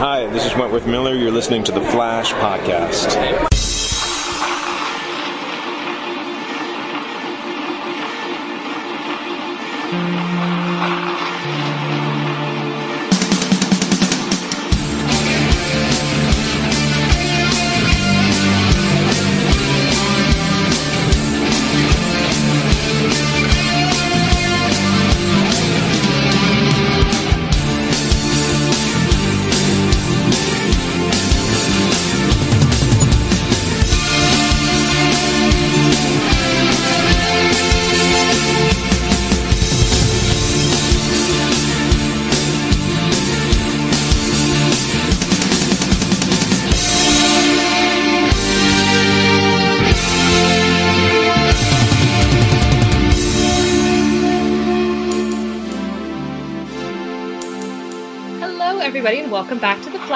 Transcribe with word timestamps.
Hi, 0.00 0.24
this 0.28 0.46
is 0.46 0.56
Wentworth 0.56 0.86
Miller. 0.86 1.14
You're 1.14 1.30
listening 1.30 1.62
to 1.64 1.72
the 1.72 1.82
Flash 1.82 2.32
Podcast. 2.32 3.12
Hello, 9.92 10.59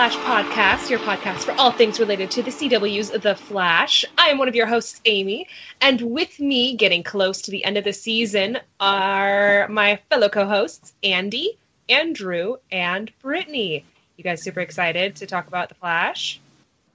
Flash 0.05 0.51
Podcast, 0.51 0.91
your 0.91 0.99
podcast 0.99 1.45
for 1.45 1.53
all 1.53 1.71
things 1.71 1.99
related 1.99 2.31
to 2.33 2.43
the 2.43 2.51
CW's 2.51 3.09
The 3.09 3.35
Flash. 3.35 4.05
I 4.19 4.29
am 4.29 4.37
one 4.37 4.49
of 4.49 4.55
your 4.55 4.67
hosts, 4.67 5.01
Amy, 5.07 5.49
and 5.81 5.99
with 5.99 6.39
me, 6.39 6.77
getting 6.77 7.03
close 7.03 7.41
to 7.43 7.51
the 7.51 7.65
end 7.65 7.79
of 7.79 7.85
the 7.85 7.95
season, 7.95 8.59
are 8.79 9.67
my 9.69 9.99
fellow 10.11 10.29
co 10.29 10.45
hosts, 10.45 10.93
Andy, 11.03 11.57
Andrew, 11.89 12.57
and 12.71 13.11
Brittany. 13.23 13.87
You 14.19 14.25
guys 14.25 14.43
super 14.43 14.61
excited 14.61 15.17
to 15.17 15.27
talk 15.27 15.49
about 15.49 15.71
The 15.71 15.75
Flash? 15.77 16.39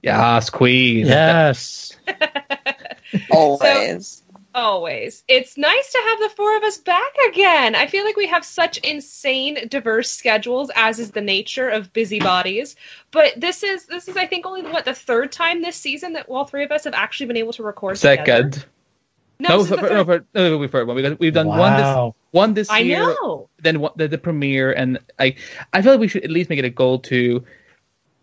Yes, 0.04 0.48
Queen. 0.48 1.08
Yes. 1.08 1.96
Always. 3.32 4.22
Always. 4.54 5.22
It's 5.28 5.56
nice 5.56 5.92
to 5.92 6.02
have 6.08 6.18
the 6.18 6.30
four 6.36 6.56
of 6.56 6.62
us 6.64 6.78
back 6.78 7.14
again. 7.28 7.74
I 7.74 7.86
feel 7.86 8.04
like 8.04 8.16
we 8.16 8.26
have 8.26 8.44
such 8.44 8.78
insane 8.78 9.68
diverse 9.68 10.10
schedules 10.10 10.70
as 10.74 10.98
is 10.98 11.12
the 11.12 11.20
nature 11.20 11.68
of 11.68 11.92
busybodies. 11.92 12.74
But 13.12 13.34
this 13.36 13.62
is 13.62 13.86
this 13.86 14.08
is 14.08 14.16
I 14.16 14.26
think 14.26 14.46
only 14.46 14.62
what 14.62 14.84
the 14.84 14.94
third 14.94 15.30
time 15.30 15.62
this 15.62 15.76
season 15.76 16.14
that 16.14 16.26
all 16.28 16.44
three 16.46 16.64
of 16.64 16.72
us 16.72 16.84
have 16.84 16.94
actually 16.94 17.26
been 17.26 17.36
able 17.36 17.52
to 17.54 17.62
record 17.62 17.96
together. 17.96 18.16
Second. 18.16 18.66
No, 19.38 19.48
No, 19.48 19.58
this 19.58 19.64
is 19.64 19.70
the 19.70 19.78
for, 19.78 19.88
no, 19.88 20.04
for, 20.04 20.24
no, 20.34 20.58
we 20.58 20.68
third 20.68 20.86
one. 20.86 20.96
We've, 20.96 21.18
we've 21.18 21.32
done 21.32 21.46
one 21.46 21.76
this 21.76 22.14
one 22.32 22.54
this 22.54 22.70
I 22.70 22.80
year, 22.80 23.00
know. 23.00 23.48
then 23.62 23.80
one, 23.80 23.92
the, 23.96 24.08
the 24.08 24.18
premiere, 24.18 24.72
and 24.72 24.98
I 25.18 25.36
I 25.72 25.80
feel 25.80 25.92
like 25.92 26.00
we 26.00 26.08
should 26.08 26.24
at 26.24 26.30
least 26.30 26.50
make 26.50 26.58
it 26.58 26.64
a 26.64 26.70
goal 26.70 26.98
to 27.00 27.44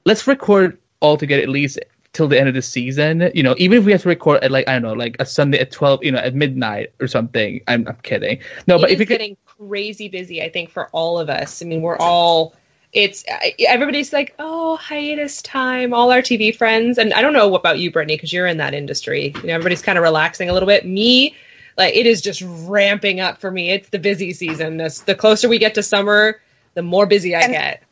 let's 0.06 0.28
record 0.28 0.78
all 1.00 1.18
together 1.18 1.42
at 1.42 1.50
least 1.50 1.80
till 2.18 2.28
the 2.28 2.38
end 2.40 2.50
of 2.50 2.56
the 2.56 2.62
season. 2.64 3.32
You 3.34 3.44
know, 3.44 3.54
even 3.58 3.78
if 3.78 3.86
we 3.86 3.92
have 3.92 4.02
to 4.02 4.10
record 4.10 4.44
at 4.44 4.52
like 4.52 4.68
I 4.68 4.74
don't 4.74 4.82
know, 4.82 4.94
like 4.94 5.16
a 5.20 5.26
Sunday 5.26 5.60
at 5.60 5.72
twelve, 5.72 6.04
you 6.04 6.12
know, 6.12 6.18
at 6.18 6.34
midnight 6.34 6.92
or 7.00 7.08
something. 7.08 7.62
I'm, 7.68 7.88
I'm 7.88 7.98
kidding. 8.02 8.40
No, 8.66 8.80
but 8.80 8.90
it 8.90 8.94
if 8.94 8.96
is 8.96 9.00
we 9.00 9.06
could, 9.06 9.20
getting 9.20 9.38
crazy 9.46 10.10
busy, 10.10 10.42
I 10.42 10.50
think, 10.50 10.72
for 10.72 10.90
all 10.90 11.20
of 11.20 11.30
us. 11.30 11.62
I 11.62 11.66
mean, 11.66 11.82
we're 11.82 11.98
all. 11.98 12.56
It's 12.94 13.24
everybody's 13.60 14.12
like, 14.12 14.34
oh, 14.40 14.78
hiatus 14.78 15.42
time. 15.44 15.94
All 15.94 16.12
our 16.12 16.22
TV 16.22 16.56
friends, 16.56 16.98
and 16.98 17.14
I 17.14 17.22
don't 17.22 17.34
know 17.34 17.54
about 17.54 17.78
you, 17.78 17.92
Brittany, 17.92 18.16
because 18.16 18.34
you're 18.34 18.48
in 18.48 18.58
that 18.58 18.74
industry. 18.74 19.34
You 19.36 19.48
know, 19.48 19.54
everybody's 19.54 19.84
kind 19.84 19.98
of 19.98 20.04
relaxing 20.04 20.50
a 20.50 20.54
little 20.54 20.68
bit. 20.68 20.86
Me, 20.86 21.36
like, 21.78 21.96
it 21.96 22.08
is 22.08 22.22
just 22.22 22.42
ramping 22.46 23.20
up 23.20 23.40
for 23.40 23.52
me. 23.52 23.70
It's 23.72 23.90
the 23.90 24.00
busy 24.00 24.34
season. 24.34 24.78
This, 24.78 25.02
the 25.02 25.16
closer 25.16 25.48
we 25.50 25.60
get 25.60 25.76
to 25.76 25.84
summer, 25.84 26.40
the 26.74 26.82
more 26.82 27.06
busy 27.06 27.36
I 27.36 27.42
And- 27.42 27.52
get. 27.52 27.84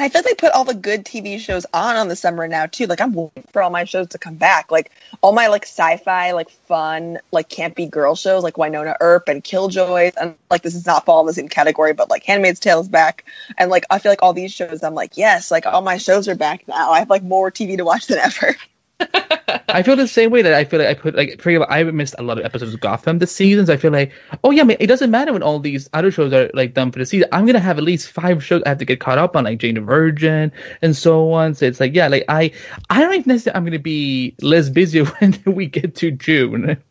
I 0.00 0.08
feel 0.08 0.20
like 0.20 0.38
they 0.38 0.46
put 0.46 0.52
all 0.54 0.64
the 0.64 0.74
good 0.74 1.04
TV 1.04 1.38
shows 1.38 1.66
on 1.74 1.96
on 1.96 2.08
the 2.08 2.16
summer 2.16 2.48
now 2.48 2.66
too. 2.66 2.86
Like 2.86 3.00
I'm 3.00 3.12
waiting 3.12 3.44
for 3.52 3.62
all 3.62 3.70
my 3.70 3.84
shows 3.84 4.08
to 4.08 4.18
come 4.18 4.36
back. 4.36 4.70
Like 4.70 4.90
all 5.20 5.32
my 5.32 5.48
like 5.48 5.64
sci-fi, 5.64 6.32
like 6.32 6.50
fun, 6.50 7.18
like 7.30 7.48
campy 7.48 7.88
girl 7.90 8.14
shows, 8.14 8.42
like 8.42 8.54
Wynonna 8.54 8.96
Earp 9.00 9.28
and 9.28 9.44
Killjoys, 9.44 10.14
and 10.20 10.36
like 10.50 10.62
this 10.62 10.74
is 10.74 10.86
not 10.86 11.04
fall 11.04 11.20
in 11.20 11.26
the 11.26 11.34
same 11.34 11.48
category, 11.48 11.92
but 11.92 12.08
like 12.08 12.24
Handmaid's 12.24 12.60
Tale 12.60 12.80
is 12.80 12.88
back, 12.88 13.24
and 13.58 13.70
like 13.70 13.84
I 13.90 13.98
feel 13.98 14.10
like 14.10 14.22
all 14.22 14.32
these 14.32 14.52
shows, 14.52 14.82
I'm 14.82 14.94
like 14.94 15.16
yes, 15.16 15.50
like 15.50 15.66
all 15.66 15.82
my 15.82 15.98
shows 15.98 16.28
are 16.28 16.34
back 16.34 16.66
now. 16.66 16.92
I 16.92 17.00
have 17.00 17.10
like 17.10 17.22
more 17.22 17.50
TV 17.50 17.76
to 17.76 17.84
watch 17.84 18.06
than 18.06 18.18
ever. 18.18 18.56
I 19.68 19.82
feel 19.82 19.96
the 19.96 20.08
same 20.08 20.30
way 20.30 20.42
that 20.42 20.54
I 20.54 20.64
feel 20.64 20.80
like 20.80 20.88
I 20.88 20.94
put 20.94 21.14
like 21.14 21.40
for 21.40 21.50
example, 21.50 21.66
I 21.70 21.82
missed 21.84 22.14
a 22.18 22.22
lot 22.22 22.38
of 22.38 22.44
episodes 22.44 22.74
of 22.74 22.80
Gotham 22.80 23.18
this 23.18 23.34
season. 23.34 23.66
So 23.66 23.72
I 23.72 23.76
feel 23.76 23.92
like, 23.92 24.12
oh 24.42 24.50
yeah, 24.50 24.64
man, 24.64 24.76
it 24.80 24.86
doesn't 24.86 25.10
matter 25.10 25.32
when 25.32 25.42
all 25.42 25.60
these 25.60 25.88
other 25.92 26.10
shows 26.10 26.32
are 26.32 26.50
like 26.54 26.74
done 26.74 26.92
for 26.92 26.98
the 26.98 27.06
season. 27.06 27.28
I'm 27.32 27.46
gonna 27.46 27.60
have 27.60 27.78
at 27.78 27.84
least 27.84 28.10
five 28.10 28.44
shows 28.44 28.62
I 28.66 28.70
have 28.70 28.78
to 28.78 28.84
get 28.84 29.00
caught 29.00 29.18
up 29.18 29.36
on, 29.36 29.44
like 29.44 29.58
Jane 29.58 29.74
the 29.74 29.80
Virgin 29.80 30.52
and 30.82 30.96
so 30.96 31.32
on. 31.32 31.54
So 31.54 31.66
it's 31.66 31.80
like, 31.80 31.94
yeah, 31.94 32.08
like 32.08 32.24
I, 32.28 32.52
I 32.88 33.00
don't 33.00 33.14
even 33.14 33.24
necessarily 33.26 33.56
I'm 33.56 33.64
gonna 33.64 33.78
be 33.78 34.34
less 34.42 34.68
busy 34.68 35.00
when 35.02 35.38
we 35.46 35.66
get 35.66 35.96
to 35.96 36.10
June. 36.10 36.82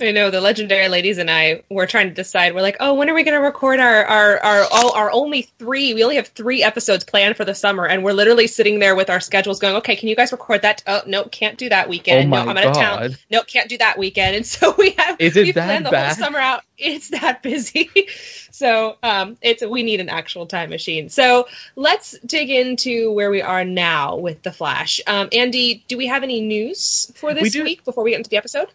I 0.00 0.10
know 0.10 0.30
the 0.30 0.40
legendary 0.40 0.88
ladies 0.88 1.18
and 1.18 1.30
I 1.30 1.64
were 1.68 1.86
trying 1.86 2.08
to 2.08 2.14
decide. 2.14 2.54
We're 2.54 2.62
like, 2.62 2.78
oh, 2.80 2.94
when 2.94 3.10
are 3.10 3.14
we 3.14 3.24
going 3.24 3.38
to 3.38 3.44
record 3.44 3.78
our 3.78 4.04
our 4.04 4.38
our 4.38 4.66
all 4.72 4.92
our 4.92 5.10
only 5.10 5.42
three? 5.58 5.92
We 5.92 6.02
only 6.02 6.16
have 6.16 6.28
three 6.28 6.62
episodes 6.62 7.04
planned 7.04 7.36
for 7.36 7.44
the 7.44 7.54
summer, 7.54 7.86
and 7.86 8.02
we're 8.02 8.14
literally 8.14 8.46
sitting 8.46 8.78
there 8.78 8.96
with 8.96 9.10
our 9.10 9.20
schedules 9.20 9.58
going, 9.58 9.76
okay, 9.76 9.94
can 9.96 10.08
you 10.08 10.16
guys 10.16 10.32
record 10.32 10.62
that? 10.62 10.82
Oh, 10.86 11.02
no, 11.06 11.24
can't 11.24 11.58
do 11.58 11.68
that 11.68 11.90
weekend. 11.90 12.32
Oh 12.32 12.44
no, 12.44 12.50
I'm 12.50 12.56
out 12.56 12.66
of 12.66 12.74
town. 12.74 12.98
God. 13.00 13.18
No, 13.30 13.42
can't 13.42 13.68
do 13.68 13.76
that 13.78 13.98
weekend. 13.98 14.34
And 14.34 14.46
so 14.52 14.74
we 14.78 14.90
have 14.92 15.20
Is 15.20 15.36
it 15.36 15.44
we 15.44 15.52
that 15.52 15.64
planned 15.64 15.86
the 15.86 15.90
bad? 15.90 16.16
whole 16.16 16.24
summer 16.24 16.38
out. 16.38 16.62
It's 16.78 17.10
that 17.10 17.42
busy. 17.42 17.90
so 18.50 18.96
um, 19.02 19.36
it's 19.42 19.64
we 19.64 19.82
need 19.82 20.00
an 20.00 20.08
actual 20.08 20.46
time 20.46 20.70
machine. 20.70 21.10
So 21.10 21.48
let's 21.76 22.18
dig 22.24 22.48
into 22.48 23.12
where 23.12 23.30
we 23.30 23.42
are 23.42 23.64
now 23.64 24.16
with 24.16 24.42
the 24.42 24.52
Flash. 24.52 25.02
Um, 25.06 25.28
Andy, 25.32 25.84
do 25.86 25.98
we 25.98 26.06
have 26.06 26.22
any 26.22 26.40
news 26.40 27.12
for 27.14 27.34
this 27.34 27.52
do. 27.52 27.62
week 27.62 27.84
before 27.84 28.04
we 28.04 28.12
get 28.12 28.16
into 28.16 28.30
the 28.30 28.38
episode? 28.38 28.68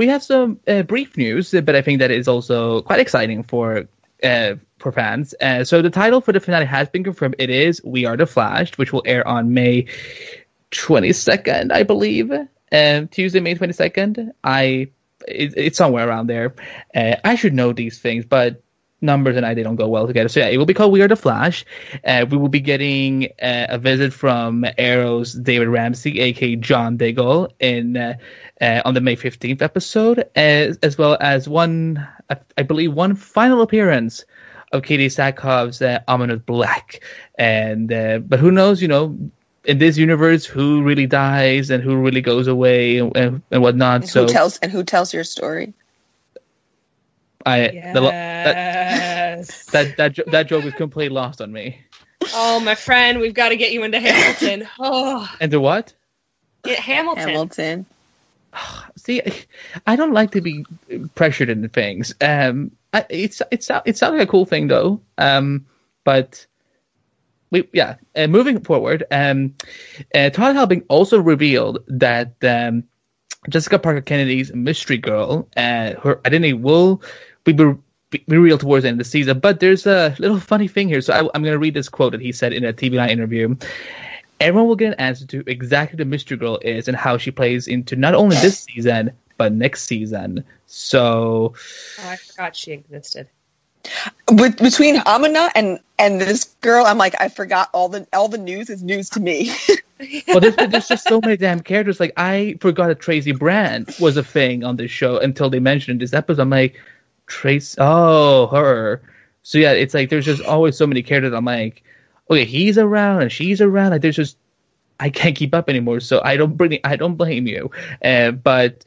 We 0.00 0.06
have 0.06 0.22
some 0.22 0.60
uh, 0.66 0.82
brief 0.82 1.18
news, 1.18 1.50
but 1.50 1.76
I 1.76 1.82
think 1.82 1.98
that 1.98 2.10
is 2.10 2.26
also 2.26 2.80
quite 2.80 3.00
exciting 3.00 3.42
for 3.42 3.84
uh, 4.22 4.54
for 4.78 4.92
fans. 4.92 5.34
Uh, 5.38 5.64
so 5.64 5.82
the 5.82 5.90
title 5.90 6.22
for 6.22 6.32
the 6.32 6.40
finale 6.40 6.64
has 6.64 6.88
been 6.88 7.04
confirmed. 7.04 7.36
It 7.38 7.50
is 7.50 7.82
"We 7.84 8.06
Are 8.06 8.16
the 8.16 8.24
Flash," 8.24 8.78
which 8.78 8.94
will 8.94 9.02
air 9.04 9.28
on 9.28 9.52
May 9.52 9.88
twenty 10.70 11.12
second, 11.12 11.70
I 11.70 11.82
believe. 11.82 12.32
Um, 12.32 13.08
Tuesday, 13.08 13.40
May 13.40 13.56
twenty 13.56 13.74
second. 13.74 14.32
I 14.42 14.88
it, 15.28 15.52
it's 15.58 15.76
somewhere 15.76 16.08
around 16.08 16.28
there. 16.28 16.54
Uh, 16.94 17.16
I 17.22 17.34
should 17.34 17.52
know 17.52 17.74
these 17.74 17.98
things, 17.98 18.24
but 18.24 18.62
numbers 19.00 19.36
and 19.36 19.46
I 19.46 19.54
they 19.54 19.62
don't 19.62 19.76
go 19.76 19.88
well 19.88 20.06
together. 20.06 20.28
So 20.28 20.40
yeah, 20.40 20.48
it 20.48 20.58
will 20.58 20.66
be 20.66 20.74
called 20.74 20.92
We 20.92 21.02
Are 21.02 21.08
the 21.08 21.16
Flash. 21.16 21.64
Uh, 22.04 22.26
we 22.30 22.36
will 22.36 22.48
be 22.48 22.60
getting 22.60 23.26
uh, 23.40 23.66
a 23.70 23.78
visit 23.78 24.12
from 24.12 24.64
Arrow's 24.76 25.32
David 25.32 25.68
Ramsey, 25.68 26.20
aka 26.20 26.56
John 26.56 26.96
Diggle, 26.96 27.52
in 27.58 27.96
uh, 27.96 28.14
uh, 28.60 28.82
on 28.84 28.94
the 28.94 29.00
May 29.00 29.16
fifteenth 29.16 29.62
episode, 29.62 30.28
as, 30.34 30.78
as 30.82 30.98
well 30.98 31.16
as 31.20 31.48
one, 31.48 32.06
I, 32.28 32.36
I 32.56 32.62
believe, 32.62 32.92
one 32.92 33.14
final 33.14 33.62
appearance 33.62 34.24
of 34.72 34.82
Katee 34.82 35.06
Sackhoff's 35.06 35.82
uh, 35.82 36.00
Amunet 36.06 36.46
Black. 36.46 37.02
And 37.38 37.92
uh, 37.92 38.18
but 38.18 38.38
who 38.38 38.50
knows, 38.50 38.82
you 38.82 38.88
know. 38.88 39.18
In 39.62 39.76
this 39.76 39.98
universe, 39.98 40.46
who 40.46 40.82
really 40.82 41.06
dies 41.06 41.68
and 41.68 41.82
who 41.82 41.96
really 41.96 42.22
goes 42.22 42.48
away 42.48 42.96
and, 42.96 43.14
and, 43.14 43.42
and 43.50 43.60
whatnot. 43.60 43.96
And 43.96 44.08
so 44.08 44.26
tells 44.26 44.56
and 44.60 44.72
who 44.72 44.82
tells 44.84 45.12
your 45.12 45.22
story? 45.22 45.74
I 47.46 47.68
the, 47.92 48.00
that, 48.44 48.54
Yes. 49.38 49.64
that 49.66 49.96
that 49.96 50.18
that 50.30 50.46
joke 50.48 50.64
was 50.64 50.74
completely 50.74 51.14
lost 51.14 51.40
on 51.40 51.52
me. 51.52 51.80
oh, 52.34 52.60
my 52.60 52.74
friend, 52.74 53.18
we've 53.20 53.34
got 53.34 53.48
to 53.50 53.56
get 53.56 53.72
you 53.72 53.82
into 53.84 53.98
Hamilton. 54.00 54.68
Oh, 54.78 55.28
And 55.40 55.50
the 55.52 55.60
what? 55.60 55.94
get 56.64 56.78
Hamilton. 56.78 57.28
Hamilton. 57.28 57.86
See, 58.96 59.22
I 59.86 59.96
don't 59.96 60.12
like 60.12 60.32
to 60.32 60.40
be 60.40 60.64
pressured 61.14 61.48
into 61.48 61.68
things. 61.68 62.14
Um, 62.20 62.72
I, 62.92 63.06
it's 63.08 63.40
it's 63.50 63.70
it 63.86 63.96
sounds 63.96 64.18
like 64.18 64.28
a 64.28 64.30
cool 64.30 64.44
thing 64.44 64.66
though. 64.68 65.00
Um, 65.16 65.66
but 66.04 66.46
we 67.50 67.68
yeah. 67.72 67.96
Uh, 68.14 68.26
moving 68.26 68.60
forward, 68.60 69.04
um, 69.10 69.54
uh, 70.14 70.30
Todd 70.30 70.56
Helbing 70.56 70.84
also 70.88 71.18
revealed 71.20 71.78
that 71.88 72.34
um, 72.42 72.84
Jessica 73.48 73.78
Parker 73.78 74.02
Kennedy's 74.02 74.52
Mystery 74.52 74.98
Girl, 74.98 75.48
uh, 75.56 75.94
her 75.94 76.20
identity 76.26 76.52
will 76.52 77.02
be. 77.44 77.52
be 77.52 77.74
be 78.10 78.24
revealed 78.26 78.60
towards 78.60 78.82
the 78.82 78.88
end 78.88 79.00
of 79.00 79.06
the 79.06 79.08
season, 79.08 79.38
but 79.38 79.60
there's 79.60 79.86
a 79.86 80.16
little 80.18 80.40
funny 80.40 80.66
thing 80.66 80.88
here. 80.88 81.00
So 81.00 81.12
I, 81.12 81.18
I'm 81.18 81.42
going 81.42 81.52
to 81.52 81.58
read 81.58 81.74
this 81.74 81.88
quote 81.88 82.10
that 82.10 82.20
he 82.20 82.32
said 82.32 82.52
in 82.52 82.64
a 82.64 82.72
TV 82.72 82.94
Line 82.94 83.10
interview. 83.10 83.54
Everyone 84.40 84.68
will 84.68 84.76
get 84.76 84.94
an 84.94 84.98
answer 84.98 85.26
to 85.28 85.44
exactly 85.46 85.92
who 85.92 85.98
the 85.98 86.10
Mystery 86.10 86.36
Girl 86.36 86.58
is 86.60 86.88
and 86.88 86.96
how 86.96 87.18
she 87.18 87.30
plays 87.30 87.68
into 87.68 87.94
not 87.94 88.14
only 88.14 88.36
this 88.36 88.60
season 88.60 89.12
but 89.36 89.52
next 89.52 89.84
season. 89.84 90.44
So 90.66 91.54
Oh, 91.98 92.08
I 92.08 92.16
forgot 92.16 92.56
she 92.56 92.72
existed. 92.72 93.28
With, 94.30 94.58
between 94.58 94.96
Amunet 94.96 95.50
and 95.54 95.78
and 95.98 96.20
this 96.20 96.44
girl, 96.60 96.84
I'm 96.84 96.98
like, 96.98 97.14
I 97.18 97.28
forgot 97.28 97.70
all 97.72 97.88
the 97.88 98.06
all 98.12 98.28
the 98.28 98.38
news 98.38 98.68
is 98.68 98.82
news 98.82 99.08
to 99.10 99.20
me. 99.20 99.52
well, 100.28 100.40
there's, 100.40 100.56
there's 100.56 100.88
just 100.88 101.08
so 101.08 101.20
many 101.22 101.36
damn 101.36 101.60
characters. 101.60 102.00
Like 102.00 102.12
I 102.16 102.58
forgot 102.60 102.88
that 102.88 103.00
Tracy 103.00 103.32
Brand 103.32 103.94
was 104.00 104.16
a 104.16 104.24
thing 104.24 104.64
on 104.64 104.76
this 104.76 104.90
show 104.90 105.18
until 105.18 105.48
they 105.48 105.60
mentioned 105.60 106.00
this 106.00 106.12
episode. 106.12 106.42
I'm 106.42 106.50
like, 106.50 106.78
Trace, 107.30 107.76
oh 107.78 108.48
her. 108.48 109.00
So 109.42 109.58
yeah, 109.58 109.72
it's 109.72 109.94
like 109.94 110.10
there's 110.10 110.26
just 110.26 110.42
always 110.42 110.76
so 110.76 110.86
many 110.86 111.02
characters. 111.02 111.32
I'm 111.32 111.44
like, 111.44 111.82
okay, 112.28 112.44
he's 112.44 112.76
around 112.76 113.22
and 113.22 113.32
she's 113.32 113.60
around. 113.60 113.92
Like 113.92 114.02
there's 114.02 114.16
just 114.16 114.36
I 114.98 115.10
can't 115.10 115.36
keep 115.36 115.54
up 115.54 115.70
anymore. 115.70 116.00
So 116.00 116.20
I 116.22 116.36
don't 116.36 116.56
bring 116.56 116.78
I 116.84 116.96
don't 116.96 117.14
blame 117.14 117.46
you. 117.46 117.70
Uh, 118.04 118.32
but 118.32 118.84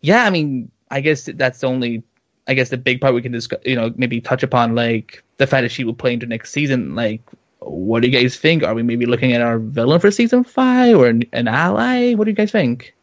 yeah, 0.00 0.24
I 0.24 0.30
mean, 0.30 0.70
I 0.90 1.00
guess 1.00 1.28
that's 1.32 1.60
the 1.60 1.66
only 1.68 2.02
I 2.48 2.54
guess 2.54 2.70
the 2.70 2.78
big 2.78 3.00
part 3.00 3.14
we 3.14 3.22
can 3.22 3.32
discuss, 3.32 3.60
you 3.64 3.76
know, 3.76 3.92
maybe 3.96 4.20
touch 4.20 4.42
upon 4.42 4.74
like 4.74 5.22
the 5.36 5.46
fact 5.46 5.62
that 5.62 5.70
she 5.70 5.84
will 5.84 5.94
play 5.94 6.14
into 6.14 6.26
next 6.26 6.50
season. 6.50 6.94
Like, 6.94 7.20
what 7.60 8.00
do 8.00 8.08
you 8.08 8.18
guys 8.18 8.36
think? 8.36 8.62
Are 8.62 8.74
we 8.74 8.82
maybe 8.82 9.04
looking 9.04 9.34
at 9.34 9.42
our 9.42 9.58
villain 9.58 10.00
for 10.00 10.10
season 10.10 10.42
five 10.42 10.96
or 10.96 11.06
an, 11.06 11.24
an 11.32 11.48
ally? 11.48 12.14
What 12.14 12.24
do 12.24 12.30
you 12.30 12.36
guys 12.36 12.50
think? 12.50 12.94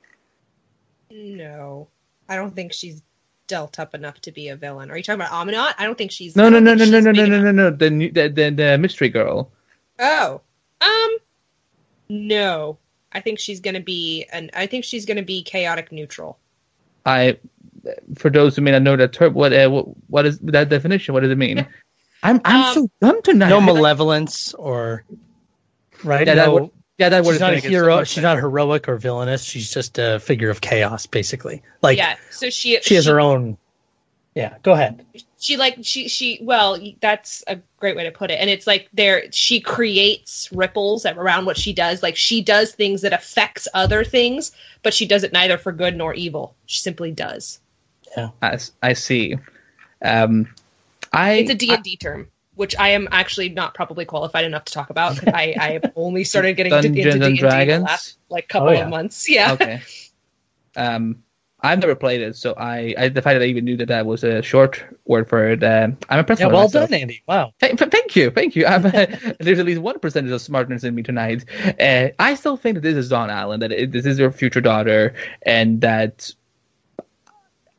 No, 1.11 1.87
I 2.27 2.35
don't 2.35 2.55
think 2.55 2.73
she's 2.73 3.03
dealt 3.47 3.79
up 3.79 3.93
enough 3.95 4.19
to 4.21 4.31
be 4.31 4.49
a 4.49 4.55
villain. 4.55 4.91
Are 4.91 4.97
you 4.97 5.03
talking 5.03 5.21
about 5.21 5.31
Amunet? 5.31 5.73
I 5.77 5.85
don't 5.85 5.97
think 5.97 6.11
she's. 6.11 6.35
No, 6.35 6.49
no, 6.49 6.59
no, 6.59 6.73
no, 6.73 6.85
no, 6.85 6.99
no, 6.99 7.11
no, 7.11 7.25
no, 7.25 7.39
no, 7.39 7.51
no. 7.51 7.69
The, 7.71 7.89
the 8.09 8.27
the 8.29 8.49
the 8.51 8.77
mystery 8.77 9.09
girl. 9.09 9.51
Oh, 9.99 10.41
um, 10.81 11.17
no. 12.09 12.77
I 13.11 13.21
think 13.21 13.39
she's 13.39 13.61
gonna 13.61 13.79
be 13.79 14.25
an. 14.31 14.51
I 14.53 14.67
think 14.67 14.83
she's 14.83 15.05
gonna 15.05 15.23
be 15.23 15.43
chaotic 15.43 15.91
neutral. 15.91 16.37
I 17.05 17.37
for 18.15 18.29
those 18.29 18.55
who 18.55 18.61
may 18.61 18.71
not 18.71 18.81
know 18.81 18.95
that 18.95 19.13
term, 19.13 19.33
what 19.33 19.53
uh, 19.53 19.69
what, 19.69 19.85
what 20.09 20.25
is 20.25 20.39
that 20.39 20.69
definition? 20.69 21.13
What 21.13 21.21
does 21.21 21.31
it 21.31 21.37
mean? 21.37 21.65
I'm 22.23 22.41
I'm 22.43 22.65
um, 22.65 22.73
so 22.73 22.89
dumb 22.99 23.21
tonight. 23.21 23.49
No 23.49 23.61
malevolence 23.61 24.53
or 24.53 25.05
right. 26.03 26.27
Yeah, 26.27 26.33
no, 26.33 26.41
that 26.41 26.51
would, 26.51 26.71
yeah, 26.97 27.09
that 27.09 27.25
she's 27.25 27.39
not 27.39 27.53
a 27.53 27.59
hero. 27.59 28.03
she's 28.03 28.23
not 28.23 28.37
heroic 28.37 28.87
or 28.87 28.97
villainous. 28.97 29.43
She's 29.43 29.71
just 29.71 29.97
a 29.97 30.19
figure 30.19 30.49
of 30.49 30.61
chaos, 30.61 31.05
basically. 31.05 31.63
Like 31.81 31.97
yeah. 31.97 32.15
So 32.31 32.49
she 32.49 32.79
she 32.81 32.95
has 32.95 33.05
she, 33.05 33.09
her 33.11 33.19
own. 33.19 33.57
Yeah. 34.33 34.55
Go 34.63 34.73
ahead 34.73 35.05
she 35.45 35.57
like 35.57 35.77
she 35.83 36.07
she 36.07 36.39
well 36.41 36.79
that's 37.01 37.43
a 37.45 37.59
great 37.79 37.95
way 37.95 38.05
to 38.05 38.11
put 38.11 38.31
it 38.31 38.35
and 38.35 38.49
it's 38.49 38.65
like 38.65 38.89
there 38.93 39.31
she 39.31 39.59
creates 39.59 40.49
ripples 40.51 41.05
around 41.05 41.45
what 41.45 41.55
she 41.55 41.71
does 41.71 42.01
like 42.01 42.15
she 42.15 42.41
does 42.41 42.71
things 42.71 43.01
that 43.01 43.13
affects 43.13 43.67
other 43.73 44.03
things 44.03 44.51
but 44.81 44.93
she 44.93 45.05
does 45.05 45.23
it 45.23 45.31
neither 45.31 45.57
for 45.57 45.71
good 45.71 45.95
nor 45.95 46.15
evil 46.15 46.55
she 46.65 46.79
simply 46.79 47.11
does 47.11 47.59
yeah 48.17 48.29
i, 48.41 48.57
I 48.81 48.93
see 48.93 49.35
um 50.01 50.47
i 51.13 51.33
it's 51.33 51.51
a 51.51 51.55
d&d 51.55 51.97
term 51.97 52.27
which 52.55 52.75
i 52.77 52.89
am 52.89 53.07
actually 53.11 53.49
not 53.49 53.73
probably 53.73 54.05
qualified 54.05 54.45
enough 54.45 54.65
to 54.65 54.73
talk 54.73 54.89
about 54.89 55.15
because 55.15 55.33
i 55.33 55.55
i 55.59 55.71
have 55.73 55.91
only 55.95 56.23
started 56.23 56.53
getting 56.55 56.71
Dungeons 56.71 56.97
into 56.97 57.11
d&d 57.11 57.61
in 57.61 57.67
the 57.67 57.79
last 57.79 58.17
like 58.29 58.47
couple 58.47 58.69
oh, 58.69 58.71
yeah. 58.71 58.83
of 58.83 58.89
months 58.89 59.29
yeah 59.29 59.53
okay 59.53 59.81
um 60.75 61.23
I've 61.65 61.79
never 61.79 61.95
played 61.95 62.21
it, 62.21 62.35
so 62.35 62.53
I, 62.55 62.93
I 62.95 63.09
the 63.09 63.21
fact 63.23 63.39
that 63.39 63.41
I 63.41 63.45
even 63.45 63.65
knew 63.65 63.77
that 63.77 63.87
that 63.87 64.05
was 64.05 64.23
a 64.23 64.43
short 64.43 64.83
word 65.05 65.27
for 65.27 65.49
it, 65.49 65.63
um, 65.63 65.97
I'm 66.09 66.19
impressed. 66.19 66.41
Yeah, 66.41 66.47
well 66.47 66.63
myself. 66.63 66.89
done, 66.89 66.99
Andy. 66.99 67.23
Wow. 67.27 67.53
Th- 67.59 67.75
thank 67.75 68.15
you, 68.15 68.29
thank 68.29 68.55
you. 68.55 68.67
I'm, 68.67 68.85
uh, 68.85 69.07
there's 69.39 69.57
at 69.57 69.65
least 69.65 69.81
one 69.81 69.99
percentage 69.99 70.31
of 70.31 70.41
smartness 70.41 70.83
in 70.83 70.93
me 70.93 71.01
tonight. 71.01 71.45
Uh, 71.79 72.09
I 72.19 72.35
still 72.35 72.55
think 72.55 72.75
that 72.75 72.81
this 72.81 72.95
is 72.95 73.09
Dawn 73.09 73.31
Allen, 73.31 73.61
that 73.61 73.71
it, 73.71 73.91
this 73.91 74.05
is 74.05 74.19
her 74.19 74.31
future 74.31 74.61
daughter, 74.61 75.15
and 75.41 75.81
that 75.81 76.31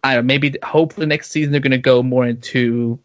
I 0.03 0.15
don't 0.15 0.25
know, 0.25 0.27
maybe 0.27 0.57
hopefully 0.65 1.07
next 1.07 1.31
season 1.31 1.53
they're 1.53 1.61
going 1.61 1.71
to 1.71 1.79
go 1.79 2.03
more 2.03 2.27
into 2.27 2.99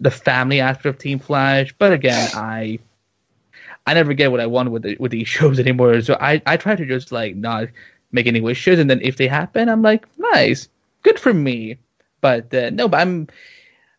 the 0.00 0.10
family 0.10 0.60
aspect 0.60 0.86
of 0.86 0.98
Team 0.98 1.18
Flash. 1.18 1.74
But 1.78 1.92
again, 1.92 2.30
I 2.34 2.78
I 3.86 3.94
never 3.94 4.12
get 4.12 4.30
what 4.30 4.40
I 4.40 4.46
want 4.46 4.70
with 4.70 4.82
the, 4.82 4.96
with 4.98 5.12
these 5.12 5.28
shows 5.36 5.58
anymore. 5.58 6.00
So 6.02 6.16
I 6.20 6.42
I 6.46 6.56
try 6.56 6.76
to 6.76 6.86
just 6.86 7.12
like 7.12 7.36
not 7.36 7.68
make 8.12 8.26
any 8.26 8.40
wishes, 8.40 8.78
and 8.78 8.88
then 8.88 9.00
if 9.02 9.16
they 9.16 9.28
happen, 9.28 9.68
I'm 9.68 9.82
like, 9.82 10.06
nice, 10.16 10.68
good 11.02 11.18
for 11.18 11.32
me. 11.32 11.78
But 12.20 12.52
uh, 12.54 12.70
no, 12.70 12.88
but 12.88 13.00
I'm. 13.00 13.28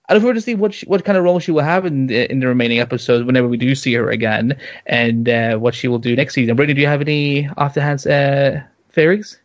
I 0.07 0.13
look 0.13 0.24
forward 0.24 0.36
to 0.36 0.42
see 0.42 0.56
what 0.56 0.74
she, 0.74 0.88
what 0.88 1.06
kind 1.06 1.19
of 1.19 1.24
role 1.24 1.40
she 1.40 1.51
will 1.51 1.63
have 1.63 1.86
in 1.86 2.07
the, 2.07 2.31
in 2.31 2.40
the 2.40 2.48
remaining 2.48 2.80
episodes 2.80 3.24
whenever 3.25 3.48
we 3.48 3.57
do 3.57 3.75
see 3.75 3.94
her 3.94 4.10
again, 4.10 4.60
and 4.88 5.30
uh, 5.30 5.57
what 5.57 5.75
she 5.75 5.88
will 5.88 6.00
do 6.00 6.16
next 6.16 6.34
season. 6.34 6.56
Brittany, 6.56 6.74
do 6.74 6.81
you 6.81 6.88
have 6.88 7.01
any 7.01 7.48
off 7.57 7.75
the 7.75 7.81
hands 7.81 8.07
uh, 8.07 8.63
theories? 8.92 9.40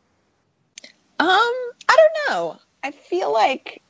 Um, 1.19 1.29
I 1.29 1.97
don't 1.97 2.31
know. 2.31 2.59
I 2.83 2.93
feel 2.93 3.31
like 3.31 3.83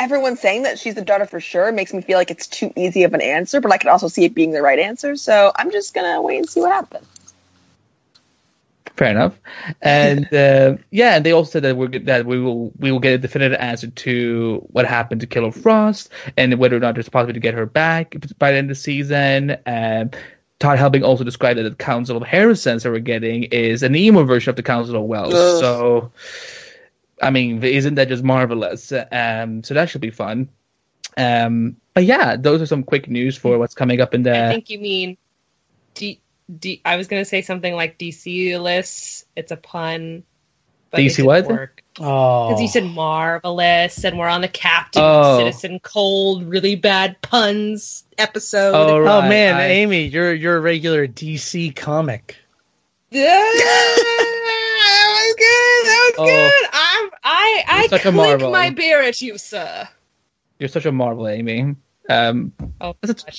everyone 0.00 0.36
saying 0.36 0.64
that 0.64 0.80
she's 0.80 0.96
the 0.96 1.04
daughter 1.04 1.26
for 1.26 1.38
sure 1.38 1.70
makes 1.70 1.94
me 1.94 2.00
feel 2.00 2.18
like 2.18 2.32
it's 2.32 2.48
too 2.48 2.72
easy 2.74 3.04
of 3.04 3.14
an 3.14 3.20
answer, 3.20 3.60
but 3.60 3.70
I 3.70 3.78
could 3.78 3.90
also 3.90 4.08
see 4.08 4.24
it 4.24 4.34
being 4.34 4.50
the 4.50 4.62
right 4.62 4.78
answer. 4.80 5.14
So 5.14 5.52
I'm 5.54 5.70
just 5.70 5.94
gonna 5.94 6.20
wait 6.20 6.38
and 6.38 6.48
see 6.48 6.60
what 6.60 6.72
happens 6.72 7.06
fair 9.00 9.10
enough. 9.10 9.40
And 9.80 10.26
uh, 10.34 10.76
yeah, 10.90 11.16
and 11.16 11.24
they 11.24 11.32
also 11.32 11.52
said 11.52 11.62
that 11.62 11.76
we 11.76 11.98
that 12.00 12.26
we 12.26 12.38
will 12.38 12.70
we 12.78 12.92
will 12.92 13.00
get 13.00 13.14
a 13.14 13.18
definitive 13.18 13.58
answer 13.58 13.88
to 13.88 14.66
what 14.70 14.86
happened 14.86 15.22
to 15.22 15.26
Killer 15.26 15.50
Frost 15.50 16.10
and 16.36 16.54
whether 16.58 16.76
or 16.76 16.80
not 16.80 16.94
there's 16.94 17.08
a 17.08 17.10
possibility 17.10 17.40
to 17.40 17.42
get 17.42 17.54
her 17.54 17.66
back 17.66 18.14
by 18.38 18.52
the 18.52 18.58
end 18.58 18.70
of 18.70 18.76
the 18.76 18.80
season. 18.80 19.56
Um, 19.66 20.10
Todd 20.60 20.78
Helbing 20.78 21.02
also 21.02 21.24
described 21.24 21.58
that 21.58 21.62
the 21.62 21.74
Council 21.74 22.18
of 22.18 22.22
Harrisons 22.22 22.82
that 22.82 22.92
we're 22.92 22.98
getting 22.98 23.44
is 23.44 23.82
an 23.82 23.96
emo 23.96 24.24
version 24.24 24.50
of 24.50 24.56
the 24.56 24.62
Council 24.62 24.94
of 24.96 25.04
Wells. 25.04 25.32
Ugh. 25.32 25.60
So, 25.60 26.12
I 27.20 27.30
mean, 27.30 27.62
isn't 27.62 27.96
that 27.96 28.08
just 28.08 28.22
marvelous? 28.22 28.92
Um, 28.92 29.62
so 29.62 29.74
that 29.74 29.90
should 29.90 30.00
be 30.00 30.10
fun. 30.10 30.48
Um, 31.16 31.76
but 31.94 32.04
yeah, 32.04 32.36
those 32.36 32.62
are 32.62 32.66
some 32.66 32.82
quick 32.82 33.08
news 33.08 33.36
for 33.36 33.58
what's 33.58 33.74
coming 33.74 34.00
up 34.00 34.14
in 34.14 34.22
the. 34.22 34.46
I 34.46 34.48
think 34.48 34.70
you 34.70 34.78
mean. 34.78 35.16
D- 35.94 36.20
D- 36.58 36.80
I 36.84 36.96
was 36.96 37.08
gonna 37.08 37.24
say 37.24 37.42
something 37.42 37.74
like 37.74 37.98
DC-less. 37.98 39.24
It's 39.36 39.52
a 39.52 39.56
pun. 39.56 40.24
DC 40.92 41.24
what? 41.24 41.46
Oh, 42.00 42.48
because 42.48 42.62
you 42.62 42.68
said 42.68 42.84
marvelous, 42.84 44.04
and 44.04 44.18
we're 44.18 44.28
on 44.28 44.40
the 44.40 44.48
Captain 44.48 45.02
oh. 45.04 45.38
Citizen 45.38 45.78
Cold, 45.80 46.44
really 46.44 46.74
bad 46.74 47.20
puns 47.20 48.04
episode. 48.18 48.74
Oh, 48.74 48.98
right. 48.98 49.24
oh 49.24 49.28
man, 49.28 49.56
I... 49.56 49.66
Amy, 49.66 50.06
you're 50.06 50.34
you're 50.34 50.56
a 50.56 50.60
regular 50.60 51.06
DC 51.06 51.76
comic. 51.76 52.36
Yeah, 53.10 53.22
I 57.66 57.82
I 57.82 57.86
such 57.86 58.02
clink 58.02 58.40
my 58.42 58.70
beer 58.70 59.02
at 59.02 59.20
you, 59.20 59.38
sir. 59.38 59.88
You're 60.58 60.68
such 60.68 60.86
a 60.86 60.92
marvel, 60.92 61.26
Amy. 61.28 61.74
Um, 62.08 62.52
oh, 62.80 62.94
that's 63.00 63.22
a, 63.22 63.32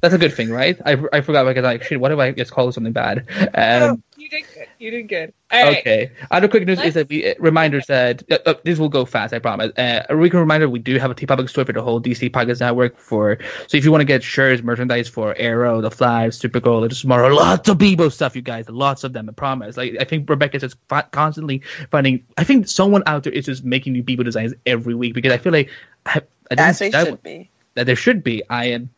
that's 0.00 0.14
a 0.14 0.18
good 0.18 0.34
thing, 0.34 0.50
right? 0.50 0.78
I, 0.84 0.96
I 1.12 1.20
forgot 1.20 1.46
because 1.46 1.64
like 1.64 1.82
shit. 1.82 2.00
What 2.00 2.12
if 2.12 2.18
I 2.18 2.32
just 2.32 2.52
call 2.52 2.70
something 2.72 2.92
bad? 2.92 3.26
Um, 3.54 4.02
you 4.16 4.28
did. 4.28 4.44
You 4.80 4.90
did 4.90 5.08
good. 5.08 5.34
okay. 5.52 6.10
Other 6.30 6.48
quick 6.48 6.66
news 6.66 6.78
Let's... 6.78 6.88
is 6.88 6.94
that 6.94 7.10
we 7.10 7.30
uh, 7.30 7.34
reminders 7.38 7.86
that 7.88 8.22
uh, 8.32 8.38
uh, 8.46 8.54
this 8.64 8.78
will 8.78 8.88
go 8.88 9.04
fast. 9.04 9.34
I 9.34 9.38
promise. 9.38 9.76
Uh, 9.76 10.06
a 10.08 10.16
weekly 10.16 10.40
reminder: 10.40 10.70
we 10.70 10.78
do 10.78 10.98
have 10.98 11.10
a 11.10 11.14
TeePublic 11.14 11.50
store 11.50 11.66
for 11.66 11.74
the 11.74 11.82
whole 11.82 12.00
DC 12.00 12.30
Podcast 12.30 12.60
Network. 12.60 12.96
For 12.96 13.36
so 13.66 13.76
if 13.76 13.84
you 13.84 13.90
want 13.90 14.00
to 14.00 14.06
get 14.06 14.22
shirts, 14.22 14.62
merchandise 14.62 15.06
for 15.06 15.34
Arrow, 15.36 15.82
The 15.82 15.90
Flash, 15.90 16.30
Supergirl, 16.30 16.80
Legends 16.80 17.02
Tomorrow, 17.02 17.28
lots 17.28 17.68
of 17.68 17.76
Beebo 17.76 18.10
stuff, 18.10 18.34
you 18.34 18.40
guys, 18.40 18.70
lots 18.70 19.04
of 19.04 19.12
them. 19.12 19.28
I 19.28 19.32
promise. 19.32 19.76
Like 19.76 19.96
I 20.00 20.04
think 20.04 20.30
Rebecca 20.30 20.64
is 20.64 20.74
constantly 21.10 21.60
finding. 21.90 22.24
I 22.38 22.44
think 22.44 22.66
someone 22.66 23.02
out 23.04 23.24
there 23.24 23.34
is 23.34 23.44
just 23.44 23.62
making 23.62 23.92
new 23.92 24.02
Beebo 24.02 24.24
designs 24.24 24.54
every 24.64 24.94
week 24.94 25.12
because 25.12 25.32
I 25.32 25.36
feel 25.36 25.52
like 25.52 25.68
I, 26.06 26.22
I 26.50 26.54
As 26.56 26.78
they 26.78 26.90
should 26.90 27.22
be. 27.22 27.50
That 27.74 27.84
there 27.84 27.96
should 27.96 28.24
be. 28.24 28.42
I 28.48 28.70
am 28.70 28.88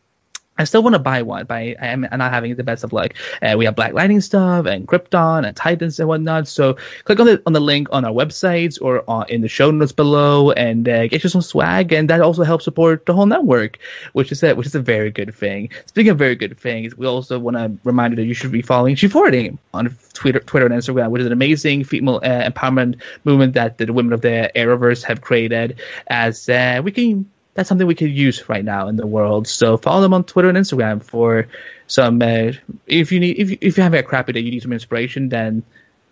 I 0.57 0.65
still 0.65 0.83
want 0.83 0.93
to 0.93 0.99
buy 0.99 1.23
one, 1.23 1.45
but 1.45 1.55
I 1.55 1.75
am 1.79 2.01
not 2.01 2.31
having 2.31 2.55
the 2.55 2.63
best 2.63 2.83
of 2.83 2.93
luck. 2.93 3.13
Uh, 3.41 3.55
we 3.57 3.65
have 3.65 3.75
Black 3.75 3.93
Lightning 3.93 4.21
stuff 4.21 4.65
and 4.67 4.87
Krypton 4.87 5.47
and 5.47 5.55
Titans 5.55 5.99
and 5.99 6.07
whatnot. 6.07 6.47
So 6.47 6.77
click 7.05 7.19
on 7.19 7.25
the 7.25 7.41
on 7.45 7.53
the 7.53 7.59
link 7.59 7.87
on 7.91 8.05
our 8.05 8.11
websites 8.11 8.79
or 8.79 9.03
on, 9.09 9.25
in 9.29 9.41
the 9.41 9.47
show 9.47 9.71
notes 9.71 9.91
below 9.91 10.51
and 10.51 10.87
uh, 10.87 11.07
get 11.07 11.23
you 11.23 11.29
some 11.29 11.41
swag, 11.41 11.91
and 11.91 12.09
that 12.09 12.21
also 12.21 12.43
helps 12.43 12.65
support 12.65 13.05
the 13.05 13.13
whole 13.13 13.25
network, 13.25 13.79
which 14.13 14.31
is 14.31 14.43
a 14.43 14.53
which 14.53 14.67
is 14.67 14.75
a 14.75 14.81
very 14.81 15.09
good 15.09 15.33
thing. 15.33 15.69
Speaking 15.87 16.11
of 16.11 16.19
very 16.19 16.35
good 16.35 16.57
things, 16.59 16.95
we 16.95 17.07
also 17.07 17.39
want 17.39 17.57
to 17.57 17.71
remind 17.83 18.11
you 18.11 18.17
that 18.17 18.25
you 18.25 18.35
should 18.35 18.51
be 18.51 18.61
following 18.61 18.95
Shethority 18.95 19.57
on 19.73 19.95
Twitter, 20.13 20.39
Twitter 20.39 20.67
and 20.67 20.75
Instagram, 20.75 21.09
which 21.09 21.21
is 21.21 21.25
an 21.25 21.33
amazing 21.33 21.83
female 21.83 22.17
uh, 22.23 22.49
empowerment 22.49 23.01
movement 23.23 23.55
that 23.55 23.79
the 23.79 23.91
women 23.91 24.13
of 24.13 24.21
the 24.21 24.51
Arrowverse 24.55 25.03
have 25.03 25.21
created. 25.21 25.79
As 26.07 26.47
uh, 26.47 26.81
we 26.83 26.91
can 26.91 27.32
that's 27.53 27.69
something 27.69 27.85
we 27.85 27.95
could 27.95 28.11
use 28.11 28.49
right 28.49 28.65
now 28.65 28.87
in 28.87 28.95
the 28.95 29.05
world. 29.05 29.47
So 29.47 29.77
follow 29.77 30.01
them 30.01 30.13
on 30.13 30.23
Twitter 30.23 30.49
and 30.49 30.57
Instagram 30.57 31.03
for 31.03 31.47
some. 31.87 32.21
Uh, 32.21 32.53
if 32.87 33.11
you 33.11 33.19
need, 33.19 33.37
if 33.37 33.51
you, 33.51 33.57
if 33.61 33.77
you're 33.77 33.83
having 33.83 33.99
a 33.99 34.03
crappy 34.03 34.33
day, 34.33 34.39
you 34.39 34.51
need 34.51 34.61
some 34.61 34.73
inspiration, 34.73 35.29
then 35.29 35.63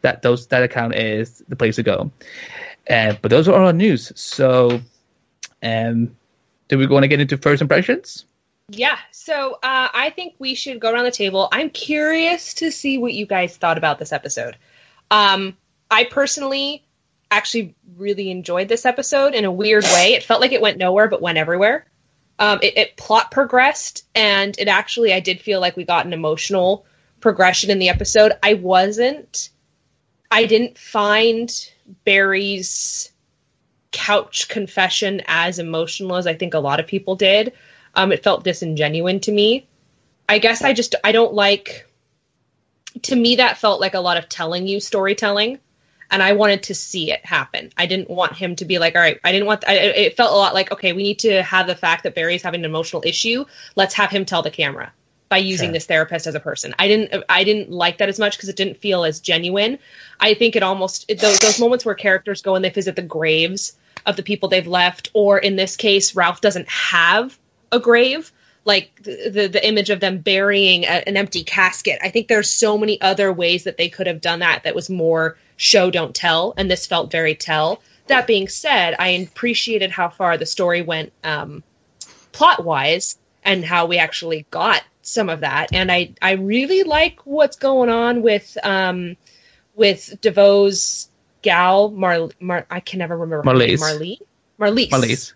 that 0.01 0.21
those 0.21 0.47
that 0.47 0.63
account 0.63 0.95
is 0.95 1.43
the 1.47 1.55
place 1.55 1.77
to 1.77 1.83
go. 1.83 2.11
Uh, 2.89 3.15
but 3.21 3.29
those 3.29 3.47
are 3.47 3.53
all 3.53 3.67
our 3.67 3.73
news. 3.73 4.11
So, 4.15 4.81
um, 5.63 6.15
do 6.67 6.77
we 6.77 6.87
want 6.87 7.03
to 7.03 7.07
get 7.07 7.19
into 7.19 7.37
first 7.37 7.61
impressions? 7.61 8.25
Yeah. 8.69 8.97
So 9.11 9.53
uh, 9.55 9.89
I 9.93 10.11
think 10.15 10.35
we 10.39 10.55
should 10.55 10.79
go 10.79 10.91
around 10.91 11.03
the 11.03 11.11
table. 11.11 11.49
I'm 11.51 11.69
curious 11.69 12.55
to 12.55 12.71
see 12.71 12.97
what 12.97 13.13
you 13.13 13.25
guys 13.25 13.57
thought 13.57 13.77
about 13.77 13.99
this 13.99 14.13
episode. 14.13 14.57
Um, 15.09 15.57
I 15.89 16.05
personally 16.05 16.85
actually 17.31 17.75
really 17.97 18.29
enjoyed 18.29 18.67
this 18.67 18.85
episode 18.85 19.33
in 19.33 19.45
a 19.45 19.51
weird 19.51 19.85
way. 19.85 20.13
It 20.13 20.23
felt 20.23 20.41
like 20.41 20.51
it 20.51 20.61
went 20.61 20.77
nowhere 20.77 21.07
but 21.07 21.21
went 21.21 21.37
everywhere. 21.37 21.85
Um, 22.37 22.59
it, 22.61 22.77
it 22.77 22.97
plot 22.97 23.31
progressed, 23.31 24.05
and 24.13 24.57
it 24.59 24.67
actually 24.67 25.13
I 25.13 25.19
did 25.19 25.41
feel 25.41 25.61
like 25.61 25.77
we 25.77 25.85
got 25.85 26.05
an 26.05 26.13
emotional 26.13 26.85
progression 27.19 27.71
in 27.71 27.79
the 27.79 27.89
episode. 27.89 28.33
I 28.43 28.55
wasn't. 28.55 29.49
I 30.29 30.45
didn't 30.45 30.77
find 30.77 31.51
Barry's 32.03 33.11
couch 33.91 34.47
confession 34.47 35.21
as 35.27 35.59
emotional 35.59 36.15
as 36.15 36.25
I 36.25 36.33
think 36.33 36.53
a 36.53 36.59
lot 36.59 36.79
of 36.79 36.87
people 36.87 37.15
did. 37.15 37.53
Um, 37.93 38.11
it 38.11 38.23
felt 38.23 38.43
disingenuous 38.43 39.25
to 39.25 39.31
me. 39.31 39.67
I 40.27 40.39
guess 40.39 40.63
I 40.63 40.73
just 40.73 40.95
I 41.03 41.11
don't 41.11 41.33
like. 41.33 41.87
To 43.03 43.15
me, 43.15 43.37
that 43.37 43.57
felt 43.57 43.79
like 43.79 43.93
a 43.93 43.99
lot 43.99 44.17
of 44.17 44.27
telling 44.27 44.67
you 44.67 44.79
storytelling, 44.79 45.59
and 46.11 46.21
I 46.21 46.33
wanted 46.33 46.63
to 46.63 46.75
see 46.75 47.11
it 47.11 47.25
happen. 47.25 47.71
I 47.77 47.85
didn't 47.85 48.09
want 48.09 48.33
him 48.35 48.57
to 48.57 48.65
be 48.65 48.77
like, 48.77 48.95
all 48.95 49.01
right. 49.01 49.19
I 49.23 49.31
didn't 49.31 49.47
want. 49.47 49.63
I, 49.67 49.73
it 49.75 50.17
felt 50.17 50.31
a 50.31 50.35
lot 50.35 50.53
like, 50.53 50.71
okay, 50.73 50.91
we 50.93 51.03
need 51.03 51.19
to 51.19 51.41
have 51.41 51.65
the 51.67 51.75
fact 51.75 52.03
that 52.03 52.13
Barry's 52.13 52.43
having 52.43 52.61
an 52.61 52.65
emotional 52.65 53.01
issue. 53.05 53.45
Let's 53.75 53.93
have 53.95 54.11
him 54.11 54.25
tell 54.25 54.41
the 54.43 54.51
camera 54.51 54.91
by 55.29 55.37
using 55.37 55.69
Sure. 55.69 55.73
this 55.73 55.85
therapist 55.85 56.27
as 56.27 56.35
a 56.35 56.41
person. 56.41 56.75
I 56.77 56.89
didn't 56.89 57.23
I 57.29 57.45
didn't 57.45 57.71
like 57.71 57.99
that 57.99 58.09
as 58.09 58.19
much 58.19 58.35
because 58.35 58.49
it 58.49 58.57
didn't 58.57 58.77
feel 58.77 59.05
as 59.05 59.21
genuine. 59.21 59.79
I 60.19 60.33
think 60.33 60.57
it 60.57 60.63
almost 60.63 61.05
it, 61.07 61.19
those 61.19 61.39
those 61.39 61.59
moments 61.59 61.85
where 61.85 61.95
characters 61.95 62.41
go 62.41 62.55
and 62.55 62.65
they 62.65 62.69
visit 62.69 62.97
the 62.97 63.01
graves 63.01 63.77
of 64.05 64.17
the 64.17 64.23
people 64.23 64.49
they've 64.49 64.67
left, 64.67 65.09
or 65.13 65.37
in 65.37 65.55
this 65.55 65.77
case, 65.77 66.15
Ralph 66.15 66.41
doesn't 66.41 66.67
have 66.67 67.39
a 67.71 67.79
grave. 67.79 68.33
Like 68.65 69.01
the 69.01 69.29
the, 69.29 69.47
the 69.47 69.65
image 69.65 69.89
of 69.89 70.01
them 70.01 70.17
burying 70.19 70.83
a, 70.83 71.07
an 71.07 71.15
empty 71.15 71.43
casket. 71.45 71.99
I 72.03 72.09
think 72.09 72.27
there's 72.27 72.49
so 72.49 72.77
many 72.77 72.99
other 73.01 73.31
ways 73.31 73.63
that 73.63 73.77
they 73.77 73.87
could 73.89 74.07
have 74.07 74.21
done 74.21 74.39
that 74.39 74.65
that 74.65 74.75
was 74.75 74.89
more 74.89 75.37
show 75.61 75.91
don't 75.91 76.15
tell, 76.15 76.55
and 76.57 76.69
this 76.69 76.87
felt 76.87 77.11
very 77.11 77.35
tell. 77.35 77.83
That 78.07 78.25
being 78.25 78.47
said, 78.47 78.95
I 78.97 79.09
appreciated 79.09 79.91
how 79.91 80.09
far 80.09 80.35
the 80.37 80.45
story 80.47 80.81
went 80.81 81.13
um, 81.23 81.63
plot 82.31 82.65
wise 82.65 83.19
and 83.43 83.63
how 83.63 83.85
we 83.85 83.99
actually 83.99 84.47
got 84.49 84.81
some 85.03 85.29
of 85.29 85.41
that. 85.41 85.69
And 85.71 85.91
I, 85.91 86.15
I 86.19 86.31
really 86.31 86.81
like 86.81 87.19
what's 87.25 87.57
going 87.57 87.89
on 87.89 88.23
with 88.23 88.57
um 88.63 89.17
with 89.75 90.19
DeVoe's 90.19 91.09
gal 91.43 91.91
Mar, 91.91 92.29
Mar 92.39 92.65
I 92.69 92.79
can 92.79 92.97
never 92.97 93.15
remember. 93.15 93.43
Marlize. 93.43 93.79
Marlize. 93.79 94.17
Marlize. 94.59 94.89
Marlize. 94.89 95.33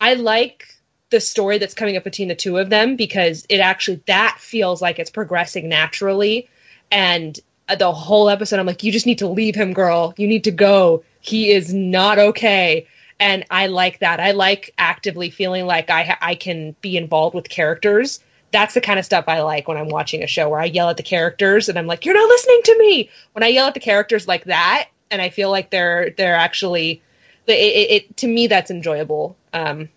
I 0.00 0.14
like 0.14 0.68
the 1.10 1.20
story 1.20 1.58
that's 1.58 1.74
coming 1.74 1.96
up 1.96 2.04
between 2.04 2.28
the 2.28 2.36
two 2.36 2.56
of 2.58 2.70
them 2.70 2.94
because 2.94 3.46
it 3.48 3.58
actually 3.58 4.00
that 4.06 4.36
feels 4.38 4.80
like 4.80 5.00
it's 5.00 5.10
progressing 5.10 5.68
naturally 5.68 6.48
and 6.90 7.38
the 7.74 7.92
whole 7.92 8.30
episode 8.30 8.60
I'm 8.60 8.66
like 8.66 8.82
you 8.82 8.92
just 8.92 9.06
need 9.06 9.18
to 9.18 9.28
leave 9.28 9.54
him 9.54 9.72
girl. 9.72 10.14
You 10.16 10.28
need 10.28 10.44
to 10.44 10.50
go. 10.50 11.02
He 11.20 11.50
is 11.50 11.74
not 11.74 12.18
okay. 12.18 12.86
And 13.18 13.44
I 13.50 13.66
like 13.66 14.00
that. 14.00 14.20
I 14.20 14.32
like 14.32 14.72
actively 14.78 15.30
feeling 15.30 15.66
like 15.66 15.90
I 15.90 16.16
I 16.20 16.34
can 16.34 16.76
be 16.80 16.96
involved 16.96 17.34
with 17.34 17.48
characters. 17.48 18.20
That's 18.52 18.74
the 18.74 18.80
kind 18.80 18.98
of 18.98 19.04
stuff 19.04 19.24
I 19.26 19.42
like 19.42 19.66
when 19.66 19.76
I'm 19.76 19.88
watching 19.88 20.22
a 20.22 20.26
show 20.26 20.48
where 20.48 20.60
I 20.60 20.66
yell 20.66 20.88
at 20.90 20.96
the 20.96 21.02
characters 21.02 21.68
and 21.68 21.78
I'm 21.78 21.86
like 21.86 22.04
you're 22.04 22.14
not 22.14 22.28
listening 22.28 22.60
to 22.64 22.78
me. 22.78 23.10
When 23.32 23.42
I 23.42 23.48
yell 23.48 23.66
at 23.66 23.74
the 23.74 23.80
characters 23.80 24.28
like 24.28 24.44
that 24.44 24.88
and 25.10 25.20
I 25.20 25.30
feel 25.30 25.50
like 25.50 25.70
they're 25.70 26.10
they're 26.10 26.36
actually 26.36 27.02
it, 27.46 27.52
it, 27.52 27.90
it 27.90 28.16
to 28.18 28.28
me 28.28 28.46
that's 28.46 28.70
enjoyable. 28.70 29.36
Um 29.52 29.88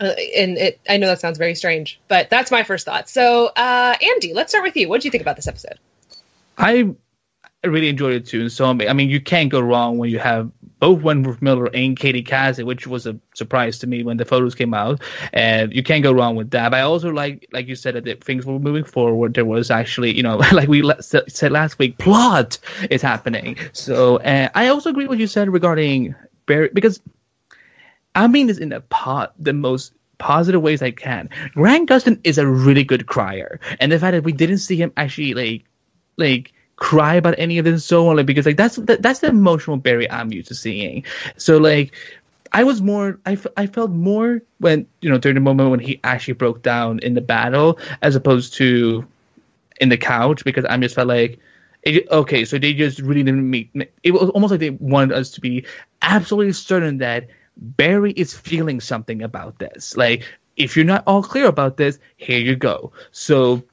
uh, 0.00 0.14
and 0.36 0.56
it 0.56 0.80
I 0.88 0.96
know 0.96 1.08
that 1.08 1.20
sounds 1.20 1.38
very 1.38 1.54
strange, 1.54 2.00
but 2.08 2.30
that's 2.30 2.50
my 2.50 2.62
first 2.62 2.86
thought. 2.86 3.08
So, 3.08 3.46
uh, 3.48 3.94
Andy, 4.00 4.32
let's 4.32 4.50
start 4.50 4.64
with 4.64 4.76
you. 4.76 4.88
What 4.88 5.02
do 5.02 5.06
you 5.06 5.10
think 5.10 5.20
about 5.20 5.36
this 5.36 5.46
episode? 5.46 5.78
I 6.58 6.94
really 7.64 7.88
enjoyed 7.88 8.14
it 8.14 8.26
too. 8.26 8.42
And 8.42 8.52
so, 8.52 8.66
I 8.66 8.92
mean, 8.92 9.08
you 9.08 9.20
can't 9.20 9.50
go 9.50 9.60
wrong 9.60 9.98
when 9.98 10.10
you 10.10 10.18
have 10.18 10.50
both 10.78 11.02
Wentworth 11.02 11.40
Miller 11.40 11.70
and 11.72 11.98
Katie 11.98 12.22
Cassidy, 12.22 12.64
which 12.64 12.86
was 12.86 13.06
a 13.06 13.18
surprise 13.34 13.78
to 13.78 13.86
me 13.86 14.02
when 14.02 14.18
the 14.18 14.24
photos 14.24 14.54
came 14.54 14.74
out. 14.74 15.00
And 15.32 15.74
you 15.74 15.82
can't 15.82 16.02
go 16.02 16.12
wrong 16.12 16.36
with 16.36 16.50
that. 16.50 16.70
But 16.70 16.78
I 16.78 16.82
also 16.82 17.10
like, 17.10 17.48
like 17.52 17.66
you 17.66 17.74
said, 17.74 17.94
that 18.04 18.22
things 18.22 18.44
were 18.44 18.58
moving 18.58 18.84
forward. 18.84 19.34
There 19.34 19.44
was 19.44 19.70
actually, 19.70 20.14
you 20.14 20.22
know, 20.22 20.36
like 20.52 20.68
we 20.68 20.88
said 21.00 21.52
last 21.52 21.78
week, 21.78 21.98
plot 21.98 22.58
is 22.90 23.02
happening. 23.02 23.56
So 23.72 24.20
I 24.22 24.68
also 24.68 24.90
agree 24.90 25.06
what 25.06 25.18
you 25.18 25.26
said 25.26 25.48
regarding 25.50 26.14
Barry, 26.46 26.70
because 26.72 27.00
I 28.14 28.26
mean 28.26 28.46
this 28.46 28.58
in 28.58 28.68
the 28.68 28.80
pot, 28.80 29.34
the 29.38 29.52
most 29.52 29.92
positive 30.18 30.62
ways 30.62 30.82
I 30.82 30.90
can. 30.90 31.30
Grant 31.54 31.88
Gustin 31.88 32.20
is 32.24 32.38
a 32.38 32.46
really 32.46 32.84
good 32.84 33.06
crier, 33.06 33.60
and 33.80 33.90
the 33.90 33.98
fact 33.98 34.12
that 34.12 34.24
we 34.24 34.32
didn't 34.32 34.58
see 34.58 34.76
him 34.76 34.92
actually 34.96 35.34
like, 35.34 35.64
like 36.16 36.52
cry 36.76 37.14
about 37.14 37.34
any 37.38 37.58
of 37.58 37.64
this 37.64 37.72
and 37.72 37.82
so 37.82 38.08
on, 38.08 38.16
like 38.16 38.26
because 38.26 38.46
like 38.46 38.56
that's 38.56 38.76
that, 38.76 39.02
that's 39.02 39.20
the 39.20 39.28
emotional 39.28 39.76
Barry 39.76 40.10
I'm 40.10 40.32
used 40.32 40.48
to 40.48 40.54
seeing. 40.54 41.04
So 41.36 41.58
like. 41.58 41.94
I 42.56 42.62
was 42.62 42.80
more, 42.80 43.18
I, 43.26 43.32
f- 43.32 43.48
I 43.56 43.66
felt 43.66 43.90
more 43.90 44.40
when, 44.58 44.86
you 45.00 45.10
know, 45.10 45.18
during 45.18 45.34
the 45.34 45.40
moment 45.40 45.70
when 45.70 45.80
he 45.80 45.98
actually 46.04 46.34
broke 46.34 46.62
down 46.62 47.00
in 47.00 47.14
the 47.14 47.20
battle 47.20 47.80
as 48.00 48.14
opposed 48.14 48.54
to 48.54 49.04
in 49.80 49.88
the 49.88 49.96
couch 49.96 50.44
because 50.44 50.64
I 50.64 50.76
just 50.76 50.94
felt 50.94 51.08
like, 51.08 51.40
it, 51.82 52.08
okay, 52.10 52.44
so 52.44 52.58
they 52.58 52.72
just 52.72 53.00
really 53.00 53.24
didn't 53.24 53.50
meet. 53.50 53.70
It 54.04 54.12
was 54.12 54.30
almost 54.30 54.52
like 54.52 54.60
they 54.60 54.70
wanted 54.70 55.16
us 55.16 55.32
to 55.32 55.40
be 55.40 55.66
absolutely 56.00 56.52
certain 56.52 56.98
that 56.98 57.26
Barry 57.56 58.12
is 58.12 58.32
feeling 58.34 58.80
something 58.80 59.22
about 59.22 59.58
this. 59.58 59.96
Like, 59.96 60.22
if 60.56 60.76
you're 60.76 60.84
not 60.84 61.02
all 61.08 61.24
clear 61.24 61.46
about 61.46 61.76
this, 61.76 61.98
here 62.16 62.38
you 62.38 62.54
go. 62.54 62.92
So, 63.10 63.64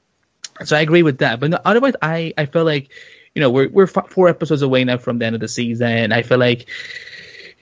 so 0.64 0.78
I 0.78 0.82
agree 0.82 1.04
with 1.04 1.20
that. 1.20 1.40
But 1.40 1.52
no, 1.52 1.60
otherwise, 1.64 1.94
I 2.02 2.34
I 2.38 2.46
feel 2.46 2.66
like, 2.66 2.90
you 3.36 3.42
know, 3.42 3.50
we're 3.50 3.70
we're 3.70 3.88
four 3.88 4.28
episodes 4.28 4.62
away 4.62 4.84
now 4.84 4.98
from 4.98 5.20
the 5.20 5.26
end 5.26 5.36
of 5.36 5.42
the 5.42 5.48
season. 5.48 6.12
I 6.12 6.22
feel 6.22 6.38
like. 6.38 6.68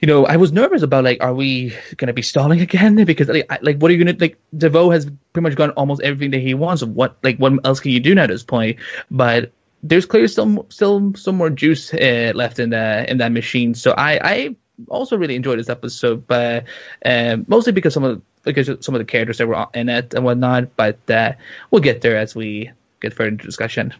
You 0.02 0.06
know, 0.06 0.24
I 0.24 0.38
was 0.38 0.50
nervous 0.50 0.80
about 0.80 1.04
like, 1.04 1.22
are 1.22 1.34
we 1.34 1.76
gonna 1.98 2.14
be 2.14 2.22
stalling 2.22 2.58
again? 2.68 3.04
Because 3.04 3.28
like, 3.28 3.44
I, 3.50 3.58
like, 3.60 3.76
what 3.76 3.90
are 3.90 3.94
you 3.94 4.02
gonna 4.02 4.16
like? 4.18 4.38
DeVoe 4.56 4.88
has 4.88 5.04
pretty 5.04 5.42
much 5.42 5.56
gone 5.56 5.72
almost 5.72 6.00
everything 6.00 6.30
that 6.30 6.40
he 6.40 6.54
wants. 6.54 6.82
What 6.82 7.18
like, 7.22 7.36
what 7.36 7.52
else 7.66 7.80
can 7.80 7.90
you 7.90 8.00
do 8.00 8.14
now 8.14 8.22
at 8.22 8.30
this 8.30 8.42
point? 8.42 8.78
But 9.10 9.52
there's 9.82 10.06
clearly 10.06 10.28
still 10.28 10.64
still 10.70 11.12
some 11.16 11.36
more 11.36 11.50
juice 11.50 11.92
uh, 11.92 12.32
left 12.34 12.58
in 12.58 12.70
the 12.70 13.10
in 13.10 13.18
that 13.18 13.32
machine. 13.32 13.74
So 13.74 13.92
I 13.92 14.20
I 14.22 14.56
also 14.88 15.16
really 15.16 15.36
enjoyed 15.36 15.58
this 15.58 15.68
episode, 15.68 16.26
but 16.26 16.64
um, 17.04 17.44
mostly 17.48 17.72
because 17.72 17.94
some 17.94 18.04
of 18.04 18.22
because 18.42 18.66
some 18.80 18.94
of 18.94 18.98
the 19.00 19.04
characters 19.04 19.38
that 19.38 19.48
were 19.48 19.66
in 19.74 19.88
it 19.88 20.14
and 20.14 20.24
whatnot. 20.24 20.76
But 20.76 21.10
uh, 21.10 21.32
we'll 21.70 21.82
get 21.82 22.00
there 22.00 22.16
as 22.16 22.34
we 22.34 22.70
get 23.00 23.14
further 23.14 23.28
into 23.28 23.44
discussion. 23.46 23.94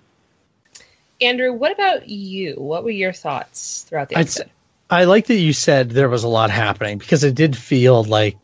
Andrew, 1.21 1.53
what 1.53 1.73
about 1.73 2.09
you? 2.09 2.55
What 2.55 2.85
were 2.85 2.91
your 2.91 3.13
thoughts 3.13 3.83
throughout 3.89 4.09
the 4.09 4.17
I'd 4.17 4.23
episode? 4.23 4.51
I 4.89 5.05
like 5.05 5.27
that 5.27 5.35
you 5.37 5.53
said 5.53 5.91
there 5.91 6.09
was 6.09 6.25
a 6.25 6.29
lot 6.29 6.51
happening 6.51 6.99
because 6.99 7.23
it 7.25 7.35
did 7.35 7.57
feel 7.57 8.03
like, 8.03 8.37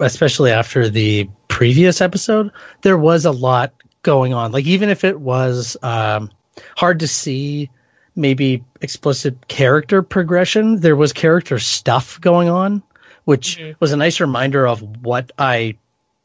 especially 0.00 0.50
after 0.50 0.88
the 0.88 1.28
previous 1.48 2.00
episode, 2.00 2.50
there 2.82 2.98
was 2.98 3.24
a 3.26 3.30
lot 3.30 3.72
going 4.02 4.32
on. 4.34 4.50
Like 4.50 4.64
even 4.66 4.88
if 4.88 5.04
it 5.04 5.20
was 5.20 5.76
um, 5.82 6.30
hard 6.76 7.00
to 7.00 7.08
see, 7.08 7.70
maybe 8.16 8.64
explicit 8.80 9.46
character 9.46 10.02
progression, 10.02 10.80
there 10.80 10.96
was 10.96 11.12
character 11.12 11.58
stuff 11.58 12.20
going 12.20 12.48
on, 12.48 12.82
which 13.24 13.58
Mhm. 13.58 13.76
was 13.78 13.92
a 13.92 13.96
nice 13.96 14.20
reminder 14.20 14.66
of 14.66 15.04
what 15.04 15.30
I 15.38 15.76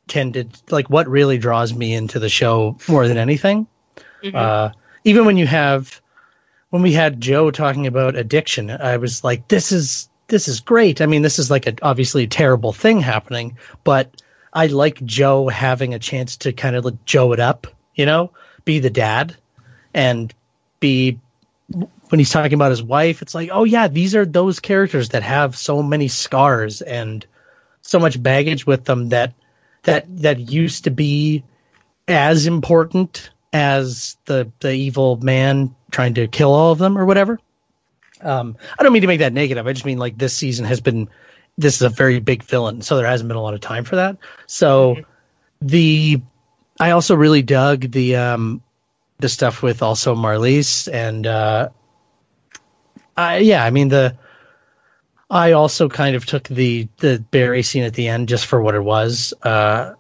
tended, 0.08 0.58
like 0.70 0.90
what 0.90 1.08
really 1.08 1.38
draws 1.38 1.74
me 1.74 1.94
into 1.94 2.20
the 2.20 2.30
show 2.30 2.78
more 2.88 3.08
than 3.08 3.18
anything. 3.18 3.68
Mhm. 4.24 4.36
Uh, 4.36 4.72
even 5.04 5.26
when 5.26 5.38
you 5.38 5.48
have 5.48 6.02
when 6.70 6.82
we 6.82 6.94
had 6.94 7.22
Joe 7.22 7.52
talking 7.52 7.88
about 7.88 8.16
addiction, 8.16 8.70
I 8.70 8.98
was 8.98 9.24
like, 9.24 9.48
this 9.48 9.72
is 9.72 10.10
this 10.28 10.48
is 10.48 10.60
great. 10.62 11.02
I 11.02 11.06
mean, 11.06 11.22
this 11.22 11.40
is 11.40 11.52
like 11.52 11.68
a 11.68 11.76
obviously 11.82 12.24
a 12.24 12.28
terrible 12.28 12.74
thing 12.74 13.00
happening, 13.00 13.58
but 13.84 14.22
I 14.52 14.68
like 14.68 15.04
Joe 15.04 15.48
having 15.48 15.94
a 15.94 16.00
chance 16.00 16.38
to 16.38 16.54
kind 16.54 16.76
of 16.76 16.86
like 16.86 17.06
Joe 17.06 17.34
it 17.34 17.40
up, 17.40 17.68
you 17.94 18.06
know, 18.06 18.32
be 18.64 18.80
the 18.80 18.90
dad 18.90 19.36
and 19.94 20.34
be 20.80 21.20
when 22.10 22.20
he's 22.20 22.30
talking 22.30 22.54
about 22.54 22.72
his 22.72 22.84
wife, 22.84 23.22
it's 23.22 23.34
like, 23.34 23.50
oh 23.52 23.64
yeah, 23.64 23.88
these 23.88 24.16
are 24.16 24.26
those 24.26 24.60
characters 24.60 25.10
that 25.10 25.24
have 25.24 25.56
so 25.56 25.82
many 25.82 26.08
scars 26.08 26.82
and 26.82 27.26
so 27.82 28.00
much 28.00 28.22
baggage 28.22 28.66
with 28.66 28.86
them 28.86 29.10
that 29.10 29.34
that 29.86 30.06
that 30.22 30.40
used 30.40 30.84
to 30.84 30.92
be 30.92 31.44
as 32.08 32.46
important 32.46 33.32
as 33.54 34.18
the 34.26 34.52
the 34.60 34.74
evil 34.74 35.18
man 35.18 35.74
trying 35.90 36.16
to 36.16 36.28
kill 36.28 36.54
all 36.54 36.72
of 36.72 36.78
them 36.78 36.98
or 36.98 37.06
whatever. 37.06 37.40
Um, 38.22 38.58
I 38.78 38.84
don't 38.84 38.92
mean 38.94 39.04
to 39.04 39.08
make 39.08 39.20
that 39.20 39.34
negative. 39.34 39.66
I 39.66 39.74
just 39.74 39.86
mean 39.86 39.98
like 39.98 40.18
this 40.18 40.36
season 40.36 40.66
has 40.66 40.82
been 40.82 41.10
this 41.58 41.76
is 41.76 41.82
a 41.84 41.90
very 41.90 42.20
big 42.20 42.44
villain, 42.44 42.82
so 42.82 42.98
there 42.98 43.08
hasn't 43.08 43.28
been 43.28 43.38
a 43.38 43.42
lot 43.42 43.54
of 43.54 43.62
time 43.62 43.86
for 43.86 43.96
that. 43.98 44.18
So 44.46 44.98
the 45.62 46.22
I 46.80 46.92
also 46.92 47.16
really 47.16 47.42
dug 47.42 47.90
the 47.92 48.18
um 48.18 48.62
the 49.20 49.30
stuff 49.30 49.64
with 49.64 49.82
also 49.82 50.16
Marlize 50.16 50.92
and 50.92 51.26
uh 51.26 51.70
I 53.16 53.38
yeah, 53.38 53.64
I 53.64 53.70
mean 53.70 53.88
the 53.88 54.18
I 55.30 55.54
also 55.54 55.90
kind 55.90 56.16
of 56.16 56.26
took 56.26 56.48
the 56.48 56.88
the 56.98 57.24
Barry 57.32 57.64
scene 57.64 57.84
at 57.84 57.94
the 57.94 58.08
end 58.08 58.30
just 58.30 58.46
for 58.46 58.62
what 58.62 58.76
it 58.76 58.84
was. 58.84 59.34
Uh 59.42 59.94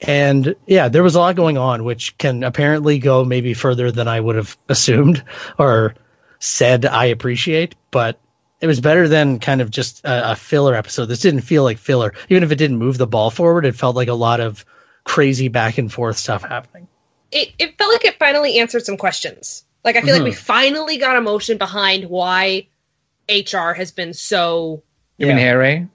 and 0.00 0.54
yeah, 0.66 0.88
there 0.88 1.02
was 1.02 1.14
a 1.14 1.20
lot 1.20 1.36
going 1.36 1.56
on, 1.56 1.84
which 1.84 2.18
can 2.18 2.42
apparently 2.42 2.98
go 2.98 3.24
maybe 3.24 3.54
further 3.54 3.90
than 3.90 4.08
I 4.08 4.20
would 4.20 4.36
have 4.36 4.56
assumed 4.68 5.22
or 5.58 5.94
said 6.38 6.84
I 6.84 7.06
appreciate. 7.06 7.74
But 7.90 8.20
it 8.60 8.66
was 8.66 8.80
better 8.80 9.08
than 9.08 9.38
kind 9.38 9.60
of 9.60 9.70
just 9.70 10.04
a, 10.04 10.32
a 10.32 10.36
filler 10.36 10.74
episode. 10.74 11.06
This 11.06 11.20
didn't 11.20 11.42
feel 11.42 11.62
like 11.62 11.78
filler, 11.78 12.14
even 12.28 12.42
if 12.42 12.50
it 12.50 12.56
didn't 12.56 12.78
move 12.78 12.98
the 12.98 13.06
ball 13.06 13.30
forward. 13.30 13.66
It 13.66 13.76
felt 13.76 13.96
like 13.96 14.08
a 14.08 14.14
lot 14.14 14.40
of 14.40 14.64
crazy 15.04 15.48
back 15.48 15.78
and 15.78 15.92
forth 15.92 16.16
stuff 16.16 16.42
happening. 16.42 16.88
It, 17.30 17.52
it 17.58 17.78
felt 17.78 17.92
like 17.92 18.04
it 18.04 18.18
finally 18.18 18.58
answered 18.58 18.84
some 18.84 18.96
questions. 18.96 19.64
Like 19.84 19.96
I 19.96 20.00
feel 20.00 20.14
like 20.14 20.24
we 20.24 20.32
finally 20.32 20.98
got 20.98 21.16
emotion 21.16 21.58
behind 21.58 22.06
why 22.06 22.66
HR 23.28 23.72
has 23.72 23.90
been 23.92 24.14
so. 24.14 24.82
You 25.18 25.26
mean 25.26 25.36
Yeah. 25.36 25.42
Harry? 25.42 25.88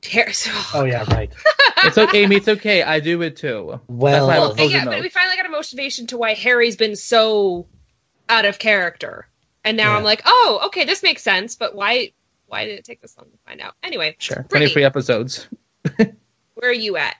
Ter- 0.00 0.32
Oh 0.74 0.84
yeah, 0.84 1.04
right. 1.14 1.32
It's 1.86 1.98
okay, 1.98 2.22
Amy. 2.22 2.36
It's 2.36 2.48
okay. 2.48 2.82
I 2.82 3.00
do 3.00 3.20
it 3.20 3.36
too. 3.36 3.78
Well, 3.88 4.12
That's 4.12 4.26
why 4.26 4.36
I 4.36 4.38
Well, 4.38 4.48
yeah, 4.56 4.84
closing 4.84 4.84
but 4.86 5.00
we 5.02 5.10
finally 5.10 5.36
got 5.36 5.44
a 5.44 5.50
motivation 5.50 6.06
to 6.08 6.16
why 6.16 6.32
Harry's 6.32 6.76
been 6.76 6.96
so 6.96 7.66
out 8.26 8.46
of 8.46 8.58
character, 8.58 9.28
and 9.64 9.76
now 9.76 9.90
Yeah. 9.92 9.98
I'm 9.98 10.04
like, 10.04 10.22
oh, 10.24 10.62
okay, 10.66 10.84
this 10.84 11.02
makes 11.02 11.22
sense. 11.22 11.56
But 11.56 11.74
why? 11.74 12.12
Why 12.46 12.64
did 12.64 12.78
it 12.78 12.84
take 12.86 13.02
this 13.02 13.14
long 13.18 13.26
to 13.26 13.36
find 13.46 13.60
out? 13.60 13.74
Anyway, 13.82 14.16
Sure. 14.18 14.46
Brittany, 14.48 14.70
23 14.72 14.84
episodes. 14.84 15.46
where 15.96 16.70
are 16.70 16.72
you 16.72 16.96
at? 16.96 17.16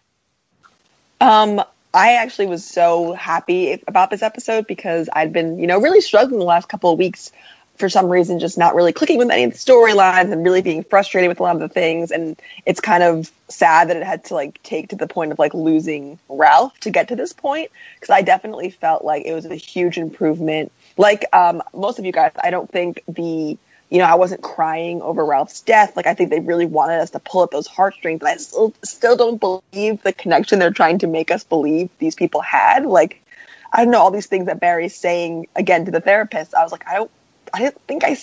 Um, 1.21 1.63
I 1.93 2.15
actually 2.15 2.47
was 2.47 2.65
so 2.65 3.13
happy 3.13 3.83
about 3.87 4.11
this 4.11 4.23
episode 4.23 4.67
because 4.67 5.09
I'd 5.13 5.33
been, 5.33 5.59
you 5.59 5.67
know, 5.67 5.81
really 5.81 6.01
struggling 6.01 6.39
the 6.39 6.45
last 6.47 6.69
couple 6.69 6.91
of 6.93 6.99
weeks 6.99 7.33
for 7.77 7.89
some 7.89 8.09
reason, 8.09 8.39
just 8.39 8.57
not 8.57 8.75
really 8.75 8.93
clicking 8.93 9.19
with 9.19 9.31
any 9.31 9.45
of 9.45 9.53
the 9.53 9.59
storylines 9.59 10.31
and 10.33 10.45
really 10.45 10.63
being 10.63 10.85
frustrated 10.85 11.29
with 11.29 11.41
a 11.41 11.43
lot 11.43 11.57
of 11.57 11.61
the 11.61 11.69
things. 11.69 12.11
And 12.11 12.41
it's 12.65 12.81
kind 12.81 13.03
of 13.03 13.31
sad 13.49 13.89
that 13.89 13.97
it 13.97 14.05
had 14.05 14.25
to 14.27 14.35
like 14.35 14.63
take 14.63 14.91
to 14.91 14.97
the 14.97 15.09
point 15.09 15.33
of 15.33 15.39
like 15.39 15.55
losing 15.55 16.19
Ralph 16.29 16.79
to 16.81 16.91
get 16.91 17.09
to 17.09 17.17
this 17.17 17.33
point 17.33 17.71
because 17.99 18.11
I 18.11 18.23
definitely 18.23 18.71
felt 18.71 19.05
like 19.05 19.25
it 19.25 19.35
was 19.35 19.47
a 19.47 19.57
huge 19.57 19.99
improvement. 19.99 20.71
Like 20.97 21.25
um, 21.33 21.63
most 21.75 21.99
of 21.99 22.05
you 22.05 22.13
guys, 22.13 22.33
I 22.43 22.51
don't 22.51 22.71
think 22.71 23.03
the 23.09 23.59
you 23.91 23.99
know, 23.99 24.07
I 24.07 24.15
wasn't 24.15 24.43
crying 24.43 25.03
over 25.03 25.25
Ralph's 25.25 25.61
death. 25.61 25.95
Like 25.95 26.07
I 26.07 26.15
think 26.15 26.31
they 26.31 26.41
really 26.41 26.67
wanted 26.67 27.01
us 27.01 27.11
to 27.11 27.21
pull 27.21 27.45
at 27.45 27.51
those 27.51 27.67
heartstrings, 27.67 28.23
and 28.23 28.29
I 28.29 28.37
still 28.37 28.73
still 28.83 29.17
don't 29.17 29.39
believe 29.39 30.03
the 30.03 30.13
connection 30.13 30.59
they're 30.59 30.73
trying 30.73 30.99
to 31.01 31.07
make 31.07 31.31
us 31.31 31.45
believe 31.45 31.91
these 31.99 32.15
people 32.15 32.41
had. 32.41 32.87
Like 32.87 33.23
I 33.73 33.85
don't 33.85 33.91
know 33.91 34.01
all 34.01 34.11
these 34.11 34.27
things 34.27 34.47
that 34.47 34.61
Barry's 34.61 34.95
saying 34.95 35.49
again 35.57 35.85
to 35.85 35.91
the 35.91 36.01
therapist. 36.01 36.55
I 36.55 36.63
was 36.63 36.73
like, 36.73 36.87
I 36.89 36.95
don't, 36.95 37.11
I 37.55 37.59
didn't 37.59 37.81
think 37.87 38.03
I 38.03 38.17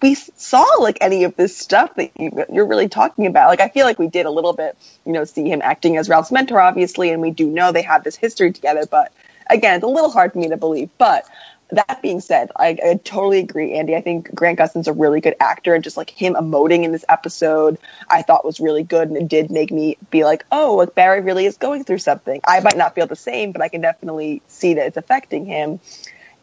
we 0.00 0.14
saw 0.14 0.64
like 0.78 0.98
any 1.00 1.24
of 1.24 1.34
this 1.34 1.56
stuff 1.56 1.96
that 1.96 2.12
you, 2.16 2.44
you're 2.52 2.68
really 2.68 2.88
talking 2.88 3.26
about. 3.26 3.48
Like 3.48 3.60
I 3.60 3.68
feel 3.68 3.84
like 3.84 3.98
we 3.98 4.06
did 4.06 4.26
a 4.26 4.30
little 4.30 4.52
bit, 4.52 4.78
you 5.04 5.12
know, 5.12 5.24
see 5.24 5.50
him 5.50 5.60
acting 5.60 5.96
as 5.96 6.08
Ralph's 6.08 6.30
mentor, 6.30 6.60
obviously, 6.60 7.10
and 7.10 7.20
we 7.20 7.32
do 7.32 7.48
know 7.48 7.72
they 7.72 7.82
have 7.82 8.04
this 8.04 8.14
history 8.14 8.52
together. 8.52 8.86
But 8.88 9.12
again, 9.50 9.74
it's 9.74 9.84
a 9.84 9.88
little 9.88 10.10
hard 10.10 10.32
for 10.32 10.38
me 10.38 10.50
to 10.50 10.56
believe. 10.56 10.90
But 10.98 11.28
that 11.70 12.00
being 12.00 12.20
said, 12.20 12.52
I, 12.54 12.78
I 12.80 13.00
totally 13.02 13.40
agree, 13.40 13.76
Andy. 13.76 13.96
I 13.96 14.02
think 14.02 14.32
Grant 14.32 14.56
Gustin's 14.56 14.86
a 14.86 14.92
really 14.92 15.20
good 15.20 15.34
actor, 15.40 15.74
and 15.74 15.82
just 15.82 15.96
like 15.96 16.10
him 16.10 16.34
emoting 16.34 16.84
in 16.84 16.92
this 16.92 17.04
episode, 17.08 17.78
I 18.08 18.22
thought 18.22 18.44
was 18.44 18.60
really 18.60 18.84
good, 18.84 19.08
and 19.08 19.16
it 19.16 19.26
did 19.26 19.50
make 19.50 19.72
me 19.72 19.98
be 20.12 20.22
like, 20.22 20.46
oh, 20.52 20.76
like 20.76 20.94
Barry 20.94 21.22
really 21.22 21.44
is 21.44 21.56
going 21.56 21.82
through 21.82 21.98
something. 21.98 22.40
I 22.46 22.60
might 22.60 22.76
not 22.76 22.94
feel 22.94 23.08
the 23.08 23.16
same, 23.16 23.50
but 23.50 23.62
I 23.62 23.68
can 23.68 23.80
definitely 23.80 24.42
see 24.46 24.74
that 24.74 24.86
it's 24.86 24.96
affecting 24.96 25.44
him. 25.44 25.80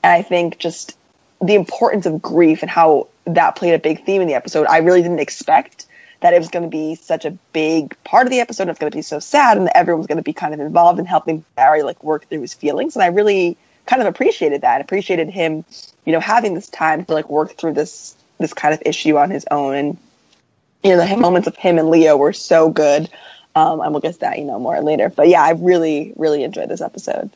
And 0.03 0.11
I 0.11 0.23
think 0.23 0.57
just 0.57 0.97
the 1.43 1.55
importance 1.55 2.05
of 2.05 2.21
grief 2.21 2.61
and 2.61 2.71
how 2.71 3.07
that 3.25 3.55
played 3.55 3.73
a 3.73 3.79
big 3.79 4.05
theme 4.05 4.21
in 4.21 4.27
the 4.27 4.33
episode. 4.33 4.65
I 4.67 4.77
really 4.77 5.01
didn't 5.01 5.19
expect 5.19 5.85
that 6.21 6.33
it 6.33 6.39
was 6.39 6.47
going 6.47 6.63
to 6.63 6.69
be 6.69 6.95
such 6.95 7.25
a 7.25 7.31
big 7.51 8.01
part 8.05 8.25
of 8.25 8.31
the 8.31 8.39
episode. 8.39 8.69
It's 8.69 8.79
going 8.79 8.91
to 8.91 8.97
be 8.97 9.01
so 9.01 9.19
sad, 9.19 9.57
and 9.57 9.67
that 9.67 9.75
everyone's 9.75 10.07
going 10.07 10.17
to 10.17 10.23
be 10.23 10.31
kind 10.31 10.53
of 10.53 10.61
involved 10.61 10.99
in 10.99 11.05
helping 11.05 11.43
Barry 11.55 11.83
like 11.83 12.01
work 12.03 12.27
through 12.29 12.41
his 12.41 12.53
feelings. 12.53 12.95
And 12.95 13.03
I 13.03 13.07
really 13.07 13.57
kind 13.85 14.01
of 14.01 14.07
appreciated 14.07 14.61
that. 14.61 14.79
Appreciated 14.79 15.29
him, 15.29 15.65
you 16.05 16.13
know, 16.13 16.21
having 16.21 16.53
this 16.53 16.69
time 16.69 17.03
to 17.05 17.13
like 17.13 17.29
work 17.29 17.57
through 17.57 17.73
this 17.73 18.15
this 18.39 18.53
kind 18.53 18.73
of 18.73 18.81
issue 18.85 19.17
on 19.17 19.31
his 19.31 19.45
own. 19.51 19.75
And 19.75 19.97
you 20.81 20.91
know, 20.95 21.05
the 21.05 21.17
moments 21.17 21.47
of 21.47 21.57
him 21.57 21.77
and 21.77 21.89
Leo 21.89 22.15
were 22.15 22.33
so 22.33 22.69
good. 22.69 23.09
Um, 23.55 23.81
and 23.81 23.91
we'll 23.91 24.01
get 24.01 24.13
to 24.15 24.19
that, 24.21 24.39
you 24.39 24.45
know, 24.45 24.59
more 24.59 24.81
later. 24.81 25.09
But 25.09 25.27
yeah, 25.27 25.43
I 25.43 25.51
really, 25.51 26.13
really 26.15 26.43
enjoyed 26.43 26.69
this 26.69 26.81
episode. 26.81 27.29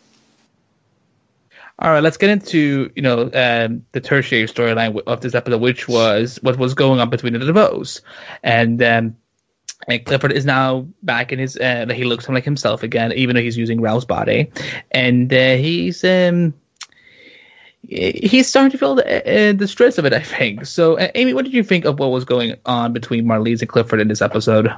All 1.79 1.91
right, 1.91 2.01
let's 2.01 2.17
get 2.17 2.31
into 2.31 2.91
you 2.95 3.03
know 3.03 3.21
um, 3.21 3.85
the 3.91 4.01
tertiary 4.01 4.47
storyline 4.47 4.99
of 5.05 5.21
this 5.21 5.35
episode, 5.35 5.61
which 5.61 5.87
was 5.87 6.39
what 6.41 6.57
was 6.57 6.73
going 6.73 6.99
on 6.99 7.09
between 7.11 7.33
the 7.33 7.39
DeVoes, 7.39 8.01
and 8.41 8.81
um, 8.81 9.17
and 9.87 10.03
Clifford 10.03 10.31
is 10.31 10.43
now 10.43 10.87
back 11.03 11.31
in 11.31 11.37
his. 11.37 11.55
Uh, 11.55 11.85
he 11.93 12.03
looks 12.03 12.27
like 12.27 12.43
himself 12.43 12.81
again, 12.81 13.13
even 13.13 13.35
though 13.35 13.43
he's 13.43 13.57
using 13.57 13.79
Ralph's 13.79 14.05
body, 14.05 14.51
and 14.89 15.31
uh, 15.31 15.55
he's 15.55 16.03
um 16.03 16.55
he's 17.87 18.49
starting 18.49 18.71
to 18.71 18.77
feel 18.77 18.95
the, 18.95 19.49
uh, 19.49 19.53
the 19.53 19.67
stress 19.67 19.99
of 19.99 20.05
it. 20.05 20.13
I 20.13 20.21
think. 20.21 20.65
So, 20.65 20.97
uh, 20.97 21.09
Amy, 21.13 21.35
what 21.35 21.45
did 21.45 21.53
you 21.53 21.63
think 21.63 21.85
of 21.85 21.99
what 21.99 22.09
was 22.09 22.25
going 22.25 22.55
on 22.65 22.93
between 22.93 23.25
Marlize 23.25 23.61
and 23.61 23.69
Clifford 23.69 24.01
in 24.01 24.07
this 24.07 24.23
episode? 24.23 24.73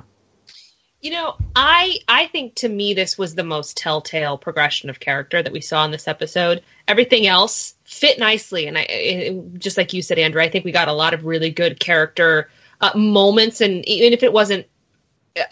You 1.02 1.12
know, 1.12 1.38
I 1.56 2.00
I 2.10 2.28
think 2.28 2.56
to 2.56 2.70
me 2.70 2.94
this 2.94 3.18
was 3.18 3.34
the 3.34 3.44
most 3.44 3.78
telltale 3.78 4.38
progression 4.38 4.90
of 4.90 5.00
character 5.00 5.42
that 5.42 5.54
we 5.54 5.62
saw 5.62 5.86
in 5.86 5.92
this 5.92 6.10
episode. 6.10 6.62
Everything 6.88 7.26
else 7.26 7.76
fit 7.86 8.20
nicely, 8.20 8.68
and 8.68 8.78
I 8.78 8.82
it, 8.82 9.60
just 9.60 9.78
like 9.78 9.94
you 9.94 10.02
said, 10.02 10.20
Andrew, 10.20 10.42
I 10.42 10.50
think 10.50 10.66
we 10.66 10.74
got 10.74 10.90
a 10.90 10.94
lot 10.94 11.14
of 11.14 11.24
really 11.24 11.52
good 11.52 11.80
character 11.80 12.50
uh, 12.82 12.92
moments, 12.96 13.62
and 13.62 13.88
even 13.88 14.12
if 14.12 14.24
it 14.24 14.34
wasn't 14.34 14.66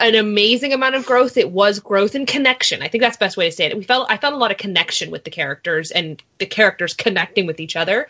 an 0.00 0.14
amazing 0.16 0.74
amount 0.74 0.96
of 0.96 1.06
growth, 1.06 1.38
it 1.38 1.50
was 1.50 1.80
growth 1.80 2.14
and 2.14 2.26
connection. 2.26 2.82
I 2.82 2.88
think 2.88 3.00
that's 3.00 3.16
the 3.16 3.24
best 3.24 3.36
way 3.38 3.48
to 3.48 3.56
say 3.56 3.66
it. 3.66 3.76
We 3.76 3.84
felt 3.84 4.10
I 4.10 4.18
felt 4.18 4.34
a 4.34 4.38
lot 4.38 4.50
of 4.50 4.58
connection 4.58 5.10
with 5.10 5.24
the 5.24 5.30
characters 5.30 5.90
and 5.90 6.22
the 6.36 6.46
characters 6.46 6.92
connecting 6.92 7.46
with 7.46 7.60
each 7.60 7.76
other, 7.76 8.08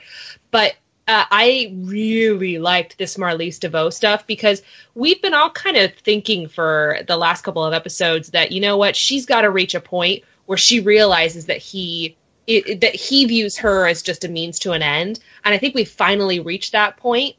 but 0.50 0.74
uh, 1.08 1.24
I 1.30 1.72
really 1.74 2.58
liked 2.58 2.98
this 2.98 3.16
Marlize 3.16 3.58
DeVoe 3.58 3.88
stuff 3.88 4.26
because 4.26 4.62
we've 4.94 5.22
been 5.22 5.32
all 5.32 5.48
kind 5.48 5.78
of 5.78 5.94
thinking 5.94 6.48
for 6.48 6.98
the 7.06 7.16
last 7.16 7.42
couple 7.42 7.64
of 7.64 7.72
episodes 7.72 8.30
that 8.30 8.52
you 8.52 8.60
know 8.60 8.76
what 8.76 8.94
she's 8.94 9.24
got 9.24 9.40
to 9.40 9.50
reach 9.50 9.74
a 9.74 9.80
point 9.80 10.22
where 10.44 10.58
she 10.58 10.80
realizes 10.80 11.46
that 11.46 11.56
he 11.56 12.14
it, 12.46 12.82
that 12.82 12.94
he 12.94 13.24
views 13.24 13.56
her 13.56 13.86
as 13.86 14.02
just 14.02 14.24
a 14.24 14.28
means 14.28 14.58
to 14.60 14.72
an 14.72 14.82
end, 14.82 15.18
and 15.44 15.54
I 15.54 15.58
think 15.58 15.74
we 15.74 15.84
finally 15.86 16.40
reached 16.40 16.72
that 16.72 16.98
point. 16.98 17.36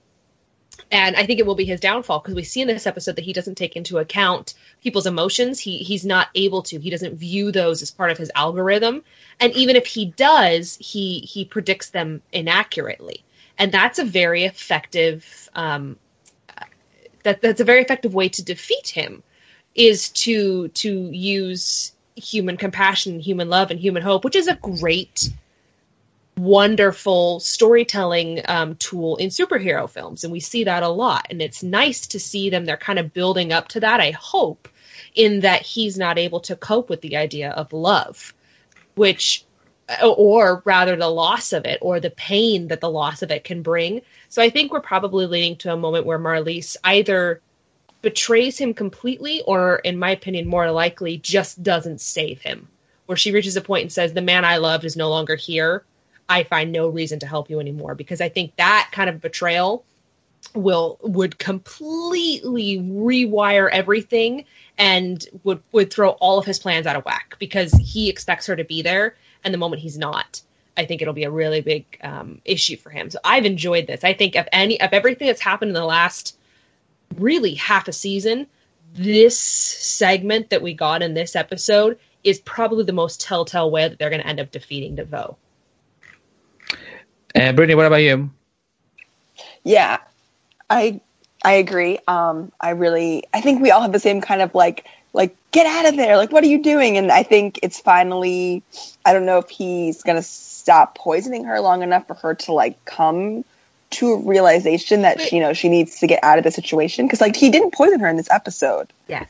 And 0.91 1.15
I 1.15 1.25
think 1.25 1.39
it 1.39 1.45
will 1.45 1.55
be 1.55 1.65
his 1.65 1.79
downfall 1.79 2.19
because 2.19 2.33
we 2.33 2.43
see 2.43 2.61
in 2.61 2.67
this 2.67 2.87
episode 2.87 3.17
that 3.17 3.25
he 3.25 3.33
doesn't 3.33 3.55
take 3.55 3.75
into 3.75 3.99
account 3.99 4.55
people's 4.81 5.05
emotions. 5.05 5.59
He 5.59 5.79
he's 5.79 6.05
not 6.05 6.29
able 6.33 6.63
to. 6.63 6.79
He 6.79 6.89
doesn't 6.89 7.15
view 7.15 7.51
those 7.51 7.83
as 7.83 7.91
part 7.91 8.09
of 8.09 8.17
his 8.17 8.31
algorithm. 8.33 9.03
And 9.39 9.53
even 9.53 9.75
if 9.75 9.85
he 9.85 10.05
does, 10.05 10.77
he 10.81 11.19
he 11.19 11.45
predicts 11.45 11.89
them 11.89 12.23
inaccurately 12.31 13.23
and 13.59 13.71
that's 13.71 13.99
a 13.99 14.05
very 14.05 14.45
effective 14.45 15.49
um, 15.53 15.97
that 17.23 17.41
that's 17.41 17.61
a 17.61 17.65
very 17.65 17.81
effective 17.81 18.15
way 18.15 18.29
to 18.29 18.43
defeat 18.43 18.89
him 18.89 19.21
is 19.75 20.09
to 20.09 20.69
to 20.69 21.11
use 21.11 21.91
human 22.15 22.57
compassion 22.57 23.19
human 23.19 23.49
love 23.49 23.69
and 23.69 23.79
human 23.79 24.01
hope 24.01 24.23
which 24.23 24.35
is 24.35 24.47
a 24.47 24.55
great 24.55 25.29
wonderful 26.37 27.39
storytelling 27.41 28.41
um, 28.47 28.73
tool 28.75 29.17
in 29.17 29.27
superhero 29.27 29.89
films. 29.89 30.23
And 30.23 30.31
we 30.31 30.39
see 30.39 30.63
that 30.63 30.83
a 30.83 30.87
lot. 30.87 31.27
And 31.29 31.41
it's 31.41 31.63
nice 31.63 32.07
to 32.07 32.19
see 32.19 32.49
them. 32.49 32.63
They're 32.63 32.77
kind 32.77 32.97
of 32.97 33.13
building 33.13 33.51
up 33.51 33.67
to 33.69 33.81
that 33.81 33.99
i 33.99 34.11
hope 34.11 34.67
in 35.15 35.41
that 35.41 35.61
he's 35.61 35.97
not 35.97 36.17
able 36.17 36.39
to 36.41 36.55
cope 36.55 36.89
with 36.89 37.01
the 37.01 37.17
idea 37.17 37.51
of 37.51 37.73
love 37.73 38.33
which 38.95 39.43
or 40.03 40.61
rather 40.65 40.95
the 40.95 41.07
loss 41.07 41.53
of 41.53 41.65
it 41.65 41.79
or 41.81 41.99
the 41.99 42.09
pain 42.09 42.67
that 42.67 42.81
the 42.81 42.89
loss 42.89 43.21
of 43.21 43.31
it 43.31 43.43
can 43.43 43.61
bring. 43.61 44.01
So 44.29 44.41
I 44.41 44.49
think 44.49 44.71
we're 44.71 44.81
probably 44.81 45.25
leading 45.25 45.55
to 45.57 45.73
a 45.73 45.77
moment 45.77 46.05
where 46.05 46.19
Marlize 46.19 46.77
either 46.83 47.41
betrays 48.01 48.57
him 48.57 48.73
completely 48.73 49.41
or, 49.41 49.77
in 49.77 49.97
my 49.97 50.11
opinion, 50.11 50.47
more 50.47 50.71
likely 50.71 51.17
just 51.17 51.61
doesn't 51.61 52.01
save 52.01 52.41
him. 52.41 52.67
Where 53.07 53.17
she 53.17 53.31
reaches 53.31 53.55
a 53.55 53.61
point 53.61 53.83
and 53.83 53.91
says, 53.91 54.13
The 54.13 54.21
man 54.21 54.45
I 54.45 54.57
loved 54.57 54.85
is 54.85 54.95
no 54.95 55.09
longer 55.09 55.35
here. 55.35 55.83
I 56.27 56.43
find 56.43 56.71
no 56.71 56.89
reason 56.89 57.19
to 57.19 57.27
help 57.27 57.49
you 57.49 57.59
anymore. 57.59 57.95
Because 57.95 58.21
I 58.21 58.29
think 58.29 58.55
that 58.57 58.89
kind 58.91 59.09
of 59.09 59.19
betrayal 59.19 59.83
will 60.53 60.97
would 61.01 61.37
completely 61.37 62.77
rewire 62.77 63.69
everything 63.71 64.45
and 64.77 65.25
would 65.43 65.61
would 65.71 65.91
throw 65.91 66.11
all 66.11 66.37
of 66.39 66.45
his 66.45 66.59
plans 66.59 66.87
out 66.87 66.95
of 66.95 67.03
whack 67.03 67.35
because 67.39 67.73
he 67.73 68.09
expects 68.09 68.45
her 68.47 68.55
to 68.55 68.63
be 68.63 68.81
there 68.81 69.15
and 69.43 69.53
the 69.53 69.57
moment 69.57 69.81
he's 69.81 69.97
not 69.97 70.41
i 70.77 70.85
think 70.85 71.01
it'll 71.01 71.13
be 71.13 71.23
a 71.23 71.31
really 71.31 71.61
big 71.61 71.85
um, 72.01 72.41
issue 72.45 72.77
for 72.77 72.89
him 72.89 73.09
so 73.09 73.19
i've 73.23 73.45
enjoyed 73.45 73.87
this 73.87 74.03
i 74.03 74.13
think 74.13 74.35
of 74.35 74.47
any 74.51 74.79
of 74.81 74.91
everything 74.93 75.27
that's 75.27 75.41
happened 75.41 75.69
in 75.69 75.75
the 75.75 75.85
last 75.85 76.37
really 77.17 77.55
half 77.55 77.87
a 77.87 77.93
season 77.93 78.47
this 78.93 79.37
segment 79.39 80.49
that 80.49 80.61
we 80.61 80.73
got 80.73 81.01
in 81.01 81.13
this 81.13 81.35
episode 81.35 81.99
is 82.23 82.39
probably 82.39 82.83
the 82.83 82.93
most 82.93 83.21
telltale 83.21 83.69
way 83.71 83.87
that 83.87 83.97
they're 83.99 84.09
going 84.09 84.21
to 84.21 84.27
end 84.27 84.39
up 84.39 84.51
defeating 84.51 84.95
devoe 84.95 85.37
Uh, 87.35 87.51
Brittany, 87.53 87.75
what 87.75 87.85
about 87.85 87.97
you? 87.97 88.31
Yeah, 89.63 89.99
I 90.69 91.01
I 91.43 91.53
agree. 91.53 91.99
Um, 92.07 92.51
I 92.59 92.71
really 92.71 93.23
I 93.33 93.41
think 93.41 93.61
we 93.61 93.71
all 93.71 93.81
have 93.81 93.91
the 93.91 93.99
same 93.99 94.21
kind 94.21 94.41
of 94.41 94.55
like 94.55 94.85
like 94.85 94.85
get 95.51 95.65
out 95.65 95.85
of 95.87 95.95
there. 95.97 96.17
Like 96.17 96.31
what 96.31 96.43
are 96.43 96.47
you 96.47 96.61
doing? 96.63 96.97
And 96.97 97.11
I 97.11 97.23
think 97.23 97.59
it's 97.63 97.79
finally 97.79 98.63
I 99.05 99.13
don't 99.13 99.25
know 99.25 99.39
if 99.39 99.49
he's 99.49 100.03
gonna 100.03 100.23
stop 100.23 100.95
poisoning 100.95 101.45
her 101.45 101.59
long 101.59 101.81
enough 101.83 102.07
for 102.07 102.13
her 102.15 102.35
to 102.35 102.53
like 102.53 102.83
come 102.85 103.43
to 103.91 104.13
a 104.13 104.17
realization 104.19 105.01
that 105.01 105.19
she, 105.19 105.37
you 105.37 105.41
know 105.41 105.53
she 105.53 105.67
needs 105.69 105.99
to 105.99 106.07
get 106.07 106.23
out 106.23 106.37
of 106.37 106.43
the 106.43 106.51
situation 106.51 107.05
because 107.07 107.21
like 107.21 107.35
he 107.35 107.49
didn't 107.49 107.73
poison 107.73 107.99
her 107.99 108.07
in 108.07 108.17
this 108.17 108.29
episode. 108.29 108.91
Yeah. 109.07 109.25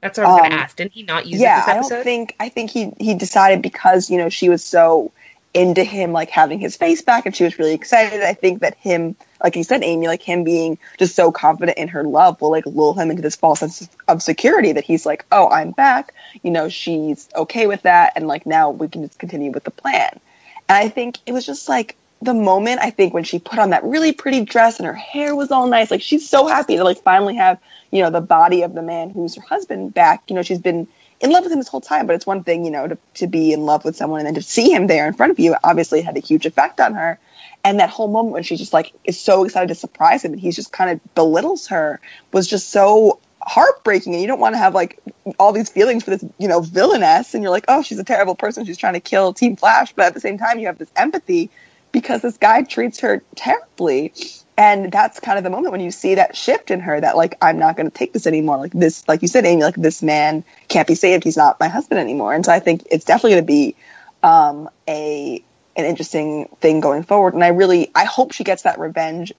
That's 0.00 0.16
what 0.16 0.26
I 0.26 0.30
was 0.30 0.40
going 0.40 0.52
Um, 0.52 0.58
to 0.58 0.64
ask. 0.64 0.76
Didn't 0.76 0.92
he 0.92 1.02
not 1.02 1.26
use 1.26 1.38
yeah, 1.40 1.58
it 1.58 1.60
this 1.60 1.68
I 1.68 1.76
episode? 1.76 1.94
don't 1.96 2.04
think 2.04 2.36
I 2.40 2.48
think 2.48 2.70
he 2.70 2.92
he 2.98 3.14
decided 3.14 3.60
because 3.60 4.08
you 4.08 4.16
know 4.16 4.30
she 4.30 4.48
was 4.48 4.64
so 4.64 5.12
into 5.52 5.82
him 5.82 6.12
like 6.12 6.30
having 6.30 6.60
his 6.60 6.76
face 6.76 7.02
back 7.02 7.26
and 7.26 7.34
she 7.34 7.42
was 7.42 7.58
really 7.58 7.74
excited. 7.74 8.22
I 8.22 8.34
think 8.34 8.60
that 8.60 8.76
him, 8.76 9.16
like 9.42 9.56
you 9.56 9.64
said, 9.64 9.82
Amy, 9.82 10.06
like 10.06 10.22
him 10.22 10.44
being 10.44 10.78
just 10.98 11.16
so 11.16 11.32
confident 11.32 11.76
in 11.76 11.88
her 11.88 12.04
love 12.04 12.40
will 12.40 12.50
like 12.50 12.64
lull 12.66 12.94
him 12.94 13.10
into 13.10 13.22
this 13.22 13.34
false 13.34 13.60
sense 13.60 13.88
of 14.06 14.22
security 14.22 14.72
that 14.72 14.84
he's 14.84 15.04
like, 15.04 15.24
oh, 15.32 15.48
I'm 15.48 15.72
back. 15.72 16.14
You 16.42 16.52
know, 16.52 16.68
she's 16.68 17.28
okay 17.34 17.66
with 17.66 17.82
that, 17.82 18.12
and 18.14 18.28
like 18.28 18.46
now 18.46 18.70
we 18.70 18.88
can 18.88 19.02
just 19.06 19.18
continue 19.18 19.50
with 19.50 19.64
the 19.64 19.72
plan. 19.72 20.20
And 20.68 20.78
I 20.78 20.88
think 20.88 21.18
it 21.26 21.32
was 21.32 21.44
just 21.44 21.68
like 21.68 21.96
the 22.22 22.34
moment 22.34 22.80
I 22.80 22.90
think 22.90 23.12
when 23.12 23.24
she 23.24 23.38
put 23.38 23.58
on 23.58 23.70
that 23.70 23.82
really 23.82 24.12
pretty 24.12 24.44
dress 24.44 24.78
and 24.78 24.86
her 24.86 24.94
hair 24.94 25.34
was 25.34 25.50
all 25.50 25.66
nice, 25.66 25.90
like 25.90 26.02
she's 26.02 26.28
so 26.28 26.46
happy 26.46 26.76
to 26.76 26.84
like 26.84 27.02
finally 27.02 27.36
have, 27.36 27.58
you 27.90 28.02
know, 28.02 28.10
the 28.10 28.20
body 28.20 28.62
of 28.62 28.74
the 28.74 28.82
man 28.82 29.10
who's 29.10 29.34
her 29.34 29.42
husband 29.42 29.94
back. 29.94 30.22
You 30.28 30.36
know, 30.36 30.42
she's 30.42 30.60
been 30.60 30.86
in 31.20 31.30
love 31.30 31.44
with 31.44 31.52
him 31.52 31.58
this 31.58 31.68
whole 31.68 31.80
time, 31.80 32.06
but 32.06 32.14
it's 32.14 32.26
one 32.26 32.44
thing, 32.44 32.64
you 32.64 32.70
know, 32.70 32.88
to, 32.88 32.98
to 33.14 33.26
be 33.26 33.52
in 33.52 33.66
love 33.66 33.84
with 33.84 33.96
someone 33.96 34.20
and 34.20 34.26
then 34.26 34.34
to 34.34 34.42
see 34.42 34.70
him 34.70 34.86
there 34.86 35.06
in 35.06 35.14
front 35.14 35.32
of 35.32 35.38
you 35.38 35.54
obviously 35.62 36.00
had 36.00 36.16
a 36.16 36.20
huge 36.20 36.46
effect 36.46 36.80
on 36.80 36.94
her. 36.94 37.18
And 37.62 37.78
that 37.80 37.90
whole 37.90 38.08
moment 38.08 38.32
when 38.32 38.42
she's 38.42 38.58
just 38.58 38.72
like 38.72 38.92
is 39.04 39.20
so 39.20 39.44
excited 39.44 39.68
to 39.68 39.74
surprise 39.74 40.24
him 40.24 40.32
and 40.32 40.40
he's 40.40 40.56
just 40.56 40.72
kind 40.72 40.90
of 40.90 41.14
belittles 41.14 41.68
her 41.68 42.00
was 42.32 42.46
just 42.46 42.70
so 42.70 43.20
heartbreaking 43.42 44.14
and 44.14 44.22
you 44.22 44.28
don't 44.28 44.40
want 44.40 44.54
to 44.54 44.58
have 44.58 44.74
like 44.74 44.98
all 45.38 45.52
these 45.52 45.68
feelings 45.68 46.04
for 46.04 46.10
this, 46.10 46.24
you 46.38 46.48
know, 46.48 46.60
villainess 46.60 47.34
and 47.34 47.42
you're 47.42 47.50
like, 47.50 47.66
oh, 47.68 47.82
she's 47.82 47.98
a 47.98 48.04
terrible 48.04 48.34
person, 48.34 48.64
she's 48.64 48.78
trying 48.78 48.94
to 48.94 49.00
kill 49.00 49.34
Team 49.34 49.56
Flash, 49.56 49.92
but 49.92 50.06
at 50.06 50.14
the 50.14 50.20
same 50.20 50.38
time 50.38 50.58
you 50.58 50.66
have 50.66 50.78
this 50.78 50.90
empathy 50.96 51.50
because 51.92 52.22
this 52.22 52.38
guy 52.38 52.62
treats 52.62 53.00
her 53.00 53.22
terribly. 53.34 54.14
And 54.60 54.92
that's 54.92 55.18
kind 55.20 55.38
of 55.38 55.44
the 55.44 55.48
moment 55.48 55.72
when 55.72 55.80
you 55.80 55.90
see 55.90 56.16
that 56.16 56.36
shift 56.36 56.70
in 56.70 56.80
her 56.80 57.00
that 57.00 57.16
like 57.16 57.38
I'm 57.40 57.58
not 57.58 57.78
going 57.78 57.90
to 57.90 57.96
take 57.96 58.12
this 58.12 58.26
anymore. 58.26 58.58
Like 58.58 58.72
this, 58.72 59.08
like 59.08 59.22
you 59.22 59.28
said, 59.28 59.46
Amy, 59.46 59.62
like 59.62 59.74
this 59.74 60.02
man 60.02 60.44
can't 60.68 60.86
be 60.86 60.94
saved. 60.94 61.24
He's 61.24 61.38
not 61.38 61.58
my 61.58 61.68
husband 61.68 61.98
anymore. 61.98 62.34
And 62.34 62.44
so 62.44 62.52
I 62.52 62.60
think 62.60 62.86
it's 62.90 63.06
definitely 63.06 63.30
going 63.30 63.42
to 63.42 63.46
be 63.46 63.76
um, 64.22 64.68
a 64.86 65.42
an 65.76 65.84
interesting 65.86 66.50
thing 66.60 66.80
going 66.80 67.04
forward. 67.04 67.32
And 67.32 67.42
I 67.42 67.48
really 67.48 67.90
I 67.94 68.04
hope 68.04 68.32
she 68.32 68.44
gets 68.44 68.64
that 68.64 68.78
revenge. 68.78 69.32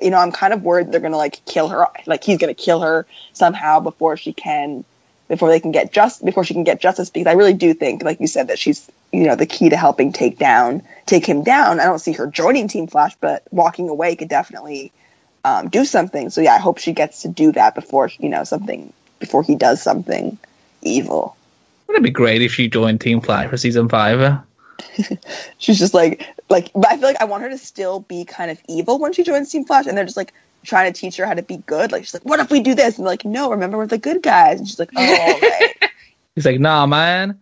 You 0.00 0.10
know, 0.10 0.18
I'm 0.18 0.30
kind 0.30 0.52
of 0.52 0.62
worried 0.62 0.92
they're 0.92 1.00
going 1.00 1.10
to 1.10 1.18
like 1.18 1.44
kill 1.44 1.66
her. 1.70 1.88
Like 2.06 2.22
he's 2.22 2.38
going 2.38 2.54
to 2.54 2.62
kill 2.62 2.80
her 2.82 3.04
somehow 3.32 3.80
before 3.80 4.16
she 4.16 4.32
can 4.32 4.84
before 5.28 5.50
they 5.50 5.60
can 5.60 5.70
get 5.70 5.92
just 5.92 6.24
before 6.24 6.42
she 6.42 6.54
can 6.54 6.64
get 6.64 6.80
justice 6.80 7.10
because 7.10 7.26
I 7.26 7.32
really 7.32 7.52
do 7.52 7.74
think 7.74 8.02
like 8.02 8.20
you 8.20 8.26
said 8.26 8.48
that 8.48 8.58
she's 8.58 8.90
you 9.12 9.24
know 9.24 9.36
the 9.36 9.46
key 9.46 9.68
to 9.68 9.76
helping 9.76 10.12
take 10.12 10.38
down 10.38 10.82
take 11.06 11.26
him 11.26 11.44
down. 11.44 11.80
I 11.80 11.84
don't 11.84 11.98
see 11.98 12.12
her 12.12 12.26
joining 12.26 12.68
Team 12.68 12.86
Flash, 12.86 13.14
but 13.20 13.42
walking 13.50 13.88
away 13.88 14.16
could 14.16 14.28
definitely 14.28 14.92
um, 15.44 15.68
do 15.68 15.84
something. 15.84 16.30
So 16.30 16.40
yeah, 16.40 16.54
I 16.54 16.58
hope 16.58 16.78
she 16.78 16.92
gets 16.92 17.22
to 17.22 17.28
do 17.28 17.52
that 17.52 17.74
before 17.74 18.10
you 18.18 18.28
know 18.28 18.44
something 18.44 18.92
before 19.18 19.42
he 19.42 19.54
does 19.54 19.82
something 19.82 20.38
evil. 20.82 21.36
Wouldn't 21.86 22.04
it 22.04 22.08
be 22.08 22.10
great 22.10 22.42
if 22.42 22.52
she 22.52 22.68
joined 22.68 23.00
Team 23.00 23.20
Flash 23.20 23.50
for 23.50 23.56
season 23.56 23.88
five? 23.88 24.40
She's 25.58 25.78
just 25.78 25.94
like 25.94 26.26
like 26.48 26.70
but 26.74 26.88
I 26.88 26.96
feel 26.96 27.08
like 27.08 27.20
I 27.20 27.24
want 27.24 27.42
her 27.42 27.50
to 27.50 27.58
still 27.58 28.00
be 28.00 28.24
kind 28.24 28.50
of 28.50 28.60
evil 28.68 28.98
when 28.98 29.12
she 29.12 29.24
joins 29.24 29.50
Team 29.50 29.64
Flash, 29.64 29.86
and 29.86 29.96
they're 29.96 30.04
just 30.04 30.16
like 30.16 30.32
trying 30.64 30.92
to 30.92 30.98
teach 31.00 31.16
her 31.16 31.26
how 31.26 31.34
to 31.34 31.42
be 31.42 31.58
good. 31.58 31.92
Like 31.92 32.04
she's 32.04 32.14
like, 32.14 32.24
what 32.24 32.40
if 32.40 32.50
we 32.50 32.60
do 32.60 32.74
this? 32.74 32.96
And 32.98 33.06
like, 33.06 33.24
no, 33.24 33.50
remember 33.50 33.78
we're 33.78 33.86
the 33.86 33.98
good 33.98 34.22
guys. 34.22 34.58
And 34.58 34.68
she's 34.68 34.78
like, 34.78 34.90
oh, 34.96 35.00
all 35.02 35.40
right. 35.40 35.74
He's 36.34 36.44
like, 36.46 36.60
nah, 36.60 36.86
man. 36.86 37.40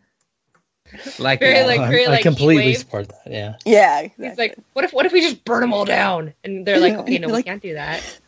Like, 1.18 1.40
Very, 1.40 1.66
like, 1.66 1.80
I- 1.80 1.90
very, 1.90 2.06
I 2.06 2.10
like, 2.10 2.22
completely 2.22 2.72
support 2.74 3.08
that. 3.08 3.30
Yeah. 3.30 3.56
yeah. 3.66 4.00
Exactly. 4.00 4.28
He's 4.28 4.38
like, 4.38 4.58
what 4.72 4.84
if 4.86 4.92
what 4.94 5.04
if 5.04 5.12
we 5.12 5.20
just 5.20 5.44
burn 5.44 5.60
them 5.60 5.74
all 5.74 5.84
down? 5.84 6.32
And 6.44 6.64
they're 6.64 6.78
like, 6.80 6.92
Yeah, 6.92 7.00
okay, 7.00 7.18
no, 7.18 7.28
we 7.28 7.42
can't 7.42 7.60
do 7.60 7.74
that. 7.74 8.18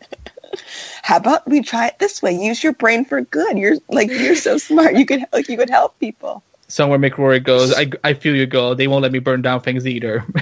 how 1.03 1.17
about 1.17 1.47
we 1.49 1.63
try 1.63 1.87
it 1.87 1.99
this 1.99 2.21
way? 2.21 2.33
Use 2.33 2.63
your 2.63 2.73
brain 2.75 3.05
for 3.07 3.21
good. 3.23 3.57
You're 3.57 3.77
like 3.89 4.11
you're 4.11 4.35
so 4.35 4.59
smart. 4.59 4.95
You 4.97 5.07
could 5.07 5.25
like 5.33 5.49
you 5.49 5.57
could 5.57 5.71
help 5.71 5.99
people. 6.01 6.43
somewhere 6.67 6.99
Mick 6.99 7.17
Rory 7.17 7.41
goes, 7.41 7.73
I, 7.73 7.91
I 8.05 8.13
feel 8.15 8.35
you 8.35 8.45
go. 8.47 8.75
They 8.75 8.89
won't 8.89 9.03
let 9.03 9.13
me 9.13 9.21
burn 9.21 9.41
down 9.41 9.61
things 9.61 9.87
either. 9.87 10.25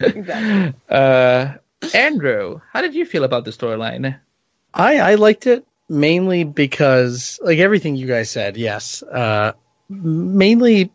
Exactly. 0.00 0.74
uh, 0.88 1.54
Andrew, 1.94 2.60
how 2.72 2.82
did 2.82 2.94
you 2.94 3.04
feel 3.04 3.24
about 3.24 3.44
the 3.44 3.50
storyline? 3.50 4.18
I 4.72 4.98
I 4.98 5.14
liked 5.16 5.46
it 5.46 5.66
mainly 5.88 6.44
because 6.44 7.40
like 7.42 7.58
everything 7.58 7.96
you 7.96 8.06
guys 8.06 8.30
said, 8.30 8.56
yes. 8.56 9.02
Uh 9.02 9.52
mainly 9.88 10.92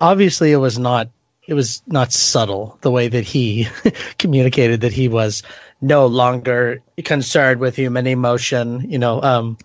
obviously 0.00 0.52
it 0.52 0.56
was 0.56 0.78
not 0.78 1.10
it 1.46 1.54
was 1.54 1.82
not 1.86 2.12
subtle 2.12 2.76
the 2.80 2.90
way 2.90 3.06
that 3.06 3.24
he 3.24 3.68
communicated 4.18 4.80
that 4.80 4.92
he 4.92 5.08
was 5.08 5.44
no 5.80 6.06
longer 6.06 6.82
concerned 7.04 7.60
with 7.60 7.76
human 7.76 8.06
emotion, 8.06 8.90
you 8.90 8.98
know, 8.98 9.22
um 9.22 9.58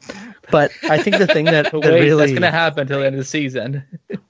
but 0.52 0.72
I 0.84 1.02
think 1.02 1.18
the 1.18 1.28
thing 1.28 1.46
that, 1.46 1.66
that 1.72 1.74
wait, 1.74 2.02
really 2.02 2.26
that's 2.28 2.34
gonna 2.34 2.52
happen 2.52 2.82
until 2.82 3.00
the 3.00 3.06
end 3.06 3.16
of 3.16 3.20
the 3.20 3.26
season. 3.26 3.84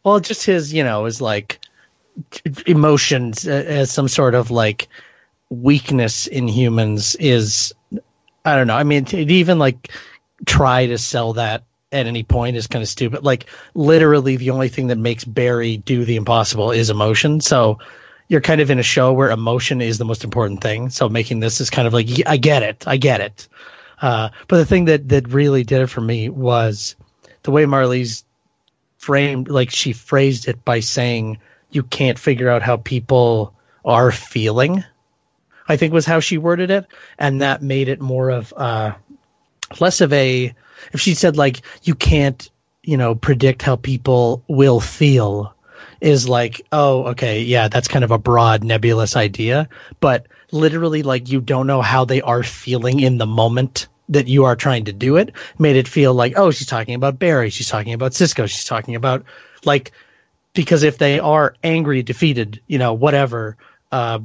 well, 0.03 0.19
just 0.19 0.45
his, 0.45 0.71
you 0.71 0.83
know, 0.83 1.05
is 1.05 1.19
like 1.19 1.59
emotions 2.67 3.47
uh, 3.47 3.51
as 3.51 3.91
some 3.91 4.07
sort 4.07 4.35
of 4.35 4.51
like 4.51 4.87
weakness 5.51 6.27
in 6.27 6.47
humans 6.47 7.15
is, 7.15 7.73
I 8.43 8.55
don't 8.55 8.67
know. 8.67 8.75
I 8.75 8.83
mean, 8.83 9.05
to 9.05 9.17
even 9.17 9.59
like 9.59 9.91
try 10.45 10.87
to 10.87 10.97
sell 10.97 11.33
that 11.33 11.63
at 11.91 12.07
any 12.07 12.23
point 12.23 12.55
is 12.55 12.67
kind 12.67 12.81
of 12.81 12.87
stupid. 12.87 13.23
Like 13.23 13.45
literally, 13.75 14.37
the 14.37 14.51
only 14.51 14.69
thing 14.69 14.87
that 14.87 14.97
makes 14.97 15.25
Barry 15.25 15.77
do 15.77 16.05
the 16.05 16.15
impossible 16.15 16.71
is 16.71 16.89
emotion. 16.89 17.41
So 17.41 17.79
you're 18.29 18.41
kind 18.41 18.61
of 18.61 18.71
in 18.71 18.79
a 18.79 18.83
show 18.83 19.11
where 19.11 19.29
emotion 19.29 19.81
is 19.81 19.97
the 19.97 20.05
most 20.05 20.23
important 20.23 20.61
thing. 20.61 20.89
So 20.89 21.09
making 21.09 21.41
this 21.41 21.59
is 21.59 21.69
kind 21.69 21.85
of 21.85 21.93
like 21.93 22.07
I 22.25 22.37
get 22.37 22.63
it, 22.63 22.87
I 22.87 22.95
get 22.95 23.19
it. 23.19 23.49
Uh, 24.01 24.29
but 24.47 24.57
the 24.57 24.65
thing 24.65 24.85
that 24.85 25.09
that 25.09 25.27
really 25.27 25.63
did 25.63 25.81
it 25.81 25.87
for 25.87 26.01
me 26.01 26.29
was 26.29 26.95
the 27.43 27.51
way 27.51 27.65
Marlize 27.65 28.23
framed 28.97 29.49
like 29.49 29.69
she 29.69 29.91
phrased 29.91 30.47
it 30.47 30.63
by 30.63 30.79
saying 30.79 31.39
you 31.71 31.83
can't 31.83 32.17
figure 32.17 32.49
out 32.49 32.61
how 32.61 32.77
people 32.77 33.53
are 33.83 34.11
feeling 34.11 34.85
i 35.71 35.77
think 35.77 35.93
was 35.93 36.05
how 36.05 36.19
she 36.19 36.37
worded 36.37 36.69
it 36.69 36.85
and 37.17 37.41
that 37.41 37.61
made 37.61 37.87
it 37.87 38.01
more 38.01 38.29
of 38.29 38.53
uh 38.55 38.91
less 39.79 40.01
of 40.01 40.11
a 40.13 40.53
if 40.93 40.99
she 40.99 41.13
said 41.13 41.37
like 41.37 41.61
you 41.83 41.95
can't 41.95 42.49
you 42.83 42.97
know 42.97 43.15
predict 43.15 43.61
how 43.61 43.75
people 43.75 44.43
will 44.47 44.79
feel 44.79 45.55
is 45.99 46.27
like 46.27 46.61
oh 46.71 47.07
okay 47.07 47.43
yeah 47.43 47.67
that's 47.67 47.87
kind 47.87 48.03
of 48.03 48.11
a 48.11 48.17
broad 48.17 48.63
nebulous 48.63 49.15
idea. 49.15 49.69
But 49.99 50.27
literally 50.51 51.03
like 51.03 51.29
you 51.29 51.41
don't 51.41 51.67
know 51.67 51.81
how 51.81 52.05
they 52.05 52.21
are 52.21 52.43
feeling 52.43 52.99
in 52.99 53.17
the 53.17 53.25
moment 53.25 53.87
that 54.09 54.27
you 54.27 54.45
are 54.45 54.55
trying 54.55 54.85
to 54.85 54.93
do 54.93 55.15
it. 55.17 55.31
Made 55.57 55.75
it 55.75 55.87
feel 55.87 56.13
like 56.13 56.33
oh 56.37 56.51
she's 56.51 56.67
talking 56.67 56.95
about 56.95 57.19
barry 57.19 57.49
she's 57.49 57.69
talking 57.69 57.93
about 57.93 58.13
cisco 58.13 58.47
she's 58.47 58.65
talking 58.65 58.95
about 58.95 59.23
like 59.63 59.91
because 60.53 60.83
if 60.83 60.97
they 60.97 61.19
are 61.19 61.55
angry 61.63 62.03
defeated 62.03 62.61
you 62.67 62.79
know 62.79 62.93
whatever 62.93 63.57
uh 63.91 64.19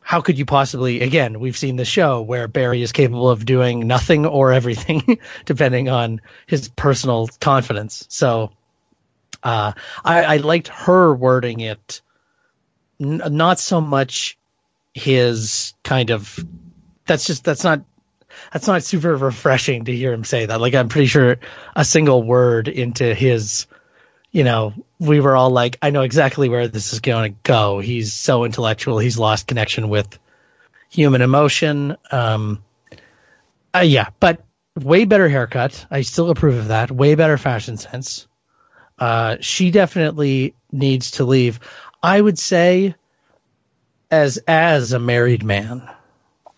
how 0.00 0.20
could 0.20 0.38
you 0.38 0.44
possibly 0.44 1.00
again 1.02 1.38
we've 1.38 1.56
seen 1.56 1.76
the 1.76 1.84
show 1.84 2.22
where 2.22 2.48
barry 2.48 2.82
is 2.82 2.92
capable 2.92 3.28
of 3.28 3.44
doing 3.44 3.86
nothing 3.86 4.26
or 4.26 4.52
everything 4.52 5.18
depending 5.44 5.88
on 5.88 6.20
his 6.46 6.68
personal 6.68 7.28
confidence. 7.40 8.06
So 8.08 8.52
uh 9.42 9.72
i 10.04 10.22
i 10.24 10.36
liked 10.38 10.68
her 10.68 11.14
wording 11.14 11.60
it 11.60 12.02
n- 13.00 13.22
not 13.30 13.58
so 13.58 13.80
much 13.80 14.36
his 14.92 15.74
kind 15.82 16.10
of 16.10 16.38
that's 17.06 17.24
just 17.26 17.44
that's 17.44 17.64
not 17.64 17.82
that's 18.52 18.66
not 18.66 18.82
super 18.82 19.16
refreshing 19.16 19.84
to 19.84 19.94
hear 19.94 20.12
him 20.12 20.24
say 20.24 20.46
that. 20.46 20.60
Like 20.60 20.74
i'm 20.74 20.88
pretty 20.88 21.06
sure 21.06 21.38
a 21.74 21.84
single 21.84 22.22
word 22.22 22.68
into 22.68 23.14
his 23.14 23.66
you 24.32 24.44
know 24.44 24.72
we 24.98 25.20
were 25.20 25.34
all 25.36 25.50
like 25.50 25.76
i 25.82 25.90
know 25.90 26.02
exactly 26.02 26.48
where 26.48 26.68
this 26.68 26.92
is 26.92 27.00
going 27.00 27.32
to 27.32 27.38
go. 27.42 27.80
He's 27.80 28.12
so 28.12 28.44
intellectual. 28.44 28.98
He's 28.98 29.18
lost 29.18 29.46
connection 29.46 29.88
with 29.88 30.18
human 30.88 31.22
emotion. 31.22 31.96
Um 32.10 32.62
uh, 33.74 33.80
yeah 33.80 34.10
but 34.20 34.44
way 34.76 35.04
better 35.04 35.28
haircut. 35.28 35.86
I 35.90 36.02
still 36.02 36.30
approve 36.30 36.56
of 36.56 36.68
that. 36.68 36.90
Way 36.90 37.14
better 37.14 37.38
fashion 37.38 37.76
sense. 37.76 38.26
Uh 38.98 39.36
she 39.40 39.70
definitely 39.70 40.54
needs 40.70 41.12
to 41.12 41.24
leave. 41.24 41.60
I 42.02 42.20
would 42.20 42.38
say 42.38 42.94
as 44.10 44.38
as 44.46 44.92
a 44.92 44.98
married 44.98 45.42
man. 45.44 45.88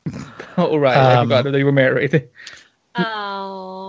Oh 0.58 0.76
right, 0.76 0.96
I 0.96 1.14
Um, 1.14 1.28
forgot 1.28 1.44
that 1.44 1.52
they 1.52 1.64
were 1.64 1.72
married. 1.72 2.28
Oh. 2.94 3.00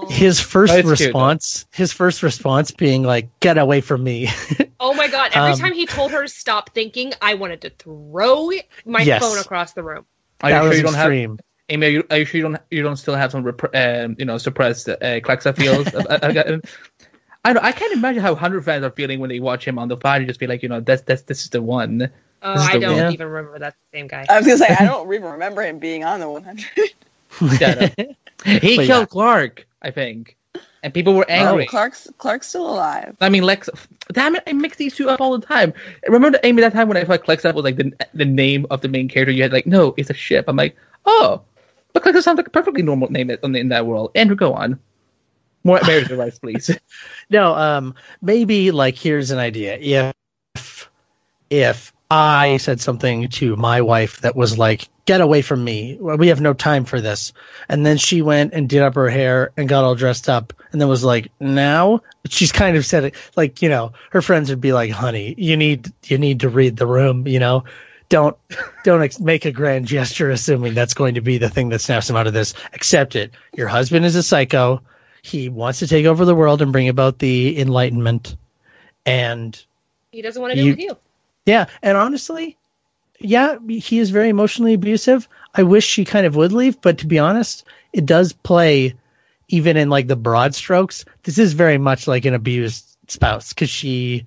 his 0.09 0.39
first 0.39 0.73
That's 0.73 0.91
cute, 0.93 1.15
response 1.15 1.65
his 1.73 1.91
first 1.93 2.23
response 2.23 2.71
being 2.71 3.03
like 3.03 3.39
get 3.39 3.57
away 3.57 3.81
from 3.81 4.03
me 4.03 4.27
Oh 4.79 4.93
my 4.93 5.07
god! 5.07 5.31
Every 5.33 5.53
Um, 5.53 5.59
time 5.59 5.73
he 5.73 5.87
told 5.87 6.11
her 6.11 6.23
to 6.23 6.27
stop 6.27 6.73
thinking, 6.73 7.13
I 7.21 7.35
wanted 7.35 7.61
to 7.61 7.69
throw 7.69 8.49
my 8.85 9.05
Yes. 9.05 9.21
phone 9.21 9.37
across 9.37 9.73
the 9.73 9.83
room. 9.83 10.05
Are 10.41 10.49
that 10.49 10.61
you 10.61 10.61
sure 10.67 10.69
was 10.69 10.77
you 10.77 10.83
don't 10.83 10.93
have? 10.95 11.13
extreme 11.13 11.39
Amy, 11.69 11.87
are 11.87 11.89
you, 11.89 12.03
are 12.09 12.17
you 12.17 12.25
sure 12.25 12.37
you 12.37 12.43
don't 12.43 12.61
you 12.69 12.81
don't 12.83 12.97
still 12.97 13.15
have 13.15 13.31
some 13.31 13.43
repre- 13.43 14.05
um, 14.05 14.15
you 14.19 14.25
know 14.25 14.37
suppressed 14.37 14.89
uh, 14.89 14.95
Klexa 14.97 15.55
feels? 15.55 15.93
I, 15.95 15.99
I, 15.99 16.27
I, 16.27 16.59
I, 17.45 17.53
don't- 17.53 17.63
I 17.65 17.71
can't 17.71 17.93
imagine 17.93 18.21
how 18.21 18.35
hundred 18.35 18.65
fans 18.65 18.83
are 18.83 18.91
feeling 18.91 19.19
when 19.19 19.29
they 19.29 19.39
watch 19.39 19.65
him 19.65 19.77
on 19.79 19.87
the 19.87 19.97
fire. 19.97 20.17
and 20.19 20.27
just 20.27 20.39
be 20.39 20.47
like 20.47 20.63
you 20.63 20.69
know 20.69 20.81
that's 20.81 21.01
that's 21.03 21.23
this 21.23 21.43
is 21.43 21.49
the 21.49 21.61
one. 21.61 22.11
Oh, 22.41 22.53
This 22.53 22.63
is 22.63 22.69
I 22.69 22.77
don't 22.77 23.05
one. 23.05 23.07
even 23.07 23.27
remember 23.27 23.59
that's 23.59 23.77
the 23.91 23.97
same 23.97 24.07
guy. 24.07 24.25
I 24.27 24.37
was 24.37 24.45
gonna 24.45 24.57
say 24.57 24.69
I 24.71 24.85
don't 24.85 25.11
even 25.13 25.31
remember 25.33 25.61
him 25.63 25.79
being 25.79 26.03
on 26.03 26.19
the 26.19 26.29
100. 26.29 26.65
Yeah, 27.59 27.73
no. 27.73 27.89
He 28.61 28.77
But 28.77 28.85
killed 28.85 28.87
yeah. 28.87 29.09
Clarke, 29.09 29.65
I 29.83 29.91
think, 29.91 30.37
and 30.81 30.93
people 30.93 31.15
were 31.15 31.29
angry. 31.29 31.65
Oh, 31.65 31.69
Clarke's 31.69 32.09
Clarke's 32.17 32.47
still 32.47 32.69
alive. 32.69 33.15
I 33.21 33.29
mean, 33.29 33.43
Lex. 33.43 33.69
Damn 34.11 34.35
it! 34.35 34.43
I 34.45 34.53
mix 34.53 34.77
these 34.77 34.95
two 34.95 35.09
up 35.09 35.21
all 35.21 35.37
the 35.37 35.45
time. 35.45 35.73
Remember, 36.07 36.39
Amy, 36.43 36.61
that 36.61 36.73
time 36.73 36.87
when 36.87 36.97
I 36.97 37.03
thought 37.03 37.23
Klexa 37.23 37.53
was 37.53 37.63
like 37.63 37.77
the 37.77 37.93
the 38.13 38.25
name 38.25 38.65
of 38.69 38.81
the 38.81 38.87
main 38.87 39.07
character. 39.07 39.31
You 39.31 39.43
had 39.43 39.53
like, 39.53 39.65
no, 39.65 39.93
it's 39.97 40.09
a 40.09 40.13
ship. 40.13 40.45
I'm 40.47 40.55
like, 40.55 40.75
oh, 41.05 41.41
but 41.93 42.03
Klexa 42.03 42.21
sounds 42.21 42.37
like 42.37 42.47
a 42.47 42.51
perfectly 42.51 42.81
normal 42.81 43.09
name 43.11 43.29
in, 43.29 43.55
in 43.55 43.69
that 43.69 43.85
world. 43.85 44.11
Andrew, 44.15 44.35
go 44.35 44.53
on. 44.53 44.79
More 45.63 45.77
American 45.83 46.17
rights, 46.17 46.39
please. 46.39 46.69
No, 47.29 47.55
um, 47.55 47.95
maybe 48.21 48.71
like 48.71 48.97
here's 48.97 49.31
an 49.31 49.39
idea. 49.39 49.77
If 50.55 50.89
if 51.49 51.92
I 52.11 52.57
said 52.57 52.79
something 52.79 53.27
to 53.29 53.55
my 53.55 53.81
wife 53.81 54.21
that 54.21 54.35
was 54.35 54.57
like, 54.57 54.87
"Get 55.05 55.21
away 55.21 55.41
from 55.41 55.63
me! 55.63 55.97
We 55.99 56.27
have 56.27 56.41
no 56.41 56.53
time 56.53 56.85
for 56.85 57.01
this," 57.01 57.33
and 57.67 57.85
then 57.85 57.97
she 57.97 58.21
went 58.21 58.53
and 58.53 58.69
did 58.69 58.81
up 58.83 58.95
her 58.95 59.09
hair 59.09 59.51
and 59.57 59.67
got 59.67 59.83
all 59.83 59.95
dressed 59.95 60.29
up, 60.29 60.53
and 60.71 60.79
then 60.79 60.87
was 60.87 61.03
like, 61.03 61.31
"Now," 61.39 62.01
she's 62.29 62.51
kind 62.51 62.77
of 62.77 62.85
said 62.85 63.05
it 63.05 63.15
like 63.35 63.61
you 63.61 63.69
know 63.69 63.93
her 64.11 64.21
friends 64.21 64.49
would 64.49 64.61
be 64.61 64.73
like, 64.73 64.91
"Honey, 64.91 65.33
you 65.37 65.57
need 65.57 65.91
you 66.05 66.17
need 66.17 66.41
to 66.41 66.49
read 66.49 66.77
the 66.77 66.87
room," 66.87 67.27
you 67.27 67.39
know. 67.39 67.63
Don't 68.09 68.37
don't 68.83 69.01
ex- 69.01 69.19
make 69.19 69.45
a 69.45 69.51
grand 69.51 69.87
gesture 69.87 70.29
assuming 70.29 70.75
that's 70.75 70.93
going 70.93 71.15
to 71.15 71.21
be 71.21 71.39
the 71.39 71.49
thing 71.49 71.69
that 71.69 71.79
snaps 71.81 72.09
him 72.09 72.15
out 72.15 72.27
of 72.27 72.33
this. 72.33 72.53
Accept 72.73 73.15
it. 73.15 73.31
Your 73.55 73.67
husband 73.67 74.05
is 74.05 74.15
a 74.15 74.23
psycho 74.23 74.81
he 75.23 75.47
wants 75.47 75.79
to 75.79 75.87
take 75.87 76.05
over 76.05 76.25
the 76.25 76.35
world 76.35 76.61
and 76.61 76.73
bring 76.73 76.89
about 76.89 77.17
the 77.17 77.57
enlightenment 77.59 78.35
and 79.05 79.59
He 80.11 80.21
doesn't 80.21 80.41
want 80.41 80.51
to 80.51 80.55
deal 80.55 80.65
You- 80.65 80.71
with 80.73 80.79
you. 80.81 80.97
Yeah 81.45 81.65
and 81.81 81.97
honestly 81.97 82.57
yeah 83.19 83.57
he 83.67 83.99
is 83.99 84.09
very 84.09 84.29
emotionally 84.29 84.73
abusive. 84.73 85.27
I 85.53 85.63
wish 85.63 85.85
she 85.85 86.05
kind 86.05 86.25
of 86.25 86.35
would 86.35 86.51
leave 86.51 86.81
but 86.81 86.99
to 86.99 87.07
be 87.07 87.19
honest 87.19 87.65
it 87.91 88.05
does 88.05 88.33
play 88.33 88.95
even 89.49 89.77
in 89.77 89.89
like 89.89 90.07
the 90.07 90.15
broad 90.15 90.55
strokes. 90.55 91.05
This 91.23 91.37
is 91.37 91.53
very 91.53 91.77
much 91.77 92.07
like 92.07 92.25
an 92.25 92.33
abused 92.33 92.85
spouse 93.07 93.49
because 93.49 93.69
she 93.69 94.25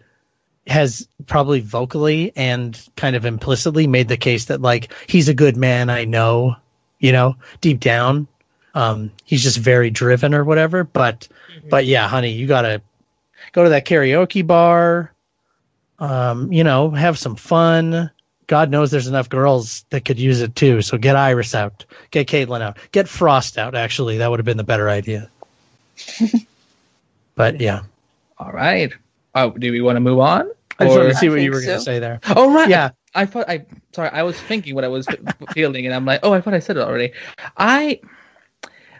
has 0.67 1.09
probably 1.27 1.61
vocally 1.61 2.33
and 2.37 2.79
kind 2.97 3.17
of 3.17 3.25
implicitly 3.25 3.87
made 3.87 4.09
the 4.09 4.17
case 4.17 4.47
that 4.47 4.61
like 4.61 4.93
he's 5.07 5.29
a 5.29 5.35
good 5.35 5.57
man 5.57 5.89
i 5.91 6.05
know 6.05 6.57
you 6.99 7.13
know 7.13 7.37
deep 7.61 7.79
down. 7.81 8.27
Um 8.75 9.13
he's 9.25 9.43
just 9.43 9.59
very 9.59 9.91
driven 9.91 10.35
or 10.35 10.45
whatever 10.45 10.85
but 10.85 11.29
but 11.71 11.87
yeah 11.87 12.09
honey 12.09 12.33
you 12.33 12.47
gotta 12.47 12.83
go 13.53 13.65
to 13.65 13.71
that 13.71 13.87
karaoke 13.87 14.47
bar 14.47 15.13
um 15.99 16.53
you 16.53 16.65
know 16.65 16.91
have 16.91 17.19
some 17.19 17.37
fun 17.37 18.11
god 18.47 18.71
knows 18.71 18.91
there's 18.91 19.07
enough 19.07 19.29
girls 19.29 19.85
that 19.91 20.05
could 20.05 20.19
use 20.19 20.41
it 20.41 20.55
too 20.55 20.83
so 20.83 20.99
get 20.99 21.17
iris 21.17 21.55
out 21.55 21.85
get 22.11 22.27
caitlin 22.27 22.61
out 22.61 22.79
get 22.93 23.09
frost 23.09 23.59
out 23.59 23.75
actually 23.75 24.19
that 24.19 24.31
would 24.31 24.39
have 24.39 24.45
been 24.45 24.57
the 24.57 24.65
better 24.65 24.89
idea 24.89 25.31
but 27.35 27.61
yeah 27.61 27.83
all 28.39 28.53
right. 28.53 28.93
Oh, 29.35 29.51
do 29.51 29.73
we 29.73 29.81
want 29.81 29.97
to 29.97 30.01
move 30.01 30.19
on? 30.19 30.51
i 30.79 30.85
just 30.85 30.97
want 30.99 31.09
to 31.09 31.15
see 31.15 31.29
I 31.29 31.31
what 31.31 31.41
you 31.41 31.53
think 31.53 31.55
were 31.55 31.61
going 31.63 31.79
to 31.79 31.85
say 31.85 31.99
there 32.01 32.21
Oh 32.37 32.53
right. 32.53 32.69
Yeah. 32.69 32.91
I 33.15 33.25
thought 33.25 33.49
I 33.49 33.65
sorry, 33.93 34.11
I 34.11 34.25
was 34.25 34.39
thinking 34.39 34.75
what 34.75 34.85
I 34.85 34.89
was 34.89 35.09
feeling 35.53 35.87
and 35.87 35.95
I'm 35.95 36.05
like, 36.05 36.21
oh 36.23 36.35
I 36.35 36.43
thought 36.43 36.53
I 36.53 36.59
said 36.59 36.77
it 36.77 36.83
already. 36.83 37.13
I 37.57 38.01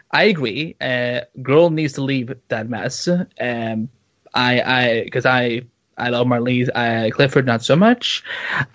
I 0.09 0.23
agree. 0.23 0.75
Uh 0.81 1.21
girl 1.41 1.69
needs 1.69 1.93
to 1.93 2.01
leave 2.01 2.33
that 2.47 2.67
mess. 2.67 3.07
Um 3.07 3.89
I 4.33 4.61
I 4.61 5.03
because 5.03 5.27
I 5.27 5.61
I 5.97 6.09
love 6.09 6.27
Marlize, 6.27 6.69
uh 6.73 7.09
Clifford 7.13 7.45
not 7.45 7.63
so 7.63 7.75
much. 7.75 8.23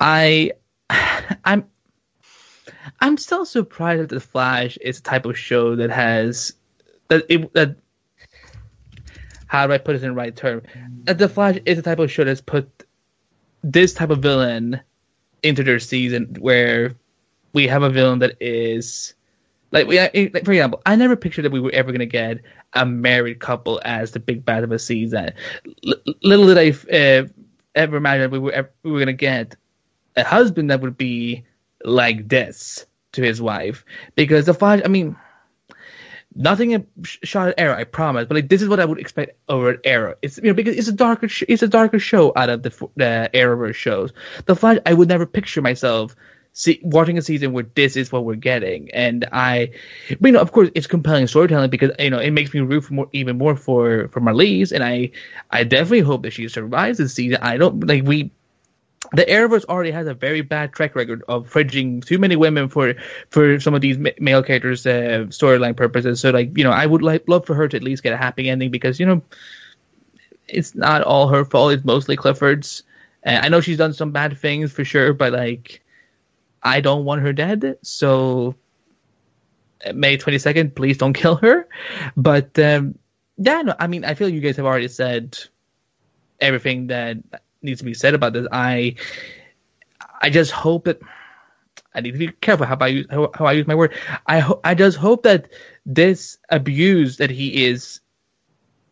I 0.01 0.53
I'm 1.45 1.67
I'm 3.01 3.17
still 3.17 3.45
surprised 3.45 4.03
that 4.03 4.09
the 4.09 4.21
Flash 4.21 4.77
is 4.79 4.99
a 4.99 5.03
type 5.03 5.27
of 5.27 5.39
show 5.39 5.77
that 5.77 5.91
has 5.91 6.55
that 7.09 7.25
it 7.29 7.53
that 7.55 7.77
how 9.47 9.67
do 9.67 9.73
I 9.73 9.79
put 9.79 9.97
it 9.97 10.03
in 10.03 10.11
the 10.11 10.15
right 10.15 10.35
term? 10.35 10.63
That 11.05 11.19
the 11.19 11.29
Flash 11.29 11.59
is 11.67 11.79
a 11.79 11.83
type 11.83 11.99
of 11.99 12.11
show 12.11 12.25
that's 12.25 12.41
put 12.41 12.85
this 13.63 13.95
type 13.95 14.11
of 14.11 14.21
villain 14.21 14.81
into 15.43 15.63
their 15.63 15.79
season 15.79 16.37
where 16.39 16.95
we 17.53 17.67
have 17.67 17.83
a 17.83 17.91
villain 17.91 18.21
that 18.21 18.37
is 18.41 19.15
like 19.73 19.87
we 19.87 19.99
like, 19.99 20.45
for 20.45 20.53
example 20.53 20.81
i 20.87 20.95
never 20.95 21.17
pictured 21.17 21.43
that 21.43 21.53
we 21.53 21.61
were 21.61 21.73
ever 21.73 21.91
going 21.91 22.01
to 22.01 22.07
get 22.07 22.41
a 22.75 22.87
married 22.87 23.41
couple 23.41 23.81
as 23.85 24.13
the 24.13 24.21
big 24.21 24.45
bad 24.45 24.65
of 24.65 24.73
a 24.73 24.79
season 24.79 25.31
L- 25.87 26.15
little 26.23 26.47
did 26.47 26.59
i 26.59 26.97
uh, 26.97 27.27
ever 27.75 27.97
imagine 27.97 28.31
we 28.31 28.39
were 28.39 28.53
ever, 28.53 28.71
we 28.83 28.93
were 28.93 28.99
going 28.99 29.07
to 29.07 29.13
get 29.13 29.57
a 30.17 30.25
husband 30.25 30.71
that 30.71 30.81
would 30.81 30.97
be 30.97 31.45
like 31.85 32.29
this 32.29 32.87
to 33.13 33.23
his 33.23 33.43
wife 33.43 33.85
because 34.15 34.47
the 34.47 34.55
flash 34.55 34.81
i 34.85 34.89
mean 34.89 35.17
nothing 36.35 36.87
shot 37.03 37.49
at 37.49 37.55
Arrow, 37.59 37.77
I 37.77 37.85
promise. 37.85 38.27
But 38.27 38.37
like 38.37 38.49
this 38.49 38.63
is 38.63 38.69
what 38.69 38.81
I 38.81 38.85
would 38.85 38.99
expect 38.99 39.37
over 39.49 39.71
at 39.71 39.81
Arrow. 39.85 40.15
It's 40.23 40.39
you 40.39 40.45
know 40.45 40.55
because 40.55 40.77
it's 40.77 40.89
a 40.89 40.93
darker 40.93 41.29
sh- 41.29 41.45
it's 41.49 41.63
a 41.63 41.69
darker 41.69 41.99
show 41.99 42.33
out 42.37 42.49
of 42.49 42.63
the 42.63 42.71
the 42.97 43.31
Arrowverse 43.35 43.75
shows. 43.75 44.13
The 44.47 44.57
Flash, 44.57 44.79
I 44.87 44.95
would 44.95 45.09
never 45.09 45.27
picture 45.27 45.63
myself 45.63 46.15
see, 46.53 46.81
watching 46.83 47.19
a 47.19 47.23
season 47.23 47.53
where 47.53 47.67
this 47.75 47.97
is 47.97 48.13
what 48.13 48.25
we're 48.25 48.35
getting, 48.35 48.91
and 48.93 49.27
I, 49.33 49.71
but 50.21 50.29
you 50.29 50.33
know, 50.33 50.41
of 50.41 50.53
course, 50.53 50.71
it's 50.75 50.87
compelling 50.87 51.27
storytelling 51.27 51.71
because 51.71 51.91
you 51.99 52.11
know 52.11 52.19
it 52.19 52.31
makes 52.31 52.53
me 52.53 52.61
root 52.61 52.83
for 52.83 52.95
more, 52.95 53.09
even 53.13 53.39
more 53.39 53.57
for 53.57 54.09
for 54.09 54.21
Marlize, 54.21 54.73
and 54.73 54.85
I 54.85 55.11
I 55.51 55.65
definitely 55.65 56.01
hope 56.01 56.23
that 56.23 56.33
she 56.33 56.49
survives 56.49 56.99
this 56.99 57.15
season. 57.15 57.39
I 57.43 57.57
don't 57.57 57.87
like 57.87 58.05
we 58.05 58.31
the 59.13 59.25
Arrowverse 59.25 59.65
already 59.67 59.91
has 59.91 60.07
a 60.07 60.15
very 60.15 60.41
bad 60.41 60.73
track 60.73 60.95
record 60.95 61.23
of 61.29 61.51
fridging 61.51 62.05
too 62.05 62.19
many 62.19 62.37
women 62.37 62.69
for 62.69 62.95
for 63.31 63.61
some 63.61 63.75
of 63.75 63.81
these 63.81 63.99
ma- 63.99 64.11
male 64.19 64.43
characters' 64.43 64.87
uh, 64.87 65.27
storyline 65.29 65.77
purposes. 65.77 66.21
So, 66.21 66.31
like, 66.31 66.57
you 66.57 66.65
know, 66.65 66.71
I 66.71 66.87
would 66.87 67.03
like 67.03 67.29
love 67.29 67.45
for 67.45 67.55
her 67.55 67.69
to 67.69 67.77
at 67.77 67.83
least 67.83 68.03
get 68.03 68.13
a 68.13 68.17
happy 68.17 68.49
ending 68.49 68.71
because 68.71 69.01
you 69.01 69.07
know 69.07 69.23
it's 70.49 70.75
not 70.75 71.03
all 71.03 71.29
her 71.29 71.45
fault. 71.45 71.73
It's 71.73 71.85
mostly 71.85 72.17
Clifford's. 72.17 72.85
Uh, 73.25 73.41
I 73.43 73.49
know 73.49 73.61
she's 73.61 73.79
done 73.79 73.93
some 73.93 74.13
bad 74.13 74.39
things 74.39 74.73
for 74.73 74.85
sure, 74.85 75.13
but 75.13 75.33
like, 75.33 75.82
I 76.63 76.81
don't 76.81 77.05
want 77.05 77.23
her 77.23 77.33
dead. 77.33 77.79
So, 77.83 78.57
uh, 79.85 79.93
May 79.93 80.17
twenty 80.17 80.39
second, 80.39 80.75
please 80.77 80.99
don't 80.99 81.13
kill 81.23 81.37
her. 81.37 81.69
But 82.17 82.59
um, 82.59 82.99
yeah, 83.37 83.63
no, 83.63 83.75
I 83.79 83.87
mean, 83.87 84.05
I 84.05 84.15
feel 84.15 84.29
you 84.29 84.41
guys 84.41 84.57
have 84.57 84.67
already 84.67 84.89
said 84.89 85.39
everything 86.41 86.89
that 86.89 87.19
needs 87.63 87.81
to 87.81 87.85
be 87.85 87.95
said 87.95 88.15
about 88.15 88.33
this. 88.33 88.47
I 88.53 88.97
I 90.21 90.31
just 90.31 90.53
hope 90.53 90.85
that 90.85 91.01
I 91.95 92.01
need 92.01 92.13
to 92.13 92.19
be 92.19 92.29
careful 92.29 92.67
how 92.67 92.77
I 92.81 92.87
use 92.89 93.07
how, 93.11 93.31
how 93.35 93.47
I 93.47 93.53
use 93.53 93.67
my 93.67 93.75
word. 93.75 93.95
I 94.27 94.41
ho- 94.41 94.61
I 94.65 94.75
just 94.75 94.97
hope 94.97 95.25
that 95.25 95.51
this 95.85 96.39
abuse 96.49 97.19
that 97.19 97.31
he 97.31 97.67
is 97.67 98.01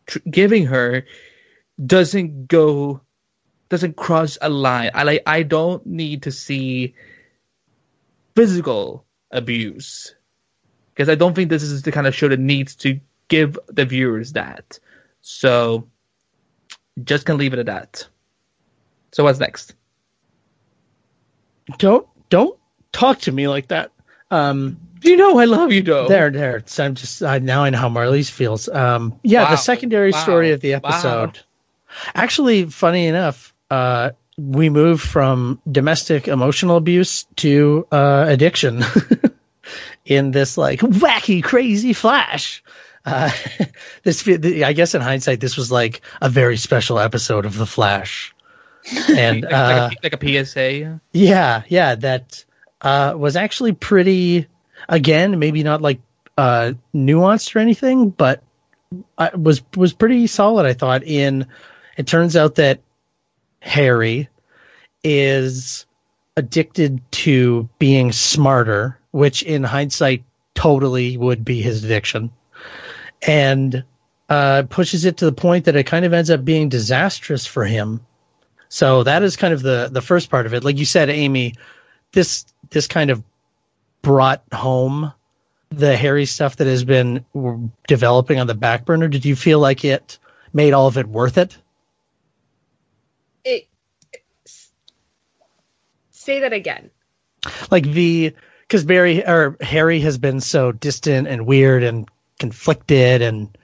tr- 0.07 0.19
giving 0.29 0.67
her 0.67 1.05
doesn't 1.83 2.47
go 2.47 3.01
doesn't 3.69 3.95
cross 3.95 4.37
a 4.41 4.49
line. 4.49 4.91
I 4.93 5.03
like 5.03 5.23
I 5.25 5.43
don't 5.43 5.85
need 5.85 6.23
to 6.23 6.31
see 6.31 6.95
physical 8.35 9.05
abuse 9.31 10.15
because 10.93 11.09
I 11.09 11.15
don't 11.15 11.33
think 11.33 11.49
this 11.49 11.63
is 11.63 11.81
the 11.83 11.91
kind 11.91 12.07
of 12.07 12.15
show 12.15 12.27
that 12.27 12.39
needs 12.39 12.75
to 12.77 12.99
give 13.27 13.57
the 13.67 13.85
viewers 13.85 14.33
that. 14.33 14.79
So 15.21 15.87
just 17.03 17.25
gonna 17.25 17.39
leave 17.39 17.53
it 17.53 17.59
at 17.59 17.65
that. 17.67 18.07
So 19.11 19.23
what's 19.23 19.39
next? 19.39 19.75
don't 21.77 22.05
don't 22.29 22.57
talk 22.91 23.19
to 23.19 23.31
me 23.31 23.47
like 23.47 23.67
that 23.69 23.91
um 24.29 24.77
You 25.03 25.15
know 25.17 25.37
I 25.39 25.45
love 25.45 25.71
you, 25.71 25.81
though. 25.81 26.07
There, 26.07 26.29
there. 26.29 26.63
So 26.65 26.85
I'm 26.85 26.95
just 26.95 27.23
I, 27.23 27.39
now 27.39 27.63
I 27.63 27.69
know 27.69 27.77
how 27.77 27.89
Marlize 27.89 28.29
feels. 28.29 28.67
Um, 28.69 29.19
yeah, 29.23 29.45
Wow. 29.45 29.51
the 29.51 29.57
secondary 29.57 30.11
Wow. 30.11 30.17
story 30.17 30.51
of 30.51 30.61
the 30.61 30.71
Wow. 30.73 30.77
episode. 30.77 31.39
Actually, 32.13 32.65
funny 32.65 33.07
enough, 33.07 33.53
uh, 33.69 34.11
we 34.37 34.69
move 34.69 35.01
from 35.01 35.61
domestic 35.69 36.27
emotional 36.27 36.77
abuse 36.77 37.25
to 37.37 37.87
uh, 37.91 38.25
addiction 38.27 38.83
in 40.05 40.31
this 40.31 40.57
like 40.57 40.79
wacky, 40.79 41.43
crazy 41.43 41.93
flash. 41.93 42.63
Uh, 43.05 43.31
this, 44.03 44.27
I 44.27 44.73
guess, 44.73 44.95
in 44.95 45.01
hindsight, 45.01 45.39
this 45.39 45.57
was 45.57 45.71
like 45.71 46.01
a 46.21 46.29
very 46.29 46.57
special 46.57 46.99
episode 46.99 47.45
of 47.45 47.57
the 47.57 47.65
Flash, 47.65 48.33
and 49.09 49.41
like, 49.41 49.53
uh, 49.53 49.89
like, 50.03 50.13
a, 50.13 50.17
like 50.17 50.23
a 50.23 50.45
PSA. 50.45 51.01
yeah, 51.11 51.63
yeah, 51.67 51.95
that 51.95 52.45
uh, 52.81 53.13
was 53.17 53.35
actually 53.35 53.73
pretty. 53.73 54.47
Again, 54.89 55.37
maybe 55.37 55.63
not 55.63 55.81
like 55.81 56.01
uh, 56.37 56.73
nuanced 56.93 57.55
or 57.55 57.59
anything, 57.59 58.09
but 58.09 58.43
I 59.17 59.35
was 59.35 59.61
was 59.75 59.93
pretty 59.93 60.27
solid. 60.27 60.65
I 60.65 60.73
thought. 60.73 61.03
In 61.03 61.47
it 61.97 62.07
turns 62.07 62.35
out 62.35 62.55
that 62.55 62.81
Harry 63.61 64.29
is 65.03 65.85
addicted 66.37 67.01
to 67.11 67.69
being 67.79 68.11
smarter, 68.11 68.99
which 69.11 69.43
in 69.43 69.63
hindsight 69.63 70.23
totally 70.55 71.17
would 71.17 71.45
be 71.45 71.61
his 71.61 71.83
addiction, 71.85 72.31
and 73.25 73.83
uh, 74.29 74.63
pushes 74.69 75.05
it 75.05 75.17
to 75.17 75.25
the 75.25 75.31
point 75.33 75.65
that 75.65 75.75
it 75.77 75.85
kind 75.87 76.05
of 76.05 76.13
ends 76.13 76.29
up 76.31 76.45
being 76.45 76.69
disastrous 76.69 77.45
for 77.47 77.65
him 77.65 78.01
So 78.69 79.03
that 79.03 79.23
is 79.23 79.37
kind 79.37 79.53
of 79.53 79.61
the 79.61 79.89
the 79.91 80.01
first 80.01 80.29
part 80.29 80.45
of 80.45 80.53
it. 80.53 80.63
Like 80.63 80.77
you 80.79 80.85
said, 80.85 81.09
Amy, 81.09 81.55
this 82.13 82.45
this 82.69 82.87
kind 82.87 83.11
of 83.11 83.23
brought 84.01 84.43
home 84.53 85.13
the 85.71 85.97
Harry 85.97 86.25
stuff 86.25 86.57
that 86.57 86.67
has 86.67 86.85
been 86.85 87.25
developing 87.87 88.39
on 88.39 88.47
the 88.47 88.55
back 88.55 88.85
burner. 88.85 89.09
Did 89.09 89.25
you 89.25 89.35
feel 89.35 89.59
like 89.59 89.85
it 89.85 90.19
made 90.53 90.73
all 90.73 90.87
of 90.87 90.97
it 90.97 91.07
worth 91.07 91.37
it? 91.37 91.57
It 93.43 93.67
say 96.11 96.39
that 96.41 96.53
again. 96.53 96.91
Like 97.71 97.83
the 97.83 98.33
because 98.61 98.83
Barry 98.85 99.25
or 99.25 99.57
Harry 99.61 99.99
has 100.01 100.17
been 100.17 100.39
so 100.39 100.71
distant 100.71 101.27
and 101.27 101.45
weird 101.45 101.83
and 101.83 102.07
conflicted 102.39 103.21
and 103.21 103.57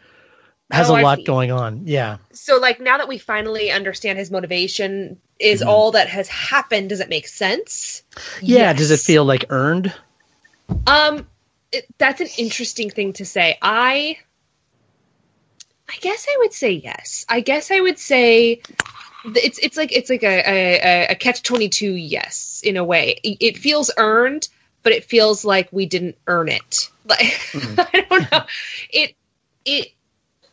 has 0.71 0.89
Oh, 0.89 0.99
a 0.99 1.01
lot 1.01 1.19
going 1.25 1.51
on. 1.51 1.83
Yeah. 1.85 2.17
So 2.33 2.57
like 2.57 2.79
now 2.81 2.97
that 2.97 3.07
we 3.07 3.17
finally 3.17 3.71
understand 3.71 4.17
his 4.19 4.31
motivation, 4.31 5.19
is 5.39 5.61
Mm-hmm. 5.61 5.69
all 5.69 5.91
that 5.91 6.07
has 6.09 6.27
happened? 6.27 6.89
Does 6.89 6.99
it 6.99 7.09
make 7.09 7.27
sense? 7.27 8.03
Yeah. 8.41 8.73
Does 8.73 8.91
it 8.91 8.99
feel 8.99 9.23
like 9.23 9.45
earned? 9.49 9.93
Um, 10.85 11.27
it, 11.71 11.85
that's 11.97 12.19
an 12.21 12.27
interesting 12.37 12.89
thing 12.89 13.13
to 13.13 13.25
say. 13.25 13.57
I, 13.61 14.17
I 15.87 15.95
guess 16.01 16.25
I 16.29 16.35
would 16.39 16.53
say 16.53 16.71
yes. 16.71 17.25
I 17.29 17.39
guess 17.39 17.71
I 17.71 17.79
would 17.79 17.99
say 17.99 18.61
it's 19.35 19.59
it's 19.59 19.77
like 19.77 19.91
it's 19.91 20.09
like 20.09 20.23
a 20.23 20.43
a, 20.45 21.07
a 21.11 21.15
catch 21.15 21.43
twenty 21.43 21.69
two 21.69 21.91
yes 21.91 22.61
in 22.63 22.77
a 22.77 22.83
way. 22.83 23.19
It, 23.23 23.37
it 23.39 23.57
feels 23.57 23.91
earned, 23.97 24.47
but 24.83 24.93
it 24.93 25.05
feels 25.05 25.45
like 25.45 25.69
we 25.71 25.85
didn't 25.85 26.17
earn 26.27 26.49
it. 26.49 26.89
Like 27.07 27.19
mm-hmm. 27.19 27.79
I 27.79 28.01
don't 28.09 28.29
know. 28.29 28.43
It 28.89 29.15
it 29.63 29.93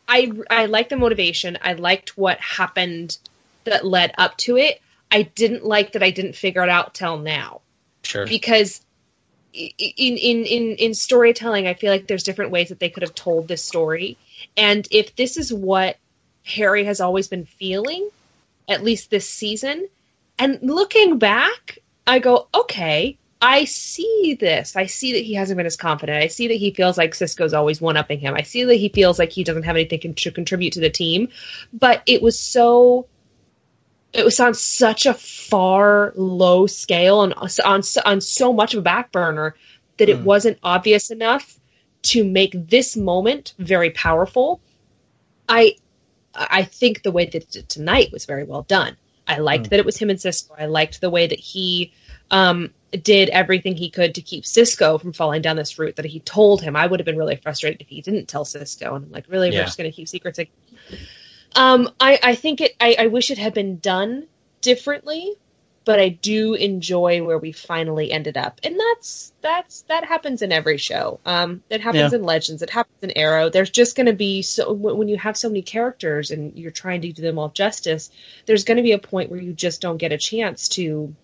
I 0.07 0.31
I 0.49 0.65
like 0.67 0.87
the 0.87 0.95
motivation. 0.95 1.57
I 1.61 1.73
liked 1.73 2.17
what 2.17 2.39
happened 2.39 3.17
that 3.65 3.85
led 3.85 4.13
up 4.17 4.37
to 4.37 4.55
it. 4.55 4.81
I 5.11 5.23
didn't 5.23 5.65
like 5.65 5.91
that 5.93 6.03
I 6.03 6.11
didn't 6.11 6.37
figure 6.37 6.63
it 6.63 6.69
out 6.69 6.93
till 6.93 7.17
now 7.17 7.59
Sure. 8.05 8.25
because 8.25 8.81
in 9.53 9.67
in 10.17 10.45
in 10.45 10.75
in 10.75 10.93
storytelling, 10.93 11.67
I 11.67 11.73
feel 11.73 11.91
like 11.91 12.07
there's 12.07 12.23
different 12.23 12.51
ways 12.51 12.69
that 12.69 12.79
they 12.79 12.89
could 12.89 13.03
have 13.03 13.15
told 13.15 13.47
this 13.47 13.63
story. 13.63 14.17
And 14.57 14.87
if 14.91 15.15
this 15.15 15.37
is 15.37 15.53
what 15.53 15.97
Harry 16.43 16.83
has 16.83 17.01
always 17.01 17.27
been 17.27 17.45
feeling, 17.45 18.09
at 18.67 18.83
least 18.83 19.09
this 19.09 19.29
season, 19.29 19.87
and 20.37 20.59
looking 20.61 21.17
back, 21.17 21.79
I 22.07 22.19
go, 22.19 22.47
okay, 22.53 23.17
I 23.41 23.65
see 23.65 24.37
this. 24.39 24.75
I 24.75 24.87
see 24.87 25.13
that 25.13 25.23
he 25.23 25.33
hasn't 25.35 25.57
been 25.57 25.65
as 25.65 25.77
confident. 25.77 26.23
I 26.23 26.27
see 26.27 26.47
that 26.47 26.55
he 26.55 26.71
feels 26.71 26.97
like 26.97 27.13
Cisco's 27.13 27.53
always 27.53 27.79
one 27.79 27.97
upping 27.97 28.19
him. 28.19 28.33
I 28.33 28.41
see 28.41 28.63
that 28.63 28.75
he 28.75 28.89
feels 28.89 29.19
like 29.19 29.31
he 29.31 29.43
doesn't 29.43 29.63
have 29.63 29.75
anything 29.75 30.13
to 30.13 30.31
contribute 30.31 30.73
to 30.73 30.79
the 30.79 30.89
team. 30.89 31.29
But 31.71 32.01
it 32.05 32.21
was 32.21 32.39
so 32.39 33.07
it 34.13 34.23
was 34.23 34.39
on 34.39 34.53
such 34.53 35.05
a 35.05 35.13
far 35.13 36.13
low 36.15 36.67
scale 36.67 37.23
and 37.23 37.33
on 37.33 37.81
on 38.05 38.21
so 38.21 38.53
much 38.53 38.73
of 38.73 38.79
a 38.79 38.83
back 38.83 39.11
burner 39.11 39.55
that 39.97 40.09
it 40.09 40.19
Mm. 40.19 40.23
wasn't 40.23 40.57
obvious 40.63 41.11
enough 41.11 41.59
to 42.03 42.23
make 42.23 42.53
this 42.53 42.95
moment 42.95 43.53
very 43.59 43.89
powerful. 43.89 44.61
I 45.49 45.75
I 46.35 46.63
think 46.63 47.01
the 47.03 47.11
way 47.11 47.25
that 47.25 47.35
it 47.35 47.49
did 47.51 47.69
tonight 47.69 48.11
was 48.11 48.25
very 48.25 48.43
well 48.43 48.63
done. 48.63 48.97
I 49.27 49.37
liked 49.39 49.65
Mm. 49.65 49.69
that 49.69 49.79
it 49.79 49.85
was 49.85 49.97
him 49.97 50.09
and 50.09 50.19
Cisco. 50.21 50.53
I 50.57 50.65
liked 50.65 51.01
the 51.01 51.09
way 51.09 51.25
that 51.27 51.39
he 51.39 51.93
um, 52.31 52.71
did 53.03 53.29
everything 53.29 53.75
he 53.75 53.89
could 53.89 54.15
to 54.15 54.21
keep 54.21 54.45
Cisco 54.45 54.97
from 54.97 55.13
falling 55.13 55.41
down 55.41 55.55
this 55.55 55.77
route 55.79 55.95
that 55.97 56.05
he 56.05 56.19
told 56.21 56.61
him. 56.61 56.75
I 56.75 56.85
would 56.85 56.99
have 56.99 57.05
been 57.05 57.17
really 57.17 57.35
frustrated 57.35 57.81
if 57.81 57.87
he 57.87 58.01
didn't 58.01 58.27
tell 58.27 58.45
Cisco. 58.45 58.95
And 58.95 59.05
I'm 59.05 59.11
like, 59.11 59.25
really, 59.27 59.49
Yeah. 59.51 59.59
we're 59.59 59.65
just 59.65 59.77
going 59.77 59.89
to 59.89 59.95
keep 59.95 60.07
secrets. 60.07 60.37
Like, 60.37 60.51
um, 61.55 61.89
I, 61.99 62.19
I 62.21 62.35
think 62.35 62.61
it. 62.61 62.75
I, 62.79 62.95
I 62.99 63.07
wish 63.07 63.31
it 63.31 63.37
had 63.37 63.53
been 63.53 63.79
done 63.79 64.27
differently, 64.61 65.35
but 65.85 65.99
I 65.99 66.09
do 66.09 66.55
enjoy 66.55 67.23
where 67.23 67.37
we 67.37 67.51
finally 67.51 68.11
ended 68.11 68.35
up, 68.37 68.59
and 68.63 68.77
that's 68.79 69.31
that's 69.41 69.81
that 69.83 70.03
happens 70.03 70.41
in 70.41 70.51
every 70.51 70.77
show. 70.77 71.19
Um, 71.25 71.61
it 71.69 71.81
happens 71.81 72.11
Yeah. 72.11 72.17
in 72.17 72.23
Legends. 72.23 72.61
It 72.63 72.71
happens 72.71 72.97
in 73.03 73.11
Arrow. 73.11 73.49
There's 73.49 73.69
just 73.69 73.95
going 73.95 74.07
to 74.07 74.13
be 74.13 74.41
so 74.41 74.73
when 74.73 74.97
when 74.97 75.07
you 75.07 75.17
have 75.17 75.37
so 75.37 75.47
many 75.47 75.61
characters 75.61 76.31
and 76.31 76.57
you're 76.57 76.71
trying 76.71 77.01
to 77.01 77.11
do 77.11 77.21
them 77.21 77.39
all 77.39 77.49
justice. 77.49 78.09
There's 78.45 78.63
going 78.63 78.77
to 78.77 78.83
be 78.83 78.93
a 78.93 78.99
point 78.99 79.29
where 79.29 79.39
you 79.39 79.53
just 79.53 79.81
don't 79.81 79.97
get 79.97 80.11
a 80.11 80.17
chance 80.17 80.67
to 80.69 81.15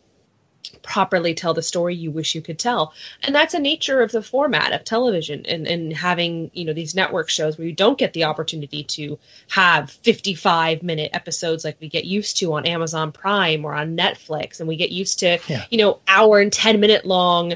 properly 0.83 1.33
tell 1.33 1.53
the 1.53 1.61
story 1.61 1.95
you 1.95 2.11
wish 2.11 2.33
you 2.35 2.41
could 2.41 2.57
tell 2.57 2.93
and 3.23 3.35
that's 3.35 3.53
a 3.53 3.59
nature 3.59 4.01
of 4.01 4.11
the 4.11 4.21
format 4.21 4.73
of 4.73 4.83
television 4.83 5.45
and, 5.45 5.67
and 5.67 5.93
having 5.93 6.49
you 6.53 6.65
know 6.65 6.73
these 6.73 6.95
network 6.95 7.29
shows 7.29 7.57
where 7.57 7.67
you 7.67 7.73
don't 7.73 7.97
get 7.97 8.13
the 8.13 8.23
opportunity 8.25 8.83
to 8.83 9.19
have 9.49 9.91
55 9.91 10.81
minute 10.83 11.11
episodes 11.13 11.63
like 11.63 11.77
we 11.79 11.87
get 11.89 12.05
used 12.05 12.37
to 12.37 12.53
on 12.53 12.65
amazon 12.65 13.11
prime 13.11 13.65
or 13.65 13.73
on 13.73 13.95
netflix 13.97 14.59
and 14.59 14.67
we 14.67 14.75
get 14.75 14.91
used 14.91 15.19
to 15.19 15.39
Yeah. 15.47 15.65
you 15.69 15.77
know 15.77 15.99
hour 16.07 16.39
and 16.39 16.51
10 16.51 16.79
minute 16.79 17.05
long 17.05 17.53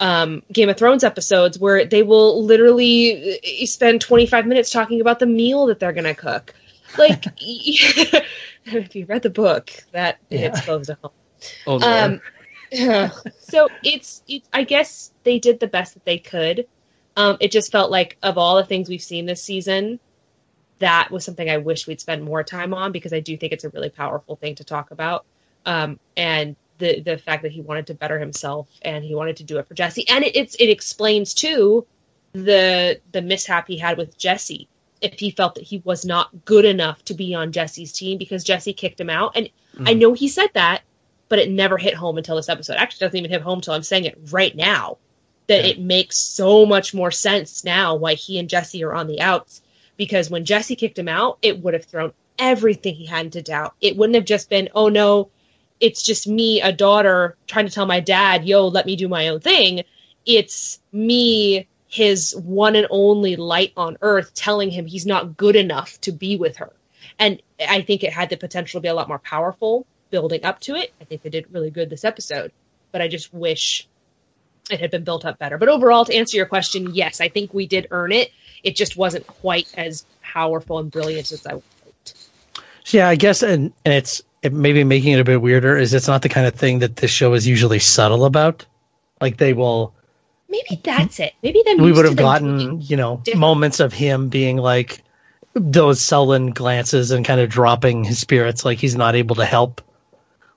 um, 0.00 0.42
game 0.52 0.68
of 0.68 0.76
thrones 0.76 1.04
episodes 1.04 1.58
where 1.58 1.84
they 1.84 2.02
will 2.02 2.44
literally 2.44 3.38
uh, 3.62 3.66
spend 3.66 4.00
25 4.00 4.46
minutes 4.46 4.70
talking 4.70 5.00
about 5.00 5.18
the 5.20 5.26
meal 5.26 5.66
that 5.66 5.78
they're 5.78 5.92
going 5.92 6.04
to 6.04 6.14
cook 6.14 6.54
like 6.98 7.24
if 7.38 8.94
you 8.96 9.06
read 9.06 9.22
the 9.22 9.30
book 9.30 9.70
that 9.92 10.18
Yeah. 10.30 10.38
hits 10.38 10.60
close 10.62 10.86
to 10.88 10.98
home 11.02 11.12
Oh, 11.66 11.76
Lord. 11.76 11.84
um, 11.84 12.20
so 13.40 13.68
it's, 13.82 14.22
it's 14.28 14.48
I 14.52 14.64
guess 14.64 15.12
they 15.22 15.38
did 15.38 15.60
the 15.60 15.66
best 15.66 15.94
that 15.94 16.04
they 16.04 16.18
could. 16.18 16.66
Um, 17.16 17.36
it 17.40 17.52
just 17.52 17.70
felt 17.70 17.90
like 17.90 18.16
of 18.22 18.38
all 18.38 18.56
the 18.56 18.64
things 18.64 18.88
we've 18.88 19.02
seen 19.02 19.26
this 19.26 19.42
season, 19.42 20.00
that 20.78 21.10
was 21.10 21.24
something 21.24 21.48
I 21.48 21.58
wish 21.58 21.86
we'd 21.86 22.00
spend 22.00 22.24
more 22.24 22.42
time 22.42 22.74
on 22.74 22.92
because 22.92 23.12
I 23.12 23.20
do 23.20 23.36
think 23.36 23.52
it's 23.52 23.64
a 23.64 23.70
really 23.70 23.90
powerful 23.90 24.36
thing 24.36 24.56
to 24.56 24.64
talk 24.64 24.90
about. 24.90 25.24
Um, 25.64 25.98
and 26.16 26.56
the 26.78 27.00
the 27.00 27.18
fact 27.18 27.42
that 27.42 27.52
he 27.52 27.60
wanted 27.60 27.86
to 27.86 27.94
better 27.94 28.18
himself 28.18 28.68
and 28.82 29.04
he 29.04 29.14
wanted 29.14 29.36
to 29.36 29.44
do 29.44 29.58
it 29.58 29.68
for 29.68 29.74
Jesse, 29.74 30.08
and 30.08 30.24
it 30.24 30.36
it's, 30.36 30.54
it 30.56 30.68
explains 30.68 31.34
too 31.34 31.86
the 32.32 33.00
the 33.12 33.22
mishap 33.22 33.68
he 33.68 33.78
had 33.78 33.96
with 33.96 34.18
Jesse. 34.18 34.68
If 35.00 35.20
he 35.20 35.30
felt 35.30 35.56
that 35.56 35.64
he 35.64 35.82
was 35.84 36.04
not 36.04 36.44
good 36.44 36.64
enough 36.64 37.04
to 37.06 37.14
be 37.14 37.34
on 37.34 37.52
Jesse's 37.52 37.92
team 37.92 38.16
because 38.18 38.42
Jesse 38.42 38.72
kicked 38.72 38.98
him 38.98 39.10
out, 39.10 39.36
and 39.36 39.50
I 39.86 39.92
know 39.94 40.14
he 40.14 40.28
said 40.28 40.48
that, 40.54 40.82
but 41.28 41.38
it 41.38 41.50
never 41.50 41.76
hit 41.76 41.94
home 41.94 42.18
until 42.18 42.36
this 42.36 42.48
episode. 42.48 42.76
Actually, 42.76 43.04
it 43.04 43.08
doesn't 43.08 43.18
even 43.18 43.30
hit 43.30 43.42
home 43.42 43.58
until 43.58 43.74
I'm 43.74 43.82
saying 43.82 44.04
it 44.04 44.18
right 44.30 44.54
now. 44.54 44.98
That 45.46 45.64
Yeah. 45.64 45.70
it 45.72 45.78
makes 45.80 46.16
so 46.18 46.64
much 46.64 46.94
more 46.94 47.10
sense 47.10 47.64
now 47.64 47.96
why 47.96 48.14
he 48.14 48.38
and 48.38 48.48
Jesse 48.48 48.82
are 48.84 48.94
on 48.94 49.06
the 49.06 49.20
outs. 49.20 49.60
Because 49.96 50.30
when 50.30 50.44
Jesse 50.44 50.76
kicked 50.76 50.98
him 50.98 51.08
out, 51.08 51.38
it 51.42 51.60
would 51.60 51.74
have 51.74 51.84
thrown 51.84 52.12
everything 52.38 52.94
he 52.94 53.06
had 53.06 53.26
into 53.26 53.42
doubt. 53.42 53.74
It 53.80 53.96
wouldn't 53.96 54.16
have 54.16 54.24
just 54.24 54.48
been, 54.48 54.70
oh 54.74 54.88
no, 54.88 55.30
it's 55.80 56.02
just 56.02 56.26
me, 56.26 56.62
a 56.62 56.72
daughter, 56.72 57.36
trying 57.46 57.66
to 57.66 57.72
tell 57.72 57.86
my 57.86 58.00
dad, 58.00 58.44
yo, 58.46 58.68
let 58.68 58.86
me 58.86 58.96
do 58.96 59.08
my 59.08 59.28
own 59.28 59.40
thing. 59.40 59.84
It's 60.24 60.80
me, 60.92 61.68
his 61.88 62.34
one 62.34 62.74
and 62.74 62.86
only 62.90 63.36
light 63.36 63.72
on 63.76 63.98
earth, 64.00 64.34
telling 64.34 64.70
him 64.70 64.86
he's 64.86 65.06
not 65.06 65.36
good 65.36 65.56
enough 65.56 66.00
to 66.02 66.12
be 66.12 66.36
with 66.36 66.56
her. 66.56 66.72
And 67.18 67.40
I 67.60 67.82
think 67.82 68.02
it 68.02 68.12
had 68.12 68.30
the 68.30 68.36
potential 68.36 68.80
to 68.80 68.82
be 68.82 68.88
a 68.88 68.94
lot 68.94 69.08
more 69.08 69.18
powerful 69.18 69.86
building 70.14 70.44
up 70.44 70.60
to 70.60 70.76
it. 70.76 70.92
I 71.00 71.04
think 71.04 71.22
they 71.22 71.28
did 71.28 71.52
really 71.52 71.70
good 71.70 71.90
this 71.90 72.04
episode, 72.04 72.52
but 72.92 73.02
I 73.02 73.08
just 73.08 73.34
wish 73.34 73.88
it 74.70 74.78
had 74.78 74.92
been 74.92 75.02
built 75.02 75.24
up 75.24 75.40
better. 75.40 75.58
But 75.58 75.68
overall, 75.68 76.04
to 76.04 76.14
answer 76.14 76.36
your 76.36 76.46
question, 76.46 76.94
yes, 76.94 77.20
I 77.20 77.28
think 77.28 77.52
we 77.52 77.66
did 77.66 77.88
earn 77.90 78.12
it. 78.12 78.30
It 78.62 78.76
just 78.76 78.96
wasn't 78.96 79.26
quite 79.26 79.66
as 79.76 80.06
powerful 80.22 80.78
and 80.78 80.88
brilliant 80.88 81.32
as 81.32 81.44
I 81.44 81.54
hoped. 81.54 82.14
Yeah, 82.86 83.08
I 83.08 83.16
guess, 83.16 83.42
and, 83.42 83.72
and 83.84 83.94
it's 83.94 84.22
it 84.40 84.52
maybe 84.52 84.84
making 84.84 85.14
it 85.14 85.20
a 85.20 85.24
bit 85.24 85.42
weirder 85.42 85.76
is 85.76 85.92
it's 85.94 86.06
not 86.06 86.22
the 86.22 86.28
kind 86.28 86.46
of 86.46 86.54
thing 86.54 86.78
that 86.78 86.94
this 86.94 87.10
show 87.10 87.34
is 87.34 87.44
usually 87.44 87.80
subtle 87.80 88.24
about. 88.24 88.66
Like 89.20 89.36
they 89.36 89.52
will, 89.52 89.94
Maybe 90.48 90.80
that's 90.80 91.18
it. 91.18 91.32
Maybe 91.42 91.62
then 91.64 91.82
we 91.82 91.90
would 91.90 92.04
have 92.04 92.14
gotten, 92.14 92.80
you 92.80 92.96
know, 92.96 93.16
different. 93.24 93.40
moments 93.40 93.80
of 93.80 93.92
him 93.92 94.28
being 94.28 94.58
like 94.58 95.02
those 95.54 96.00
sullen 96.00 96.50
glances 96.50 97.10
and 97.10 97.24
kind 97.24 97.40
of 97.40 97.48
dropping 97.48 98.04
his 98.04 98.18
spirits, 98.18 98.64
like 98.64 98.78
he's 98.78 98.96
not 98.96 99.14
able 99.14 99.36
to 99.36 99.44
help, 99.44 99.80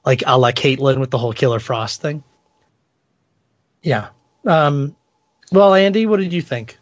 like 0.08 0.24
a 0.26 0.38
la 0.38 0.52
Caitlin 0.52 1.02
with 1.02 1.12
the 1.12 1.18
whole 1.18 1.34
Killer 1.34 1.60
Frost 1.60 2.02
thing. 2.02 2.24
Yeah. 3.84 4.08
Um, 4.46 4.96
well, 5.52 5.74
Andy, 5.74 6.06
what 6.06 6.22
did 6.22 6.32
you 6.32 6.42
think? 6.42 6.78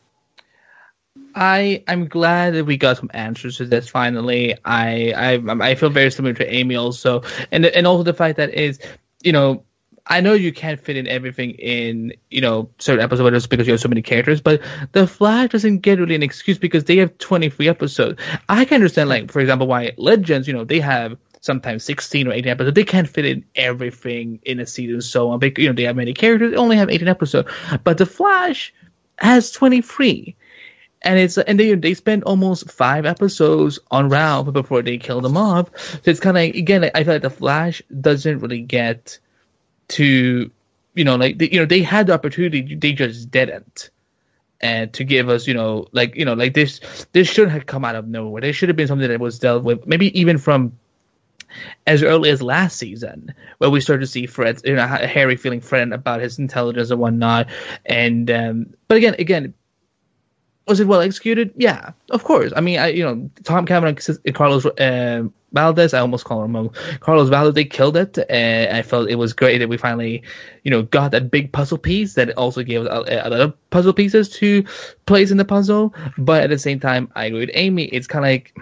I 1.33 1.83
I'm 1.87 2.07
glad 2.07 2.53
that 2.53 2.65
we 2.65 2.77
got 2.77 2.97
some 2.97 3.09
answers 3.15 3.57
to 3.57 3.65
this 3.65 3.89
finally. 3.89 4.53
I 4.63 5.11
I 5.39 5.69
I 5.69 5.73
feel 5.73 5.89
very 5.89 6.11
similar 6.11 6.35
to 6.35 6.53
Amy 6.53 6.75
also, 6.75 7.23
and 7.51 7.65
and 7.65 7.87
also 7.87 8.03
the 8.03 8.13
fact 8.13 8.37
that 8.37 8.53
is 8.53 8.79
you 9.23 9.31
know 9.31 9.63
I 10.05 10.21
know 10.21 10.33
you 10.33 10.53
can't 10.53 10.79
fit 10.79 10.95
in 10.95 11.07
everything 11.07 11.55
in 11.55 12.13
you 12.29 12.41
know 12.41 12.69
certain 12.77 13.03
episodes 13.03 13.47
because 13.47 13.65
you 13.65 13.73
have 13.73 13.81
so 13.81 13.89
many 13.89 14.03
characters, 14.03 14.39
but 14.39 14.61
the 14.91 15.07
Flash 15.07 15.49
doesn't 15.49 15.79
get 15.79 15.97
really 15.97 16.13
an 16.13 16.21
excuse 16.21 16.59
because 16.59 16.83
they 16.83 16.97
have 16.97 17.17
23 17.17 17.69
episodes. 17.69 18.21
I 18.47 18.65
can 18.65 18.75
understand 18.75 19.09
like 19.09 19.31
for 19.31 19.39
example 19.39 19.65
why 19.65 19.93
Legends 19.97 20.47
you 20.47 20.53
know 20.53 20.63
they 20.63 20.79
have 20.79 21.17
sometimes 21.45 21.83
16 21.83 22.27
or 22.27 22.31
18 22.31 22.51
episodes. 22.51 22.75
They 22.75 22.83
can't 22.83 23.07
fit 23.07 23.25
in 23.25 23.45
everything 23.55 24.39
in 24.43 24.59
a 24.59 24.65
season 24.65 25.01
so 25.01 25.29
on. 25.29 25.39
Because, 25.39 25.61
you 25.61 25.69
know 25.69 25.75
they 25.75 25.83
have 25.83 25.95
many 25.95 26.13
characters, 26.13 26.51
they 26.51 26.57
only 26.57 26.77
have 26.77 26.89
18 26.89 27.07
episodes, 27.07 27.49
but 27.83 27.97
the 27.97 28.05
Flash 28.05 28.73
has 29.19 29.51
23 29.51 30.35
and 31.01 31.19
it's 31.19 31.37
and 31.37 31.59
they 31.59 31.75
they 31.75 31.93
spend 31.93 32.23
almost 32.23 32.69
five 32.71 33.05
episodes 33.05 33.79
on 33.91 34.09
Ralph 34.09 34.51
before 34.51 34.81
they 34.81 34.97
kill 34.97 35.21
them 35.21 35.37
off. 35.37 35.69
So 35.77 36.11
it's 36.11 36.19
kind 36.19 36.35
of 36.35 36.43
again, 36.43 36.89
I 36.95 37.03
feel 37.03 37.13
like 37.13 37.21
the 37.21 37.29
Flash 37.29 37.81
doesn't 38.01 38.39
really 38.39 38.61
get 38.61 39.19
to, 39.89 40.49
you 40.95 41.03
know, 41.03 41.15
like 41.15 41.39
you 41.41 41.59
know 41.59 41.65
they 41.65 41.83
had 41.83 42.07
the 42.07 42.13
opportunity, 42.13 42.75
they 42.75 42.91
just 42.91 43.29
didn't, 43.29 43.91
and 44.59 44.91
to 44.93 45.03
give 45.03 45.29
us, 45.29 45.45
you 45.45 45.53
know, 45.53 45.87
like 45.91 46.15
you 46.15 46.25
know, 46.25 46.33
like 46.33 46.55
this 46.55 46.81
this 47.11 47.29
should 47.29 47.49
have 47.49 47.67
come 47.67 47.85
out 47.85 47.95
of 47.95 48.07
nowhere. 48.07 48.41
There 48.41 48.51
should 48.51 48.69
have 48.69 48.75
been 48.75 48.87
something 48.87 49.07
that 49.07 49.19
was 49.19 49.37
dealt 49.37 49.63
with, 49.63 49.85
maybe 49.85 50.19
even 50.19 50.39
from 50.39 50.73
as 51.87 52.03
early 52.03 52.29
as 52.29 52.41
last 52.41 52.77
season, 52.77 53.33
where 53.59 53.69
we 53.69 53.81
started 53.81 54.01
to 54.01 54.07
see 54.07 54.25
Fred, 54.25 54.61
you 54.63 54.75
know, 54.75 54.87
Harry 54.87 55.35
feeling 55.35 55.61
threatened 55.61 55.93
about 55.93 56.21
his 56.21 56.39
intelligence 56.39 56.91
and 56.91 56.99
whatnot. 56.99 57.47
And 57.85 58.29
um, 58.31 58.73
but 58.87 58.97
again, 58.97 59.15
again, 59.19 59.53
was 60.67 60.79
it 60.79 60.87
well 60.87 61.01
executed? 61.01 61.53
Yeah, 61.55 61.91
of 62.09 62.23
course. 62.23 62.51
I 62.55 62.61
mean, 62.61 62.79
I, 62.79 62.87
you 62.87 63.03
know, 63.03 63.29
Tom 63.43 63.67
and 63.67 64.33
Carlos 64.33 64.65
uh, 64.65 65.23
Valdez, 65.53 65.93
I 65.93 65.99
almost 65.99 66.25
call 66.25 66.43
him 66.43 66.69
Carlos 67.01 67.29
Valdez. 67.29 67.53
They 67.53 67.65
killed 67.65 67.95
it. 67.97 68.17
And 68.29 68.75
I 68.75 68.81
felt 68.81 69.09
it 69.09 69.15
was 69.15 69.33
great 69.33 69.59
that 69.59 69.69
we 69.69 69.77
finally, 69.77 70.23
you 70.63 70.71
know, 70.71 70.83
got 70.83 71.11
that 71.11 71.29
big 71.29 71.51
puzzle 71.51 71.77
piece 71.77 72.15
that 72.15 72.31
also 72.31 72.63
gave 72.63 72.85
us 72.85 73.07
of 73.07 73.69
puzzle 73.69 73.93
pieces 73.93 74.29
to 74.29 74.63
place 75.05 75.29
in 75.29 75.37
the 75.37 75.45
puzzle. 75.45 75.93
But 76.17 76.43
at 76.43 76.49
the 76.49 76.59
same 76.59 76.79
time, 76.79 77.11
I 77.15 77.25
agree 77.25 77.41
with 77.41 77.51
Amy. 77.53 77.85
It's 77.85 78.07
kind 78.07 78.25
of 78.25 78.31
like 78.31 78.57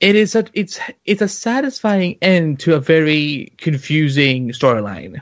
it 0.00 0.14
is 0.14 0.32
such 0.32 0.50
it's 0.54 0.78
it's 1.04 1.22
a 1.22 1.28
satisfying 1.28 2.18
end 2.22 2.60
to 2.60 2.74
a 2.74 2.80
very 2.80 3.52
confusing 3.56 4.50
storyline. 4.50 5.20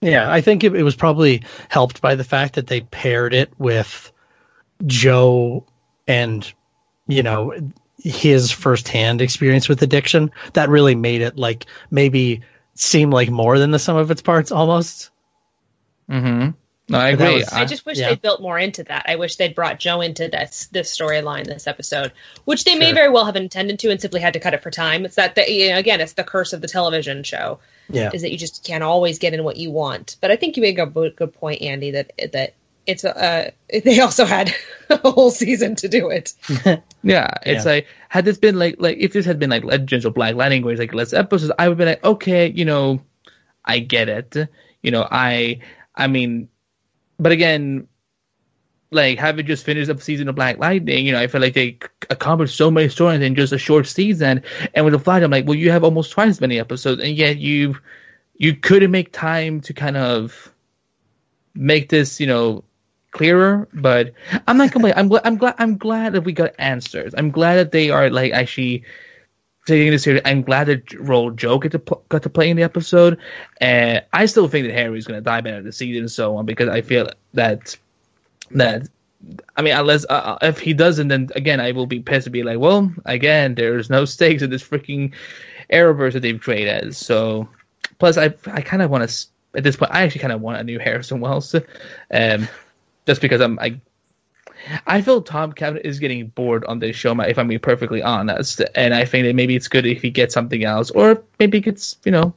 Yeah, 0.00 0.30
I 0.30 0.40
think 0.40 0.64
it, 0.64 0.74
it 0.74 0.82
was 0.82 0.96
probably 0.96 1.42
helped 1.68 2.00
by 2.00 2.14
the 2.14 2.24
fact 2.24 2.54
that 2.54 2.66
they 2.66 2.80
paired 2.80 3.34
it 3.34 3.52
with 3.58 4.12
Joe 4.86 5.66
and 6.06 6.50
you 7.06 7.22
know 7.22 7.52
his 7.98 8.50
firsthand 8.50 9.20
experience 9.20 9.68
with 9.68 9.82
addiction. 9.82 10.30
That 10.54 10.70
really 10.70 10.94
made 10.94 11.22
it 11.22 11.36
like 11.36 11.66
maybe 11.90 12.42
seem 12.74 13.10
like 13.10 13.28
more 13.28 13.58
than 13.58 13.72
the 13.72 13.78
sum 13.78 13.96
of 13.96 14.10
its 14.10 14.22
parts 14.22 14.52
almost. 14.52 15.10
Mm-hmm. 16.08 16.50
No, 16.90 16.98
I 16.98 17.10
agree. 17.10 17.36
Was, 17.36 17.52
I 17.52 17.64
just 17.66 17.86
wish 17.86 17.98
yeah. 17.98 18.08
they 18.08 18.16
built 18.16 18.42
more 18.42 18.58
into 18.58 18.82
that. 18.84 19.06
I 19.06 19.14
wish 19.14 19.36
they'd 19.36 19.54
brought 19.54 19.78
Joe 19.78 20.00
into 20.00 20.28
this 20.28 20.66
this 20.66 20.94
storyline, 20.96 21.44
this 21.44 21.68
episode, 21.68 22.12
which 22.44 22.64
they 22.64 22.72
sure. 22.72 22.80
may 22.80 22.92
very 22.92 23.10
well 23.10 23.24
have 23.24 23.36
intended 23.36 23.78
to, 23.80 23.90
and 23.90 24.00
simply 24.00 24.20
had 24.20 24.32
to 24.32 24.40
cut 24.40 24.54
it 24.54 24.62
for 24.62 24.72
time. 24.72 25.04
It's 25.04 25.14
that, 25.14 25.36
the, 25.36 25.50
you 25.50 25.70
know, 25.70 25.78
again, 25.78 26.00
it's 26.00 26.14
the 26.14 26.24
curse 26.24 26.52
of 26.52 26.60
the 26.60 26.66
television 26.66 27.22
show. 27.22 27.60
Yeah, 27.88 28.10
is 28.12 28.22
that 28.22 28.32
you 28.32 28.38
just 28.38 28.64
can't 28.64 28.82
always 28.82 29.20
get 29.20 29.34
in 29.34 29.44
what 29.44 29.56
you 29.56 29.70
want. 29.70 30.16
But 30.20 30.32
I 30.32 30.36
think 30.36 30.56
you 30.56 30.62
make 30.62 30.78
a 30.78 30.86
good 30.86 31.32
point, 31.34 31.62
Andy, 31.62 31.92
that 31.92 32.12
that 32.32 32.54
it's 32.86 33.04
uh, 33.04 33.50
they 33.84 34.00
also 34.00 34.24
had 34.24 34.52
a 34.90 34.96
whole 34.96 35.30
season 35.30 35.76
to 35.76 35.88
do 35.88 36.10
it. 36.10 36.34
yeah, 37.02 37.30
it's 37.46 37.64
yeah. 37.64 37.72
like 37.72 37.86
had 38.08 38.24
this 38.24 38.38
been 38.38 38.58
like 38.58 38.76
like 38.78 38.98
if 38.98 39.12
this 39.12 39.26
had 39.26 39.38
been 39.38 39.50
like 39.50 39.64
Legends 39.64 40.04
of 40.04 40.14
Black 40.14 40.34
Lightning, 40.34 40.62
where 40.62 40.72
it's 40.72 40.80
like 40.80 40.94
less 40.94 41.12
episodes, 41.12 41.52
I 41.58 41.68
would 41.68 41.78
be 41.78 41.84
like, 41.84 42.04
okay, 42.04 42.48
you 42.48 42.64
know, 42.64 43.00
I 43.64 43.78
get 43.78 44.08
it. 44.08 44.36
You 44.82 44.90
know, 44.90 45.06
I 45.08 45.60
I 45.94 46.08
mean 46.08 46.48
but 47.20 47.32
again, 47.32 47.86
like 48.90 49.18
having 49.18 49.46
just 49.46 49.64
finished 49.64 49.90
a 49.90 50.00
season 50.00 50.28
of 50.28 50.34
Black 50.34 50.58
Lightning, 50.58 51.06
you 51.06 51.12
know, 51.12 51.20
I 51.20 51.26
feel 51.28 51.40
like 51.40 51.54
they 51.54 51.78
accomplished 52.08 52.56
so 52.56 52.70
many 52.70 52.88
stories 52.88 53.20
in 53.20 53.34
just 53.34 53.52
a 53.52 53.58
short 53.58 53.86
season. 53.86 54.42
And 54.74 54.84
with 54.84 54.92
the 54.92 54.98
Flash, 54.98 55.22
I'm 55.22 55.30
like, 55.30 55.46
well, 55.46 55.54
you 55.54 55.70
have 55.70 55.84
almost 55.84 56.10
twice 56.10 56.30
as 56.30 56.40
many 56.40 56.58
episodes, 56.58 57.02
and 57.02 57.14
yet 57.14 57.38
you 57.38 57.76
you 58.36 58.56
couldn't 58.56 58.90
make 58.90 59.12
time 59.12 59.60
to 59.62 59.74
kind 59.74 59.96
of 59.96 60.52
make 61.54 61.88
this, 61.88 62.18
you 62.20 62.26
know, 62.26 62.64
clearer. 63.12 63.68
But 63.72 64.12
I'm 64.48 64.56
not 64.56 64.72
complaining. 64.72 64.98
I'm 64.98 65.08
glad. 65.08 65.22
I'm 65.24 65.36
glad. 65.36 65.54
I'm 65.58 65.76
glad 65.76 66.12
that 66.14 66.22
we 66.22 66.32
got 66.32 66.54
answers. 66.58 67.14
I'm 67.16 67.30
glad 67.30 67.56
that 67.56 67.72
they 67.72 67.90
are 67.90 68.10
like 68.10 68.32
actually 68.32 68.84
taking 69.66 69.90
this 69.90 70.02
serious. 70.02 70.22
I'm 70.24 70.42
glad 70.42 70.64
that 70.64 70.92
role 70.94 71.30
Joe 71.30 71.58
got 71.58 71.72
to 71.72 71.78
pl- 71.78 72.04
got 72.08 72.22
to 72.22 72.30
play 72.30 72.50
in 72.50 72.56
the 72.56 72.62
episode, 72.62 73.18
and 73.60 74.04
I 74.12 74.26
still 74.26 74.48
think 74.48 74.66
that 74.66 74.74
Harry's 74.74 75.06
going 75.06 75.18
to 75.18 75.24
die 75.24 75.38
of 75.38 75.64
the 75.64 75.72
season 75.72 76.02
and 76.02 76.10
so 76.10 76.36
on 76.36 76.46
because 76.46 76.68
I 76.68 76.82
feel 76.82 77.08
that 77.34 77.76
that 78.52 78.88
I 79.56 79.62
mean, 79.62 79.74
unless 79.74 80.04
uh, 80.08 80.12
uh, 80.12 80.38
if 80.42 80.58
he 80.58 80.72
doesn't, 80.72 81.08
then 81.08 81.30
again 81.34 81.60
I 81.60 81.72
will 81.72 81.86
be 81.86 82.00
pissed 82.00 82.24
to 82.24 82.30
be 82.30 82.42
like, 82.42 82.58
well, 82.58 82.92
again, 83.04 83.54
there's 83.54 83.90
no 83.90 84.04
stakes 84.04 84.42
in 84.42 84.50
this 84.50 84.66
freaking 84.66 85.12
Arrowverse 85.72 86.14
that 86.14 86.20
they've 86.20 86.40
created. 86.40 86.96
So, 86.96 87.48
plus 87.98 88.16
I 88.16 88.34
I 88.46 88.62
kind 88.62 88.82
of 88.82 88.90
want 88.90 89.08
to 89.08 89.26
at 89.54 89.64
this 89.64 89.76
point 89.76 89.92
I 89.92 90.02
actually 90.02 90.22
kind 90.22 90.32
of 90.32 90.40
want 90.40 90.58
a 90.60 90.64
new 90.64 90.78
Harrison 90.78 91.20
Wells, 91.20 91.54
um, 91.54 92.48
just 93.06 93.20
because 93.20 93.40
I'm 93.40 93.58
I 93.58 93.80
I 94.86 95.02
feel 95.02 95.22
Tom 95.22 95.52
Cavanagh 95.52 95.82
is 95.84 95.98
getting 95.98 96.28
bored 96.28 96.64
on 96.64 96.78
this 96.78 96.96
show, 96.96 97.18
if 97.20 97.38
I'm 97.38 97.48
being 97.48 97.60
perfectly 97.60 98.02
honest. 98.02 98.62
And 98.74 98.94
I 98.94 99.04
think 99.04 99.26
that 99.26 99.34
maybe 99.34 99.56
it's 99.56 99.68
good 99.68 99.86
if 99.86 100.02
he 100.02 100.10
gets 100.10 100.34
something 100.34 100.62
else, 100.64 100.90
or 100.90 101.24
maybe 101.38 101.58
it 101.58 101.62
gets, 101.62 101.96
you 102.04 102.12
know, 102.12 102.34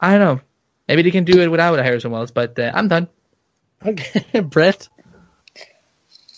I 0.00 0.18
don't 0.18 0.20
know. 0.20 0.40
Maybe 0.88 1.02
they 1.02 1.10
can 1.10 1.24
do 1.24 1.40
it 1.40 1.50
without 1.50 1.78
Harrison 1.78 2.10
Wells, 2.10 2.30
but 2.30 2.58
uh, 2.58 2.70
I'm 2.74 2.88
done. 2.88 3.08
Okay, 3.84 4.40
Brett. 4.40 4.88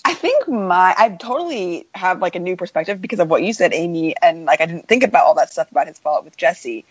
I 0.04 0.14
think 0.14 0.46
my 0.48 0.94
I 0.96 1.08
totally 1.08 1.88
have 1.92 2.22
like 2.22 2.36
a 2.36 2.38
new 2.38 2.54
perspective 2.54 3.00
because 3.00 3.18
of 3.18 3.28
what 3.28 3.42
you 3.42 3.52
said, 3.52 3.72
Amy, 3.74 4.14
and 4.22 4.44
like 4.44 4.60
I 4.60 4.66
didn't 4.66 4.86
think 4.86 5.02
about 5.02 5.26
all 5.26 5.34
that 5.34 5.50
stuff 5.50 5.70
about 5.70 5.88
his 5.88 5.98
fallout 5.98 6.24
with 6.24 6.36
Jesse. 6.36 6.84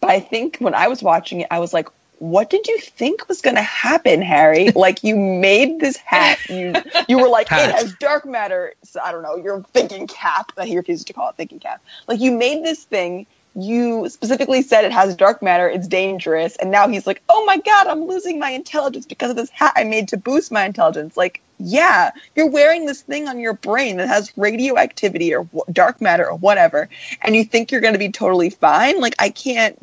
But 0.00 0.10
I 0.10 0.20
think 0.20 0.56
when 0.56 0.74
I 0.74 0.88
was 0.88 1.02
watching 1.02 1.40
it, 1.42 1.48
I 1.50 1.58
was 1.58 1.74
like, 1.74 1.88
what 2.22 2.50
did 2.50 2.68
you 2.68 2.78
think 2.78 3.28
was 3.28 3.40
going 3.40 3.56
to 3.56 3.62
happen, 3.62 4.22
Harry? 4.22 4.70
like 4.76 5.02
you 5.02 5.16
made 5.16 5.80
this 5.80 5.96
hat. 5.96 6.38
You 6.48 6.72
you 7.08 7.18
were 7.18 7.28
like 7.28 7.48
hat. 7.48 7.70
it 7.70 7.74
has 7.74 7.92
dark 7.94 8.24
matter. 8.24 8.74
So, 8.84 9.00
I 9.04 9.10
don't 9.10 9.22
know. 9.22 9.34
You're 9.34 9.64
thinking 9.72 10.06
cap. 10.06 10.52
He 10.62 10.76
refuses 10.76 11.04
to 11.06 11.14
call 11.14 11.30
it 11.30 11.36
thinking 11.36 11.58
cap. 11.58 11.82
Like 12.06 12.20
you 12.20 12.30
made 12.30 12.64
this 12.64 12.84
thing. 12.84 13.26
You 13.56 14.08
specifically 14.08 14.62
said 14.62 14.84
it 14.84 14.92
has 14.92 15.16
dark 15.16 15.42
matter. 15.42 15.68
It's 15.68 15.88
dangerous. 15.88 16.54
And 16.54 16.70
now 16.70 16.86
he's 16.86 17.08
like, 17.08 17.20
oh 17.28 17.44
my 17.44 17.58
god, 17.58 17.88
I'm 17.88 18.04
losing 18.04 18.38
my 18.38 18.50
intelligence 18.50 19.04
because 19.04 19.30
of 19.30 19.36
this 19.36 19.50
hat 19.50 19.72
I 19.74 19.82
made 19.82 20.08
to 20.08 20.16
boost 20.16 20.52
my 20.52 20.64
intelligence. 20.64 21.16
Like 21.16 21.42
yeah, 21.58 22.12
you're 22.36 22.50
wearing 22.50 22.86
this 22.86 23.02
thing 23.02 23.26
on 23.26 23.40
your 23.40 23.52
brain 23.52 23.96
that 23.96 24.08
has 24.08 24.32
radioactivity 24.36 25.34
or 25.34 25.48
dark 25.72 26.00
matter 26.00 26.28
or 26.28 26.36
whatever, 26.36 26.88
and 27.20 27.34
you 27.34 27.44
think 27.44 27.72
you're 27.72 27.80
going 27.80 27.94
to 27.94 27.98
be 27.98 28.10
totally 28.10 28.50
fine. 28.50 29.00
Like 29.00 29.16
I 29.18 29.30
can't 29.30 29.76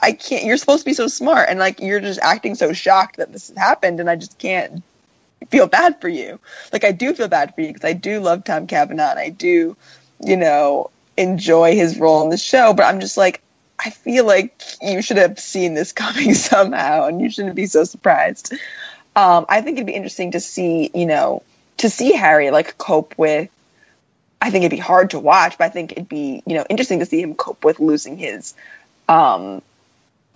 I 0.00 0.12
can't. 0.12 0.44
You're 0.44 0.56
supposed 0.56 0.82
to 0.84 0.90
be 0.90 0.94
so 0.94 1.08
smart, 1.08 1.48
and 1.48 1.58
like 1.58 1.80
you're 1.80 2.00
just 2.00 2.20
acting 2.20 2.54
so 2.54 2.72
shocked 2.72 3.16
that 3.16 3.32
this 3.32 3.48
has 3.48 3.56
happened, 3.56 4.00
and 4.00 4.08
I 4.08 4.16
just 4.16 4.38
can't 4.38 4.82
feel 5.50 5.66
bad 5.66 6.00
for 6.00 6.08
you. 6.08 6.38
Like 6.72 6.84
I 6.84 6.92
do 6.92 7.14
feel 7.14 7.28
bad 7.28 7.54
for 7.54 7.60
you 7.60 7.68
because 7.68 7.84
I 7.84 7.92
do 7.92 8.20
love 8.20 8.44
Tom 8.44 8.66
Cavanagh, 8.66 9.10
and 9.10 9.18
I 9.18 9.28
do, 9.30 9.76
you 10.20 10.36
know, 10.36 10.90
enjoy 11.16 11.74
his 11.74 11.98
role 11.98 12.22
in 12.22 12.30
the 12.30 12.36
show. 12.36 12.72
But 12.72 12.84
I'm 12.84 13.00
just 13.00 13.16
like, 13.16 13.42
I 13.78 13.90
feel 13.90 14.24
like 14.24 14.60
you 14.80 15.02
should 15.02 15.18
have 15.18 15.38
seen 15.38 15.74
this 15.74 15.92
coming 16.02 16.34
somehow, 16.34 17.06
and 17.06 17.20
you 17.20 17.30
shouldn't 17.30 17.54
be 17.54 17.66
so 17.66 17.84
surprised. 17.84 18.52
Um, 19.16 19.44
I 19.48 19.60
think 19.60 19.76
it'd 19.76 19.86
be 19.86 19.94
interesting 19.94 20.32
to 20.32 20.40
see, 20.40 20.90
you 20.94 21.06
know, 21.06 21.42
to 21.78 21.90
see 21.90 22.12
Harry 22.12 22.50
like 22.50 22.78
cope 22.78 23.18
with. 23.18 23.50
I 24.42 24.50
think 24.50 24.64
it'd 24.64 24.76
be 24.76 24.80
hard 24.80 25.10
to 25.10 25.18
watch, 25.18 25.58
but 25.58 25.64
I 25.64 25.68
think 25.68 25.92
it'd 25.92 26.08
be, 26.08 26.42
you 26.46 26.54
know, 26.54 26.64
interesting 26.70 27.00
to 27.00 27.06
see 27.06 27.20
him 27.20 27.34
cope 27.34 27.62
with 27.62 27.78
losing 27.78 28.16
his 28.16 28.54
um, 29.06 29.60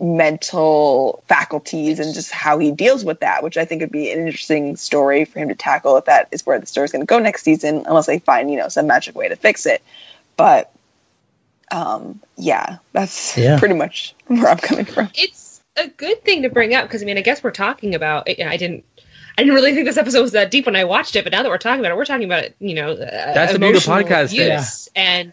mental 0.01 1.23
faculties 1.29 2.01
and 2.01 2.15
just 2.15 2.33
how 2.33 2.59
he 2.59 2.73
deals 2.73 3.05
with 3.05 3.21
that, 3.21 3.43
which 3.43 3.57
I 3.57 3.65
think 3.65 3.81
would 3.81 3.93
be 3.93 4.11
an 4.11 4.27
interesting 4.27 4.77
story 4.77 5.25
for 5.25 5.39
him 5.39 5.49
to 5.49 5.55
tackle 5.55 5.97
if 5.97 6.07
that 6.07 6.29
is 6.33 6.45
where 6.45 6.59
the 6.59 6.67
story's 6.67 6.93
going 6.93 7.03
to 7.03 7.07
go 7.07 7.19
next 7.19 7.43
season, 7.43 7.85
unless 7.87 8.07
they 8.07 8.19
find, 8.19 8.51
you 8.51 8.59
know, 8.59 8.69
some 8.69 8.87
magic 8.87 9.15
way 9.15 9.29
to 9.29 9.37
fix 9.37 9.67
it. 9.67 9.83
But 10.37 10.73
um, 11.71 12.21
yeah, 12.37 12.79
that's 12.93 13.37
yeah. 13.37 13.59
pretty 13.61 13.75
much 13.75 14.15
where 14.27 14.49
I'm 14.49 14.59
coming 14.59 14.85
from. 14.85 15.11
It's 15.15 15.63
a 15.77 15.89
good 15.89 16.25
thing 16.25 16.43
to 16.43 16.49
bring 16.49 16.75
up 16.75 16.87
because 16.87 17.03
I 17.03 17.07
mean, 17.07 17.19
I 17.19 17.23
guess 17.23 17.43
we're 17.43 17.51
talking 17.51 17.95
about. 17.95 18.29
I 18.29 18.57
didn't. 18.57 18.85
I 19.37 19.43
didn't 19.43 19.55
really 19.55 19.75
think 19.75 19.87
this 19.87 19.97
episode 19.97 20.23
was 20.23 20.33
that 20.33 20.53
deep 20.53 20.67
when 20.67 20.77
I 20.77 20.85
watched 20.85 21.17
it, 21.17 21.25
but 21.25 21.33
now 21.33 21.43
that 21.43 21.49
we're 21.49 21.59
talking 21.59 21.81
about 21.81 21.91
it, 21.91 21.97
we're 21.97 22.05
talking 22.05 22.25
about 22.25 22.45
it. 22.45 22.55
You 22.61 22.75
know, 22.75 22.95
that's 22.95 23.55
a 23.55 23.59
new 23.59 23.73
podcast. 23.73 24.33
Yeah. 24.33 24.65
and 24.95 25.33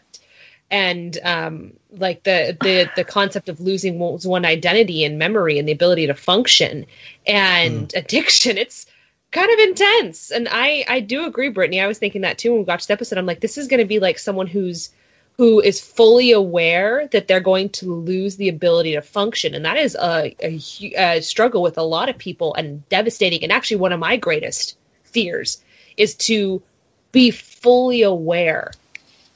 and 0.71 1.19
um, 1.23 1.73
like 1.91 2.23
the 2.23 2.57
the 2.61 2.89
the 2.95 3.03
concept 3.03 3.49
of 3.49 3.59
losing 3.59 3.99
one's 3.99 4.25
one 4.25 4.45
identity 4.45 5.03
and 5.03 5.19
memory 5.19 5.59
and 5.59 5.67
the 5.67 5.73
ability 5.73 6.07
to 6.07 6.13
function 6.13 6.85
and 7.27 7.89
mm. 7.89 7.99
addiction 7.99 8.57
it's 8.57 8.85
kind 9.31 9.51
of 9.51 9.59
intense. 9.59 10.31
And 10.31 10.47
i 10.49 10.85
i 10.87 11.01
do 11.01 11.25
agree 11.25 11.49
brittany. 11.49 11.81
I 11.81 11.87
was 11.87 11.99
thinking 11.99 12.21
that 12.21 12.37
too 12.37 12.51
when 12.51 12.61
we 12.61 12.65
watched 12.65 12.87
the 12.87 12.93
episode. 12.93 13.19
I'm 13.19 13.25
like 13.25 13.41
this 13.41 13.57
is 13.57 13.67
going 13.67 13.81
to 13.81 13.85
be 13.85 13.99
like 13.99 14.17
someone 14.17 14.47
who's 14.47 14.89
who 15.37 15.59
is 15.59 15.81
fully 15.81 16.31
aware 16.31 17.07
that 17.11 17.27
they're 17.27 17.39
going 17.39 17.69
to 17.69 17.93
lose 17.93 18.35
the 18.35 18.49
ability 18.49 18.93
to 18.93 19.01
function. 19.01 19.55
And 19.55 19.65
that 19.65 19.77
is 19.77 19.95
a, 19.95 20.35
a, 20.41 20.59
a 20.97 21.21
struggle 21.21 21.61
with 21.61 21.77
a 21.77 21.83
lot 21.83 22.09
of 22.09 22.17
people 22.17 22.53
and 22.53 22.87
devastating. 22.89 23.41
And 23.41 23.51
actually 23.51 23.77
one 23.77 23.93
of 23.93 23.99
my 23.99 24.17
greatest 24.17 24.77
fears 25.03 25.63
is 25.97 26.15
to 26.15 26.61
be 27.11 27.31
fully 27.31 28.03
aware 28.03 28.71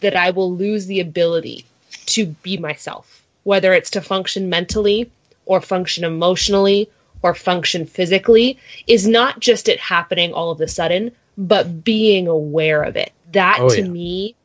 that 0.02 0.16
i 0.16 0.32
will 0.32 0.54
lose 0.56 0.86
the 0.86 1.00
ability 1.00 1.66
to 2.06 2.26
be 2.28 2.58
myself, 2.58 3.24
whether 3.44 3.74
it's 3.74 3.92
to 3.92 4.02
function 4.02 4.50
mentally 4.50 5.12
or 5.46 5.62
function 5.62 6.04
emotionally 6.04 6.90
or 7.22 7.34
function 7.34 7.86
physically, 7.86 8.60
is 8.88 9.08
not 9.08 9.40
just 9.40 9.70
it 9.70 9.80
happening 9.80 10.34
all 10.34 10.52
of 10.52 10.62
a 10.62 10.68
sudden, 10.68 11.12
but 11.38 11.84
being 11.84 12.28
aware 12.28 12.84
of 12.84 12.96
it. 12.96 13.12
That 13.32 13.60
Oh, 13.62 13.70
to 13.70 13.82
yeah. 13.82 13.88
me 13.88 14.36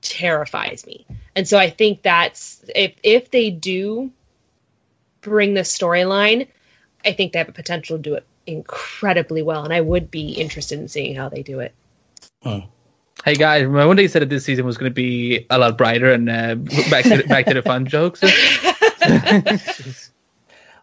terrifies 0.00 0.86
me. 0.86 1.06
And 1.34 1.46
so 1.46 1.58
I 1.58 1.70
think 1.70 2.02
that's 2.02 2.64
if 2.74 2.94
if 3.02 3.30
they 3.30 3.50
do 3.50 4.10
bring 5.20 5.54
this 5.54 5.76
storyline, 5.76 6.46
I 7.04 7.12
think 7.12 7.32
they 7.32 7.38
have 7.38 7.48
a 7.48 7.52
potential 7.52 7.96
to 7.96 8.02
do 8.02 8.14
it 8.14 8.24
incredibly 8.46 9.42
well, 9.42 9.64
and 9.64 9.72
I 9.72 9.80
would 9.80 10.10
be 10.10 10.32
interested 10.32 10.78
in 10.78 10.88
seeing 10.88 11.14
how 11.16 11.28
they 11.28 11.42
do 11.42 11.60
it. 11.60 11.74
Hey 13.24 13.34
guys, 13.34 13.64
remember 13.64 13.88
when 13.88 13.96
they 13.98 14.08
said 14.08 14.22
that 14.22 14.28
this 14.30 14.44
season 14.44 14.64
was 14.64 14.78
going 14.78 14.90
to 14.90 14.94
be 14.94 15.46
a 15.50 15.58
lot 15.58 15.76
brighter 15.76 16.10
and 16.10 16.28
uh, 16.28 16.54
back 16.90 17.04
to 17.04 17.22
back 17.28 17.46
to 17.46 17.54
the 17.54 17.62
fun 17.62 17.86
jokes? 17.86 18.22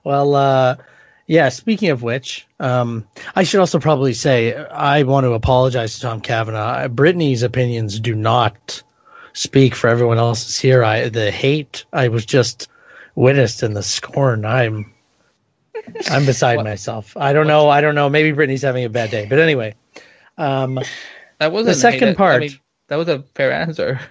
Well, 0.03 0.35
uh, 0.35 0.77
yeah. 1.25 1.49
Speaking 1.49 1.89
of 1.89 2.01
which, 2.01 2.47
um, 2.61 3.05
I 3.35 3.43
should 3.43 3.59
also 3.59 3.77
probably 3.77 4.13
say 4.13 4.55
I 4.55 5.03
want 5.03 5.25
to 5.25 5.33
apologize 5.33 5.95
to 5.95 6.01
Tom 6.01 6.21
Cavanagh. 6.21 6.87
Brittany's 6.87 7.43
opinions 7.43 7.99
do 7.99 8.15
not 8.15 8.83
speak 9.33 9.75
for 9.75 9.89
everyone 9.89 10.17
else's 10.17 10.57
here. 10.57 10.81
I 10.81 11.09
the 11.09 11.29
hate 11.29 11.83
I 11.91 12.07
was 12.07 12.25
just 12.25 12.69
witnessed 13.15 13.63
in 13.63 13.73
the 13.73 13.83
scorn. 13.83 14.45
I'm 14.45 14.93
I'm 16.09 16.25
beside 16.25 16.55
What- 16.55 16.65
myself. 16.65 17.17
I 17.17 17.33
don't 17.33 17.47
know. 17.47 17.69
I 17.69 17.81
don't 17.81 17.95
know. 17.95 18.09
Maybe 18.09 18.31
Brittany's 18.31 18.61
having 18.61 18.85
a 18.85 18.89
bad 18.89 19.11
day. 19.11 19.25
But 19.29 19.39
anyway, 19.39 19.75
um, 20.37 20.79
That 21.39 21.51
wasn't 21.51 21.75
The 21.75 21.81
second 21.81 22.09
I 22.09 22.13
part. 22.15 22.41
mean, 22.41 22.59
that 22.87 22.95
was 22.95 23.07
a 23.07 23.23
fair 23.35 23.51
answer. 23.51 23.99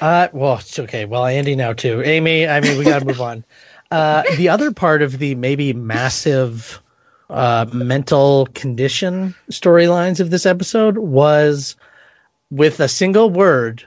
Uh, 0.00 0.28
well, 0.32 0.56
it's 0.58 0.78
okay. 0.78 1.04
Well, 1.04 1.24
Andy 1.24 1.56
now 1.56 1.72
too. 1.72 2.00
Amy, 2.04 2.46
I 2.46 2.60
mean, 2.60 2.78
we 2.78 2.84
got 2.84 3.00
to 3.00 3.04
move 3.06 3.20
on. 3.20 3.44
Uh, 3.90 4.22
the 4.36 4.50
other 4.50 4.70
part 4.72 5.02
of 5.02 5.18
the 5.18 5.34
maybe 5.34 5.72
massive 5.72 6.80
uh, 7.28 7.66
mental 7.72 8.46
condition 8.54 9.34
storylines 9.50 10.20
of 10.20 10.30
this 10.30 10.46
episode 10.46 10.96
was 10.96 11.74
with 12.52 12.78
a 12.78 12.86
single 12.86 13.30
word, 13.30 13.84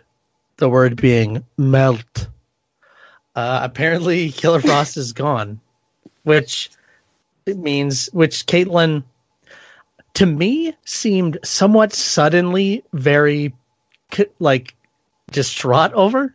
the 0.58 0.68
word 0.68 0.98
being 0.98 1.46
melt. 1.58 2.28
Uh, 3.34 3.62
apparently, 3.64 4.30
Killer 4.30 4.60
Frost 4.60 4.98
is 4.98 5.14
gone, 5.14 5.62
which 6.24 6.70
it 7.46 7.58
means, 7.58 8.08
which 8.08 8.46
Caitlin, 8.46 9.06
to 10.16 10.26
me, 10.26 10.76
seemed 10.86 11.40
somewhat 11.44 11.94
suddenly 11.94 12.84
very 12.94 13.54
like 14.40 14.76
distraught 15.32 15.94
over. 15.94 16.34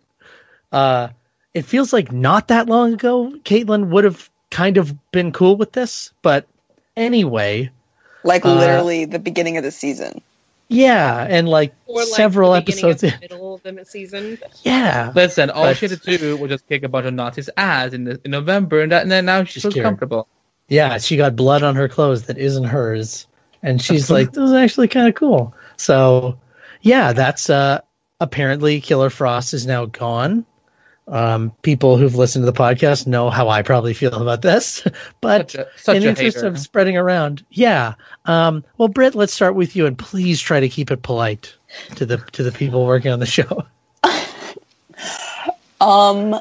Uh, 0.73 1.09
it 1.55 1.65
feels 1.65 1.93
like 1.93 2.13
not 2.13 2.49
that 2.49 2.67
long 2.69 2.93
ago, 2.95 3.33
Caitlin 3.45 3.89
would 3.91 4.05
have 4.05 4.29
kind 4.51 4.77
of 4.77 4.95
been 5.13 5.33
cool 5.33 5.57
with 5.57 5.73
this, 5.73 6.13
but 6.23 6.47
anyway, 6.97 7.71
Like 8.25 8.45
Uh, 8.45 8.55
literally 8.55 9.05
the 9.05 9.19
beginning 9.19 9.57
of 9.59 9.63
the 9.63 9.71
season. 9.71 10.21
yeah, 10.69 11.25
and 11.29 11.49
like, 11.49 11.73
Or 11.87 12.01
like 12.01 12.09
several 12.09 12.53
the 12.53 12.59
episodes, 12.59 13.03
of 13.03 13.13
in, 13.13 13.15
the 13.15 13.21
middle 13.21 13.55
of 13.55 13.63
the 13.63 13.85
season. 13.85 14.39
yeah, 14.65 15.13
Listen, 15.15 15.51
all 15.51 15.65
But- 15.65 15.77
she 15.77 15.89
had 15.89 16.03
to 16.03 16.19
do 16.19 16.37
was 16.37 16.51
just 16.51 16.69
kick 16.69 16.83
a 16.83 16.89
bunch 16.89 17.07
of 17.07 17.15
Nazis' 17.15 17.49
ass 17.57 17.93
in, 17.93 18.05
the, 18.05 18.21
in 18.25 18.31
November, 18.33 18.83
and, 18.83 18.93
that, 18.93 19.03
and 19.03 19.11
then 19.11 19.25
now 19.27 19.45
she's 19.45 19.63
She's 19.63 19.75
so 19.75 19.83
comfortable. 19.83 20.27
yeah, 20.69 20.99
she 20.99 21.17
got 21.17 21.37
blood 21.37 21.63
on 21.63 21.77
her 21.77 21.89
clothes 21.89 22.25
that 22.25 22.39
isn't 22.39 22.65
hers, 22.65 23.27
and 23.69 23.83
she's 23.83 24.11
like, 24.11 24.33
"This 24.33 24.45
is 24.45 24.53
actually 24.55 24.89
kind 24.89 25.09
of 25.09 25.15
cool." 25.15 25.55
So, 25.77 26.39
yeah, 26.81 27.13
that's 27.13 27.51
uh, 27.51 27.81
apparently 28.21 28.81
Killer 28.81 29.11
Frost 29.11 29.55
is 29.55 29.67
now 29.67 29.85
gone. 29.85 30.47
Um, 31.07 31.53
people 31.63 31.97
who've 31.97 32.15
listened 32.15 32.45
to 32.45 32.51
the 32.53 32.59
podcast 32.59 33.07
know 33.07 33.31
how 33.31 33.49
I 33.49 33.63
probably 33.63 33.95
feel 33.95 34.15
about 34.15 34.43
this, 34.43 34.87
but 35.21 35.51
Such 35.51 35.61
a, 35.61 35.69
such 35.77 35.97
in 35.97 36.03
a 36.03 36.07
interest 36.07 36.37
hater. 36.39 36.47
of 36.49 36.59
spreading 36.59 36.97
around, 36.97 37.45
yeah. 37.51 37.95
Um, 38.27 38.65
well, 38.77 38.89
Britt, 38.89 39.15
let's 39.15 39.33
start 39.33 39.55
with 39.55 39.75
you, 39.77 39.87
and 39.87 39.99
please 39.99 40.41
try 40.41 40.61
to 40.61 40.69
keep 40.69 40.91
it 40.91 41.03
polite 41.03 41.55
to 41.97 42.05
the 42.07 42.19
to 42.33 42.43
the 42.43 42.53
people 42.53 42.85
working 42.87 43.13
on 43.13 43.21
the 43.21 43.27
show. 43.27 43.65
Um, 45.81 46.35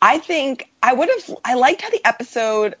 I 0.00 0.18
think 0.18 0.70
I 0.82 0.94
would 0.94 1.08
have. 1.10 1.36
I 1.44 1.54
liked 1.54 1.82
how 1.82 1.90
the 1.90 2.00
episode 2.06 2.76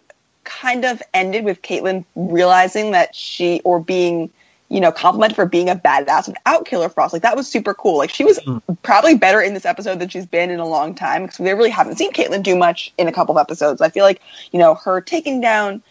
kind 0.48 0.84
of 0.84 1.02
ended 1.12 1.44
with 1.44 1.62
Caitlin 1.62 2.04
realizing 2.16 2.92
that 2.92 3.14
she 3.14 3.60
or 3.64 3.80
being, 3.80 4.30
you 4.68 4.80
know, 4.80 4.90
complimented 4.90 5.36
for 5.36 5.46
being 5.46 5.68
a 5.68 5.76
badass 5.76 6.26
without 6.26 6.64
Killer 6.64 6.88
Frost. 6.88 7.12
Like 7.12 7.22
that 7.22 7.36
was 7.36 7.48
super 7.48 7.74
cool. 7.74 7.98
Like 7.98 8.10
she 8.10 8.24
was 8.24 8.38
mm-hmm. 8.38 8.74
probably 8.82 9.16
better 9.16 9.40
in 9.40 9.54
this 9.54 9.66
episode 9.66 9.98
than 10.00 10.08
she's 10.08 10.26
been 10.26 10.50
in 10.50 10.58
a 10.58 10.66
long 10.66 10.94
time 10.94 11.22
because 11.22 11.38
we 11.38 11.50
really 11.50 11.70
haven't 11.70 11.96
seen 11.96 12.12
Caitlin 12.12 12.42
do 12.42 12.56
much 12.56 12.92
in 12.98 13.08
a 13.08 13.12
couple 13.12 13.36
of 13.36 13.40
episodes. 13.40 13.80
I 13.80 13.90
feel 13.90 14.04
like 14.04 14.20
you 14.50 14.58
know 14.58 14.74
her 14.74 15.00
taking 15.00 15.40
down 15.40 15.82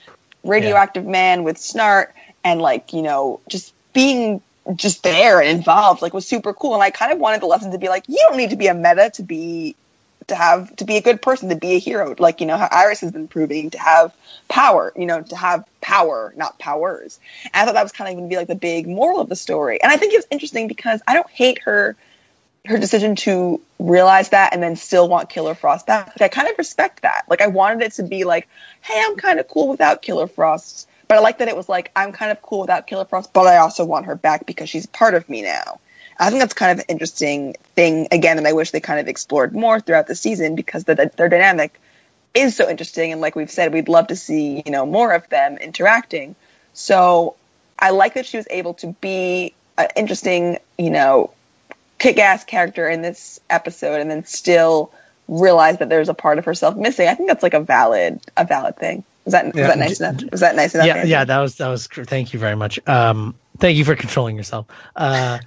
radioactive 0.43 1.05
man 1.05 1.43
with 1.43 1.57
Snart 1.57 2.07
and 2.43 2.61
like 2.61 2.93
you 2.93 3.01
know 3.01 3.39
just 3.47 3.73
being 3.93 4.41
just 4.75 5.03
there 5.03 5.41
and 5.41 5.57
involved 5.57 6.01
like 6.01 6.13
was 6.13 6.27
super 6.27 6.53
cool 6.53 6.73
and 6.73 6.83
i 6.83 6.89
kind 6.89 7.13
of 7.13 7.19
wanted 7.19 7.41
the 7.41 7.45
lesson 7.45 7.71
to 7.71 7.77
be 7.77 7.87
like 7.87 8.03
you 8.07 8.17
don't 8.27 8.37
need 8.37 8.49
to 8.49 8.55
be 8.55 8.67
a 8.67 8.73
meta 8.73 9.09
to 9.13 9.23
be 9.23 9.75
to 10.27 10.35
have 10.35 10.75
to 10.75 10.85
be 10.85 10.97
a 10.97 11.01
good 11.01 11.21
person 11.21 11.49
to 11.49 11.55
be 11.55 11.75
a 11.75 11.79
hero 11.79 12.15
like 12.19 12.41
you 12.41 12.47
know 12.47 12.57
how 12.57 12.67
iris 12.71 13.01
has 13.01 13.11
been 13.11 13.27
proving 13.27 13.69
to 13.69 13.79
have 13.79 14.13
power 14.47 14.91
you 14.95 15.05
know 15.05 15.21
to 15.21 15.35
have 15.35 15.65
power 15.81 16.33
not 16.35 16.59
powers 16.59 17.19
and 17.45 17.51
i 17.55 17.65
thought 17.65 17.73
that 17.73 17.83
was 17.83 17.91
kind 17.91 18.09
of 18.09 18.15
going 18.15 18.29
to 18.29 18.33
be 18.33 18.37
like 18.37 18.47
the 18.47 18.55
big 18.55 18.87
moral 18.87 19.19
of 19.19 19.29
the 19.29 19.35
story 19.35 19.81
and 19.81 19.91
i 19.91 19.97
think 19.97 20.13
it 20.13 20.17
was 20.17 20.27
interesting 20.29 20.67
because 20.67 21.01
i 21.07 21.13
don't 21.13 21.29
hate 21.29 21.59
her 21.63 21.95
her 22.67 22.77
decision 22.77 23.15
to 23.15 23.61
realize 23.79 24.29
that 24.29 24.53
and 24.53 24.61
then 24.61 24.75
still 24.75 25.07
want 25.07 25.29
Killer 25.29 25.55
Frost 25.55 25.87
back. 25.87 26.07
Like, 26.07 26.21
I 26.21 26.27
kind 26.27 26.49
of 26.49 26.57
respect 26.57 27.01
that. 27.01 27.25
Like 27.29 27.41
I 27.41 27.47
wanted 27.47 27.81
it 27.81 27.93
to 27.93 28.03
be 28.03 28.23
like, 28.23 28.47
hey, 28.81 29.01
I'm 29.05 29.15
kind 29.15 29.39
of 29.39 29.47
cool 29.47 29.69
without 29.69 30.01
Killer 30.01 30.27
Frost. 30.27 30.87
But 31.07 31.17
I 31.17 31.21
like 31.21 31.37
that 31.37 31.47
it 31.47 31.55
was 31.55 31.69
like, 31.69 31.91
I'm 31.95 32.11
kind 32.11 32.31
of 32.31 32.41
cool 32.41 32.61
without 32.61 32.85
Killer 32.87 33.05
Frost, 33.05 33.31
but 33.31 33.47
I 33.47 33.57
also 33.57 33.85
want 33.85 34.07
her 34.07 34.15
back 34.15 34.45
because 34.45 34.69
she's 34.69 34.85
part 34.85 35.13
of 35.13 35.29
me 35.29 35.41
now. 35.41 35.79
I 36.19 36.29
think 36.29 36.41
that's 36.41 36.53
kind 36.53 36.71
of 36.71 36.79
an 36.79 36.85
interesting 36.87 37.55
thing, 37.75 38.07
again, 38.11 38.37
and 38.37 38.47
I 38.47 38.53
wish 38.53 38.71
they 38.71 38.79
kind 38.79 38.99
of 38.99 39.07
explored 39.07 39.53
more 39.53 39.79
throughout 39.79 40.07
the 40.07 40.15
season 40.15 40.55
because 40.55 40.83
the, 40.85 41.11
their 41.15 41.29
dynamic 41.29 41.79
is 42.33 42.55
so 42.55 42.69
interesting. 42.69 43.11
And 43.11 43.21
like 43.21 43.35
we've 43.35 43.51
said, 43.51 43.73
we'd 43.73 43.87
love 43.89 44.07
to 44.07 44.15
see, 44.15 44.63
you 44.65 44.71
know, 44.71 44.85
more 44.85 45.13
of 45.13 45.27
them 45.29 45.57
interacting. 45.57 46.35
So 46.73 47.35
I 47.77 47.91
like 47.91 48.15
that 48.15 48.25
she 48.25 48.37
was 48.37 48.47
able 48.49 48.73
to 48.75 48.87
be 49.01 49.53
an 49.77 49.89
interesting, 49.95 50.57
you 50.77 50.89
know, 50.89 51.31
kick-ass 51.99 52.43
character 52.43 52.87
in 52.87 53.01
this 53.01 53.39
episode 53.49 53.99
and 54.01 54.09
then 54.09 54.25
still 54.25 54.91
realize 55.27 55.79
that 55.79 55.89
there's 55.89 56.09
a 56.09 56.13
part 56.13 56.37
of 56.37 56.45
herself 56.45 56.75
missing. 56.75 57.07
I 57.07 57.15
think 57.15 57.27
that's 57.29 57.43
like 57.43 57.53
a 57.53 57.59
valid 57.59 58.19
a 58.35 58.45
valid 58.45 58.77
thing. 58.77 59.03
Was 59.25 59.33
that 59.33 59.45
was 59.45 59.55
Yeah. 59.55 59.67
that 59.67 59.77
nice 59.77 59.99
enough? 59.99 60.31
Was 60.31 60.39
that 60.41 60.55
nice 60.55 60.73
enough? 60.73 60.87
yeah, 60.87 61.03
yeah, 61.03 61.25
that 61.25 61.39
was 61.39 61.55
that 61.55 61.67
was. 61.67 61.87
Thank 61.87 62.33
you 62.33 62.39
very 62.39 62.55
much. 62.55 62.79
Um, 62.87 63.35
thank 63.57 63.77
you 63.77 63.83
for 63.83 63.95
controlling 63.95 64.37
yourself. 64.37 64.67
Uh, 64.95 65.39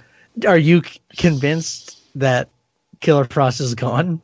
are 0.45 0.57
you 0.57 0.81
convinced 1.17 1.99
that 2.15 2.49
Killer 2.99 3.25
Frost 3.25 3.59
is 3.61 3.75
gone? 3.75 4.21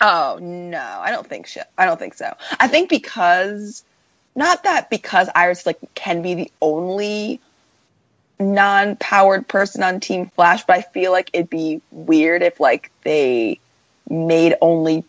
Oh 0.00 0.38
no, 0.40 0.78
I 0.78 1.10
don't 1.10 1.26
think 1.26 1.46
so. 1.48 1.62
I 1.78 1.86
don't 1.86 1.98
think 1.98 2.14
so. 2.14 2.34
I 2.58 2.68
think 2.68 2.90
because 2.90 3.82
not 4.34 4.64
that 4.64 4.90
because 4.90 5.28
Iris 5.34 5.64
like 5.64 5.78
can 5.94 6.22
be 6.22 6.34
the 6.34 6.52
only 6.60 7.40
non-powered 8.38 9.48
person 9.48 9.82
on 9.82 10.00
Team 10.00 10.26
Flash, 10.26 10.64
but 10.66 10.76
I 10.76 10.82
feel 10.82 11.12
like 11.12 11.30
it'd 11.32 11.48
be 11.48 11.80
weird 11.90 12.42
if 12.42 12.60
like 12.60 12.90
they 13.02 13.58
made 14.10 14.54
only 14.60 15.04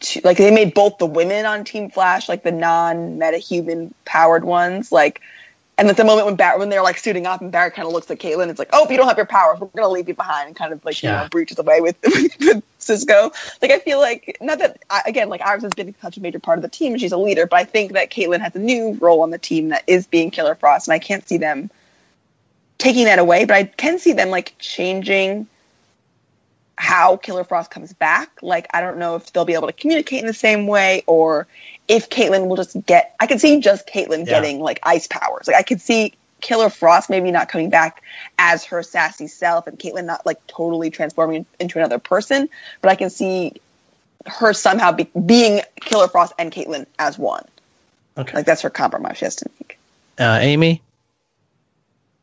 two, 0.00 0.20
like 0.22 0.36
they 0.36 0.50
made 0.50 0.74
both 0.74 0.98
the 0.98 1.06
women 1.06 1.46
on 1.46 1.64
Team 1.64 1.90
Flash 1.90 2.28
like 2.28 2.42
the 2.42 2.52
non-metahuman 2.52 3.92
powered 4.04 4.44
ones, 4.44 4.92
like. 4.92 5.20
And 5.80 5.88
at 5.88 5.96
the 5.96 6.04
moment 6.04 6.26
when 6.26 6.36
Barry, 6.36 6.58
when 6.58 6.68
they're 6.68 6.82
like 6.82 6.98
suiting 6.98 7.24
up, 7.26 7.40
and 7.40 7.50
Barry 7.50 7.70
kind 7.70 7.88
of 7.88 7.94
looks 7.94 8.10
at 8.10 8.18
Caitlin, 8.18 8.50
it's 8.50 8.58
like, 8.58 8.68
oh, 8.74 8.86
you 8.90 8.98
don't 8.98 9.08
have 9.08 9.16
your 9.16 9.24
powers. 9.24 9.58
We're 9.58 9.68
gonna 9.68 9.88
leave 9.88 10.08
you 10.08 10.14
behind, 10.14 10.48
and 10.48 10.54
kind 10.54 10.74
of 10.74 10.84
like 10.84 11.02
you 11.02 11.08
know 11.08 11.26
breaches 11.30 11.58
away 11.58 11.80
with, 11.80 11.96
with 12.04 12.62
Cisco. 12.78 13.32
Like 13.62 13.70
I 13.70 13.78
feel 13.78 13.98
like 13.98 14.36
not 14.42 14.58
that 14.58 14.82
I, 14.90 15.00
again, 15.06 15.30
like 15.30 15.40
Iris 15.40 15.62
has 15.62 15.72
been 15.72 15.94
such 16.02 16.18
a 16.18 16.20
major 16.20 16.38
part 16.38 16.58
of 16.58 16.62
the 16.62 16.68
team, 16.68 16.92
and 16.92 17.00
she's 17.00 17.12
a 17.12 17.16
leader, 17.16 17.46
but 17.46 17.60
I 17.60 17.64
think 17.64 17.92
that 17.92 18.10
Caitlin 18.10 18.40
has 18.40 18.54
a 18.54 18.58
new 18.58 18.92
role 19.00 19.22
on 19.22 19.30
the 19.30 19.38
team 19.38 19.70
that 19.70 19.84
is 19.86 20.06
being 20.06 20.30
Killer 20.30 20.54
Frost, 20.54 20.86
and 20.86 20.92
I 20.92 20.98
can't 20.98 21.26
see 21.26 21.38
them 21.38 21.70
taking 22.76 23.06
that 23.06 23.18
away, 23.18 23.46
but 23.46 23.56
I 23.56 23.64
can 23.64 23.98
see 23.98 24.12
them 24.12 24.28
like 24.28 24.56
changing 24.58 25.46
how 26.76 27.16
Killer 27.16 27.44
Frost 27.44 27.70
comes 27.70 27.94
back. 27.94 28.42
Like 28.42 28.66
I 28.74 28.82
don't 28.82 28.98
know 28.98 29.16
if 29.16 29.32
they'll 29.32 29.46
be 29.46 29.54
able 29.54 29.68
to 29.68 29.72
communicate 29.72 30.20
in 30.20 30.26
the 30.26 30.34
same 30.34 30.66
way, 30.66 31.04
or 31.06 31.46
if 31.90 32.08
Caitlin 32.08 32.46
will 32.46 32.56
just 32.56 32.76
get. 32.86 33.16
I 33.18 33.26
could 33.26 33.40
see 33.40 33.58
just 33.58 33.86
Caitlin 33.86 34.20
Yeah. 34.20 34.40
getting 34.40 34.60
like 34.60 34.78
ice 34.84 35.08
powers. 35.08 35.48
Like 35.48 35.56
I 35.56 35.62
could 35.62 35.80
see 35.80 36.14
Killer 36.40 36.70
Frost 36.70 37.10
maybe 37.10 37.32
not 37.32 37.48
coming 37.48 37.68
back 37.68 38.02
as 38.38 38.64
her 38.66 38.84
sassy 38.84 39.26
self, 39.26 39.66
and 39.66 39.76
Caitlin 39.76 40.04
not 40.04 40.24
like 40.24 40.46
totally 40.46 40.90
transforming 40.90 41.46
into 41.58 41.78
another 41.78 41.98
person. 41.98 42.48
But 42.80 42.92
I 42.92 42.94
can 42.94 43.10
see 43.10 43.60
her 44.24 44.52
somehow 44.52 44.92
be, 44.92 45.10
being 45.26 45.62
Killer 45.80 46.06
Frost 46.06 46.32
and 46.38 46.52
Caitlin 46.52 46.86
as 46.96 47.18
one. 47.18 47.44
Okay. 48.16 48.36
Like 48.36 48.46
that's 48.46 48.62
her 48.62 48.70
compromise 48.70 49.18
she 49.18 49.24
has 49.24 49.36
to 49.36 49.50
make. 49.58 49.76
Uh, 50.16 50.38
Amy. 50.40 50.82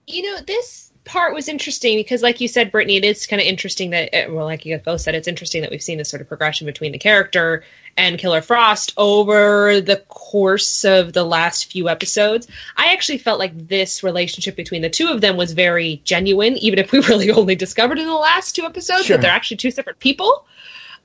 You 0.08 0.22
know, 0.22 0.42
this 0.48 0.87
part 1.08 1.34
was 1.34 1.48
interesting 1.48 1.98
because, 1.98 2.22
like 2.22 2.42
you 2.42 2.48
said, 2.48 2.72
Brittany, 2.72 2.98
it 2.98 3.06
is 3.06 3.26
kind 3.26 3.42
of 3.42 3.48
interesting 3.48 3.90
that, 3.92 4.10
eh, 4.14 4.28
well, 4.28 4.46
like 4.46 4.66
you 4.66 4.78
both 4.78 5.02
said, 5.02 5.16
it's 5.16 5.28
interesting 5.28 5.62
that 5.62 5.72
we've 5.72 5.82
seen 5.82 5.98
this 5.98 6.10
sort 6.10 6.22
of 6.22 6.28
progression 6.28 6.66
between 6.66 6.92
the 6.92 7.00
character 7.00 7.64
and 7.96 8.20
Killer 8.20 8.42
Frost 8.42 8.94
over 8.98 9.82
the 9.82 9.98
course 10.08 10.86
of 10.86 11.14
the 11.14 11.24
last 11.24 11.72
few 11.72 11.90
episodes. 11.90 12.48
I 12.76 12.94
actually 12.94 13.18
felt 13.18 13.40
like 13.40 13.68
this 13.68 14.04
relationship 14.04 14.56
between 14.56 14.82
the 14.84 14.90
two 14.90 15.08
of 15.08 15.22
them 15.22 15.38
was 15.38 15.54
very 15.54 16.02
genuine, 16.04 16.58
even 16.58 16.78
if 16.80 16.92
we 16.92 17.00
really 17.08 17.32
only 17.32 17.56
discovered 17.56 17.98
in 17.98 18.06
the 18.06 18.14
last 18.14 18.56
two 18.56 18.66
episodes 18.66 19.06
Sure. 19.06 19.18
that 19.18 19.22
they're 19.22 19.32
actually 19.32 19.58
two 19.58 19.72
separate 19.72 20.00
people. 20.00 20.46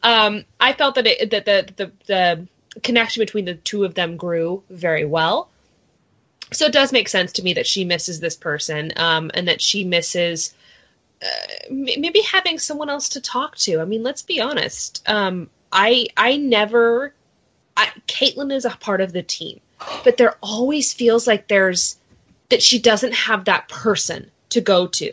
Um, 0.03 0.45
I 0.61 0.73
felt 0.73 0.97
that 0.97 1.07
it, 1.07 1.31
that 1.31 1.45
the, 1.45 1.73
the 1.77 1.93
the 2.07 2.81
connection 2.81 3.21
between 3.21 3.45
the 3.45 3.55
two 3.55 3.85
of 3.85 3.95
them 3.95 4.17
grew 4.17 4.63
very 4.71 5.05
well. 5.05 5.49
So 6.55 6.67
it 6.67 6.73
does 6.73 6.93
make 6.93 7.09
sense 7.09 7.33
to 7.33 7.43
me 7.43 7.55
that 7.55 7.67
she 7.67 7.85
misses 7.85 8.21
this 8.21 8.37
person, 8.37 8.93
um, 8.97 9.31
and 9.35 9.49
that 9.49 9.61
she 9.61 9.85
misses 9.85 10.55
uh, 11.23 11.27
maybe 11.71 12.21
having 12.23 12.59
someone 12.59 12.91
else 12.91 13.11
to 13.11 13.21
talk 13.21 13.57
to. 13.59 13.81
I 13.81 13.85
mean, 13.85 14.03
let's 14.03 14.23
be 14.23 14.41
honest. 14.41 15.03
Um, 15.07 15.49
I 15.73 16.07
I 16.17 16.37
never. 16.37 17.15
I, 17.77 17.91
Caitlin 18.07 18.53
is 18.53 18.65
a 18.65 18.71
part 18.71 19.01
of 19.01 19.13
the 19.13 19.23
team, 19.23 19.61
but 20.05 20.17
there 20.19 20.37
always 20.43 20.93
feels 20.93 21.27
like 21.27 21.49
there's 21.49 21.97
that 22.51 22.63
she 22.63 22.79
doesn't 22.79 23.15
have 23.15 23.47
that 23.47 23.69
person 23.69 24.31
to 24.51 24.61
go 24.61 24.87
to. 24.87 25.13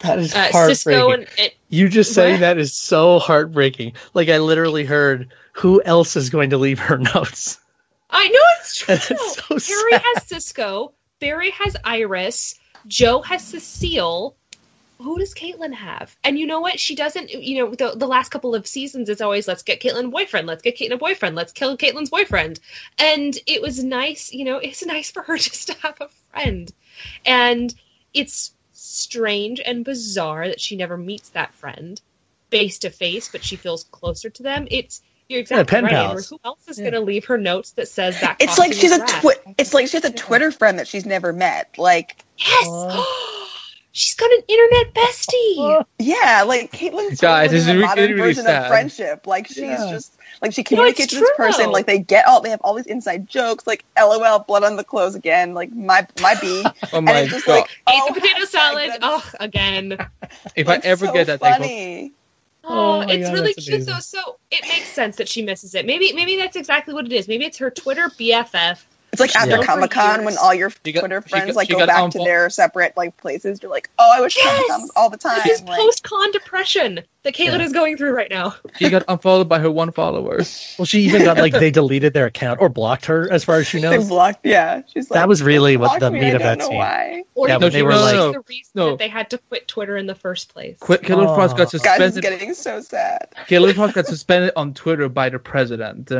That 0.00 0.20
is 0.20 0.32
Uh, 0.32 0.48
heartbreaking. 0.52 1.12
And, 1.12 1.26
and 1.38 1.50
you 1.70 1.88
just 1.88 2.14
saying 2.14 2.34
What? 2.34 2.40
that 2.40 2.58
is 2.58 2.72
so 2.72 3.18
heartbreaking. 3.18 3.94
Like 4.14 4.28
I 4.28 4.38
literally 4.38 4.84
heard 4.84 5.32
who 5.52 5.82
else 5.82 6.14
is 6.14 6.30
going 6.30 6.50
to 6.50 6.58
leave 6.58 6.78
her 6.78 6.98
notes. 7.14 7.58
I 8.10 8.28
know 8.28 8.40
it's 8.58 8.76
true. 8.78 8.96
So 8.96 9.74
Harry 9.74 9.92
sad. 9.92 10.02
has 10.14 10.26
Cisco. 10.26 10.92
Barry 11.20 11.50
has 11.50 11.76
Iris. 11.84 12.58
Joe 12.86 13.22
has 13.22 13.42
Cecile. 13.42 14.36
Who 14.98 15.18
does 15.18 15.32
Caitlin 15.32 15.74
have? 15.74 16.16
And 16.24 16.36
you 16.38 16.46
know 16.46 16.60
what? 16.60 16.80
She 16.80 16.96
doesn't. 16.96 17.30
You 17.30 17.64
know, 17.64 17.74
the, 17.74 17.96
the 17.96 18.06
last 18.08 18.30
couple 18.30 18.54
of 18.54 18.66
seasons, 18.66 19.08
it's 19.08 19.20
always 19.20 19.46
let's 19.46 19.62
get 19.62 19.80
Caitlin 19.80 20.06
a 20.06 20.08
boyfriend. 20.08 20.46
Let's 20.46 20.62
get 20.62 20.76
Caitlin 20.76 20.94
a 20.94 20.98
boyfriend. 20.98 21.36
Let's 21.36 21.52
kill 21.52 21.76
Caitlin's 21.76 22.10
boyfriend. 22.10 22.58
And 22.98 23.36
it 23.46 23.62
was 23.62 23.82
nice. 23.82 24.32
You 24.32 24.44
know, 24.44 24.58
it's 24.58 24.84
nice 24.84 25.10
for 25.10 25.22
her 25.22 25.36
just 25.38 25.68
to 25.68 25.76
have 25.80 26.00
a 26.00 26.08
friend. 26.30 26.72
And 27.24 27.72
it's 28.12 28.52
strange 28.72 29.60
and 29.64 29.84
bizarre 29.84 30.48
that 30.48 30.60
she 30.60 30.76
never 30.76 30.96
meets 30.96 31.28
that 31.30 31.54
friend 31.54 32.00
face 32.50 32.78
to 32.80 32.90
face, 32.90 33.28
but 33.30 33.44
she 33.44 33.56
feels 33.56 33.84
closer 33.84 34.30
to 34.30 34.42
them. 34.42 34.66
It's 34.70 35.02
you're 35.28 35.40
exactly 35.40 35.64
pen 35.64 35.84
right, 35.84 35.92
pals. 35.92 36.30
Who 36.30 36.40
else 36.44 36.66
is 36.68 36.78
Yeah. 36.78 36.84
going 36.90 36.94
to 36.94 37.00
leave 37.00 37.26
her 37.26 37.38
notes 37.38 37.72
that 37.72 37.88
says 37.88 38.20
that? 38.20 38.36
It's 38.40 38.58
like 38.58 38.72
she's 38.72 38.92
a 38.92 38.98
rad? 39.00 39.08
twi- 39.20 39.54
it's 39.58 39.74
like 39.74 39.88
she 39.88 39.96
has 39.96 40.04
a 40.04 40.12
Twitter 40.12 40.50
friend 40.50 40.78
that 40.78 40.88
she's 40.88 41.06
never 41.06 41.32
met. 41.32 41.74
Like 41.78 42.16
Yes. 42.38 42.66
Oh. 42.68 43.24
She's 43.90 44.14
got 44.14 44.30
an 44.30 44.42
internet 44.46 44.94
bestie. 44.94 45.54
Oh. 45.56 45.84
yeah, 45.98 46.44
like 46.46 46.70
Caitlin's 46.70 47.20
Guys, 47.20 47.50
this 47.50 47.62
is 47.62 47.68
a 47.68 47.74
modern 47.74 48.10
really 48.12 48.20
version 48.20 48.44
sad. 48.44 48.62
of 48.62 48.68
friendship. 48.68 49.26
Like 49.26 49.48
she's 49.48 49.56
Yeah. 49.58 49.90
just 49.90 50.14
like 50.40 50.52
she 50.52 50.60
No, 50.60 50.62
it's 50.62 50.68
communicates 50.68 51.12
with 51.14 51.22
this 51.22 51.30
person. 51.36 51.64
though. 51.66 51.70
Like 51.72 51.86
they 51.86 51.98
get 51.98 52.26
all 52.26 52.40
they 52.40 52.50
have 52.50 52.60
all 52.60 52.74
these 52.74 52.86
inside 52.86 53.28
jokes. 53.28 53.66
Like 53.66 53.84
LOL, 53.98 54.38
blood 54.40 54.62
on 54.62 54.76
the 54.76 54.84
clothes 54.84 55.16
again. 55.16 55.52
Like 55.54 55.72
my 55.72 56.06
my 56.20 56.36
B. 56.40 56.64
Oh 56.92 56.98
and 56.98 57.06
my 57.06 57.20
it's 57.20 57.32
just 57.32 57.46
god! 57.46 57.54
like 57.60 57.70
Ate 57.88 58.00
oh, 58.04 58.14
the 58.14 58.20
potato 58.20 58.38
oh, 58.40 58.44
salad. 58.48 58.90
Oh, 59.02 59.30
again. 59.40 59.98
if 60.54 60.66
that's 60.68 60.86
I 60.86 60.88
ever 60.88 61.06
so 61.06 61.12
get 61.12 61.26
that, 61.26 61.40
thing, 61.40 61.52
funny. 61.52 62.12
Oh, 62.68 63.02
Oh 63.02 63.08
it's 63.08 63.28
God, 63.28 63.34
really 63.34 63.54
cute 63.54 63.86
though. 63.86 63.92
amazing. 63.92 64.00
So 64.02 64.36
it 64.50 64.62
makes 64.68 64.88
sense 64.88 65.16
that 65.16 65.28
she 65.28 65.42
misses 65.42 65.74
it. 65.74 65.86
Maybe 65.86 66.12
maybe 66.12 66.36
that's 66.36 66.56
exactly 66.56 66.94
what 66.94 67.06
it 67.06 67.12
is. 67.12 67.28
Maybe 67.28 67.44
it's 67.44 67.58
her 67.58 67.70
Twitter 67.70 68.08
BFF. 68.10 68.84
It's 69.10 69.20
like 69.20 69.34
after 69.36 69.56
Yeah. 69.56 69.62
Comic 69.62 69.90
Con 69.90 70.24
when 70.24 70.36
all 70.36 70.52
your 70.52 70.68
got- 70.68 71.00
Twitter 71.00 71.22
she 71.24 71.30
friends 71.30 71.46
got- 71.46 71.56
like 71.56 71.68
go 71.68 71.86
back 71.86 72.10
to 72.10 72.18
their 72.18 72.50
separate 72.50 72.96
like 72.96 73.16
places. 73.16 73.60
You're 73.62 73.70
like, 73.70 73.88
oh, 73.98 74.12
I 74.14 74.20
wish 74.20 74.36
Comic 74.42 74.68
Con 74.68 74.82
was 74.82 74.92
all 74.96 75.08
the 75.10 75.16
time. 75.16 75.40
This 75.44 75.62
Like, 75.62 75.80
post 75.80 76.02
con 76.02 76.30
depression 76.32 77.00
that 77.22 77.34
Caitlin 77.34 77.58
Yeah. 77.58 77.64
is 77.64 77.72
going 77.72 77.96
through 77.96 78.12
right 78.12 78.30
now. 78.30 78.54
she 78.78 78.90
got 78.90 79.04
unfollowed 79.08 79.48
by 79.48 79.58
her 79.60 79.70
one 79.70 79.92
follower. 79.92 80.40
Well, 80.78 80.84
she 80.86 81.00
even 81.02 81.24
got 81.24 81.38
like 81.38 81.52
they 81.54 81.70
deleted 81.70 82.12
their 82.12 82.26
account 82.26 82.60
or 82.60 82.68
blocked 82.68 83.06
her, 83.06 83.30
as 83.32 83.44
far 83.44 83.56
as 83.56 83.66
she 83.66 83.78
they 83.80 83.90
knows. 83.96 84.08
blocked. 84.08 84.44
Yeah, 84.44 84.82
she's 84.92 85.10
like 85.10 85.18
That 85.18 85.28
was 85.28 85.42
really 85.42 85.76
what 85.78 85.98
the 86.00 86.10
me, 86.10 86.20
meat 86.20 86.34
of 86.34 86.42
don't 86.42 86.58
that 86.58 86.66
scene. 86.66 86.76
why. 86.76 87.22
Or 87.34 87.48
Yeah, 87.48 87.56
no, 87.58 87.70
they 87.70 87.82
were 87.82 87.90
was 87.90 88.02
like- 88.02 88.32
the 88.34 88.42
reason 88.48 88.70
no. 88.74 88.90
that 88.90 88.98
they 88.98 89.08
had 89.08 89.30
to 89.30 89.38
quit 89.38 89.66
Twitter 89.66 89.96
in 89.96 90.06
the 90.06 90.14
first 90.14 90.52
place. 90.52 90.76
Quit 90.80 91.02
Killer 91.02 91.26
Frost 91.34 91.56
got 91.56 91.74
Oh. 91.74 91.78
Guys, 91.78 92.14
suspended. 92.14 92.22
getting 92.22 92.54
so 92.54 92.80
sad. 92.82 93.28
Killer 93.46 93.72
Frost 93.72 93.94
got 93.94 94.06
suspended 94.06 94.52
on 94.54 94.74
Twitter 94.74 95.08
by 95.08 95.28
the 95.30 95.38
president, 95.38 96.10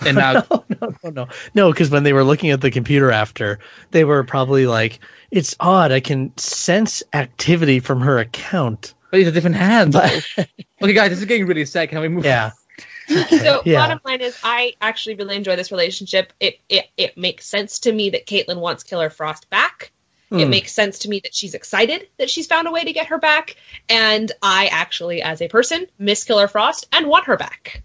and 0.00 0.16
now 0.18 0.32
no, 0.50 0.64
no, 0.80 0.94
no, 1.02 1.10
no, 1.10 1.28
no. 1.54 1.72
Because 1.72 1.90
when 1.90 2.02
they 2.02 2.12
were 2.12 2.24
looking 2.24 2.50
at 2.50 2.60
the 2.60 2.70
computer 2.70 3.10
after, 3.10 3.58
they 3.90 4.04
were 4.04 4.24
probably 4.24 4.66
like, 4.66 4.98
"It's 5.30 5.54
odd. 5.60 5.92
I 5.92 6.00
can 6.00 6.36
sense 6.36 7.02
activity 7.12 7.80
from 7.80 8.00
her 8.00 8.18
account." 8.18 8.94
but 9.10 9.18
he's 9.20 9.28
a 9.28 9.32
different 9.32 9.56
hand. 9.56 9.92
But 9.92 10.12
okay, 10.82 10.92
guys, 10.92 11.10
this 11.10 11.20
is 11.20 11.24
getting 11.26 11.46
really 11.46 11.64
sad. 11.64 11.88
Can 11.88 12.00
we 12.00 12.08
move? 12.08 12.24
yeah, 12.24 12.50
So 13.28 13.62
Yeah. 13.64 13.78
bottom 13.78 14.00
line 14.04 14.20
is, 14.20 14.36
I 14.42 14.74
actually 14.80 15.14
really 15.14 15.36
enjoy 15.36 15.54
this 15.56 15.70
relationship. 15.70 16.32
It 16.40 16.58
it 16.68 16.86
it 16.96 17.16
makes 17.16 17.46
sense 17.46 17.78
to 17.80 17.92
me 17.92 18.10
that 18.10 18.26
Caitlin 18.26 18.58
wants 18.58 18.82
Killer 18.82 19.10
Frost 19.10 19.48
back. 19.50 19.92
It 20.30 20.44
Hmm. 20.46 20.50
makes 20.50 20.72
sense 20.72 21.00
to 21.00 21.08
me 21.08 21.20
that 21.20 21.32
she's 21.32 21.54
excited 21.54 22.08
that 22.16 22.28
she's 22.28 22.48
found 22.48 22.66
a 22.66 22.72
way 22.72 22.82
to 22.82 22.92
get 22.92 23.06
her 23.08 23.18
back, 23.18 23.54
and 23.88 24.32
I 24.42 24.66
actually, 24.66 25.22
as 25.22 25.40
a 25.40 25.46
person, 25.48 25.86
miss 25.98 26.24
Killer 26.24 26.48
Frost 26.48 26.88
and 26.92 27.06
want 27.06 27.26
her 27.26 27.36
back. 27.36 27.82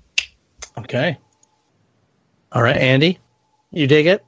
Okay. 0.78 1.18
All 2.52 2.64
right, 2.64 2.78
Andy, 2.78 3.20
you 3.72 3.88
dig 3.88 4.08
it? 4.08 4.26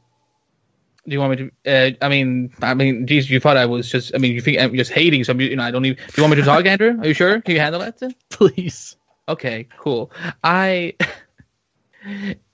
Do 1.07 1.13
you 1.13 1.19
want 1.19 1.39
me 1.39 1.51
to? 1.65 1.71
Uh, 1.87 1.91
I 2.01 2.09
mean, 2.09 2.53
I 2.61 2.75
mean, 2.75 3.07
geez, 3.07 3.29
you 3.29 3.39
thought 3.39 3.57
I 3.57 3.65
was 3.65 3.89
just. 3.89 4.13
I 4.13 4.19
mean, 4.19 4.33
you 4.33 4.41
think 4.41 4.59
I'm 4.59 4.75
just 4.75 4.91
hating 4.91 5.23
some. 5.23 5.41
You 5.41 5.55
know, 5.55 5.63
I 5.63 5.71
don't 5.71 5.83
even. 5.85 5.97
Do 5.97 6.13
you 6.15 6.23
want 6.23 6.35
me 6.35 6.41
to 6.41 6.45
talk, 6.45 6.65
Andrew? 6.65 6.99
Are 6.99 7.07
you 7.07 7.15
sure? 7.15 7.41
Can 7.41 7.55
you 7.55 7.59
handle 7.59 7.81
that? 7.81 7.99
Please. 8.29 8.95
Okay, 9.27 9.67
cool. 9.77 10.11
I. 10.43 10.95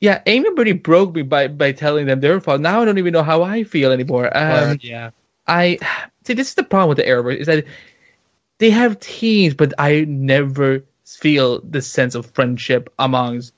Yeah, 0.01 0.21
Amy 0.25 0.51
pretty 0.55 0.73
broke 0.73 1.15
me 1.15 1.21
by 1.21 1.47
by 1.47 1.71
telling 1.71 2.05
them 2.05 2.19
their 2.19 2.41
fault. 2.41 2.59
Now 2.59 2.81
I 2.81 2.85
don't 2.85 2.97
even 2.97 3.13
know 3.13 3.23
how 3.23 3.43
I 3.43 3.63
feel 3.63 3.93
anymore. 3.93 4.29
Um, 4.37 4.77
yeah. 4.81 5.11
I 5.47 5.79
see. 6.25 6.33
This 6.33 6.49
is 6.49 6.55
the 6.55 6.63
problem 6.63 6.89
with 6.89 6.97
the 6.97 7.05
Arrowverse 7.05 7.37
is 7.37 7.47
that 7.47 7.63
they 8.57 8.69
have 8.71 8.99
teams, 8.99 9.53
but 9.53 9.73
I 9.77 10.03
never 10.05 10.83
feel 11.05 11.61
the 11.61 11.81
sense 11.81 12.15
of 12.15 12.25
friendship 12.31 12.93
amongst 12.99 13.53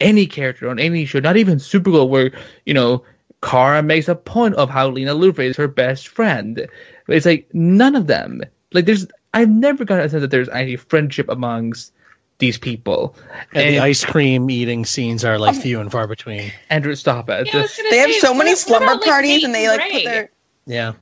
any 0.00 0.26
character 0.26 0.68
on 0.68 0.78
any 0.78 1.04
show. 1.04 1.20
Not 1.20 1.36
even 1.36 1.58
Supergirl, 1.58 2.08
where 2.08 2.30
you 2.66 2.74
know 2.74 3.04
Kara 3.42 3.82
makes 3.82 4.08
a 4.08 4.14
point 4.14 4.54
of 4.56 4.70
how 4.70 4.88
Lena 4.88 5.14
Luthor 5.14 5.44
is 5.44 5.56
her 5.56 5.68
best 5.68 6.08
friend. 6.08 6.66
It's 7.08 7.26
like 7.26 7.48
none 7.52 7.94
of 7.94 8.06
them. 8.06 8.42
Like 8.72 8.84
there's, 8.84 9.06
I've 9.32 9.48
never 9.48 9.84
gotten 9.84 10.06
a 10.06 10.08
sense 10.08 10.20
that 10.20 10.30
there's 10.30 10.48
any 10.48 10.76
friendship 10.76 11.28
amongst 11.28 11.92
these 12.38 12.58
people. 12.58 13.16
And, 13.54 13.74
the 13.74 13.78
ice 13.78 14.04
cream 14.04 14.50
eating 14.50 14.84
scenes 14.84 15.24
are 15.24 15.38
like 15.38 15.54
um, 15.56 15.60
few 15.60 15.80
and 15.80 15.90
far 15.90 16.06
between. 16.06 16.52
Andrew, 16.70 16.94
stop 16.94 17.28
it. 17.30 17.46
Yeah, 17.46 17.58
I 17.58 17.62
was 17.62 17.76
gonna 17.76 17.90
They 17.90 17.98
have 17.98 18.12
so 18.14 18.34
many 18.34 18.50
what- 18.50 18.52
what 18.52 18.58
slumber 18.58 18.92
about, 18.92 19.04
parties, 19.04 19.36
Nate 19.36 19.44
and 19.44 19.54
they 19.54 19.68
like 19.68 19.90
put 19.90 20.04
their 20.04 20.30
Yeah. 20.66 20.92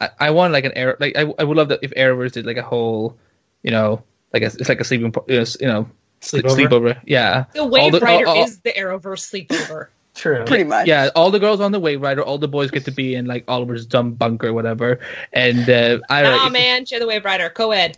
I, 0.00 0.10
I 0.18 0.30
want 0.30 0.52
like 0.52 0.64
an 0.64 0.72
air 0.76 0.96
like 0.98 1.16
I, 1.16 1.32
I 1.38 1.44
would 1.44 1.56
love 1.56 1.68
that 1.68 1.80
if 1.82 1.92
Arrowverse 1.92 2.32
did 2.32 2.46
like 2.46 2.56
a 2.56 2.62
whole, 2.62 3.18
you 3.62 3.70
know, 3.70 4.02
like 4.32 4.42
a, 4.42 4.46
it's 4.46 4.68
like 4.68 4.80
a 4.80 4.84
sleeping 4.84 5.12
you 5.28 5.66
know, 5.66 5.88
s- 6.22 6.32
you 6.34 6.42
know 6.42 6.48
sleep- 6.54 6.68
Sleepover? 6.68 6.94
sleepover. 6.94 7.00
Yeah. 7.06 7.44
The 7.54 7.64
Wave 7.66 7.92
the- 7.92 8.00
Rider 8.00 8.26
all- 8.26 8.38
all- 8.38 8.44
is 8.44 8.60
the 8.60 8.72
Arrowverse 8.72 9.46
sleepover. 9.48 9.88
True. 10.14 10.44
pretty 10.44 10.64
much. 10.64 10.86
Yeah, 10.88 11.08
all 11.14 11.30
the 11.30 11.38
girls 11.38 11.60
on 11.60 11.70
the 11.72 11.80
Waverider, 11.80 12.22
all 12.26 12.36
the 12.36 12.48
boys 12.48 12.70
get 12.72 12.86
to 12.86 12.90
be 12.90 13.14
in 13.14 13.26
like 13.26 13.44
Oliver's 13.48 13.86
dumb 13.86 14.12
bunker, 14.14 14.48
or 14.48 14.52
whatever. 14.52 14.98
And 15.32 15.70
uh, 15.70 16.00
I 16.10 16.22
Nah, 16.22 16.48
man, 16.50 16.84
share 16.84 16.98
the 16.98 17.06
Waverider, 17.06 17.54
co-ed. 17.54 17.96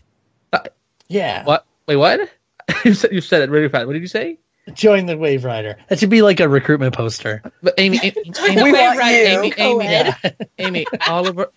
Yeah. 1.08 1.44
What? 1.44 1.66
Wait, 1.86 1.96
what? 1.96 2.30
you 2.84 2.94
said 2.94 3.12
you 3.12 3.20
said 3.20 3.42
it 3.42 3.50
really 3.50 3.68
fast. 3.68 3.86
What 3.86 3.94
did 3.94 4.02
you 4.02 4.08
say? 4.08 4.38
Join 4.72 5.06
the 5.06 5.14
Waverider. 5.14 5.76
That 5.88 5.98
should 5.98 6.10
be 6.10 6.22
like 6.22 6.38
a 6.40 6.48
recruitment 6.48 6.94
poster. 6.94 7.42
But 7.62 7.74
Amy, 7.78 7.98
Amy, 8.02 8.12
Join 8.30 8.54
the 8.54 8.62
We 8.64 8.72
want 8.72 8.96
you, 8.96 9.02
Amy, 9.02 9.52
Amy. 9.58 10.12
Amy, 10.58 10.86
Oliver. 11.08 11.50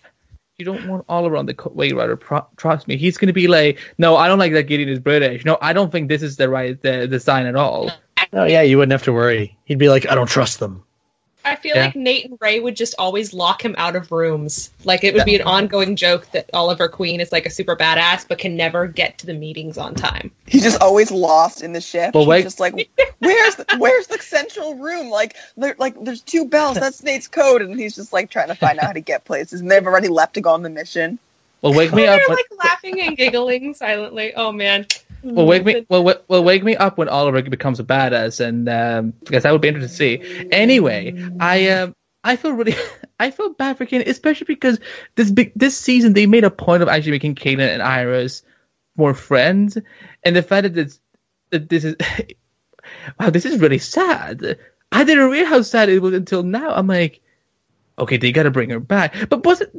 You 0.58 0.64
don't 0.64 0.88
want 0.88 1.04
Oliver 1.06 1.36
on 1.36 1.44
the 1.44 1.52
Waverider. 1.52 2.18
Pro- 2.18 2.46
trust 2.56 2.88
me, 2.88 2.96
he's 2.96 3.18
gonna 3.18 3.34
be 3.34 3.46
like, 3.46 3.78
no, 3.98 4.16
I 4.16 4.26
don't 4.26 4.38
like 4.38 4.54
that 4.54 4.62
Gideon 4.62 4.88
is 4.88 4.98
British. 4.98 5.44
No, 5.44 5.58
I 5.60 5.74
don't 5.74 5.92
think 5.92 6.08
this 6.08 6.22
is 6.22 6.38
the 6.38 6.48
right 6.48 6.80
the, 6.80 7.06
the 7.06 7.20
sign 7.20 7.44
at 7.44 7.56
all. 7.56 7.90
Oh 8.32 8.44
yeah, 8.44 8.62
you 8.62 8.78
wouldn't 8.78 8.92
have 8.92 9.02
to 9.02 9.12
worry. 9.12 9.58
He'd 9.64 9.78
be 9.78 9.90
like, 9.90 10.10
I 10.10 10.14
don't 10.14 10.28
trust 10.28 10.58
them. 10.58 10.82
I 11.46 11.56
feel 11.56 11.76
Yeah. 11.76 11.86
like 11.86 11.96
Nate 11.96 12.24
and 12.28 12.38
Ray 12.40 12.58
would 12.60 12.76
just 12.76 12.94
always 12.98 13.32
lock 13.32 13.64
him 13.64 13.74
out 13.78 13.94
of 13.96 14.10
rooms. 14.10 14.70
Like 14.84 15.04
it 15.04 15.14
would 15.14 15.24
be 15.24 15.36
an 15.36 15.42
ongoing 15.42 15.96
joke 15.96 16.30
that 16.32 16.50
Oliver 16.52 16.88
Queen 16.88 17.20
is 17.20 17.30
like 17.32 17.46
a 17.46 17.50
super 17.50 17.76
badass, 17.76 18.26
but 18.28 18.38
can 18.38 18.56
never 18.56 18.86
get 18.86 19.18
to 19.18 19.26
the 19.26 19.34
meetings 19.34 19.78
on 19.78 19.94
time. 19.94 20.32
He's 20.46 20.62
just 20.62 20.80
always 20.82 21.10
lost 21.10 21.62
in 21.62 21.72
the 21.72 21.80
ship. 21.80 22.14
Well, 22.14 22.24
He's 22.24 22.28
wait- 22.28 22.42
just 22.42 22.60
like, 22.60 22.74
where's 23.20 23.54
the, 23.56 23.66
where's 23.78 24.08
the 24.08 24.18
central 24.18 24.74
room? 24.74 25.08
Like, 25.10 25.36
there, 25.56 25.76
like 25.78 25.94
there's 26.02 26.20
two 26.20 26.46
bells. 26.46 26.76
That's 26.76 27.02
Nate's 27.02 27.28
code, 27.28 27.62
and 27.62 27.78
he's 27.78 27.94
just 27.94 28.12
like 28.12 28.30
trying 28.30 28.48
to 28.48 28.54
find 28.54 28.78
out 28.78 28.86
how 28.86 28.92
to 28.92 29.00
get 29.00 29.24
places. 29.24 29.60
And 29.60 29.70
they've 29.70 29.86
already 29.86 30.08
left 30.08 30.34
to 30.34 30.40
go 30.40 30.50
on 30.50 30.62
the 30.62 30.70
mission. 30.70 31.18
Well, 31.62 31.74
wake 31.74 31.92
me 31.92 32.06
up. 32.06 32.20
When, 32.28 32.36
like 32.36 32.46
laughing 32.64 33.00
and 33.00 33.16
giggling 33.16 33.74
silently. 33.74 34.34
Oh 34.34 34.52
man. 34.52 34.86
well, 35.22 35.46
wake 35.46 35.64
me. 35.64 35.86
Well, 35.88 36.04
wa- 36.04 36.18
well, 36.28 36.44
wake 36.44 36.62
me 36.62 36.76
up 36.76 36.98
when 36.98 37.08
Oliver 37.08 37.42
becomes 37.42 37.80
a 37.80 37.84
badass, 37.84 38.44
and 38.44 38.68
um, 38.68 39.14
because 39.20 39.42
that 39.42 39.52
would 39.52 39.60
be 39.60 39.68
interesting 39.68 40.20
to 40.20 40.26
see. 40.26 40.48
Anyway, 40.52 41.14
I 41.40 41.68
um, 41.70 41.96
I 42.22 42.36
feel 42.36 42.52
really, 42.52 42.74
I 43.20 43.30
feel 43.30 43.50
bad 43.50 43.78
for 43.78 43.86
Caitlin, 43.86 44.08
especially 44.08 44.46
because 44.46 44.78
this 45.14 45.30
big 45.30 45.52
this 45.56 45.76
season 45.76 46.12
they 46.12 46.26
made 46.26 46.44
a 46.44 46.50
point 46.50 46.82
of 46.82 46.88
actually 46.88 47.12
making 47.12 47.36
Caitlin 47.36 47.72
and 47.72 47.82
Iris 47.82 48.42
more 48.96 49.14
friends, 49.14 49.78
and 50.24 50.36
the 50.36 50.42
fact 50.42 50.64
that 50.64 50.74
this 50.74 51.00
that 51.50 51.68
this 51.68 51.84
is 51.84 51.96
wow, 53.20 53.30
this 53.30 53.46
is 53.46 53.60
really 53.60 53.78
sad. 53.78 54.58
I 54.92 55.04
didn't 55.04 55.30
realize 55.30 55.50
how 55.50 55.62
sad 55.62 55.88
it 55.88 56.00
was 56.00 56.14
until 56.14 56.42
now. 56.42 56.70
I'm 56.70 56.86
like, 56.86 57.20
okay, 57.98 58.16
they 58.16 58.32
gotta 58.32 58.50
bring 58.50 58.70
her 58.70 58.80
back. 58.80 59.14
But 59.28 59.44
was 59.44 59.60
it? 59.60 59.74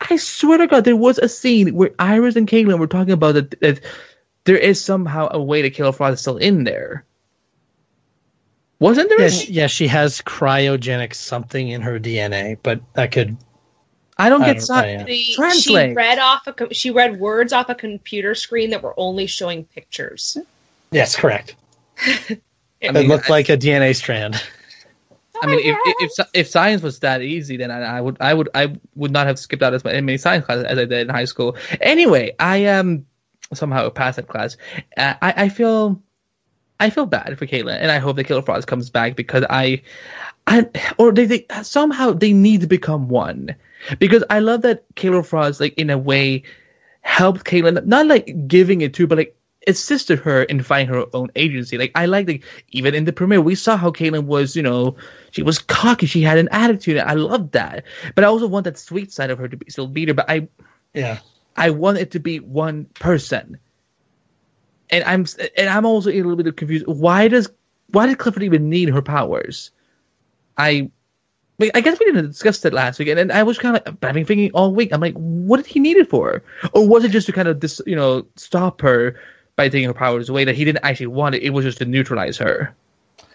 I 0.00 0.16
swear 0.16 0.58
to 0.58 0.66
God, 0.66 0.84
there 0.84 0.96
was 0.96 1.18
a 1.18 1.28
scene 1.28 1.74
where 1.74 1.90
Iris 1.98 2.36
and 2.36 2.48
Caitlin 2.48 2.78
were 2.78 2.86
talking 2.86 3.12
about 3.12 3.34
that, 3.34 3.60
that 3.60 3.80
there 4.44 4.56
is 4.56 4.82
somehow 4.82 5.28
a 5.30 5.40
way 5.42 5.62
to 5.62 5.70
Killer 5.70 5.92
Frost 5.92 6.22
still 6.22 6.38
in 6.38 6.64
there. 6.64 7.04
Wasn't 8.78 9.08
there? 9.10 9.20
Yeah, 9.20 9.26
a- 9.26 9.30
she, 9.30 9.52
yeah, 9.52 9.66
she 9.66 9.86
has 9.88 10.22
cryogenic 10.22 11.14
something 11.14 11.68
in 11.68 11.82
her 11.82 11.98
DNA, 12.00 12.56
but 12.62 12.80
that 12.94 13.12
could. 13.12 13.36
I 14.16 14.28
don't 14.30 14.42
I 14.42 14.46
get 14.54 14.66
don't- 14.66 14.66
si- 14.66 14.72
I, 14.72 15.02
The, 15.02 15.50
she 15.52 15.92
read 15.94 16.18
off 16.18 16.46
a 16.46 16.52
com- 16.54 16.72
she 16.72 16.90
read 16.90 17.20
words 17.20 17.52
off 17.52 17.68
a 17.68 17.74
computer 17.74 18.34
screen 18.34 18.70
that 18.70 18.82
were 18.82 18.94
only 18.98 19.26
showing 19.26 19.64
pictures. 19.64 20.36
Yes, 20.90 21.14
correct. 21.16 21.56
I 21.98 22.38
It 22.80 22.94
mean, 22.94 23.08
looked 23.08 23.28
I- 23.28 23.32
like 23.32 23.48
a 23.50 23.56
DNA 23.58 23.94
strand. 23.94 24.42
I 25.42 25.46
mean, 25.46 25.60
if, 25.60 25.76
if 25.84 26.10
if 26.18 26.26
if 26.34 26.48
science 26.48 26.82
was 26.82 26.98
that 27.00 27.22
easy, 27.22 27.56
then 27.56 27.70
I, 27.70 27.98
I 27.98 28.00
would 28.00 28.16
I 28.20 28.34
would 28.34 28.48
I 28.54 28.76
would 28.94 29.10
not 29.10 29.26
have 29.26 29.38
skipped 29.38 29.62
out 29.62 29.74
as 29.74 29.84
many 29.84 30.18
science 30.18 30.44
classes 30.44 30.64
as 30.64 30.78
I 30.78 30.84
did 30.84 30.92
in 30.92 31.08
high 31.08 31.24
school. 31.24 31.56
Anyway, 31.80 32.34
I 32.38 32.66
um 32.66 33.06
somehow 33.54 33.88
passed 33.90 34.16
that 34.16 34.28
class. 34.28 34.56
Uh, 34.96 35.14
I 35.20 35.44
I 35.44 35.48
feel 35.48 36.02
I 36.78 36.90
feel 36.90 37.06
bad 37.06 37.38
for 37.38 37.46
Caitlin, 37.46 37.78
and 37.80 37.90
I 37.90 37.98
hope 37.98 38.16
that 38.16 38.24
Killer 38.24 38.42
Frost 38.42 38.66
comes 38.66 38.90
back 38.90 39.16
because 39.16 39.44
I 39.48 39.82
I 40.46 40.68
or 40.98 41.12
they, 41.12 41.26
they 41.26 41.46
somehow 41.62 42.12
they 42.12 42.32
need 42.32 42.62
to 42.62 42.66
become 42.66 43.08
one 43.08 43.54
because 43.98 44.24
I 44.30 44.40
love 44.40 44.62
that 44.62 44.84
Killer 44.94 45.22
Frost 45.22 45.60
like 45.60 45.74
in 45.74 45.90
a 45.90 45.98
way 45.98 46.42
helped 47.02 47.44
Caitlin 47.44 47.84
not 47.86 48.06
like 48.06 48.46
giving 48.46 48.80
it 48.82 48.94
to 48.94 49.06
but 49.06 49.18
like 49.18 49.39
assisted 49.66 50.18
her 50.20 50.42
in 50.42 50.62
finding 50.62 50.94
her 50.94 51.04
own 51.12 51.30
agency. 51.36 51.76
Like 51.78 51.92
I 51.94 52.06
like 52.06 52.26
like 52.26 52.44
even 52.70 52.94
in 52.94 53.04
the 53.04 53.12
premiere 53.12 53.40
we 53.40 53.54
saw 53.54 53.76
how 53.76 53.90
Caitlin 53.90 54.24
was, 54.24 54.56
you 54.56 54.62
know, 54.62 54.96
she 55.30 55.42
was 55.42 55.58
cocky, 55.58 56.06
she 56.06 56.22
had 56.22 56.38
an 56.38 56.48
attitude. 56.50 56.98
I 56.98 57.14
love 57.14 57.50
that. 57.52 57.84
But 58.14 58.24
I 58.24 58.28
also 58.28 58.46
want 58.46 58.64
that 58.64 58.78
sweet 58.78 59.12
side 59.12 59.30
of 59.30 59.38
her 59.38 59.48
to 59.48 59.56
be 59.56 59.70
still 59.70 59.86
be 59.86 60.04
there. 60.04 60.14
But 60.14 60.30
I 60.30 60.48
Yeah. 60.94 61.18
I 61.56 61.70
want 61.70 61.98
it 61.98 62.12
to 62.12 62.20
be 62.20 62.40
one 62.40 62.86
person. 62.94 63.58
And 64.88 65.04
I'm 65.04 65.26
and 65.56 65.68
I'm 65.68 65.86
also 65.86 66.10
a 66.10 66.22
little 66.22 66.36
bit 66.36 66.56
confused. 66.56 66.86
Why 66.86 67.28
does 67.28 67.50
why 67.92 68.06
did 68.06 68.18
Clifford 68.18 68.42
even 68.42 68.70
need 68.70 68.88
her 68.88 69.02
powers? 69.02 69.70
I 70.56 70.90
I 71.74 71.80
guess 71.82 71.98
we 71.98 72.06
didn't 72.06 72.28
discuss 72.28 72.60
that 72.60 72.72
last 72.72 72.98
week, 72.98 73.08
and, 73.08 73.20
and 73.20 73.30
I 73.30 73.42
was 73.42 73.58
kind 73.58 73.76
of 73.76 73.82
like, 73.84 74.04
I've 74.04 74.14
been 74.14 74.24
thinking 74.24 74.50
all 74.52 74.74
week. 74.74 74.92
I'm 74.92 75.00
like, 75.00 75.14
what 75.14 75.58
did 75.58 75.66
he 75.66 75.78
need 75.78 75.98
it 75.98 76.08
for? 76.08 76.42
Or 76.72 76.88
was 76.88 77.04
it 77.04 77.10
just 77.10 77.26
to 77.26 77.32
kind 77.32 77.48
of 77.48 77.60
dis, 77.60 77.82
you 77.86 77.96
know 77.96 78.26
stop 78.36 78.80
her 78.80 79.16
by 79.56 79.68
taking 79.68 79.88
her 79.88 79.94
powers 79.94 80.28
away 80.28 80.44
that 80.44 80.54
he 80.54 80.64
didn't 80.64 80.84
actually 80.84 81.08
want 81.08 81.34
it? 81.34 81.42
It 81.42 81.50
was 81.50 81.64
just 81.64 81.78
to 81.78 81.84
neutralize 81.84 82.38
her. 82.38 82.74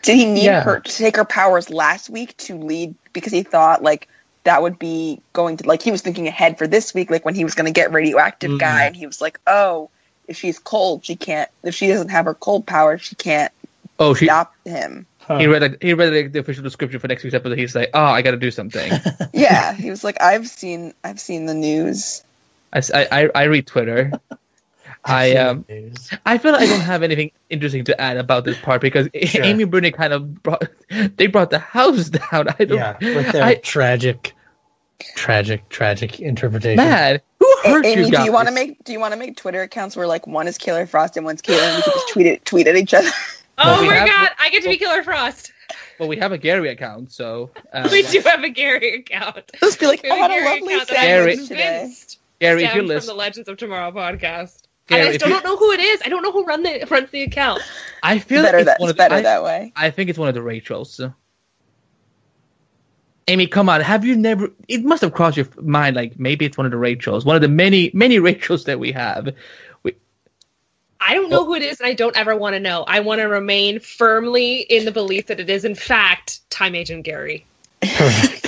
Did 0.01 0.15
he 0.17 0.25
need 0.25 0.45
Yeah. 0.45 0.61
her 0.63 0.79
to 0.79 0.91
take 0.91 1.15
her 1.17 1.25
powers 1.25 1.69
last 1.69 2.09
week 2.09 2.35
to 2.37 2.55
lead 2.55 2.95
because 3.13 3.31
he 3.33 3.43
thought 3.43 3.81
like 3.83 4.07
that 4.43 4.61
would 4.61 4.77
be 4.77 5.19
going 5.33 5.57
to 5.57 5.67
like 5.67 5.81
he 5.81 5.91
was 5.91 6.01
thinking 6.01 6.27
ahead 6.27 6.57
for 6.59 6.67
this 6.67 6.93
week, 6.93 7.09
like 7.09 7.25
when 7.25 7.33
he 7.35 7.43
was 7.43 7.55
going 7.55 7.65
to 7.65 7.71
get 7.71 7.91
radioactive 7.91 8.51
Mhm. 8.51 8.59
guy, 8.59 8.85
and 8.85 8.95
he 8.95 9.07
was 9.07 9.19
like, 9.19 9.39
oh, 9.47 9.89
if 10.27 10.37
she's 10.37 10.59
cold, 10.59 11.03
she 11.05 11.15
can't. 11.15 11.49
If 11.63 11.73
she 11.75 11.87
doesn't 11.87 12.09
have 12.09 12.25
her 12.25 12.33
cold 12.35 12.65
powers, 12.67 13.01
she 13.01 13.15
can't 13.15 13.51
Oh, 13.97 14.13
she 14.13 14.25
stop 14.25 14.53
him. 14.65 15.05
Huh. 15.19 15.39
he 15.39 15.47
read 15.47 15.61
like, 15.63 15.81
he 15.81 15.93
read 15.95 16.13
like, 16.13 16.31
the 16.33 16.39
official 16.39 16.61
description 16.63 16.99
for 16.99 17.07
next 17.07 17.23
week's 17.23 17.33
episode. 17.33 17.57
He's 17.57 17.73
like, 17.75 17.89
oh, 17.95 18.03
I 18.03 18.21
got 18.21 18.31
to 18.31 18.37
do 18.37 18.51
something. 18.51 18.91
Yeah, 19.33 19.73
he 19.73 19.89
was 19.89 20.03
like, 20.03 20.21
I've 20.21 20.47
seen, 20.47 20.93
I've 21.03 21.19
seen 21.19 21.45
the 21.47 21.53
news. 21.55 22.23
I 22.73 23.29
I 23.33 23.43
read 23.45 23.65
Twitter. 23.65 24.11
I 25.07 25.35
um 25.35 25.65
I 26.25 26.37
feel 26.39 26.51
like 26.53 26.61
I 26.61 26.65
don't 26.65 26.79
have 26.81 27.03
anything 27.03 27.31
interesting 27.49 27.83
to 27.85 28.01
add 28.01 28.17
about 28.17 28.43
this 28.43 28.57
part 28.59 28.81
because 28.81 29.07
Sure. 29.23 29.43
Amy 29.43 29.63
and 29.63 29.71
Bruni 29.71 29.91
kind 29.91 30.13
of 30.13 30.41
brought 30.41 30.63
they 31.17 31.27
brought 31.27 31.51
the 31.51 31.59
house 31.59 32.09
down. 32.31 32.47
I 32.59 32.65
don't 32.65 32.77
Yeah, 32.77 32.97
with 32.99 33.31
their 33.31 33.43
I, 33.43 33.55
tragic, 33.55 34.33
tragic, 35.15 35.69
tragic 35.69 36.19
interpretation. 36.19 36.77
man, 36.77 37.21
who 37.39 37.53
A- 37.65 37.69
hurt 37.69 37.85
Amy, 37.85 38.05
you 38.07 38.11
do 38.11 38.23
you 38.23 38.31
want 38.31 38.47
to 38.47 38.53
make, 38.53 38.83
do 38.83 38.93
you 38.93 38.99
want 38.99 39.13
to 39.13 39.19
make 39.19 39.37
Twitter 39.37 39.61
accounts 39.61 39.95
where 39.95 40.07
like 40.07 40.25
one 40.27 40.47
is 40.47 40.57
Killer 40.57 40.85
Frost 40.87 41.17
and 41.17 41.25
one's 41.25 41.41
Caitlin? 41.41 41.61
and 41.67 41.75
We 41.77 41.81
can 41.83 41.93
just 41.93 42.09
tweet 42.09 42.25
it, 42.27 42.45
tweet 42.45 42.67
at 42.67 42.75
each 42.75 42.93
other. 42.93 43.09
Oh 43.57 43.79
we 43.81 43.87
my 43.87 43.93
have- 43.93 44.07
god, 44.09 44.29
I 44.37 44.49
get 44.49 44.63
to 44.63 44.69
be 44.69 44.75
Killer 44.75 45.01
Frost. 45.01 45.53
Well, 45.97 46.09
we 46.09 46.17
have 46.17 46.33
a 46.33 46.37
Gary 46.37 46.67
account, 46.71 47.13
so 47.13 47.51
uh, 47.73 47.87
We 47.89 48.01
do 48.03 48.19
have 48.19 48.43
a 48.43 48.49
Gary 48.49 48.95
account. 48.95 49.49
Just 49.61 49.79
be 49.79 49.87
like, 49.87 50.03
We 50.03 50.09
I 50.11 50.15
have 50.15 50.29
had 50.31 50.39
a 50.39 50.43
Gary 50.43 50.59
lovely 50.59 50.73
account 50.73 50.89
Gary- 50.89 51.31
sandwich 51.37 51.47
today. 51.47 51.93
Gary, 52.41 52.63
if 52.65 52.69
stemmed 52.71 52.89
you're 52.89 52.99
from 52.99 53.07
the 53.07 53.13
Legends 53.13 53.47
of 53.47 53.55
Tomorrow 53.55 53.93
podcast. 53.93 54.61
Gary, 54.87 55.07
I 55.09 55.17
still 55.17 55.29
you- 55.29 55.33
don't 55.35 55.43
know 55.43 55.57
who 55.57 55.71
it 55.71 55.79
is. 55.79 56.01
I 56.05 56.09
don't 56.09 56.21
know 56.21 56.31
who 56.31 56.43
run 56.45 56.63
the 56.63 56.85
runs 56.89 57.09
the 57.09 57.23
account. 57.23 57.61
I 58.03 58.19
feel 58.19 58.43
Better 58.43 58.57
like 58.59 58.65
that, 58.67 58.79
one 58.79 58.89
it's 58.89 58.91
of 58.91 58.97
the, 58.97 59.01
better 59.01 59.15
I, 59.15 59.21
that 59.21 59.43
way. 59.43 59.73
I 59.75 59.89
think 59.89 60.09
it's 60.09 60.19
one 60.19 60.27
of 60.27 60.35
the 60.35 60.43
Rachels. 60.43 61.01
Amy, 63.27 63.47
come 63.47 63.69
on. 63.69 63.81
Have 63.81 64.05
you 64.05 64.15
never? 64.15 64.51
It 64.67 64.83
must 64.83 65.01
have 65.01 65.11
crossed 65.13 65.37
your 65.37 65.47
mind, 65.59 65.95
like 65.95 66.19
maybe 66.19 66.45
it's 66.45 66.57
one 66.57 66.65
of 66.65 66.71
the 66.71 66.77
Rachels, 66.77 67.25
one 67.25 67.35
of 67.35 67.41
the 67.41 67.47
many, 67.47 67.89
many 67.93 68.19
Rachels 68.19 68.65
that 68.65 68.79
we 68.79 68.91
have. 68.91 69.33
We, 69.81 69.95
I 71.01 71.15
don't 71.15 71.31
know 71.31 71.43
who 71.45 71.55
it 71.55 71.63
is, 71.63 71.79
and 71.79 71.87
I 71.87 71.95
don't 71.95 72.15
ever 72.15 72.35
want 72.35 72.53
to 72.53 72.59
know. 72.59 72.83
I 72.87 72.99
want 72.99 73.21
to 73.21 73.25
remain 73.25 73.79
firmly 73.79 74.59
in 74.59 74.85
the 74.85 74.91
belief 74.91 75.25
that 75.27 75.39
it 75.39 75.49
is, 75.49 75.65
in 75.65 75.73
fact, 75.73 76.47
Time 76.51 76.75
Agent 76.75 77.03
Gary. 77.03 77.45
Perfect. 77.81 78.43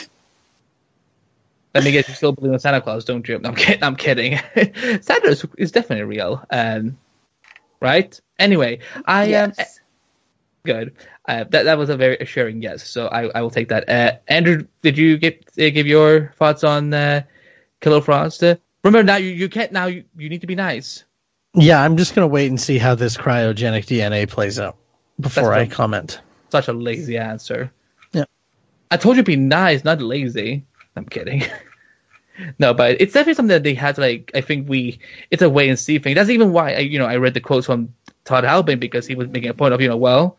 let 1.73 1.83
me 1.83 1.91
get 1.91 2.07
you 2.07 2.13
still 2.13 2.31
believe 2.31 2.53
in 2.53 2.59
Santa 2.59 2.81
Claus, 2.81 3.05
don't 3.05 3.27
you? 3.27 3.39
I'm 3.43 3.55
kidding. 3.55 3.83
I'm 3.83 3.95
kidding. 4.05 4.37
Santa 5.01 5.27
is, 5.27 5.45
is 5.57 5.71
definitely 5.71 6.05
real, 6.05 6.43
um, 6.49 6.97
right? 7.81 8.19
Anyway, 8.39 8.79
I 9.05 9.25
am 9.25 9.53
Yes. 9.57 9.79
good. 10.65 10.95
Uh, 11.27 11.43
that 11.45 11.63
that 11.63 11.77
was 11.77 11.89
a 11.89 11.97
very 11.97 12.17
assuring 12.17 12.61
yes, 12.61 12.87
so 12.87 13.07
I, 13.07 13.29
I 13.29 13.41
will 13.41 13.51
take 13.51 13.69
that. 13.69 13.89
Uh, 13.89 14.17
Andrew, 14.27 14.65
did 14.81 14.97
you 14.97 15.17
get 15.17 15.45
uh, 15.59 15.69
give 15.69 15.87
your 15.87 16.33
thoughts 16.37 16.63
on 16.63 16.93
uh, 16.93 17.23
Killer 17.81 18.01
Frost? 18.01 18.43
Uh, 18.43 18.55
remember 18.83 19.03
now, 19.03 19.17
you, 19.17 19.29
you 19.29 19.49
can't 19.49 19.71
now. 19.71 19.85
You, 19.85 20.03
you 20.17 20.29
need 20.29 20.41
to 20.41 20.47
be 20.47 20.55
nice. 20.55 21.03
Yeah, 21.53 21.81
I'm 21.81 21.97
just 21.97 22.15
gonna 22.15 22.27
wait 22.27 22.47
and 22.47 22.59
see 22.59 22.77
how 22.77 22.95
this 22.95 23.17
cryogenic 23.17 23.85
DNA 23.85 24.29
plays 24.29 24.59
out 24.59 24.77
before 25.19 25.53
That's 25.53 25.71
I 25.71 25.75
comment. 25.75 26.21
Such 26.49 26.67
a 26.67 26.73
lazy 26.73 27.17
answer. 27.17 27.71
Yeah. 28.13 28.25
I 28.91 28.97
told 28.97 29.17
you 29.17 29.23
to 29.23 29.25
be 29.25 29.35
nice, 29.35 29.83
not 29.83 30.01
lazy. 30.01 30.65
I'm 30.97 31.05
kidding. 31.05 31.43
no, 32.59 32.73
but 32.73 33.01
it's 33.01 33.13
definitely 33.13 33.35
something 33.35 33.53
that 33.53 33.63
they 33.63 33.73
had 33.73 33.95
to 33.95 34.01
like. 34.01 34.31
I 34.35 34.41
think 34.41 34.69
we. 34.69 34.99
It's 35.31 35.41
a 35.41 35.49
wait 35.49 35.69
and 35.69 35.79
see 35.79 35.99
thing. 35.99 36.15
That's 36.15 36.29
even 36.29 36.51
why 36.51 36.73
I, 36.73 36.79
you 36.79 36.99
know, 36.99 37.05
I 37.05 37.17
read 37.17 37.33
the 37.33 37.41
quotes 37.41 37.65
from 37.65 37.93
Todd 38.25 38.43
Helbing 38.43 38.79
because 38.79 39.07
he 39.07 39.15
was 39.15 39.27
making 39.27 39.49
a 39.49 39.53
point 39.53 39.73
of, 39.73 39.81
you 39.81 39.87
know, 39.87 39.97
well, 39.97 40.37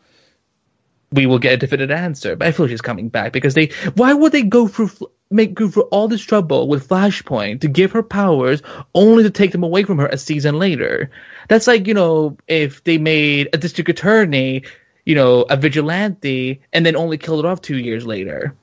we 1.11 1.25
will 1.25 1.39
get 1.39 1.53
a 1.53 1.57
definitive 1.57 1.91
answer. 1.91 2.35
But 2.35 2.47
I 2.47 2.51
feel 2.51 2.67
she's 2.67 2.81
coming 2.81 3.09
back 3.09 3.33
because 3.33 3.53
they. 3.53 3.71
Why 3.95 4.13
would 4.13 4.31
they 4.31 4.43
go 4.43 4.67
through 4.67 4.91
make 5.31 5.53
go 5.53 5.67
through 5.67 5.83
all 5.83 6.07
this 6.07 6.21
trouble 6.21 6.67
with 6.67 6.87
Flashpoint 6.87 7.61
to 7.61 7.67
give 7.67 7.91
her 7.91 8.03
powers 8.03 8.61
only 8.95 9.23
to 9.23 9.29
take 9.29 9.51
them 9.51 9.63
away 9.63 9.83
from 9.83 9.99
her 9.99 10.07
a 10.07 10.17
season 10.17 10.57
later? 10.57 11.11
That's 11.47 11.67
like 11.67 11.87
you 11.87 11.93
know 11.93 12.37
if 12.47 12.83
they 12.83 12.97
made 12.97 13.49
a 13.53 13.57
district 13.57 13.89
attorney, 13.89 14.63
you 15.05 15.15
know, 15.15 15.41
a 15.41 15.57
vigilante, 15.57 16.61
and 16.71 16.85
then 16.85 16.95
only 16.95 17.17
killed 17.17 17.43
it 17.43 17.47
off 17.47 17.61
two 17.61 17.77
years 17.77 18.05
later. 18.05 18.55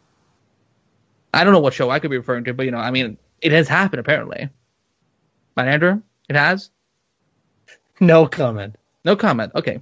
I 1.36 1.44
don't 1.44 1.52
know 1.52 1.60
what 1.60 1.74
show 1.74 1.90
I 1.90 1.98
could 1.98 2.10
be 2.10 2.16
referring 2.16 2.44
to, 2.44 2.54
but 2.54 2.64
you 2.64 2.72
know, 2.72 2.78
I 2.78 2.90
mean, 2.90 3.18
it 3.42 3.52
has 3.52 3.68
happened 3.68 4.00
apparently. 4.00 4.48
Right, 5.54 5.68
Andrew? 5.68 6.00
It 6.28 6.36
has. 6.36 6.70
No 8.00 8.26
comment. 8.26 8.76
No 9.04 9.16
comment. 9.16 9.52
Okay. 9.54 9.80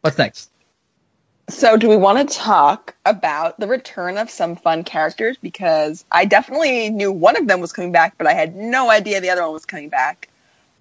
What's 0.00 0.18
next? 0.18 0.50
So, 1.48 1.76
do 1.76 1.88
we 1.88 1.96
want 1.96 2.28
to 2.28 2.34
talk 2.34 2.94
about 3.04 3.60
the 3.60 3.68
return 3.68 4.18
of 4.18 4.30
some 4.30 4.56
fun 4.56 4.82
characters? 4.82 5.36
Because 5.36 6.04
I 6.10 6.24
definitely 6.24 6.90
knew 6.90 7.12
one 7.12 7.36
of 7.36 7.46
them 7.46 7.60
was 7.60 7.72
coming 7.72 7.92
back, 7.92 8.18
but 8.18 8.26
I 8.26 8.32
had 8.32 8.56
no 8.56 8.90
idea 8.90 9.20
the 9.20 9.30
other 9.30 9.42
one 9.42 9.52
was 9.52 9.66
coming 9.66 9.90
back. 9.90 10.28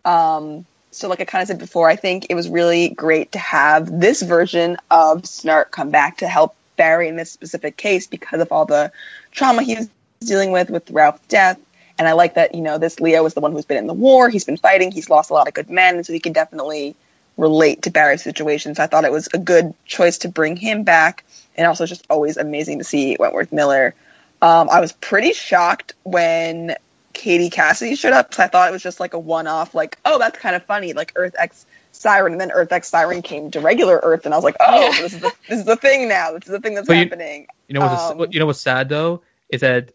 Um, 0.05 0.66
so, 0.91 1.07
like 1.07 1.22
I 1.22 1.26
kind 1.26 1.41
of 1.41 1.47
said 1.49 1.59
before, 1.59 1.89
I 1.89 1.97
think 1.97 2.28
it 2.30 2.36
was 2.36 2.49
really 2.49 2.89
great 2.89 3.34
to 3.34 3.39
have 3.39 3.99
this 3.99 4.22
version 4.22 4.78
of 4.89 5.24
Snart 5.24 5.70
come 5.70 5.89
back 5.89 6.18
to 6.18 6.28
help 6.28 6.55
Barry 6.76 7.07
in 7.07 7.15
this 7.15 7.32
specific 7.32 7.78
case 7.78 8.07
because 8.07 8.41
of 8.41 8.51
all 8.51 8.65
the 8.65 8.91
trauma 9.32 9.63
he 9.63 9.76
was 9.76 9.89
dealing 10.19 10.51
with 10.51 10.69
with 10.69 10.89
Ralph's 10.91 11.26
death. 11.28 11.59
And 11.99 12.07
I 12.07 12.13
like 12.13 12.36
that, 12.36 12.55
you 12.55 12.61
know, 12.61 12.78
this 12.78 12.99
Leo 12.99 13.24
is 13.26 13.36
the 13.36 13.39
one 13.39 13.51
who's 13.51 13.65
been 13.65 13.78
in 13.78 13.88
the 13.88 13.93
war, 13.93 14.30
he's 14.30 14.45
been 14.45 14.57
fighting, 14.57 14.91
he's 14.91 15.09
lost 15.09 15.30
a 15.30 15.34
lot 15.34 15.47
of 15.47 15.53
good 15.53 15.69
men, 15.69 16.03
so 16.03 16.11
he 16.11 16.19
can 16.19 16.34
definitely 16.34 16.95
relate 17.38 17.84
to 17.84 17.91
Barry's 17.91 18.24
situation. 18.24 18.74
So 18.74 18.84
I 18.84 18.88
thought 18.88 19.05
it 19.05 19.11
was 19.11 19.28
a 19.34 19.38
good 19.38 19.74
choice 19.86 20.19
to 20.19 20.30
bring 20.30 20.55
him 20.55 20.84
back, 20.84 21.24
and 21.55 21.67
also 21.67 21.86
just 21.86 22.05
always 22.09 22.38
amazing 22.38 22.80
to 22.80 22.84
see 22.84 23.15
Wentworth 23.19 23.51
Miller. 23.51 23.93
Um, 24.41 24.69
I 24.71 24.80
was 24.80 24.91
pretty 24.91 25.34
shocked 25.34 25.93
when 26.03 26.76
Katie 27.13 27.51
Cassidy 27.51 27.95
showed 27.95 28.13
up. 28.13 28.34
I 28.39 28.47
thought 28.47 28.69
it 28.69 28.71
was 28.71 28.84
just 28.84 28.99
like 28.99 29.13
a 29.13 29.19
one-off, 29.19 29.76
like, 29.76 29.99
oh, 30.03 30.17
that's 30.17 30.39
kind 30.39 30.55
of 30.55 30.63
funny, 30.63 30.93
like 30.93 31.13
Earth 31.15 31.36
X 31.38 31.65
Siren, 31.94 32.34
and 32.34 32.41
then 32.41 32.52
Earth 32.52 32.72
X 32.72 32.89
Siren 32.89 33.22
came 33.22 33.52
to 33.52 33.60
regular 33.60 34.00
Earth, 34.04 34.26
and 34.26 34.34
I 34.34 34.38
was 34.38 34.44
like, 34.44 34.58
oh, 34.60 34.82
Yeah. 34.82 35.02
this 35.02 35.14
is 35.14 35.20
the, 35.22 35.34
this 35.48 35.60
is 35.60 35.66
the 35.66 35.76
thing 35.76 36.10
now. 36.10 36.34
This 36.34 36.46
is 36.46 36.52
the 36.52 36.60
thing 36.60 36.74
that's 36.74 36.88
But 36.88 36.98
happening. 36.98 37.48
You 37.68 37.76
know 37.76 37.82
what's 37.82 38.12
Um, 38.12 38.18
what, 38.18 38.34
you 38.34 38.39
know 38.39 38.46
what's 38.46 38.60
sad 38.62 38.89
though 38.89 39.22
is 39.50 39.62
that 39.62 39.91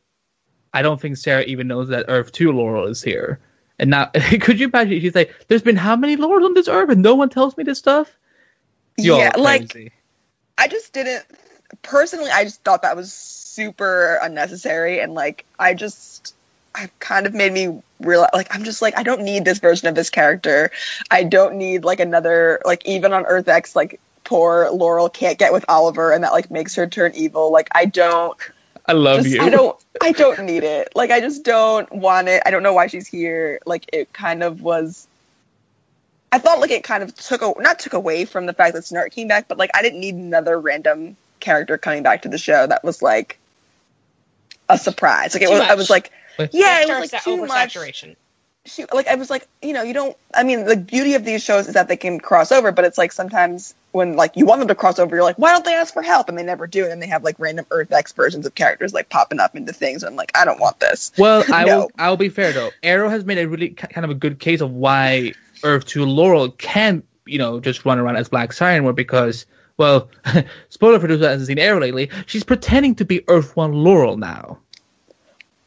I 0.73 0.83
don't 0.83 1.01
think 1.01 1.17
Sarah 1.17 1.43
even 1.43 1.69
knows 1.69 1.89
that 1.89 2.07
Earth 2.09 2.33
Two 2.33 2.53
Laurel 2.53 2.87
is 2.87 3.03
here. 3.03 3.41
And 3.79 3.91
now, 3.91 4.07
could 4.41 4.59
you 4.59 4.69
imagine? 4.69 5.01
She's 5.01 5.15
like, 5.15 5.35
"There's 5.49 5.63
been 5.63 5.77
how 5.77 5.97
many 5.97 6.17
Laurels 6.17 6.47
on 6.47 6.55
this 6.55 6.69
Earth, 6.69 6.91
and 6.91 7.03
no 7.03 7.15
one 7.15 7.29
tells 7.29 7.57
me 7.57 7.65
this 7.65 7.79
stuff." 7.79 8.17
You're 8.97 9.19
yeah, 9.19 9.33
like. 9.37 9.93
I 10.57 10.67
just 10.67 10.93
didn't 10.93 11.25
personally. 11.83 12.31
I 12.31 12.45
just 12.45 12.63
thought 12.63 12.83
that 12.83 12.97
was 12.97 13.13
super 13.13 14.19
unnecessary, 14.23 15.01
and 15.01 15.15
like 15.15 15.45
I 15.59 15.75
just, 15.75 16.18
I 16.18 16.18
kind 16.99 17.27
of 17.27 17.35
made 17.35 17.53
me 17.53 17.83
realize, 18.01 18.31
like 18.33 18.55
I'm 18.55 18.65
just 18.65 18.81
like 18.83 18.97
I 18.97 19.03
don't 19.03 19.23
need 19.23 19.45
this 19.45 19.59
version 19.59 19.89
of 19.89 19.95
this 19.95 20.11
character. 20.11 20.71
I 21.11 21.25
don't 21.25 21.57
need 21.57 21.85
like 21.85 22.01
another 22.01 22.61
like 22.65 22.87
even 22.87 23.13
on 23.13 23.27
Earth 23.27 23.49
X 23.49 23.75
like 23.77 24.01
poor 24.25 24.71
Laurel 24.71 25.09
can't 25.09 25.39
get 25.39 25.53
with 25.53 25.65
Oliver, 25.69 26.13
and 26.13 26.25
that 26.25 26.33
like 26.33 26.51
makes 26.51 26.75
her 26.77 26.87
turn 26.87 27.13
evil. 27.15 27.51
Like 27.53 27.69
I 27.73 27.85
don't. 27.87 28.37
I 28.87 28.93
love 28.93 29.23
just- 29.25 29.35
you. 29.35 29.43
I 29.43 29.51
don't. 29.51 29.77
I 30.01 30.13
don't 30.13 30.45
need 30.45 30.63
it. 30.63 30.93
Like 30.95 31.11
I 31.11 31.21
just 31.21 31.45
don't 31.45 31.91
want 31.93 32.29
it. 32.29 32.43
I 32.47 32.51
don't 32.51 32.63
know 32.63 32.73
why 32.73 32.87
she's 32.87 33.07
here. 33.07 33.59
Like 33.67 33.85
it 33.93 34.13
kind 34.13 34.43
of 34.43 34.63
was. 34.63 35.07
I 36.31 36.39
thought 36.39 36.61
like 36.61 36.71
it 36.71 36.85
kind 36.85 37.03
of 37.03 37.15
took 37.15 37.43
a, 37.43 37.53
not 37.61 37.79
took 37.79 37.95
away 37.95 38.27
from 38.27 38.47
the 38.47 38.53
fact 38.53 38.75
that 38.75 38.85
Snart 38.85 39.11
came 39.13 39.29
back, 39.29 39.49
but 39.49 39.59
like 39.59 39.71
I 39.75 39.83
didn't 39.83 40.01
need 40.01 40.15
another 40.15 40.61
random 40.61 41.17
character 41.41 41.79
coming 41.79 42.03
back 42.03 42.23
to 42.23 42.29
the 42.29 42.39
show 42.39 42.67
that 42.67 42.85
was 42.85 43.01
like 43.01 43.39
a 44.69 44.77
surprise. 44.79 45.35
Like 45.35 45.43
it 45.43 45.47
Too 45.47 45.53
was. 45.53 45.61
much. 45.61 45.71
I 45.71 45.75
was 45.75 45.89
like, 45.91 46.13
But- 46.39 46.55
yeah, 46.55 46.81
it 46.83 46.89
was 46.89 47.01
like 47.01 47.11
that 47.11 47.23
too 47.25 47.37
much 47.37 47.75
oversaturation. 47.75 48.17
she 48.65 48.87
like 48.93 49.07
I 49.09 49.17
was 49.17 49.29
like, 49.29 49.47
you 49.61 49.75
know, 49.75 49.83
you 49.83 49.93
don't 49.93 50.17
I 50.35 50.45
mean 50.45 50.65
the 50.65 50.77
beauty 50.77 51.15
of 51.15 51.25
these 51.25 51.43
shows 51.45 51.69
is 51.69 51.75
that 51.75 51.89
they 51.89 51.97
can 51.97 52.19
cross 52.21 52.51
over, 52.53 52.73
but 52.73 52.85
it's 52.87 52.97
like 52.97 53.13
sometimes 53.13 53.75
when 53.93 54.17
like 54.17 54.37
you 54.37 54.47
want 54.47 54.61
them 54.61 54.69
to 54.69 54.75
cross 54.75 54.99
over, 54.99 55.17
you're 55.17 55.25
like, 55.25 55.39
why 55.39 55.51
don't 55.53 55.65
they 55.65 55.75
ask 55.75 55.93
for 55.93 56.03
help? 56.03 56.29
And 56.29 56.39
they 56.39 56.43
never 56.43 56.67
do, 56.67 56.83
and 56.83 56.91
then 56.91 57.01
they 57.01 57.07
have 57.09 57.25
like 57.25 57.37
random 57.39 57.67
Earth 57.71 57.93
X 57.93 58.13
versions 58.13 58.47
of 58.47 58.55
characters 58.55 58.93
like 58.95 59.09
popping 59.09 59.41
up 59.41 59.57
into 59.57 59.73
things. 59.73 60.03
And 60.03 60.11
I'm 60.11 60.17
like, 60.17 60.31
I 60.37 60.45
don't 60.45 60.61
want 60.61 60.79
this. 60.81 61.13
Well, 61.19 61.45
I 61.53 61.65
will. 61.65 61.91
I'll 61.99 62.17
be 62.17 62.29
fair 62.29 62.53
though. 62.53 62.71
Arrow 62.83 63.09
has 63.09 63.25
made 63.25 63.39
a 63.39 63.49
really 63.49 63.71
ki- 63.71 63.87
kind 63.89 64.05
of 64.05 64.11
a 64.11 64.15
good 64.15 64.39
case 64.39 64.61
of 64.61 64.71
why 64.71 65.33
Earth 65.65 65.87
Two 65.87 66.05
Laurel 66.05 66.51
can, 66.51 67.03
you 67.27 67.39
know, 67.39 67.59
just 67.61 67.85
run 67.85 67.99
around 67.99 68.17
as 68.17 68.29
Black 68.29 68.53
Siren, 68.53 68.85
where 68.85 68.93
because, 68.93 69.47
well, 69.79 70.11
spoiler 70.69 71.01
for 71.01 71.07
those 71.09 71.19
who 71.21 71.25
hasn't 71.25 71.47
seen 71.49 71.59
Arrow 71.59 71.81
lately, 71.81 72.11
she's 72.27 72.45
pretending 72.45 72.95
to 72.97 73.05
be 73.07 73.25
Earth 73.29 73.57
One 73.57 73.73
Laurel 73.73 74.19
now. 74.19 74.59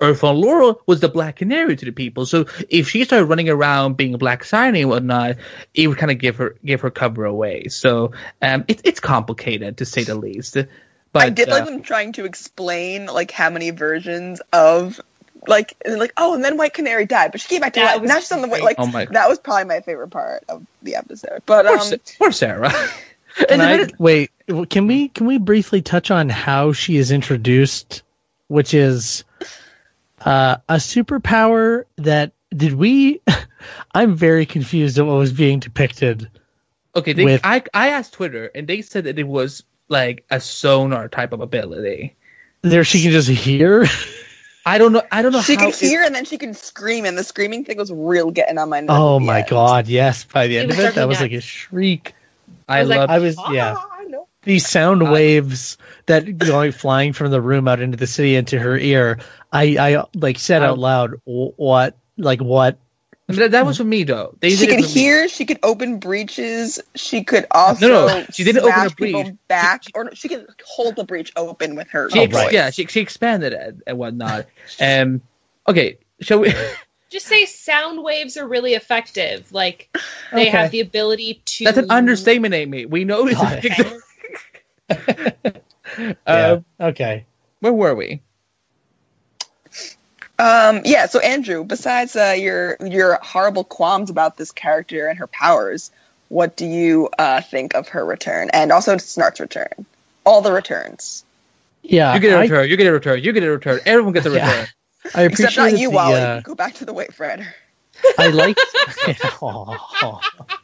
Earth 0.01 0.23
One 0.23 0.41
Laurel 0.41 0.81
was 0.85 0.99
the 0.99 1.09
Black 1.09 1.37
Canary 1.37 1.75
to 1.75 1.85
the 1.85 1.91
people, 1.91 2.25
so 2.25 2.45
if 2.69 2.89
she 2.89 3.03
started 3.03 3.25
running 3.25 3.49
around 3.49 3.97
being 3.97 4.13
a 4.13 4.17
Black 4.17 4.43
Siren 4.43 4.75
and 4.75 4.89
whatnot, 4.89 5.37
it 5.73 5.87
would 5.87 5.97
kind 5.97 6.11
of 6.11 6.17
give 6.17 6.37
her 6.37 6.55
give 6.65 6.81
her 6.81 6.89
cover 6.89 7.25
away. 7.25 7.67
So, 7.67 8.13
um, 8.41 8.65
it's 8.67 8.81
it's 8.83 8.99
complicated 8.99 9.77
to 9.77 9.85
say 9.85 10.03
the 10.03 10.15
least. 10.15 10.57
But 11.13 11.23
I 11.23 11.29
did 11.29 11.49
like 11.49 11.63
uh, 11.63 11.65
them 11.65 11.81
trying 11.81 12.13
to 12.13 12.25
explain 12.25 13.05
like 13.05 13.31
how 13.31 13.49
many 13.49 13.69
versions 13.69 14.41
of 14.51 14.99
like 15.47 15.75
and 15.85 15.99
like 15.99 16.13
oh, 16.17 16.33
and 16.33 16.43
then 16.43 16.57
White 16.57 16.73
Canary 16.73 17.05
died, 17.05 17.31
but 17.31 17.41
she 17.41 17.47
came 17.49 17.61
back 17.61 17.73
to 17.73 17.79
That 17.81 17.97
life. 17.97 18.07
Now 18.07 18.19
she's 18.19 18.31
on 18.31 18.41
the 18.41 18.47
way. 18.47 18.61
Like 18.61 18.77
Oh 18.79 18.87
my- 18.87 19.05
that 19.05 19.29
was 19.29 19.37
probably 19.39 19.65
my 19.65 19.81
favorite 19.81 20.09
part 20.09 20.43
of 20.49 20.65
the 20.81 20.95
episode. 20.95 21.43
But 21.45 21.65
poor, 21.65 21.75
um, 21.77 21.81
Sa- 21.81 21.95
poor 22.17 22.31
Sarah. 22.31 22.73
And 23.49 23.61
the 23.61 23.65
I, 23.65 23.77
minute- 23.77 23.93
wait, 23.97 24.29
can 24.69 24.87
we 24.87 25.07
can 25.07 25.25
we 25.25 25.37
briefly 25.37 25.81
touch 25.81 26.11
on 26.11 26.27
how 26.27 26.73
she 26.73 26.97
is 26.97 27.11
introduced, 27.11 28.03
which 28.47 28.73
is 28.73 29.23
uh, 30.25 30.57
a 30.69 30.75
superpower 30.75 31.85
that 31.97 32.33
did 32.55 32.73
we? 32.73 33.21
I'm 33.93 34.15
very 34.15 34.45
confused 34.45 34.97
at 34.99 35.05
what 35.05 35.13
was 35.17 35.31
being 35.33 35.59
depicted. 35.59 36.29
Okay, 36.95 37.13
they, 37.13 37.23
with- 37.25 37.41
I 37.43 37.63
I 37.73 37.89
asked 37.89 38.13
Twitter 38.13 38.49
and 38.53 38.67
they 38.67 38.81
said 38.81 39.05
that 39.05 39.17
it 39.19 39.27
was 39.27 39.63
like 39.87 40.25
a 40.29 40.39
sonar 40.39 41.07
type 41.09 41.31
of 41.33 41.41
ability. 41.41 42.15
There, 42.61 42.83
she 42.83 43.01
can 43.01 43.11
just 43.11 43.29
hear. 43.29 43.85
I 44.65 44.77
don't 44.77 44.91
know. 44.93 45.01
I 45.11 45.21
don't 45.23 45.31
know 45.31 45.41
she 45.41 45.55
how 45.55 45.65
could 45.65 45.73
it- 45.73 45.79
hear 45.79 46.03
and 46.03 46.13
then 46.13 46.25
she 46.25 46.37
could 46.37 46.55
scream, 46.55 47.05
and 47.05 47.17
the 47.17 47.23
screaming 47.23 47.65
thing 47.65 47.77
was 47.77 47.91
real 47.91 48.29
getting 48.31 48.57
on 48.57 48.69
my 48.69 48.81
nerves. 48.81 48.91
Oh 48.99 49.19
my 49.19 49.39
end. 49.39 49.49
god! 49.49 49.87
Yes, 49.87 50.23
by 50.25 50.47
the 50.47 50.57
It 50.57 50.59
end 50.59 50.67
was 50.69 50.79
of 50.79 50.85
it, 50.85 50.95
that 50.95 51.01
me 51.01 51.07
was 51.07 51.21
like 51.21 51.31
a 51.31 51.41
shriek. 51.41 52.13
I, 52.67 52.81
was 52.81 52.89
like, 52.89 52.99
love. 52.99 53.09
I 53.09 53.19
was 53.19 53.35
Ah, 53.39 53.51
yeah. 53.51 53.75
I 54.43 54.49
know. 54.49 54.53
These 54.53 54.67
sound 54.67 55.03
I- 55.03 55.11
waves 55.11 55.77
that 56.07 56.37
going 56.37 56.71
flying 56.71 57.13
from 57.13 57.31
the 57.31 57.41
room 57.41 57.67
out 57.67 57.79
into 57.81 57.97
the 57.97 58.07
city 58.07 58.35
into 58.35 58.59
her 58.59 58.77
ear. 58.77 59.19
I 59.51 59.77
I 59.77 60.05
like 60.15 60.39
said 60.39 60.63
I- 60.63 60.67
out 60.67 60.79
loud 60.79 61.21
what 61.25 61.97
like 62.17 62.41
what 62.41 62.77
that, 63.27 63.51
that 63.51 63.65
was 63.65 63.77
for 63.77 63.83
me 63.85 64.03
though. 64.03 64.35
They 64.41 64.49
she 64.49 64.67
could 64.67 64.75
for 64.77 64.81
me. 64.81 64.87
hear. 64.87 65.29
She 65.29 65.45
could 65.45 65.59
open 65.63 65.99
breaches. 65.99 66.79
She 66.95 67.23
could 67.23 67.45
also 67.51 67.87
No, 67.87 68.07
no, 68.07 68.25
she 68.33 68.43
didn't 68.43 68.63
open 68.63 68.71
a 68.71 68.75
smash 68.89 68.95
people 68.97 69.23
breach. 69.23 69.35
back, 69.47 69.83
or 69.93 70.03
no, 70.05 70.09
she 70.13 70.27
could 70.27 70.47
hold 70.65 70.97
the 70.97 71.05
breach 71.05 71.31
open 71.37 71.75
with 71.75 71.87
her. 71.91 72.09
She 72.09 72.19
Oh, 72.19 72.27
right. 72.27 72.51
Yeah, 72.51 72.71
she 72.71 72.85
she 72.87 72.99
expanded 72.99 73.53
it 73.53 73.75
and 73.87 73.97
whatnot. 73.97 74.47
Um. 74.81 75.21
Okay, 75.67 75.97
shall 76.19 76.39
we? 76.39 76.53
Just 77.09 77.27
say 77.27 77.45
sound 77.45 78.03
waves 78.03 78.35
are 78.37 78.47
really 78.47 78.73
effective. 78.73 79.51
Like 79.53 79.89
they 80.33 80.41
Okay. 80.47 80.49
have 80.49 80.71
the 80.71 80.79
ability 80.81 81.41
to. 81.45 81.63
That's 81.65 81.77
an 81.77 81.91
understatement, 81.91 82.53
Amy. 82.53 82.85
We 82.85 83.03
know 83.05 83.25
this. 83.25 83.37
God. 84.91 85.61
is- 85.97 86.13
yeah 86.27 86.51
um, 86.53 86.65
okay 86.79 87.25
where 87.59 87.73
were 87.73 87.95
we? 87.95 88.21
Um, 90.39 90.81
yeah. 90.85 91.05
So 91.05 91.19
Andrew, 91.19 91.63
besides 91.63 92.15
uh, 92.15 92.35
your 92.37 92.75
your 92.83 93.19
horrible 93.21 93.63
qualms 93.63 94.09
about 94.09 94.37
this 94.37 94.51
character 94.51 95.07
and 95.07 95.19
her 95.19 95.27
powers, 95.27 95.91
what 96.29 96.55
do 96.55 96.65
you 96.65 97.09
uh, 97.19 97.41
think 97.41 97.75
of 97.75 97.89
her 97.89 98.03
return 98.03 98.49
and 98.51 98.71
also 98.71 98.97
Snart's 98.97 99.39
return? 99.39 99.85
All 100.25 100.41
the 100.41 100.51
returns, 100.51 101.23
yeah 101.83 102.13
You 102.15 102.19
get 102.19 102.33
a 102.33 102.39
return. 102.39 102.69
You 102.69 102.77
get 102.77 102.87
a 102.87 102.91
return. 102.91 103.23
You 103.23 103.31
get 103.33 103.43
a 103.43 103.51
return. 103.51 103.79
Everyone 103.85 104.13
gets 104.13 104.25
a 104.25 104.31
Yeah. 104.35 104.47
return. 104.49 104.67
I 105.15 105.23
except 105.23 105.57
not 105.57 105.77
you, 105.77 105.89
the, 105.89 105.95
Wally. 105.95 106.21
uh, 106.21 106.41
Go 106.41 106.55
back 106.55 106.75
to 106.75 106.85
the 106.85 106.93
White 106.93 107.13
Fred. 107.13 107.45
I 108.17 108.27
liked 108.29 108.59
oh, 109.41 110.21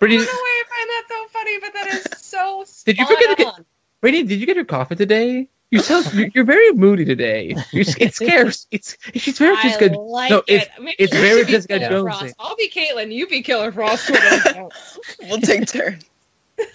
Brittany, 0.00 0.22
I 0.22 0.24
don't 0.24 0.34
know 0.34 0.40
why 0.40 0.62
I 0.62 0.68
find 0.68 0.90
that 0.90 1.04
so 1.08 1.28
funny, 1.38 1.58
but 1.60 1.72
that 1.74 1.86
is 1.94 2.26
so. 2.26 2.64
Did 2.86 2.98
you 2.98 3.04
spot 3.04 3.16
forget 3.18 3.36
to 3.36 3.44
get- 3.44 3.54
on. 3.54 3.64
Brittany, 4.00 4.22
did 4.24 4.38
you 4.38 4.46
get 4.46 4.54
your 4.54 4.64
coffee 4.64 4.94
today? 4.94 5.48
You 5.72 5.80
sound 5.80 6.14
you're, 6.14 6.28
you're 6.32 6.44
very 6.44 6.70
moody 6.72 7.04
today. 7.04 7.56
You, 7.72 7.84
it 7.98 8.14
scares. 8.14 8.66
It's 8.70 8.96
she's 9.14 9.38
very 9.38 9.56
I 9.56 9.62
Jessica. 9.64 9.98
like 9.98 10.30
no, 10.30 10.38
it. 10.38 10.44
it's 10.48 10.68
Maybe 10.78 10.96
it's 11.00 11.12
very 11.12 11.38
should 11.40 11.46
be 11.48 11.52
Jessica 11.54 11.78
Killer 11.80 12.10
I'll 12.38 12.54
be 12.56 12.70
Caitlin. 12.70 13.12
You 13.12 13.26
be 13.26 13.42
Killer 13.42 13.72
Frost. 13.72 14.08
We'll 15.20 15.40
take 15.40 15.66
turns. 15.66 16.04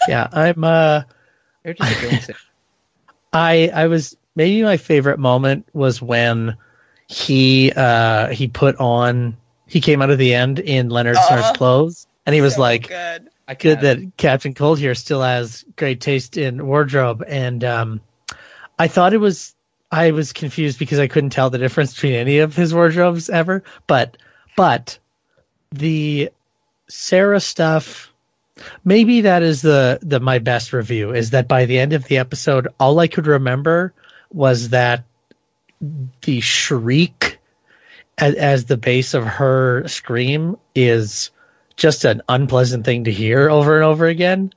yeah 0.07 0.27
i'm 0.31 0.63
uh 0.65 1.03
very 1.63 1.75
Jessica 1.75 2.09
Jonesy. 2.09 2.33
I 3.31 3.71
I 3.73 3.87
was 3.87 4.17
maybe 4.35 4.61
my 4.63 4.77
favorite 4.77 5.17
moment 5.17 5.65
was 5.73 6.01
when 6.01 6.57
he 7.07 7.71
uh 7.73 8.27
he 8.29 8.47
put 8.49 8.75
on 8.77 9.37
he 9.65 9.79
came 9.81 10.01
out 10.01 10.09
of 10.09 10.17
the 10.17 10.33
end 10.35 10.59
in 10.59 10.89
Leonard 10.89 11.15
Uh-huh. 11.15 11.37
Snart's 11.39 11.57
clothes 11.57 12.07
and 12.25 12.33
he 12.33 12.41
was 12.41 12.55
So 12.55 12.61
like 12.61 12.87
good. 12.87 13.29
I 13.47 13.55
good 13.55 13.81
that 13.81 14.17
Captain 14.17 14.53
Cold 14.53 14.79
here 14.79 14.95
still 14.95 15.21
has 15.21 15.65
great 15.75 16.01
taste 16.01 16.37
in 16.37 16.65
wardrobe. 16.65 17.23
And 17.27 17.63
um 17.63 18.01
I 18.77 18.87
thought 18.87 19.13
it 19.13 19.17
was 19.17 19.55
I 19.91 20.11
was 20.11 20.33
confused 20.33 20.79
because 20.79 20.99
I 20.99 21.07
couldn't 21.07 21.31
tell 21.31 21.49
the 21.49 21.57
difference 21.57 21.93
between 21.93 22.13
any 22.13 22.39
of 22.39 22.55
his 22.55 22.73
wardrobes 22.73 23.29
ever. 23.29 23.63
But 23.87 24.17
but 24.55 24.97
the 25.71 26.29
Sarah 26.87 27.39
stuff 27.39 28.11
maybe 28.83 29.21
that 29.21 29.43
is 29.43 29.61
the 29.61 29.99
the 30.01 30.19
my 30.19 30.39
best 30.39 30.73
review 30.73 31.11
is 31.11 31.31
that 31.31 31.47
by 31.47 31.65
the 31.65 31.79
end 31.79 31.93
of 31.93 32.05
the 32.05 32.17
episode 32.17 32.67
all 32.79 32.99
I 32.99 33.07
could 33.07 33.27
remember 33.27 33.93
was 34.31 34.69
that 34.69 35.03
the 36.21 36.39
shriek 36.39 37.39
as, 38.17 38.35
as 38.35 38.65
the 38.65 38.77
base 38.77 39.13
of 39.13 39.25
her 39.25 39.87
scream 39.87 40.57
is 40.75 41.31
just 41.75 42.05
an 42.05 42.21
unpleasant 42.29 42.85
thing 42.85 43.05
to 43.05 43.11
hear 43.11 43.49
over 43.49 43.75
and 43.75 43.85
over 43.85 44.05
again 44.05 44.53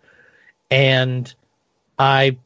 and 0.71 1.33
I 1.99 2.37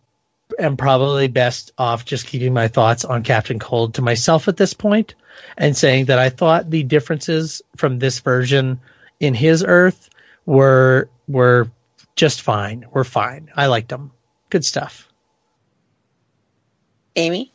am 0.58 0.76
probably 0.76 1.28
best 1.28 1.72
off 1.78 2.04
just 2.04 2.26
keeping 2.26 2.52
my 2.52 2.68
thoughts 2.68 3.04
on 3.04 3.22
Captain 3.22 3.58
Cold 3.58 3.94
to 3.94 4.02
myself 4.02 4.48
at 4.48 4.56
this 4.56 4.74
point 4.74 5.14
and 5.56 5.76
saying 5.76 6.06
that 6.06 6.18
I 6.18 6.28
thought 6.28 6.70
the 6.70 6.82
differences 6.82 7.62
from 7.76 7.98
this 7.98 8.20
version 8.20 8.80
in 9.18 9.34
his 9.34 9.64
Earth 9.66 10.10
were 10.46 11.08
were 11.28 11.70
just 12.16 12.42
fine. 12.42 12.86
We're 12.90 13.04
fine. 13.04 13.50
I 13.56 13.66
liked 13.66 13.88
them. 13.88 14.12
Good 14.50 14.64
stuff. 14.64 15.08
Amy. 17.16 17.52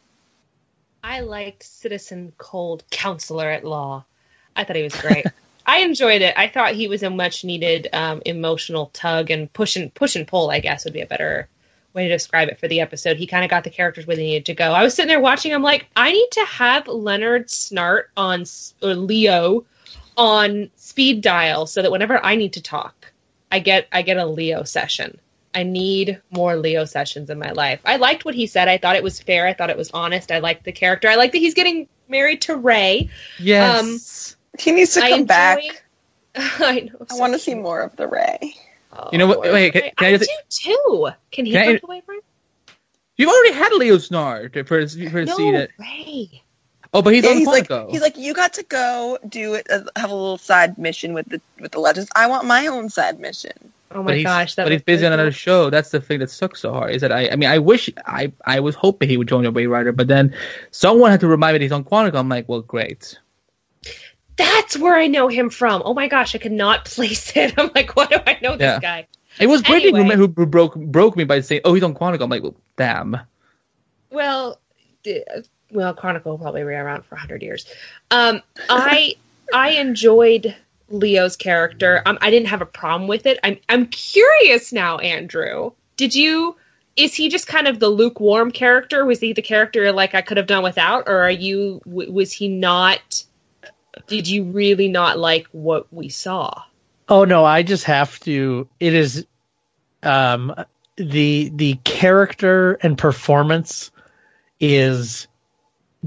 I 1.04 1.20
liked 1.20 1.64
Citizen 1.64 2.34
Cold 2.38 2.84
Counselor 2.90 3.50
at 3.50 3.64
Law. 3.64 4.06
I 4.56 4.64
thought 4.64 4.76
he 4.76 4.84
was 4.84 4.96
great. 4.96 5.26
I 5.66 5.80
enjoyed 5.80 6.22
it. 6.22 6.34
I 6.38 6.48
thought 6.48 6.76
he 6.76 6.88
was 6.88 7.04
a 7.04 7.10
much 7.10 7.44
needed 7.44 7.88
um, 7.94 8.22
emotional 8.26 8.88
tug 8.94 9.32
and 9.32 9.52
push 9.52 9.76
and 9.76 9.94
push 9.94 10.16
and 10.16 10.28
pull. 10.28 10.50
I 10.50 10.60
guess 10.60 10.86
would 10.86 10.94
be 10.94 11.02
a 11.02 11.08
better 11.08 11.48
way 11.94 12.08
to 12.08 12.14
describe 12.14 12.50
it 12.50 12.60
for 12.60 12.68
the 12.68 12.82
episode. 12.82 13.18
He 13.18 13.26
kind 13.26 13.44
of 13.44 13.50
got 13.50 13.64
the 13.64 13.70
characters 13.70 14.06
where 14.06 14.16
they 14.16 14.26
needed 14.26 14.46
to 14.48 14.54
go. 14.54 14.72
I 14.72 14.84
was 14.84 14.94
sitting 14.94 15.08
there 15.08 15.20
watching. 15.20 15.54
I'm 15.54 15.64
like, 15.64 15.88
I 15.96 16.12
need 16.12 16.30
to 16.32 16.46
have 16.46 16.88
Leonard 16.88 17.48
Snart 17.48 18.06
on 18.16 18.44
or 18.84 18.96
Leo 18.96 19.66
on 20.18 20.70
speed 20.76 21.22
dial 21.22 21.66
so 21.66 21.82
that 21.82 21.92
whenever 21.92 22.24
I 22.24 22.36
need 22.36 22.54
to 22.54 22.62
talk, 22.62 23.12
I 23.52 23.60
get 23.60 23.88
I 23.92 24.02
get 24.02 24.18
a 24.18 24.26
Leo 24.26 24.64
session. 24.64 25.20
I 25.54 25.64
need 25.64 26.22
more 26.32 26.58
Leo 26.58 26.84
sessions 26.84 27.30
in 27.30 27.40
my 27.40 27.52
life. 27.52 27.80
I 27.86 27.96
liked 27.96 28.26
what 28.26 28.36
he 28.36 28.46
said. 28.46 28.68
I 28.68 28.78
thought 28.78 28.98
it 28.98 29.04
was 29.04 29.22
fair. 29.22 29.48
I 29.48 29.54
thought 29.54 29.70
it 29.70 29.78
was 29.78 29.90
honest. 29.92 30.32
I 30.32 30.40
liked 30.40 30.66
the 30.66 30.74
character. 30.74 31.08
I 31.08 31.16
like 31.16 31.32
that 31.32 31.38
he's 31.38 31.54
getting 31.54 31.88
married 32.10 32.42
to 32.42 32.58
Ray. 32.58 33.10
Yes. 33.40 34.35
He 34.60 34.72
needs 34.72 34.94
to 34.96 35.02
I 35.02 35.10
come 35.10 35.22
enjoy- 35.22 35.28
back. 35.28 35.60
I 36.36 36.80
know. 36.92 37.06
I 37.12 37.16
want 37.16 37.34
to 37.34 37.40
see 37.40 37.56
more 37.56 37.82
of 37.82 37.96
the 37.96 38.08
Ray. 38.08 38.56
Oh, 38.92 39.10
You 39.12 39.18
know 39.18 39.28
what- 39.28 39.42
wait, 39.42 39.72
can- 39.74 39.82
can 39.96 40.06
I 40.06 40.08
I 40.14 40.18
just- 40.18 40.30
do 40.62 40.74
too. 40.74 41.10
Can 41.32 41.46
he 41.46 41.52
Can 41.54 41.62
I- 41.62 41.66
break 41.74 41.84
away 41.84 42.02
from? 42.06 42.20
You've 43.18 43.30
already 43.30 43.54
had 43.54 43.72
Leo 43.74 43.96
Snart 43.98 44.54
for 44.68 44.88
for 45.10 45.20
a 45.20 45.26
No, 45.26 45.38
season. 45.38 45.68
Ray. 45.80 46.44
Oh, 46.94 47.02
but 47.02 47.14
he's 47.14 47.24
Yeah, 47.24 47.32
on 47.32 47.38
he's 47.38 47.48
like 47.48 47.68
Quantico. 47.70 47.90
he's 47.92 48.02
like 48.02 48.18
you 48.18 48.34
got 48.34 48.54
to 48.54 48.64
go 48.64 49.18
do 49.28 49.54
it 49.56 49.68
uh, 49.70 49.82
have 49.98 50.12
a 50.12 50.16
little 50.16 50.38
side 50.38 50.78
mission 50.78 51.14
with 51.14 51.28
the 51.30 51.42
with 51.60 51.72
the 51.72 51.80
legends. 51.80 52.10
I 52.16 52.28
want 52.28 52.46
my 52.46 52.68
own 52.68 52.90
side 52.90 53.20
mission. 53.20 53.52
Oh 53.92 54.00
my 54.00 54.04
but 54.04 54.16
he's, 54.16 54.24
gosh, 54.26 54.56
that 54.56 54.64
but 54.64 54.72
he's 54.74 54.80
was 54.80 54.84
busy 54.84 55.04
really 55.04 55.08
on 55.08 55.14
another 55.14 55.32
show. 55.32 55.70
That's 55.70 55.90
the 55.92 56.02
thing 56.02 56.20
that 56.20 56.30
sucks 56.30 56.60
so 56.62 56.72
hard. 56.74 56.92
Is 56.92 57.02
that 57.02 57.12
I? 57.14 57.30
I 57.30 57.36
mean, 57.38 57.50
I 57.50 57.60
wish 57.60 57.90
I 58.06 58.32
I 58.46 58.60
was 58.62 58.76
hoping 58.76 59.08
he 59.10 59.16
would 59.18 59.28
join 59.30 59.44
the 59.44 59.52
Waverider, 59.52 59.96
but 59.96 60.08
then 60.10 60.36
someone 60.72 61.12
had 61.12 61.20
to 61.22 61.28
remind 61.28 61.54
me 61.54 61.60
that 61.60 61.64
he's 61.66 61.72
on 61.72 61.84
Quantico. 61.86 62.16
I'm 62.16 62.28
like, 62.30 62.48
well, 62.50 62.62
great. 62.62 63.18
That's 64.38 64.78
where 64.78 64.96
I 64.96 65.08
know 65.08 65.28
him 65.28 65.50
from. 65.50 65.82
Oh 65.86 65.94
my 65.94 66.08
gosh, 66.08 66.36
I 66.36 66.38
could 66.40 66.52
not 66.52 66.86
place 66.86 67.36
it. 67.36 67.54
I'm 67.58 67.72
like, 67.76 67.96
what 67.96 68.10
do 68.10 68.18
I 68.26 68.38
know 68.42 68.54
this 68.58 68.62
Yeah. 68.66 68.80
guy? 68.80 69.08
It 69.40 69.48
was 69.48 69.62
Brittany 69.64 69.92
who, 69.92 69.98
Anyway. 69.98 70.16
who 70.16 70.28
broke 70.28 70.76
broke 70.76 71.18
me 71.18 71.26
by 71.26 71.42
saying, 71.42 71.62
"Oh, 71.66 71.74
he's 71.74 71.84
on 71.84 71.94
Quantico." 71.94 72.22
I'm 72.24 72.30
like, 72.30 72.42
well, 72.44 72.56
damn. 72.78 73.18
Well, 74.10 74.60
well, 75.72 75.94
Quantico 75.94 76.26
will 76.26 76.38
probably 76.38 76.62
be 76.62 76.68
around 76.70 77.04
for 77.06 77.16
hundred 77.18 77.42
years. 77.44 77.66
Um, 78.12 78.42
I 78.70 79.16
I 79.54 79.72
enjoyed 79.72 80.56
Leo's 80.90 81.36
character. 81.36 82.02
Um, 82.06 82.18
I 82.22 82.30
didn't 82.30 82.48
have 82.48 82.62
a 82.62 82.66
problem 82.66 83.10
with 83.10 83.26
it. 83.26 83.40
I'm 83.44 83.58
I'm 83.68 83.88
curious 83.88 84.72
now, 84.72 85.00
Andrew. 85.00 85.72
Did 85.98 86.16
you? 86.16 86.56
Is 86.96 87.14
he 87.14 87.28
just 87.28 87.46
kind 87.48 87.68
of 87.68 87.80
the 87.80 87.90
lukewarm 87.90 88.52
character? 88.52 89.04
Was 89.06 89.20
he 89.20 89.34
the 89.34 89.42
character 89.42 89.92
like 89.92 90.16
I 90.16 90.22
could 90.22 90.38
have 90.38 90.48
done 90.48 90.64
without, 90.64 91.10
or 91.10 91.18
are 91.24 91.32
you? 91.32 91.82
W- 91.86 92.10
was 92.12 92.32
he 92.32 92.48
not? 92.48 93.26
Did 94.08 94.28
you 94.28 94.44
really 94.46 94.88
not 94.88 95.18
like 95.18 95.48
what 95.52 95.92
we 95.92 96.10
saw? 96.10 96.64
Oh 97.08 97.26
no, 97.26 97.46
I 97.46 97.64
just 97.64 97.86
have 97.86 98.20
to. 98.22 98.68
It 98.80 98.94
is 98.94 99.26
um, 100.04 100.54
the 100.98 101.52
the 101.54 101.76
character 101.84 102.74
and 102.74 102.98
performance 102.98 103.92
is 104.60 105.28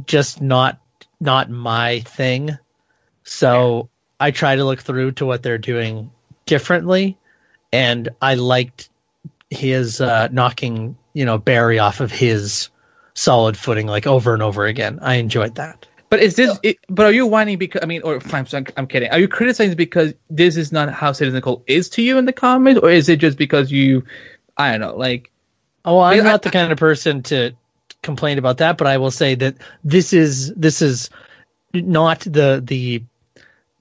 just 0.06 0.40
not 0.40 0.80
not 1.20 1.50
my 1.50 2.00
thing. 2.00 2.58
So 3.24 3.88
I 4.18 4.30
try 4.30 4.56
to 4.56 4.64
look 4.64 4.80
through 4.80 5.12
to 5.12 5.26
what 5.26 5.42
they're 5.42 5.58
doing 5.58 6.10
differently, 6.46 7.18
and 7.72 8.08
I 8.20 8.34
liked 8.34 8.88
his 9.50 10.00
uh, 10.00 10.28
knocking 10.30 10.96
you 11.12 11.24
know 11.24 11.38
Barry 11.38 11.78
off 11.78 12.00
of 12.00 12.10
his 12.10 12.70
solid 13.14 13.56
footing 13.56 13.86
like 13.86 14.06
over 14.06 14.34
and 14.34 14.42
over 14.42 14.66
again. 14.66 15.00
I 15.02 15.14
enjoyed 15.14 15.56
that. 15.56 15.86
But 16.10 16.20
is 16.20 16.36
this? 16.36 16.58
It, 16.62 16.78
but 16.88 17.06
are 17.06 17.12
you 17.12 17.26
whining 17.26 17.58
because 17.58 17.82
I 17.82 17.86
mean, 17.86 18.02
or 18.02 18.20
I'm, 18.32 18.46
I'm, 18.52 18.66
I'm 18.76 18.86
kidding. 18.86 19.10
Are 19.10 19.18
you 19.18 19.28
criticizing 19.28 19.76
because 19.76 20.14
this 20.30 20.56
is 20.56 20.72
not 20.72 20.90
how 20.92 21.12
Citizen 21.12 21.40
Cold 21.42 21.64
is 21.66 21.90
to 21.90 22.02
you 22.02 22.18
in 22.18 22.24
the 22.24 22.32
comics, 22.32 22.80
or 22.80 22.90
is 22.90 23.08
it 23.08 23.18
just 23.18 23.36
because 23.36 23.70
you, 23.70 24.04
I 24.56 24.72
don't 24.72 24.80
know, 24.80 24.96
like 24.96 25.30
Oh, 25.84 26.00
I'm 26.00 26.16
Yeah, 26.18 26.22
I- 26.24 26.26
not 26.26 26.42
the 26.42 26.50
kind 26.50 26.72
of 26.72 26.78
person 26.78 27.22
to 27.24 27.52
complain 28.02 28.38
about 28.38 28.58
that, 28.58 28.78
but 28.78 28.86
I 28.86 28.98
will 28.98 29.10
say 29.10 29.34
that 29.36 29.56
this 29.84 30.12
is 30.12 30.52
this 30.54 30.82
is 30.82 31.10
not 31.74 32.20
the 32.20 32.62
the 32.64 33.02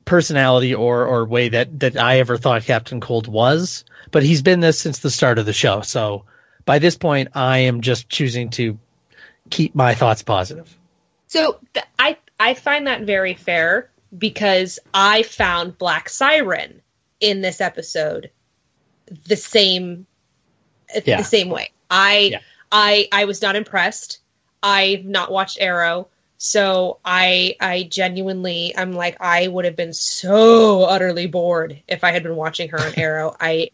personality 0.05 0.73
or 0.73 1.05
or 1.05 1.25
way 1.25 1.49
that 1.49 1.80
that 1.80 1.97
I 1.97 2.19
ever 2.19 2.38
thought 2.38 2.63
Captain 2.63 3.01
Cold 3.01 3.28
was, 3.28 3.84
but 4.11 4.23
he's 4.23 4.41
been 4.41 4.59
this 4.59 4.80
since 4.80 4.99
the 4.99 5.09
start 5.11 5.39
of 5.39 5.45
the 5.45 5.53
show. 5.53 5.82
So 5.82 6.25
by 6.65 6.80
this 6.80 6.97
point, 6.97 7.30
I 7.36 7.59
am 7.59 7.82
just 7.82 8.09
choosing 8.09 8.49
to 8.51 8.78
keep 9.49 9.75
my 9.75 9.95
thoughts 9.95 10.23
positive. 10.23 10.73
So 11.28 11.59
th- 11.73 11.86
I 11.99 12.17
I 12.39 12.53
find 12.53 12.88
that 12.88 13.01
very 13.01 13.34
fair 13.34 13.89
because 14.17 14.80
I 14.93 15.23
found 15.23 15.78
Black 15.78 16.09
Siren 16.09 16.82
in 17.19 17.41
this 17.41 17.61
episode 17.61 18.32
the 19.25 19.36
same 19.36 20.05
uh, 20.95 21.01
Yeah. 21.05 21.17
the 21.17 21.23
same 21.23 21.49
way. 21.49 21.71
I 21.89 22.17
Yeah. 22.32 22.39
I 22.71 23.07
I 23.11 23.25
was 23.25 23.41
not 23.41 23.55
impressed. 23.55 24.19
I've 24.63 25.05
not 25.05 25.32
watched 25.32 25.57
Arrow, 25.61 26.07
so 26.38 26.99
I 27.05 27.55
I 27.59 27.84
genuinely 27.84 28.73
I'm 28.78 28.91
like 28.93 29.17
I 29.21 29.47
would 29.47 29.65
have 29.65 29.75
been 29.75 29.93
so 29.93 30.84
utterly 30.84 31.28
bored 31.28 31.82
if 31.88 32.03
I 32.03 32.11
had 32.11 32.23
been 32.23 32.36
watching 32.36 32.69
her 32.69 32.80
on 32.80 32.93
Arrow. 32.97 33.36
I 33.39 33.71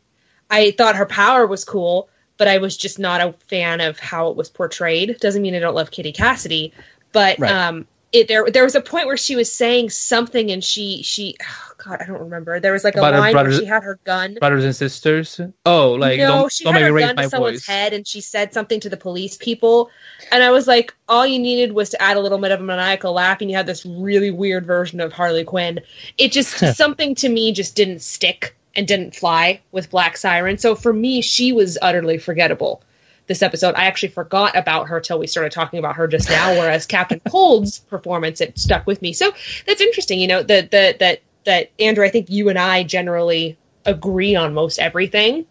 I 0.50 0.72
thought 0.72 0.96
her 0.98 1.06
power 1.06 1.48
was 1.48 1.66
cool, 1.66 2.10
but 2.38 2.48
I 2.48 2.58
was 2.60 2.78
just 2.78 3.00
not 3.00 3.22
a 3.22 3.34
fan 3.48 3.82
of 3.82 3.98
how 3.98 4.30
it 4.30 4.36
was 4.36 4.50
portrayed. 4.50 5.18
Doesn't 5.20 5.42
mean 5.42 5.56
I 5.56 5.60
don't 5.60 5.74
love 5.76 5.90
Katie 5.90 6.12
Cassidy, 6.12 6.74
but 7.14 7.40
Right. 7.40 7.52
um 7.52 7.88
it 8.12 8.28
there 8.28 8.46
there 8.46 8.64
was 8.64 8.76
a 8.76 8.82
point 8.82 9.08
where 9.08 9.18
she 9.18 9.36
was 9.36 9.52
saying 9.52 9.90
something 9.90 10.52
and 10.52 10.64
she 10.64 11.02
she 11.02 11.36
oh 11.42 11.72
god 11.84 12.00
I 12.00 12.06
don't 12.06 12.20
remember. 12.20 12.60
There 12.60 12.72
was 12.72 12.84
like 12.84 12.96
a 12.96 13.00
About 13.00 13.16
line 13.16 13.34
where 13.34 13.52
she 13.52 13.66
had 13.66 13.84
her 13.84 14.00
gun 14.04 14.36
brothers 14.36 14.66
and 14.66 14.76
sisters? 14.76 15.42
Oh, 15.66 15.94
like 15.94 16.20
no, 16.20 16.28
don't, 16.28 16.52
she 16.52 16.64
don't 16.64 16.76
had 16.76 16.84
her 16.84 17.00
gun 17.00 17.16
to 17.16 17.30
someone's 17.30 17.66
voice. 17.66 17.66
head 17.66 17.94
and 17.94 18.08
she 18.08 18.22
said 18.22 18.54
something 18.54 18.80
to 18.82 18.90
the 18.90 18.98
police 18.98 19.36
people. 19.38 19.90
And 20.32 20.44
I 20.44 20.52
was 20.52 20.68
like, 20.68 20.94
all 21.10 21.26
you 21.26 21.40
needed 21.40 21.72
was 21.74 21.90
to 21.90 22.02
add 22.02 22.18
a 22.18 22.20
little 22.20 22.38
bit 22.38 22.52
of 22.52 22.60
a 22.60 22.64
maniacal 22.64 23.14
laugh 23.14 23.42
and 23.42 23.50
you 23.50 23.58
had 23.58 23.66
this 23.66 23.84
really 23.84 24.30
weird 24.30 24.66
version 24.66 25.00
of 25.00 25.12
Harley 25.12 25.44
Quinn. 25.44 25.82
It 26.18 26.32
just, 26.32 26.76
something 26.78 27.16
to 27.16 27.30
me 27.30 27.52
just 27.52 27.76
didn't 27.76 28.04
stick 28.04 28.56
and 28.76 28.88
didn't 28.88 29.16
fly 29.16 29.62
with 29.72 29.90
Black 29.90 30.18
Siren. 30.18 30.60
So 30.60 30.76
for 30.76 30.94
me, 30.94 31.22
she 31.22 31.52
was 31.52 31.78
utterly 31.82 32.20
forgettable 32.20 32.84
this 33.28 33.42
episode. 33.42 33.76
I 33.76 33.86
actually 33.86 34.10
forgot 34.10 34.58
about 34.58 34.90
her 34.90 35.00
till 35.00 35.20
we 35.20 35.28
started 35.28 35.52
talking 35.52 35.80
about 35.80 35.96
her 35.96 36.08
just 36.08 36.30
now, 36.30 36.54
whereas 36.54 36.86
Captain 36.86 37.20
Cold's 37.30 37.80
performance, 37.80 38.42
it 38.42 38.58
stuck 38.58 38.86
with 38.86 39.02
me. 39.02 39.14
So 39.14 39.32
that's 39.66 39.82
interesting, 39.82 40.20
you 40.20 40.28
know, 40.28 40.44
that, 40.44 40.72
that, 40.72 41.00
that, 41.00 41.22
that, 41.46 41.72
Andrew, 41.80 42.06
I 42.06 42.10
think 42.10 42.30
you 42.30 42.50
and 42.50 42.60
I 42.60 42.84
generally 42.84 43.58
agree 43.86 44.36
on 44.36 44.54
most 44.54 44.80
everything 44.80 45.46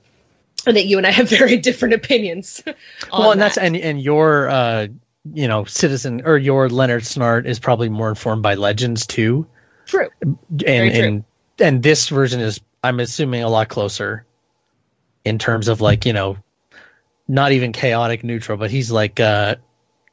and 0.66 0.76
that 0.76 0.86
you 0.86 0.98
and 0.98 1.06
I 1.06 1.10
have 1.10 1.28
very 1.28 1.58
different 1.58 1.94
opinions. 1.94 2.62
on 2.66 2.74
well, 3.20 3.32
and 3.32 3.40
that's 3.40 3.58
and 3.58 3.76
and 3.76 4.00
your 4.00 4.48
uh 4.48 4.86
you 5.32 5.48
know 5.48 5.64
citizen 5.64 6.22
or 6.24 6.36
your 6.36 6.68
Leonard 6.68 7.02
Snart 7.02 7.46
is 7.46 7.58
probably 7.58 7.88
more 7.88 8.08
informed 8.08 8.42
by 8.42 8.54
legends 8.54 9.06
too. 9.06 9.46
true. 9.86 10.08
and 10.20 10.38
Very 10.50 10.90
true. 10.90 11.02
and 11.02 11.24
and 11.58 11.82
this 11.82 12.08
version 12.08 12.40
is 12.40 12.60
i'm 12.82 12.98
assuming 12.98 13.42
a 13.42 13.48
lot 13.48 13.68
closer 13.68 14.24
in 15.24 15.38
terms 15.38 15.68
of 15.68 15.80
like 15.80 16.06
you 16.06 16.12
know 16.12 16.36
not 17.32 17.52
even 17.52 17.72
chaotic 17.72 18.22
neutral 18.22 18.58
but 18.58 18.70
he's 18.70 18.90
like 18.92 19.18
uh 19.18 19.54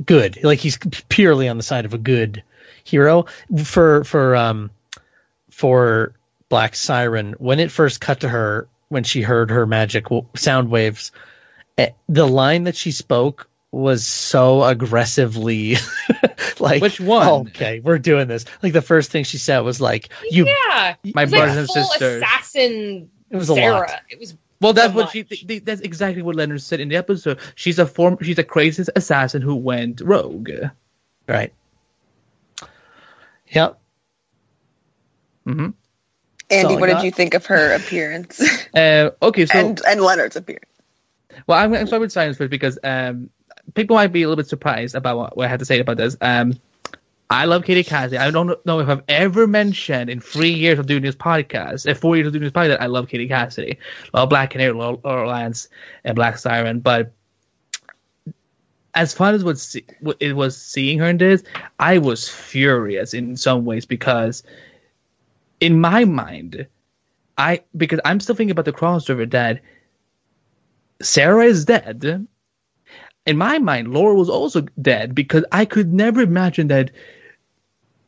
good 0.05 0.41
like 0.43 0.59
he's 0.59 0.77
purely 1.09 1.49
on 1.49 1.57
the 1.57 1.63
side 1.63 1.83
of 1.83 1.93
a 1.93 1.97
good 1.97 2.41
hero 2.85 3.25
for 3.63 4.03
for 4.05 4.35
um 4.37 4.71
for 5.51 6.13
black 6.47 6.75
siren 6.75 7.33
when 7.33 7.59
it 7.59 7.71
first 7.71 7.99
cut 7.99 8.21
to 8.21 8.29
her 8.29 8.67
when 8.87 9.03
she 9.03 9.21
heard 9.21 9.51
her 9.51 9.65
magic 9.65 10.05
w- 10.05 10.25
sound 10.35 10.69
waves 10.69 11.11
eh, 11.77 11.89
the 12.07 12.25
line 12.25 12.63
that 12.63 12.75
she 12.77 12.91
spoke 12.91 13.49
was 13.71 14.07
so 14.07 14.63
aggressively 14.63 15.75
like 16.59 16.81
Which 16.81 16.99
one? 17.01 17.27
okay 17.49 17.81
we're 17.81 17.99
doing 17.99 18.27
this 18.27 18.45
like 18.63 18.73
the 18.73 18.81
first 18.81 19.11
thing 19.11 19.25
she 19.25 19.37
said 19.37 19.59
was 19.59 19.81
like 19.81 20.09
you 20.31 20.45
yeah, 20.47 20.95
My 21.13 21.23
It 21.23 21.25
was 21.25 21.31
brothers 21.31 21.49
like 21.49 21.57
and 21.57 21.67
full 21.67 21.83
sisters. 21.83 22.23
assassin. 22.23 23.09
It 23.29 23.35
was 23.37 23.49
a 23.49 23.55
Sarah. 23.55 23.75
lot. 23.81 24.01
It 24.09 24.19
was 24.19 24.35
Well, 24.61 24.73
that's 24.73 24.91
so 24.91 24.95
what 24.97 25.03
much. 25.05 25.13
she. 25.13 25.23
th- 25.23 25.47
th- 25.47 25.63
That's 25.65 25.81
exactly 25.81 26.21
what 26.21 26.35
Leonard 26.35 26.61
said 26.61 26.79
in 26.79 26.89
the 26.89 26.97
episode. 26.97 27.39
She's 27.55 27.79
a 27.79 27.85
form. 27.85 28.17
She's 28.21 28.39
a 28.39 28.43
crazy 28.43 28.83
assassin 28.95 29.41
who 29.41 29.55
went 29.55 30.01
rogue. 30.01 30.49
Right. 31.27 31.53
Yep. 33.47 33.79
hmm 35.45 35.67
Andy, 36.51 36.65
all 36.65 36.77
I 36.77 36.79
what 36.79 36.87
did 36.87 37.03
you 37.03 37.11
think 37.11 37.33
of 37.35 37.45
her 37.47 37.73
appearance 37.75 38.41
Uh, 38.75 39.11
okay, 39.21 39.45
so 39.45 39.57
and 39.59 39.81
and 39.87 40.01
Leonard's 40.01 40.35
appearance? 40.35 40.65
Well, 41.47 41.57
I'm 41.57 41.69
going 41.69 41.81
to 41.81 41.87
start 41.87 42.01
with 42.01 42.11
science 42.11 42.37
first 42.37 42.49
because 42.51 42.77
um, 42.83 43.29
people 43.75 43.95
might 43.95 44.07
be 44.11 44.23
a 44.23 44.27
little 44.27 44.41
bit 44.41 44.47
surprised 44.47 44.95
about 44.95 45.17
what, 45.17 45.37
what 45.37 45.45
I 45.45 45.49
had 45.49 45.59
to 45.59 45.65
say 45.65 45.79
about 45.79 45.97
this. 45.97 46.17
Um, 46.21 46.53
I 47.31 47.45
love 47.45 47.63
Katie 47.63 47.83
Cassidy. 47.83 48.17
I 48.17 48.31
don't 48.31 48.65
know 48.65 48.79
if 48.79 48.89
I've 48.89 49.03
ever 49.07 49.45
mentioned 49.45 50.09
in 50.09 50.19
three 50.19 50.49
years 50.49 50.79
of 50.79 50.87
doing 50.87 51.03
this 51.03 51.15
podcast, 51.15 51.89
uh, 51.89 51.93
four 51.93 52.15
years 52.15 52.25
of 52.27 52.33
doing 52.33 52.43
this 52.43 52.51
podcast, 52.51 52.81
I 52.81 52.87
love 52.87 53.07
Katie 53.07 53.27
Cassidy. 53.27 53.77
Love 54.13 54.29
Black 54.29 54.49
Canary, 54.49 54.73
Laurel 54.73 55.27
Lance, 55.27 55.67
and 56.03 56.15
Black 56.15 56.39
Siren. 56.39 56.79
But 56.79 57.13
as 58.95 59.13
fun 59.13 59.35
as 59.35 59.43
what 59.43 59.63
what 59.99 60.17
it 60.19 60.35
was 60.35 60.59
seeing 60.59 60.97
her 60.99 61.05
in 61.05 61.17
this, 61.17 61.43
I 61.79 61.99
was 61.99 62.27
furious 62.27 63.13
in 63.13 63.37
some 63.37 63.63
ways 63.63 63.85
because 63.85 64.41
in 65.59 65.79
my 65.79 66.05
mind, 66.05 66.65
I 67.37 67.63
because 67.77 67.99
I'm 68.05 68.19
still 68.19 68.35
thinking 68.35 68.51
about 68.51 68.65
the 68.65 68.73
crossover 68.73 69.29
that 69.29 69.61
Sarah 71.01 71.45
is 71.45 71.65
dead. 71.65 72.27
In 73.27 73.37
my 73.37 73.59
mind, 73.59 73.93
Laurel 73.93 74.17
was 74.17 74.29
also 74.29 74.61
dead 74.81 75.13
because 75.13 75.45
I 75.51 75.65
could 75.65 75.93
never 75.93 76.21
imagine 76.21 76.69
that 76.69 76.89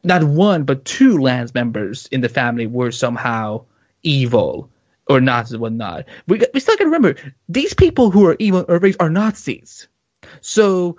not 0.04 0.24
one 0.24 0.64
but 0.64 0.86
two 0.86 1.18
Lance 1.20 1.54
members 1.54 2.08
in 2.08 2.22
the 2.22 2.30
family 2.30 2.68
were 2.68 2.92
somehow 2.92 3.66
evil 4.04 4.70
or 5.08 5.22
Nazis 5.22 5.54
and 5.54 5.62
whatnot. 5.62 6.06
We 6.28 6.42
we 6.54 6.60
still 6.60 6.76
got 6.76 6.86
to 6.86 6.86
remember 6.86 7.16
these 7.50 7.74
people 7.74 8.12
who 8.12 8.26
are 8.28 8.36
evil 8.40 8.66
Earthquakes 8.68 8.98
are 9.00 9.10
Nazis. 9.10 9.88
So 10.42 10.98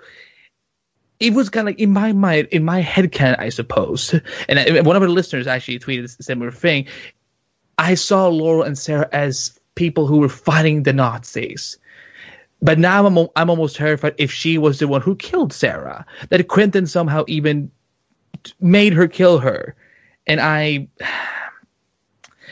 it 1.19 1.33
was 1.33 1.49
kind 1.49 1.67
of 1.67 1.73
like 1.73 1.79
in 1.79 1.91
my 1.91 2.11
mind, 2.11 2.49
in 2.51 2.63
my 2.63 2.81
head 2.81 3.11
can 3.11 3.35
I 3.35 3.49
suppose. 3.49 4.13
And 4.47 4.59
I- 4.59 4.81
one 4.81 4.95
of 4.95 5.01
our 5.01 5.09
listeners 5.09 5.47
actually 5.47 5.79
tweeted 5.79 6.19
a 6.19 6.23
similar 6.23 6.51
thing. 6.51 6.87
I 7.77 7.95
saw 7.95 8.27
Laurel 8.27 8.63
and 8.63 8.77
Sarah 8.77 9.09
as 9.11 9.59
people 9.75 10.05
who 10.05 10.17
were 10.19 10.29
fighting 10.29 10.83
the 10.83 10.93
Nazis. 10.93 11.77
But 12.61 12.79
now 12.79 13.05
I'm, 13.05 13.17
I'm 13.35 13.49
almost 13.49 13.75
terrified 13.75 14.15
if 14.17 14.31
she 14.31 14.57
was 14.57 14.79
the 14.79 14.87
one 14.87 15.01
who 15.01 15.15
killed 15.15 15.51
Sarah. 15.51 16.05
That 16.29 16.47
Quentin 16.47 16.87
somehow 16.87 17.25
even 17.27 17.71
made 18.59 18.93
her 18.93 19.07
kill 19.07 19.39
her. 19.39 19.75
And 20.27 20.39
I. 20.39 20.87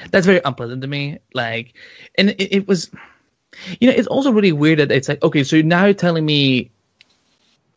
That's 0.10 0.26
very 0.26 0.42
unpleasant 0.44 0.82
to 0.82 0.88
me. 0.88 1.20
Like, 1.34 1.74
and 2.16 2.32
it, 2.32 2.56
it 2.56 2.68
was. 2.68 2.92
You 3.80 3.90
know, 3.90 3.96
it's 3.96 4.08
also 4.08 4.32
really 4.32 4.54
weird 4.54 4.80
that 4.80 4.92
it's 4.92 5.10
like, 5.10 5.22
okay, 5.24 5.44
so 5.44 5.62
now 5.62 5.86
you're 5.86 5.94
telling 5.94 6.26
me. 6.26 6.72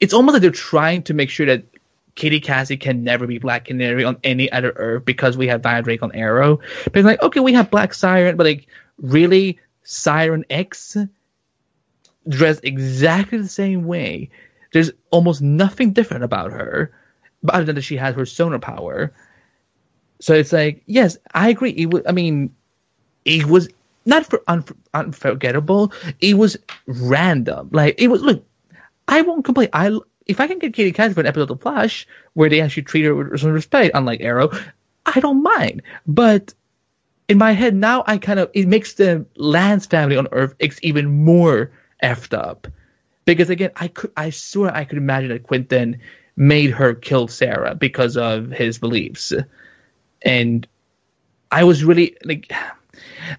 It's 0.01 0.13
almost 0.13 0.35
like 0.35 0.43
they're 0.43 0.51
trying 0.51 1.03
to 1.05 1.15
make 1.15 1.31
sure 1.31 1.47
that 1.47 1.65
Katie 2.15 2.41
Cassie 2.41 2.77
can 2.77 3.05
never 3.05 3.27
be 3.27 3.39
Black 3.39 3.67
Canary 3.67 4.05
on 4.05 4.19
any 4.23 4.51
other 4.51 4.73
Earth 4.77 5.05
because 5.05 5.37
we 5.37 5.49
have 5.49 5.63
Dinah 5.63 5.83
Drake 5.83 6.03
on 6.03 6.13
Arrow. 6.13 6.59
But 6.85 6.97
it's 6.97 7.07
like, 7.07 7.23
okay, 7.23 7.41
we 7.41 7.55
have 7.55 7.71
Black 7.71 7.95
Siren, 7.95 8.37
but 8.37 8.47
like, 8.47 8.67
really, 8.99 9.59
Siren 9.83 10.45
X 10.51 10.97
dressed 12.29 12.65
exactly 12.65 13.39
the 13.39 13.49
same 13.49 13.85
way. 13.85 14.31
There's 14.73 14.91
almost 15.11 15.43
nothing 15.43 15.93
different 15.93 16.25
about 16.25 16.53
her, 16.53 16.93
but 17.45 17.55
other 17.55 17.65
than 17.65 17.77
that 17.77 17.83
she 17.83 17.97
has 17.97 18.17
her 18.17 18.27
sonar 18.27 18.59
power. 18.59 19.13
So 20.21 20.35
it's 20.35 20.53
like, 20.53 20.83
yes, 20.87 21.19
I 21.35 21.51
agree. 21.51 21.71
It 21.71 21.93
was, 21.93 22.03
I 22.09 22.13
mean, 22.13 22.55
it 23.25 23.45
was 23.45 23.69
not 24.07 24.27
for 24.27 24.43
un- 24.49 24.65
unforgettable. 24.95 25.93
It 26.21 26.35
was 26.35 26.57
random. 26.87 27.69
Like 27.71 27.95
it 27.99 28.09
was. 28.09 28.23
Look, 28.23 28.45
I 29.07 29.23
won't 29.23 29.45
complain. 29.45 29.69
I 29.73 29.97
if 30.27 30.41
I 30.41 30.47
can 30.47 30.59
get 30.59 30.73
Katie 30.73 30.93
Cassie 30.93 31.15
for 31.15 31.21
an 31.21 31.27
episode 31.27 31.51
of 31.51 31.61
Flash 31.61 32.07
where 32.33 32.49
they 32.49 32.61
actually 32.61 32.85
treat 32.85 33.05
her 33.05 33.15
with 33.15 33.39
some 33.41 33.51
respect, 33.51 33.95
unlike 33.95 34.21
Arrow, 34.23 34.51
I 35.05 35.21
don't 35.21 35.43
mind. 35.43 35.83
But 36.07 36.55
in 37.29 37.37
my 37.39 37.53
head 37.53 37.75
now, 37.75 38.05
I 38.07 38.17
kind 38.19 38.39
of 38.39 38.51
it 38.55 38.67
makes 38.67 38.95
the 38.95 39.27
Lance 39.37 39.87
family 39.87 40.17
on 40.17 40.29
Earth 40.33 40.55
even 40.83 41.25
more 41.25 41.71
effed 42.03 42.37
up 42.37 42.67
because 43.25 43.51
again, 43.51 43.71
I 43.77 43.89
could 43.89 44.13
I 44.17 44.31
swear 44.31 44.75
I 44.75 44.85
could 44.85 44.99
imagine 44.99 45.31
that 45.31 45.43
Quentin 45.43 46.01
made 46.37 46.71
her 46.71 46.95
kill 46.95 47.29
Sarah 47.29 47.75
because 47.75 48.17
of 48.17 48.51
his 48.51 48.79
beliefs, 48.79 49.33
and 50.23 50.67
I 51.51 51.65
was 51.65 51.85
really 51.85 52.17
like. 52.25 52.53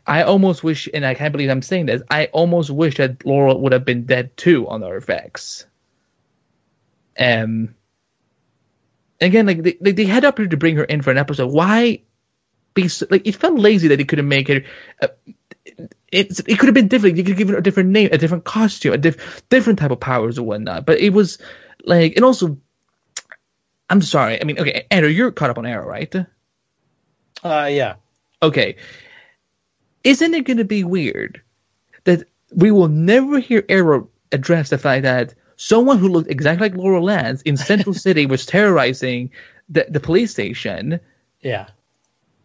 I 0.05 0.23
almost 0.23 0.63
wish, 0.63 0.89
and 0.93 1.05
I 1.05 1.13
can't 1.13 1.31
believe 1.31 1.49
I'm 1.49 1.61
saying 1.61 1.85
this. 1.85 2.01
I 2.09 2.25
almost 2.27 2.69
wish 2.69 2.97
that 2.97 3.25
Laurel 3.25 3.61
would 3.61 3.71
have 3.71 3.85
been 3.85 4.05
dead 4.05 4.35
too 4.35 4.67
on 4.67 4.83
X. 4.83 5.65
Um. 7.19 7.75
Again, 9.21 9.45
like 9.45 9.63
they, 9.63 9.91
they 9.91 10.05
had 10.05 10.25
up 10.25 10.37
to 10.37 10.57
bring 10.57 10.75
her 10.75 10.83
in 10.83 11.01
for 11.01 11.11
an 11.11 11.17
episode. 11.17 11.53
Why 11.53 12.01
be 12.75 12.87
so, 12.89 13.07
like 13.09 13.25
it 13.25 13.35
felt 13.35 13.57
lazy 13.57 13.87
that 13.87 13.97
they 13.97 14.03
couldn't 14.03 14.27
make 14.27 14.47
her. 14.49 14.61
Uh, 15.01 15.07
it's 16.11 16.41
it 16.41 16.59
could 16.59 16.67
have 16.67 16.75
been 16.75 16.87
different. 16.87 17.17
You 17.17 17.23
could 17.23 17.37
give 17.37 17.49
her 17.49 17.57
a 17.57 17.63
different 17.63 17.89
name, 17.89 18.09
a 18.11 18.17
different 18.19 18.43
costume, 18.43 18.93
a 18.93 18.97
diff, 18.97 19.47
different 19.49 19.79
type 19.79 19.91
of 19.91 19.99
powers 19.99 20.37
or 20.37 20.43
whatnot. 20.43 20.85
But 20.85 20.99
it 20.99 21.11
was 21.11 21.39
like, 21.83 22.15
and 22.15 22.23
also, 22.23 22.57
I'm 23.89 24.01
sorry. 24.01 24.41
I 24.41 24.43
mean, 24.45 24.59
okay, 24.59 24.85
Andrew, 24.89 25.09
you're 25.09 25.31
caught 25.31 25.49
up 25.49 25.57
on 25.57 25.65
Arrow, 25.65 25.87
right? 25.87 26.13
Uh, 27.43 27.69
yeah. 27.71 27.95
Okay, 28.41 28.75
isn't 30.03 30.33
it 30.33 30.45
going 30.45 30.57
to 30.57 30.65
be 30.65 30.83
weird 30.83 31.41
that 32.03 32.27
we 32.53 32.71
will 32.71 32.87
never 32.87 33.39
hear 33.39 33.63
Arrow 33.69 34.09
address 34.31 34.69
the 34.69 34.77
fact 34.77 35.03
that 35.03 35.33
someone 35.55 35.97
who 35.99 36.09
looked 36.09 36.29
exactly 36.29 36.69
like 36.69 36.77
Laurel 36.77 37.03
Lance 37.03 37.41
in 37.43 37.57
Central 37.57 37.93
City 38.05 38.25
was 38.25 38.45
terrorizing 38.45 39.31
the 39.69 39.85
the 39.89 39.99
police 39.99 40.31
station 40.31 40.99
Yeah. 41.41 41.67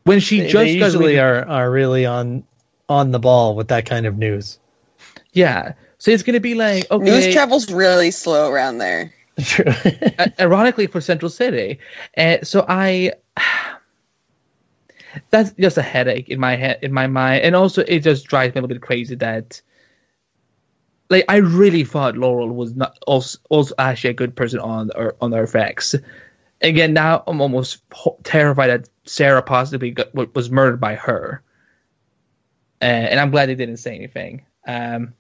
when 0.05 0.21
she 0.21 0.41
They, 0.41 0.49
just 0.49 0.65
they 0.65 0.73
usually 0.73 1.17
away- 1.17 1.19
are, 1.19 1.45
are 1.47 1.71
really 1.71 2.07
on 2.07 2.45
on 2.89 3.11
the 3.11 3.19
ball 3.19 3.57
with 3.57 3.69
that 3.69 3.87
kind 3.87 4.07
of 4.07 4.17
news. 4.17 4.59
Yeah, 5.33 5.75
so 5.99 6.11
it's 6.13 6.23
going 6.23 6.35
to 6.35 6.41
be 6.41 6.55
like 6.55 6.91
okay. 6.91 7.05
News 7.05 7.33
travels 7.33 7.71
really 7.71 8.11
slow 8.11 8.51
around 8.51 8.79
there. 8.79 9.13
True. 9.45 9.73
Ironically 10.41 10.87
for 10.87 11.01
Central 11.01 11.31
City. 11.31 11.79
And 12.15 12.47
so 12.47 12.65
I 12.69 13.13
that's 15.31 15.53
just 15.53 15.77
a 15.77 15.83
headache 15.83 16.29
in 16.29 16.39
my 16.41 16.57
head 16.57 16.79
in 16.83 16.93
my 16.93 17.07
mind. 17.07 17.43
And 17.43 17.57
also 17.57 17.83
it 17.87 18.01
just 18.01 18.27
drives 18.27 18.55
me 18.55 18.59
a 18.59 18.63
little 18.63 18.75
bit 18.75 18.83
crazy 18.83 19.15
that 19.17 19.61
like 21.11 21.25
I 21.29 21.37
really 21.37 21.85
thought 21.85 22.17
Laurel 22.17 22.49
was 22.49 22.75
not 22.75 22.97
also, 23.07 23.39
also 23.51 23.75
actually 23.79 24.11
a 24.11 24.15
good 24.15 24.37
person 24.37 24.61
on 24.61 24.91
Ear- 24.97 25.17
on 25.21 25.35
Earth 25.35 25.57
X. 25.57 25.95
Again, 26.63 26.93
now 26.93 27.23
I'm 27.27 27.41
almost 27.41 27.83
terrified 28.23 28.69
that 28.69 28.89
Sarah 29.05 29.43
possibly 29.43 29.91
got, 29.93 30.15
was 30.35 30.51
murdered 30.51 30.81
by 30.81 30.95
her, 30.95 31.43
uh, 32.81 32.85
and 32.85 33.19
I'm 33.19 33.31
glad 33.31 33.49
they 33.49 33.55
didn't 33.55 33.79
say 33.79 33.95
anything. 33.97 34.45
Um, 34.67 35.15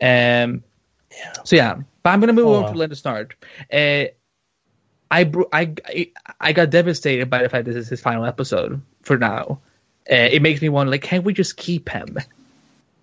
um, 0.00 0.62
so 1.44 1.56
yeah, 1.56 1.76
but 2.02 2.10
I'm 2.10 2.20
gonna 2.20 2.32
move 2.32 2.46
Oh, 2.46 2.64
on 2.64 2.72
to 2.72 2.78
Leonard 2.78 2.96
Snart. 2.98 3.32
Uh, 3.72 4.10
I, 5.10 5.30
I 5.52 5.74
I 5.86 6.10
I 6.40 6.52
got 6.52 6.70
devastated 6.70 7.30
by 7.30 7.42
the 7.42 7.48
fact 7.48 7.66
this 7.66 7.76
is 7.76 7.88
his 7.88 8.00
final 8.00 8.24
episode 8.24 8.80
for 9.02 9.16
now. 9.18 9.60
Uh, 10.10 10.14
it 10.30 10.42
makes 10.42 10.60
me 10.60 10.68
wonder, 10.68 10.90
like, 10.90 11.02
can't 11.02 11.24
we 11.24 11.32
just 11.32 11.56
keep 11.56 11.88
him? 11.88 12.18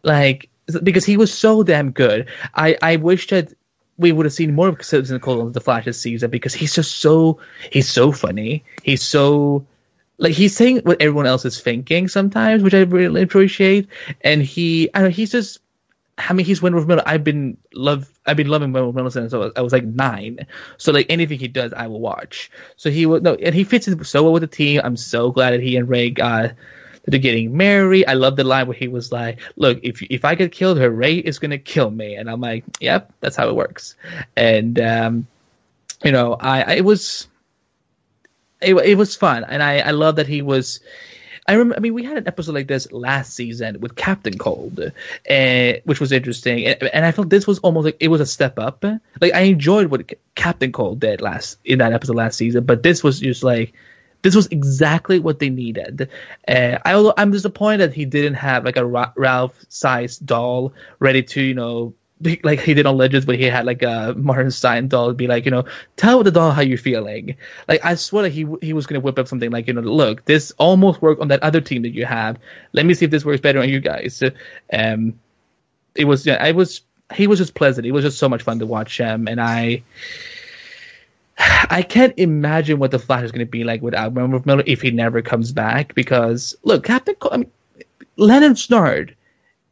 Like 0.04 0.50
because 0.84 1.06
he 1.06 1.18
was 1.18 1.34
so 1.34 1.64
damn 1.64 1.92
good. 1.92 2.28
I 2.54 2.78
I 2.82 2.96
wish 2.98 3.28
that 3.28 3.54
we 3.98 4.12
would 4.12 4.26
have 4.26 4.34
seen 4.34 4.56
more 4.56 4.68
of 4.70 4.84
Citizen 4.84 5.20
Cold 5.20 5.46
in 5.48 5.52
the 5.52 5.62
Flash 5.62 5.86
this 5.86 6.00
season 6.02 6.32
because 6.32 6.54
he's 6.54 6.74
just 6.74 6.96
so 6.98 7.40
he's 7.72 7.90
so 7.90 8.12
funny. 8.12 8.64
He's 8.84 9.04
so 9.04 9.66
like 10.18 10.34
he's 10.34 10.56
saying 10.56 10.80
what 10.84 11.02
everyone 11.02 11.28
else 11.28 11.46
is 11.46 11.60
thinking 11.62 12.08
sometimes, 12.08 12.64
which 12.64 12.74
I 12.74 12.82
really 12.82 13.22
appreciate. 13.22 13.88
And 14.22 14.42
he, 14.42 14.90
I 14.94 15.00
don't 15.00 15.10
know, 15.10 15.14
he's 15.14 15.32
just. 15.32 15.60
I 16.18 16.34
mean, 16.34 16.46
he's 16.46 16.62
Wentworth 16.62 16.88
Miller. 16.88 17.04
I've 17.06 17.24
been 17.24 17.58
love. 17.74 18.10
I've 18.26 18.38
been 18.38 18.48
loving 18.48 18.74
Wentworth 18.74 18.96
Miller 18.96 19.10
since 19.10 19.34
I 19.34 19.38
was, 19.38 19.54
I 19.56 19.62
was 19.62 19.74
like 19.74 19.86
nine. 19.86 20.46
So 20.78 20.92
like 20.92 21.08
anything 21.10 21.40
he 21.40 21.48
does, 21.48 21.74
I 21.74 21.88
will 21.88 22.02
watch. 22.02 22.52
So 22.76 22.90
he 22.90 23.06
will 23.06 23.22
no, 23.22 23.36
and 23.36 23.56
he 23.56 23.64
fits 23.64 23.88
in 23.88 24.04
so 24.04 24.24
well 24.24 24.34
with 24.34 24.42
the 24.42 24.48
team. 24.48 24.82
I'm 24.84 24.98
so 24.98 25.32
glad 25.32 25.52
that 25.52 25.62
he 25.62 25.78
and 25.78 25.90
Ray 25.90 26.10
got 26.12 26.54
they're 27.06 27.20
getting 27.20 27.56
married. 27.58 28.06
I 28.08 28.14
love 28.14 28.36
the 28.36 28.44
line 28.44 28.68
where 28.68 28.78
he 28.78 28.88
was 28.88 29.12
like, 29.12 29.40
"Look, 29.56 29.80
if 29.84 30.02
if 30.04 30.24
I 30.24 30.36
get 30.36 30.52
killed, 30.52 30.78
her 30.78 30.90
Ray 30.90 31.16
is 31.16 31.40
gonna 31.40 31.58
kill 31.58 31.90
me," 31.90 32.16
and 32.16 32.30
I'm 32.30 32.42
like, 32.42 32.64
"Yep, 32.80 33.14
that's 33.22 33.36
how 33.36 33.50
it 33.50 33.56
works." 33.56 33.96
And 34.36 34.80
um, 34.80 35.28
you 36.04 36.12
know, 36.12 36.34
I, 36.40 36.62
I 36.62 36.72
it 36.74 36.86
was 36.86 37.28
it, 38.62 38.76
it 38.76 38.96
was 38.96 39.16
fun, 39.16 39.44
and 39.44 39.64
I 39.64 39.80
I 39.80 39.92
love 39.92 40.18
that 40.18 40.28
he 40.28 40.42
was. 40.42 40.80
I 41.52 41.56
remember. 41.56 41.76
I 41.76 41.80
mean, 41.82 41.94
we 41.94 42.06
had 42.06 42.16
an 42.16 42.28
episode 42.28 42.56
like 42.56 42.68
this 42.68 42.90
last 42.94 43.34
season 43.34 43.82
with 43.82 43.98
Captain 43.98 44.38
Cold, 44.38 44.80
uh, 44.80 45.74
which 45.84 46.00
was 46.00 46.14
interesting, 46.14 46.66
and, 46.66 46.82
and 46.82 47.06
I 47.06 47.12
felt 47.12 47.30
this 47.30 47.46
was 47.46 47.60
almost 47.60 47.84
like 47.84 47.98
it 48.00 48.08
was 48.08 48.22
a 48.22 48.26
step 48.26 48.58
up. 48.58 48.86
Like 49.20 49.34
I 49.34 49.42
enjoyed 49.42 49.88
what 49.88 50.14
Captain 50.34 50.72
Cold 50.72 51.02
did 51.02 51.20
last 51.20 51.58
in 51.66 51.80
that 51.80 51.92
episode 51.92 52.16
last 52.16 52.38
season, 52.38 52.64
but 52.64 52.84
this 52.84 53.04
was 53.04 53.20
just 53.20 53.44
like 53.44 53.74
this 54.22 54.34
was 54.34 54.48
exactly 54.48 55.20
what 55.20 55.40
they 55.40 55.50
needed. 55.50 56.10
Uh, 56.48 56.78
I 56.86 57.14
I'm 57.18 57.32
disappointed 57.32 57.80
that 57.80 57.94
he 57.94 58.06
didn't 58.06 58.36
have 58.36 58.64
like 58.64 58.78
a 58.78 58.86
Ra- 58.86 59.12
Ralph 59.18 59.60
sized 59.68 60.26
doll 60.26 60.72
ready 61.00 61.24
to 61.24 61.42
you 61.42 61.54
know 61.54 61.94
like 62.44 62.60
he 62.60 62.74
did 62.74 62.86
on 62.86 62.98
Legends, 62.98 63.26
but 63.26 63.36
he 63.38 63.46
had 63.46 63.66
like 63.66 63.84
a 63.84 64.14
Martin 64.18 64.52
Stein 64.52 64.88
doll 64.88 65.14
be 65.14 65.28
like 65.28 65.46
you 65.46 65.52
know 65.52 65.66
tell 65.96 66.24
the 66.24 66.32
doll 66.32 66.52
how 66.52 66.62
you're 66.62 66.78
feeling. 66.78 67.36
Like 67.68 67.84
I 67.84 67.96
swear 67.96 68.24
that 68.24 68.30
he 68.30 68.46
he 68.62 68.74
was 68.74 68.86
gonna 68.86 69.00
whip 69.00 69.20
up 69.20 69.28
something 69.28 69.52
like 69.52 69.68
you 69.68 69.74
know 69.74 69.82
look 69.82 70.26
this 70.26 70.52
almost 70.58 71.02
worked 71.02 71.22
on 71.22 71.30
that 71.30 71.44
other 71.44 71.62
team 71.62 71.82
that 71.84 71.94
you 71.94 72.06
have. 72.06 72.38
Let 72.74 72.86
me 72.86 72.94
see 72.94 73.06
if 73.06 73.12
this 73.12 73.26
works 73.26 73.42
better 73.42 73.60
on 73.60 73.70
you 73.70 73.80
guys. 73.80 74.22
Um, 74.72 75.20
it 75.96 76.06
was 76.06 76.26
yeah, 76.26 76.38
I 76.40 76.52
was 76.52 76.82
he 77.14 77.28
was 77.28 77.40
just 77.40 77.56
pleasant. 77.56 77.86
It 77.86 77.92
was 77.92 78.04
just 78.04 78.18
so 78.18 78.30
much 78.30 78.44
fun 78.44 78.60
to 78.60 78.66
watch 78.66 78.98
him, 78.98 79.28
and 79.28 79.40
I. 79.42 79.84
I 81.70 81.82
can't 81.82 82.14
imagine 82.18 82.78
what 82.78 82.92
the 82.92 83.00
Flash 83.00 83.24
is 83.24 83.32
going 83.32 83.46
to 83.46 83.50
be 83.50 83.64
like 83.64 83.82
without 83.82 84.12
Wentworth 84.12 84.46
Miller 84.46 84.64
if 84.68 84.82
he 84.82 84.92
never 84.92 85.24
comes 85.24 85.52
back. 85.52 85.96
Because 85.96 86.56
look, 86.64 86.84
Captain, 86.84 87.16
Co- 87.16 87.30
I 87.32 87.38
mean, 87.38 87.52
Leonard 88.18 88.58
Snart 88.58 89.16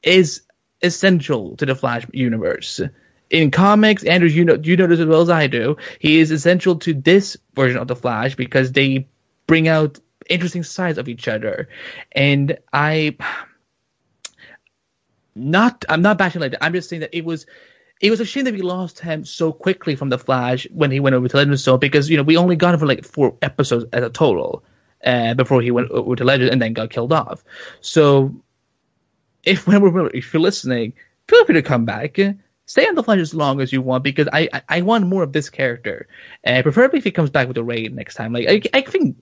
is 0.02 0.42
essential 0.82 1.56
to 1.58 1.66
the 1.66 1.76
Flash 1.76 2.06
universe. 2.12 2.82
In 3.30 3.52
comics, 3.52 4.04
Andrew, 4.04 4.30
you 4.30 4.44
know 4.44 4.60
you 4.62 4.76
know 4.76 4.88
this 4.88 5.00
as 5.00 5.06
well 5.06 5.22
as 5.22 5.30
I 5.30 5.48
do. 5.48 5.78
He 6.00 6.20
is 6.20 6.32
essential 6.32 6.78
to 6.80 6.94
this 6.94 7.38
version 7.54 7.78
of 7.78 7.88
the 7.88 7.96
Flash 7.96 8.36
because 8.36 8.72
they 8.72 9.08
bring 9.46 9.68
out 9.68 10.00
interesting 10.30 10.64
sides 10.64 10.98
of 10.98 11.08
each 11.08 11.28
other, 11.28 11.70
and 12.12 12.58
I 12.74 13.18
not 15.36 15.86
I'm 15.90 16.02
not 16.02 16.18
bashing 16.18 16.42
like 16.42 16.52
that. 16.52 16.64
I'm 16.64 16.74
just 16.74 16.90
saying 16.90 17.02
that 17.02 17.16
it 17.16 17.24
was 17.24 17.46
it 18.02 18.10
was 18.10 18.20
a 18.20 18.26
shame 18.26 18.46
that 18.46 18.54
we 18.54 18.62
lost 18.62 19.00
him 19.00 19.26
so 19.26 19.52
quickly 19.52 19.96
from 19.96 20.10
the 20.10 20.18
Flash 20.18 20.68
when 20.72 20.92
he 20.92 21.00
went 21.00 21.16
over 21.16 21.28
to 21.28 21.38
Legends 21.38 21.64
Zone 21.64 21.80
because 21.80 22.10
you 22.10 22.18
know 22.18 22.24
we 22.24 22.38
only 22.38 22.56
got 22.56 22.74
him 22.74 22.80
for 22.80 22.88
like 22.88 23.06
four 23.06 23.36
episodes 23.42 23.86
as 23.92 24.04
a 24.04 24.10
total 24.10 24.64
uh, 25.06 25.34
before 25.34 25.62
he 25.62 25.72
went 25.72 25.92
over 25.92 26.16
to 26.16 26.24
Legends 26.24 26.52
and 26.52 26.62
then 26.62 26.74
got 26.74 26.90
killed 26.90 27.14
off. 27.14 27.44
So 27.82 28.34
if 29.50 29.68
if 29.68 30.34
you're 30.34 30.42
listening, 30.42 30.94
feel 31.28 31.46
free 31.46 31.56
to 31.56 31.62
come 31.62 31.86
back. 31.86 32.18
Stay 32.66 32.88
on 32.88 32.94
the 32.94 33.04
flight 33.04 33.20
as 33.20 33.34
long 33.34 33.62
as 33.62 33.74
you 33.74 33.82
want 33.82 34.04
because 34.04 34.28
I 34.32 34.50
I, 34.54 34.62
I 34.70 34.82
want 34.82 35.08
more 35.08 35.24
of 35.24 35.34
this 35.34 35.50
character, 35.50 36.08
and 36.44 36.64
preferably 36.64 37.00
if 37.00 37.04
he 37.04 37.12
comes 37.12 37.30
back 37.30 37.48
with 37.48 37.58
a 37.58 37.64
raid 37.64 37.94
next 37.94 38.16
time. 38.16 38.34
Like 38.34 38.48
I, 38.48 38.62
I 38.78 38.82
think 38.82 39.18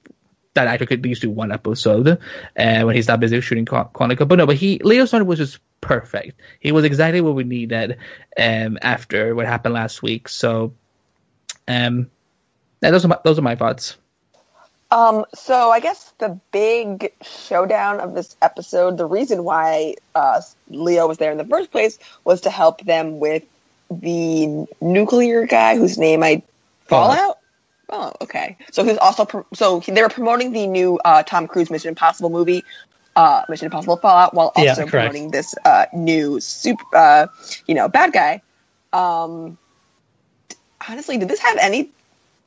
that 0.57 0.67
actor 0.67 0.85
could 0.85 0.99
at 0.99 1.05
least 1.05 1.21
do 1.21 1.29
one 1.29 1.51
episode 1.51 2.07
uh, 2.07 2.81
when 2.81 2.95
he's 2.95 3.07
not 3.07 3.19
busy 3.19 3.39
shooting 3.41 3.65
Quantico. 3.65 4.27
But 4.27 4.35
no, 4.35 4.45
but 4.45 4.55
he 4.57 4.79
Leo 4.79 5.05
Snart 5.05 5.25
was 5.25 5.39
just 5.39 5.59
perfect. 5.81 6.41
He 6.59 6.71
was 6.71 6.83
exactly 6.83 7.21
what 7.21 7.35
we 7.35 7.43
needed 7.43 7.97
um, 8.37 8.77
after 8.81 9.35
what 9.35 9.45
happened 9.45 9.75
last 9.75 10.01
week. 10.01 10.27
So, 10.27 10.73
um, 11.67 12.09
yeah, 12.81 12.91
those 12.91 13.05
are 13.05 13.09
my, 13.09 13.19
those 13.23 13.39
are 13.39 13.43
my 13.43 13.55
thoughts. 13.55 13.97
Um, 14.89 15.25
so 15.35 15.69
I 15.69 15.79
guess 15.81 16.13
the 16.19 16.39
big 16.51 17.11
showdown 17.21 17.99
of 17.99 18.13
this 18.13 18.35
episode, 18.41 18.97
the 18.97 19.05
reason 19.05 19.43
why 19.43 19.95
uh, 20.15 20.41
Leo 20.69 21.07
was 21.07 21.17
there 21.17 21.31
in 21.31 21.37
the 21.37 21.45
first 21.45 21.71
place 21.71 21.99
was 22.23 22.41
to 22.41 22.49
help 22.49 22.81
them 22.81 23.19
with 23.19 23.43
the 23.89 24.65
nuclear 24.81 25.45
guy 25.45 25.75
whose 25.77 25.97
name 25.97 26.23
I 26.23 26.43
Fallout. 26.85 27.37
Oh, 27.89 28.13
okay. 28.21 28.57
So 28.71 28.83
he's 28.83 28.97
also 28.97 29.25
pro- 29.25 29.45
so 29.53 29.79
he, 29.79 29.91
they 29.91 30.01
were 30.01 30.09
promoting 30.09 30.51
the 30.53 30.67
new 30.67 30.99
uh, 31.03 31.23
Tom 31.23 31.47
Cruise 31.47 31.69
Mission 31.69 31.89
Impossible 31.89 32.29
movie, 32.29 32.63
uh, 33.15 33.43
Mission 33.49 33.65
Impossible 33.65 33.97
Fallout, 33.97 34.33
while 34.33 34.51
also 34.55 34.81
Yeah, 34.81 34.89
promoting 34.89 35.31
this 35.31 35.55
uh, 35.65 35.85
new 35.93 36.39
super, 36.39 36.83
uh, 36.93 37.27
you 37.65 37.75
know, 37.75 37.87
bad 37.89 38.13
guy. 38.13 38.41
Um, 38.93 39.57
honestly, 40.87 41.17
did 41.17 41.27
this 41.27 41.39
have 41.39 41.57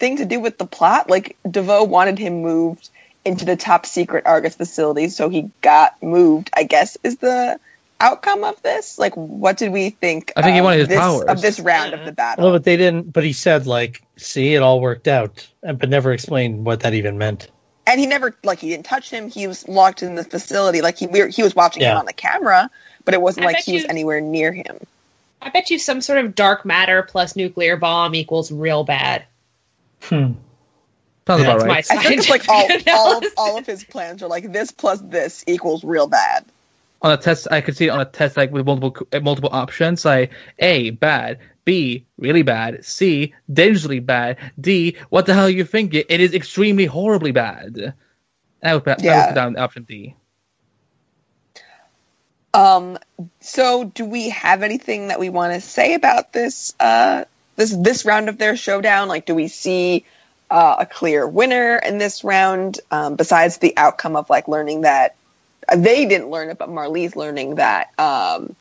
anything 0.00 0.18
to 0.18 0.24
do 0.26 0.40
with 0.40 0.58
the 0.58 0.66
plot? 0.66 1.10
Like 1.10 1.36
DeVoe 1.48 1.84
wanted 1.84 2.18
him 2.18 2.42
moved 2.42 2.88
into 3.24 3.44
the 3.44 3.56
top 3.56 3.86
secret 3.86 4.26
Argus 4.26 4.54
facility, 4.56 5.08
so 5.08 5.28
he 5.28 5.50
got 5.60 6.02
moved. 6.02 6.50
I 6.54 6.64
guess 6.64 6.96
is 7.02 7.18
the 7.18 7.58
outcome 8.00 8.44
of 8.44 8.60
this. 8.62 8.98
Like, 8.98 9.14
what 9.14 9.58
did 9.58 9.72
we 9.72 9.90
think? 9.90 10.32
I 10.36 10.42
think 10.42 10.54
he 10.54 10.60
of 10.60 10.64
wanted 10.64 10.78
his 10.80 10.88
this, 10.88 10.98
powers. 10.98 11.24
of 11.24 11.40
this 11.42 11.60
round 11.60 11.92
Yeah. 11.92 11.98
of 11.98 12.04
the 12.04 12.12
mm-hmm. 12.12 12.14
battle. 12.16 12.44
Well, 12.44 12.52
but 12.54 12.64
they 12.64 12.76
didn't. 12.76 13.12
But 13.12 13.24
he 13.24 13.32
said 13.32 13.66
like, 13.66 14.02
"See, 14.16 14.54
it 14.54 14.62
all 14.62 14.80
worked 14.80 15.06
out," 15.08 15.46
and 15.62 15.78
but 15.78 15.88
never 15.88 16.12
explained 16.12 16.64
what 16.64 16.80
that 16.80 16.94
even 16.94 17.18
meant. 17.18 17.48
and 17.86 17.98
he 18.00 18.06
never 18.06 18.34
like 18.44 18.60
he 18.60 18.70
didn't 18.70 18.86
touch 18.86 19.10
him. 19.10 19.28
He 19.30 19.46
was 19.46 19.68
locked 19.68 20.02
in 20.02 20.14
the 20.14 20.24
facility. 20.24 20.80
Like 20.80 20.98
he 20.98 21.06
we 21.06 21.20
were, 21.22 21.28
he 21.28 21.42
was 21.42 21.54
watching 21.54 21.82
him 21.82 21.96
on 21.96 22.06
the 22.06 22.12
camera, 22.12 22.70
but 23.04 23.14
it 23.14 23.20
wasn't 23.20 23.44
I 23.44 23.48
like 23.48 23.56
bet 23.56 23.64
he 23.64 23.74
was 23.74 23.84
anywhere 23.84 24.20
near 24.20 24.52
him. 24.52 24.78
I 25.42 25.48
bet 25.48 25.70
you 25.70 25.78
some 25.78 26.00
sort 26.02 26.22
of 26.24 26.34
dark 26.34 26.66
matter 26.66 27.02
plus 27.02 27.34
nuclear 27.34 27.76
bomb 27.76 28.14
equals 28.14 28.52
real 28.52 28.84
bad. 28.84 29.24
Hmm. 30.02 30.32
Sounds 31.26 31.42
Yeah. 31.42 31.42
about 31.42 31.60
my 31.66 31.66
right. 31.66 31.86
I 31.90 31.98
think 31.98 32.18
it's 32.18 32.28
like 32.30 32.44
all 32.48 32.72
all 32.90 33.18
of, 33.18 33.26
all 33.36 33.58
of 33.58 33.66
his 33.66 33.84
plans 33.84 34.22
are 34.22 34.28
like 34.28 34.52
this 34.52 34.70
plus 34.72 35.00
this 35.00 35.44
equals 35.46 35.84
real 35.84 36.06
bad. 36.08 36.44
on 37.02 37.12
a 37.12 37.16
test, 37.16 37.48
I 37.50 37.60
could 37.60 37.76
see 37.76 37.86
it 37.86 37.90
on 37.90 38.00
a 38.00 38.04
test 38.04 38.36
like 38.36 38.52
with 38.52 38.66
multiple 38.66 39.06
uh, 39.12 39.20
multiple 39.20 39.50
options, 39.52 40.04
like 40.04 40.32
A, 40.58 40.90
bad, 40.90 41.38
B, 41.64 42.06
really 42.18 42.42
bad, 42.42 42.84
C, 42.84 43.34
dangerously 43.52 44.00
bad, 44.00 44.38
D, 44.60 44.96
what 45.10 45.26
the 45.26 45.34
hell 45.34 45.46
are 45.46 45.50
you 45.50 45.64
thinking? 45.64 46.04
It 46.08 46.20
is 46.20 46.34
extremely 46.34 46.86
horribly 46.86 47.32
bad. 47.32 47.76
And 47.78 47.94
I 48.70 48.74
would 48.74 48.84
put, 48.84 49.00
I 49.08 49.16
would 49.16 49.26
put 49.28 49.34
down 49.34 49.56
option 49.56 49.84
D. 49.84 50.16
Um. 52.52 52.98
So, 53.40 53.84
do 53.84 54.04
we 54.04 54.30
have 54.30 54.62
anything 54.62 55.08
that 55.08 55.20
we 55.20 55.30
want 55.30 55.54
to 55.54 55.60
say 55.60 55.94
about 55.94 56.32
this? 56.32 56.74
Uh, 56.80 57.24
this 57.60 57.76
this 57.76 58.04
round 58.04 58.28
of 58.28 58.38
their 58.38 58.56
showdown. 58.56 59.08
Like, 59.08 59.26
do 59.26 59.34
we 59.34 59.48
see 59.48 60.04
uh, 60.50 60.76
a 60.80 60.86
clear 60.86 61.26
winner 61.26 61.76
in 61.76 61.98
this 61.98 62.24
round? 62.24 62.80
Um, 62.90 63.16
besides 63.16 63.58
the 63.58 63.76
outcome 63.76 64.16
of 64.16 64.30
like 64.30 64.48
learning 64.48 64.82
that 64.82 65.14
uh, 65.68 65.76
they 65.76 66.06
didn't 66.06 66.30
learn 66.30 66.48
it, 66.50 66.58
but 66.58 66.68
Marlize 66.68 67.14
learning 67.14 67.56
that 67.56 67.90
um, 67.98 68.56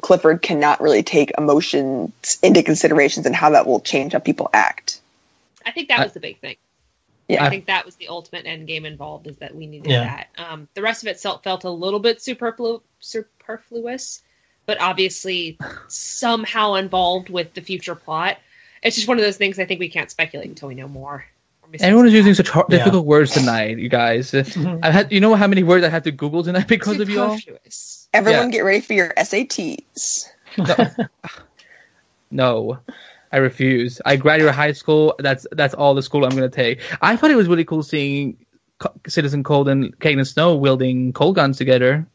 Clifford 0.00 0.40
cannot 0.42 0.80
really 0.80 1.02
take 1.02 1.32
emotions 1.36 2.38
into 2.42 2.62
considerations 2.62 3.26
and 3.26 3.34
how 3.34 3.50
that 3.50 3.66
will 3.66 3.80
change 3.80 4.12
how 4.12 4.20
people 4.20 4.48
act. 4.52 5.00
I 5.66 5.72
think 5.72 5.88
that 5.88 6.02
was 6.04 6.12
the 6.12 6.20
big 6.20 6.38
thing. 6.38 6.56
Yeah. 7.28 7.44
I 7.44 7.48
think 7.48 7.66
that 7.66 7.86
was 7.86 7.96
the 7.96 8.08
ultimate 8.08 8.46
end 8.46 8.66
game 8.66 8.84
involved 8.84 9.26
is 9.26 9.38
that 9.38 9.54
we 9.54 9.66
needed 9.66 9.90
Yeah. 9.90 10.04
that. 10.04 10.28
Um, 10.36 10.68
the 10.74 10.82
rest 10.82 11.02
of 11.02 11.08
it 11.08 11.18
felt, 11.18 11.42
felt 11.42 11.64
a 11.64 11.70
little 11.70 12.00
bit 12.00 12.18
superflu- 12.18 12.82
superfluous, 13.00 14.20
but 14.66 14.80
obviously 14.80 15.58
somehow 15.88 16.74
involved 16.74 17.28
with 17.30 17.54
the 17.54 17.60
future 17.60 17.94
plot. 17.94 18.38
It's 18.82 18.96
just 18.96 19.08
one 19.08 19.18
of 19.18 19.24
those 19.24 19.36
things 19.36 19.58
I 19.58 19.64
think 19.64 19.80
we 19.80 19.88
can't 19.88 20.10
speculate 20.10 20.48
until 20.48 20.68
we 20.68 20.74
know 20.74 20.88
more. 20.88 21.24
Or 21.62 21.68
we 21.70 21.78
see 21.78 21.84
Everyone 21.84 22.06
is 22.06 22.12
using 22.12 22.34
such 22.34 22.48
hard, 22.50 22.66
Yeah. 22.68 22.78
difficult 22.78 23.06
words 23.06 23.32
tonight, 23.32 23.78
you 23.78 23.88
guys. 23.88 24.34
I 24.82 24.90
had, 24.90 25.10
you 25.12 25.20
know 25.20 25.34
how 25.34 25.46
many 25.46 25.62
words 25.62 25.84
I 25.84 25.88
had 25.88 26.04
to 26.04 26.10
Google 26.12 26.42
tonight 26.42 26.68
because 26.68 27.00
of 27.00 27.08
you 27.08 27.22
all? 27.22 27.38
Everyone, 28.12 28.46
Yeah. 28.46 28.50
get 28.50 28.60
ready 28.64 28.80
for 28.80 28.92
your 28.92 29.12
SATs. 29.16 30.28
No, 32.30 32.78
I 33.30 33.36
refuse. 33.38 34.00
I 34.04 34.16
graduate 34.16 34.54
high 34.54 34.72
school. 34.72 35.14
That's 35.18 35.46
that's 35.52 35.74
all 35.74 35.94
the 35.94 36.02
school 36.02 36.24
I'm 36.24 36.30
going 36.30 36.50
to 36.50 36.54
take. 36.54 36.80
I 37.00 37.16
thought 37.16 37.30
it 37.30 37.36
was 37.36 37.46
really 37.48 37.64
cool 37.64 37.82
seeing 37.82 38.38
Co- 38.78 38.92
Citizen 39.06 39.44
Cold 39.44 39.68
and 39.68 39.96
Caitlin 39.98 40.26
Snow 40.26 40.56
wielding 40.56 41.12
cold 41.12 41.36
guns 41.36 41.58
together. 41.58 42.06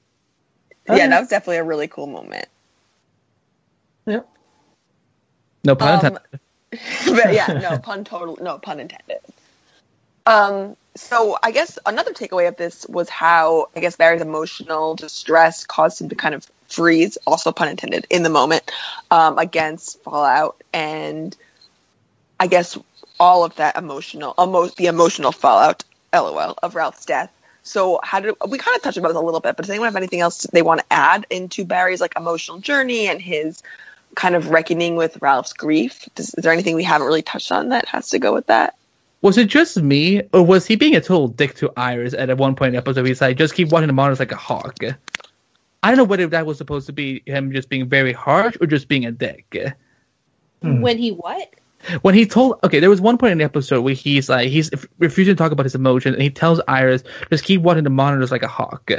Yeah, 0.98 1.07
that 1.07 1.20
was 1.20 1.30
definitely 1.30 1.57
a 1.57 1.64
really 1.64 1.88
cool 1.88 2.07
moment. 2.07 2.48
Yep. 4.06 4.28
No 5.64 5.76
pun 5.76 5.90
Um, 5.90 5.95
intended. 5.95 6.40
but 7.16 7.34
yeah, 7.34 7.48
no 7.48 7.78
pun 7.80 8.03
total, 8.03 8.38
no 8.41 8.57
pun 8.57 8.80
intended. 8.80 9.20
Um, 10.26 10.76
so 10.95 11.38
I 11.41 11.52
guess 11.52 11.80
another 11.86 12.14
takeaway 12.14 12.48
of 12.48 12.56
this 12.57 12.86
was 12.88 13.10
how 13.10 13.70
I 13.76 13.80
guess 13.80 13.95
Barry's 13.95 14.22
emotional 14.22 14.95
distress 14.95 15.66
caused 15.66 16.02
him 16.02 16.10
to 16.10 16.16
kind 16.16 16.36
of 16.36 16.48
freeze, 16.68 17.18
also 17.26 17.52
pun 17.52 17.68
intended, 17.68 18.06
in 18.10 18.24
the 18.24 18.30
moment 18.30 18.70
um, 19.10 19.38
against 19.38 20.02
Fallout, 20.03 20.61
and 20.74 21.36
I 22.40 22.48
guess 22.48 22.78
all 23.20 23.44
of 23.44 23.56
that 23.56 23.78
emotional, 23.78 24.34
almost 24.38 24.78
the 24.78 24.86
emotional 24.88 25.32
fallout, 25.32 25.84
lol, 26.14 26.56
of 26.61 26.76
Ralph's 26.76 27.06
death. 27.06 27.32
So 27.64 27.99
how 28.03 28.19
did 28.19 28.36
we 28.48 28.57
kind 28.57 28.76
of 28.76 28.81
touched 28.81 28.98
about 28.98 29.10
this 29.10 29.18
a 29.18 29.22
little 29.22 29.40
bit? 29.40 29.56
But 29.56 29.65
does 29.65 29.69
anyone 29.69 29.88
have 29.88 29.95
anything 29.95 30.22
else 30.22 30.48
they 30.52 30.61
want 30.61 30.80
to 30.80 30.86
add 30.91 31.26
into 31.30 31.65
Barry's 31.65 32.02
like 32.02 32.14
emotional 32.15 32.60
journey 32.60 33.07
and 33.07 33.22
his 33.22 33.61
kind 34.15 34.36
of 34.36 34.49
reckoning 34.49 34.95
with 34.95 35.22
Ralph's 35.22 35.53
grief? 35.53 36.07
Does, 36.15 36.34
is 36.34 36.44
there 36.44 36.52
anything 36.52 36.76
we 36.76 36.84
haven't 36.84 37.07
really 37.07 37.22
touched 37.22 37.52
on 37.52 37.69
that 37.69 37.86
has 37.88 38.10
to 38.10 38.19
go 38.19 38.34
with 38.34 38.48
that? 38.48 38.76
Was 39.22 39.38
it 39.38 39.49
just 39.49 39.76
me, 39.77 40.22
or 40.31 40.45
was 40.45 40.65
he 40.65 40.77
being 40.77 40.95
a 40.95 41.02
total 41.02 41.27
dick 41.27 41.56
to 41.56 41.73
Iris 41.76 42.14
at 42.14 42.36
one 42.38 42.56
point 42.56 42.69
in 42.69 42.73
the 42.73 42.77
episode? 42.80 43.06
He's 43.06 43.19
like, 43.19 43.38
just 43.38 43.53
keep 43.53 43.69
watching 43.69 43.88
the 43.88 43.94
monitors 43.94 44.19
like 44.19 44.31
a 44.31 44.38
hawk. 44.38 44.77
I 45.84 45.90
don't 45.90 45.98
know 45.98 46.06
whether 46.06 46.27
that 46.27 46.45
was 46.45 46.57
supposed 46.57 46.88
to 46.88 46.94
be 46.94 47.22
him 47.26 47.52
just 47.52 47.68
being 47.68 47.90
very 47.90 48.14
harsh 48.14 48.56
or 48.61 48.68
just 48.68 48.88
being 48.88 49.06
a 49.06 49.11
dick. 49.11 49.76
When 50.61 50.98
he 50.98 51.11
what? 51.11 51.53
When 52.01 52.14
he 52.14 52.26
told, 52.26 52.60
okay, 52.64 52.80
there 52.80 52.89
was 52.89 53.01
one 53.01 53.18
point 53.18 53.31
in 53.31 53.38
the 53.38 53.43
episode 53.43 53.81
where 53.81 53.93
he's 53.93 54.30
like, 54.30 54.49
he's 54.49 54.69
refusing 54.97 55.35
to 55.35 55.38
talk 55.38 55.51
about 55.51 55.65
his 55.65 55.76
emotions, 55.76 56.15
and 56.15 56.22
he 56.22 56.30
tells 56.30 56.60
Iris, 56.68 57.03
just 57.30 57.43
keep 57.43 57.61
watching 57.61 57.84
the 57.84 57.89
monitors 57.89 58.31
like 58.31 58.43
a 58.43 58.47
hawk. 58.47 58.91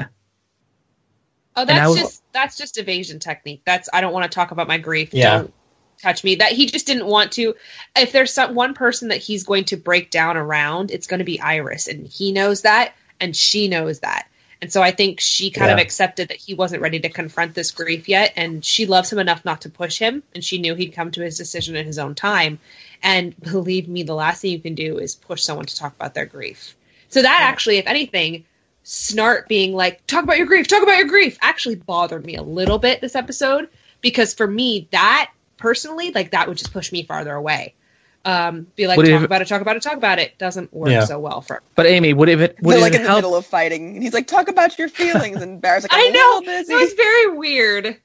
Oh, 1.57 1.65
that's 1.65 1.89
was- 1.89 1.99
just 1.99 2.23
that's 2.33 2.57
just 2.57 2.79
evasion 2.79 3.19
technique. 3.19 3.63
That's 3.65 3.89
I 3.93 4.01
don't 4.01 4.13
want 4.13 4.31
to 4.31 4.35
talk 4.35 4.51
about 4.51 4.69
my 4.69 4.79
grief. 4.79 5.13
Yeah. 5.13 5.39
Don't 5.39 5.55
touch 6.01 6.25
me. 6.25 6.37
That 6.37 6.53
he 6.53 6.67
just 6.67 6.87
didn't 6.87 7.07
want 7.07 7.33
to. 7.33 7.55
If 7.97 8.13
there's 8.13 8.33
some 8.33 8.55
one 8.55 8.75
person 8.75 9.09
that 9.09 9.19
he's 9.19 9.45
going 9.45 9.65
to 9.67 9.77
break 9.77 10.11
down 10.11 10.37
around, 10.37 10.91
it's 10.91 11.07
going 11.07 11.19
to 11.19 11.25
be 11.25 11.41
Iris, 11.41 11.89
and 11.89 12.07
he 12.07 12.33
knows 12.33 12.63
that, 12.63 12.95
and 13.21 13.37
she 13.37 13.69
knows 13.69 14.01
that. 14.01 14.27
And 14.63 14.71
so 14.71 14.83
I 14.83 14.91
think 14.91 15.21
she 15.21 15.51
kind 15.51 15.71
of 15.71 15.79
accepted 15.79 16.29
that 16.29 16.37
he 16.37 16.53
wasn't 16.53 16.83
ready 16.83 17.01
to 17.01 17.09
confront 17.09 17.55
this 17.55 17.71
grief 17.71 18.09
yet, 18.09 18.35
and 18.37 18.63
she 18.63 18.87
loves 18.87 19.11
him 19.11 19.19
enough 19.19 19.45
not 19.45 19.63
to 19.63 19.71
push 19.71 19.99
him, 19.99 20.23
and 20.35 20.45
she 20.45 20.59
knew 20.59 20.75
he'd 20.75 20.93
come 20.93 21.11
to 21.13 21.23
his 21.23 21.39
decision 21.39 21.77
in 21.77 21.87
his 21.87 21.99
own 21.99 22.15
time. 22.15 22.59
And 23.03 23.35
believe 23.41 23.89
me, 23.89 24.03
the 24.03 24.15
last 24.15 24.43
thing 24.43 24.53
you 24.53 24.61
can 24.61 24.75
do 24.75 24.99
is 24.99 25.15
push 25.15 25.43
someone 25.43 25.65
to 25.65 25.77
talk 25.77 25.95
about 25.95 26.13
their 26.13 26.27
grief. 26.27 26.77
So 27.09 27.23
that 27.23 27.41
actually, 27.43 27.79
if 27.79 27.87
anything, 27.87 28.45
Snart 28.85 29.49
being 29.49 29.73
like, 29.73 30.07
talk 30.07 30.25
about 30.25 30.39
your 30.39 30.47
grief, 30.47 30.69
talk 30.69 30.83
about 30.83 30.99
your 30.99 31.09
grief, 31.09 31.39
actually 31.41 31.77
bothered 31.77 32.25
me 32.25 32.37
a 32.37 32.43
little 32.43 32.79
bit 32.79 33.01
this 33.01 33.17
episode 33.17 33.69
because 34.01 34.35
for 34.35 34.47
me, 34.47 34.89
that 34.91 35.31
personally, 35.57 36.13
like 36.13 36.33
that 36.33 36.49
would 36.49 36.59
just 36.59 36.73
push 36.73 36.93
me 36.93 37.03
farther 37.03 37.35
away. 37.35 37.75
Um, 38.23 38.67
be 38.77 38.87
like, 38.87 38.99
Would 38.99 39.05
talk 39.07 39.13
have- 39.13 39.23
about 39.25 39.41
it, 39.41 39.49
talk 39.49 39.63
about 39.63 39.77
it, 39.77 39.83
talk 39.83 39.95
about 39.95 40.19
it. 40.19 40.37
Doesn't 40.37 40.75
work 40.75 40.91
Yeah. 40.91 41.05
so 41.05 41.19
well 41.19 41.41
for. 41.41 41.63
But 41.75 41.87
Amy, 41.87 42.13
would 42.13 42.29
if 42.29 42.41
it 42.41 42.59
would 42.61 42.73
They're 42.73 42.79
it 42.81 42.83
like 42.83 42.95
in 42.95 43.03
the 43.03 43.15
middle 43.15 43.35
of 43.35 43.47
fighting, 43.47 43.95
and 43.95 44.03
he's 44.03 44.13
like, 44.13 44.27
"Talk 44.27 44.49
about 44.49 44.79
your 44.79 44.89
feelings," 44.91 45.41
and 45.41 45.61
Barry's 45.61 45.85
like, 45.85 45.93
I 45.95 46.01
"I'm 46.07 46.11
a 46.11 46.13
know 46.13 46.41
busy." 46.43 46.73
it 46.73 46.77
was 46.77 46.93
very 46.93 47.39
weird. 47.39 47.97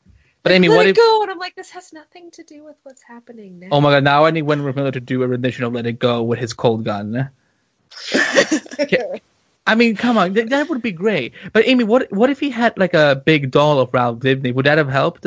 But 0.44 0.52
Amy, 0.54 0.70
Let 0.70 0.76
what 0.78 0.86
it 0.86 0.90
if? 0.92 0.96
go, 0.96 1.22
and 1.24 1.32
I'm 1.32 1.40
like, 1.40 1.56
this 1.56 1.72
has 1.72 1.92
nothing 1.92 2.30
to 2.32 2.44
do 2.44 2.64
with 2.64 2.76
what's 2.84 3.02
happening 3.02 3.60
now. 3.60 3.68
Oh 3.72 3.82
my 3.82 3.92
god! 3.92 4.04
Now 4.06 4.26
I 4.26 4.32
need 4.32 4.44
Wentworth 4.44 4.76
Miller 4.76 4.92
to 4.92 5.00
do 5.02 5.22
a 5.24 5.28
rendition 5.28 5.64
of 5.66 5.74
"Let 5.74 5.86
It 5.88 6.00
Go" 6.00 6.24
with 6.24 6.40
his 6.40 6.54
cold 6.54 6.86
gun. 6.86 7.30
I 9.68 9.74
mean, 9.76 9.96
come 9.96 10.18
on, 10.18 10.34
th- 10.36 10.50
that 10.50 10.70
would 10.70 10.82
be 10.84 10.92
great. 10.92 11.34
But 11.52 11.68
Amy, 11.68 11.84
what 11.84 12.12
what 12.12 12.30
if 12.30 12.40
he 12.40 12.52
had 12.52 12.78
like 12.78 12.94
a 12.94 13.22
big 13.26 13.50
doll 13.52 13.80
of 13.80 13.94
Ralph 13.94 14.20
Dibny? 14.20 14.54
Would 14.54 14.66
that 14.68 14.78
have 14.78 14.90
helped? 14.90 15.26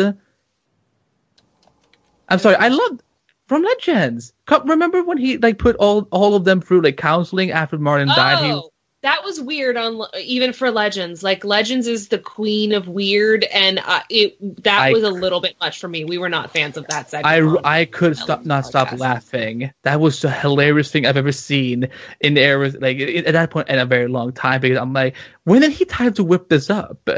I'm 2.29 2.39
sorry, 2.39 2.57
I 2.57 2.69
love 2.69 3.01
from 3.49 3.63
Legends. 3.65 4.33
Remember 4.65 5.03
when 5.03 5.19
he 5.19 5.39
like 5.39 5.59
put 5.59 5.77
all 5.77 6.07
all 6.13 6.35
of 6.35 6.45
them 6.45 6.61
through 6.61 6.83
like 6.83 6.97
counseling 6.97 7.51
after 7.51 7.79
Martin 7.79 8.09
died? 8.09 8.45
He, 8.45 8.53
Oh, 8.53 8.71
that 9.03 9.23
was 9.25 9.41
weird 9.41 9.77
on 9.77 10.03
even 10.19 10.53
for 10.53 10.71
Legends. 10.73 11.23
Like 11.23 11.45
Legends 11.45 11.87
is 11.87 12.09
the 12.09 12.19
queen 12.19 12.73
of 12.73 12.89
weird, 12.89 13.45
and 13.45 13.79
uh, 13.79 14.01
it 14.11 14.65
that 14.65 14.81
I- 14.81 14.93
was 14.93 15.05
a 15.05 15.11
little 15.11 15.41
bit 15.41 15.55
much 15.61 15.81
for 15.81 15.87
me. 15.89 16.05
We 16.05 16.19
were 16.19 16.29
not 16.29 16.51
fans 16.51 16.77
of 16.77 16.87
that 16.89 17.09
segment. 17.09 17.27
I, 17.27 17.41
on- 17.41 17.59
I 17.65 17.85
could 17.85 18.17
stop 18.17 18.45
not 18.45 18.67
stop 18.67 18.91
laughing. 18.99 19.73
That 19.85 20.01
was 20.01 20.21
the 20.21 20.31
hilarious 20.31 20.91
thing 20.91 21.07
I've 21.07 21.17
ever 21.17 21.31
seen 21.33 21.89
in 22.21 22.35
the 22.35 22.41
era 22.43 22.71
like 22.81 22.99
at 23.01 23.33
that 23.35 23.51
point 23.51 23.69
in 23.69 23.79
a 23.79 23.87
very 23.87 24.09
long 24.09 24.33
time 24.33 24.61
because 24.61 24.79
I'm 24.79 24.93
like, 24.93 25.15
when 25.45 25.61
did 25.63 25.71
he 25.73 25.85
time 25.85 26.13
to 26.15 26.25
whip 26.25 26.49
this 26.49 26.69
up? 26.69 27.09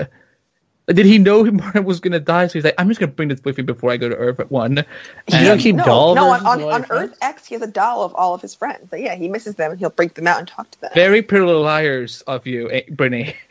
Did 0.93 1.07
he 1.07 1.19
know 1.19 1.45
Martin 1.51 1.85
was 1.85 2.01
gonna 2.01 2.21
die? 2.21 2.47
So 2.49 2.55
he's 2.55 2.65
like, 2.65 2.75
I'm 2.79 2.89
just 2.89 2.99
gonna 2.99 3.13
bring 3.13 3.29
this 3.29 3.43
with 3.45 3.57
me 3.57 3.63
before 3.63 3.91
I 3.91 3.97
go 3.97 4.09
to 4.09 4.17
Earth 4.17 4.41
at 4.41 4.51
one. 4.51 4.77
You 4.79 4.85
And- 5.33 5.47
don't 5.47 5.59
keep 5.59 5.77
no, 5.77 5.85
doll 5.85 6.15
no, 6.15 6.31
on, 6.31 6.45
on, 6.47 6.63
on? 6.63 6.87
Earth 6.91 7.17
X, 7.23 7.47
he 7.47 7.55
has 7.55 7.63
a 7.63 7.67
doll 7.67 8.03
of 8.05 8.15
all 8.15 8.35
of 8.35 8.43
his 8.43 8.55
friends. 8.55 8.89
But 8.91 9.01
yeah, 9.01 9.15
he 9.15 9.29
misses 9.29 9.55
them 9.55 9.71
and 9.71 9.79
he'll 9.81 9.91
break 9.91 10.15
them 10.15 10.27
out 10.27 10.39
and 10.41 10.49
talk 10.49 10.71
to 10.73 10.81
them. 10.81 10.91
Very 10.95 11.23
Pretty 11.23 11.45
Little 11.47 11.63
Liars 11.63 12.23
of 12.23 12.47
you, 12.47 12.71
eh, 12.71 12.83
Brittany. 12.91 13.37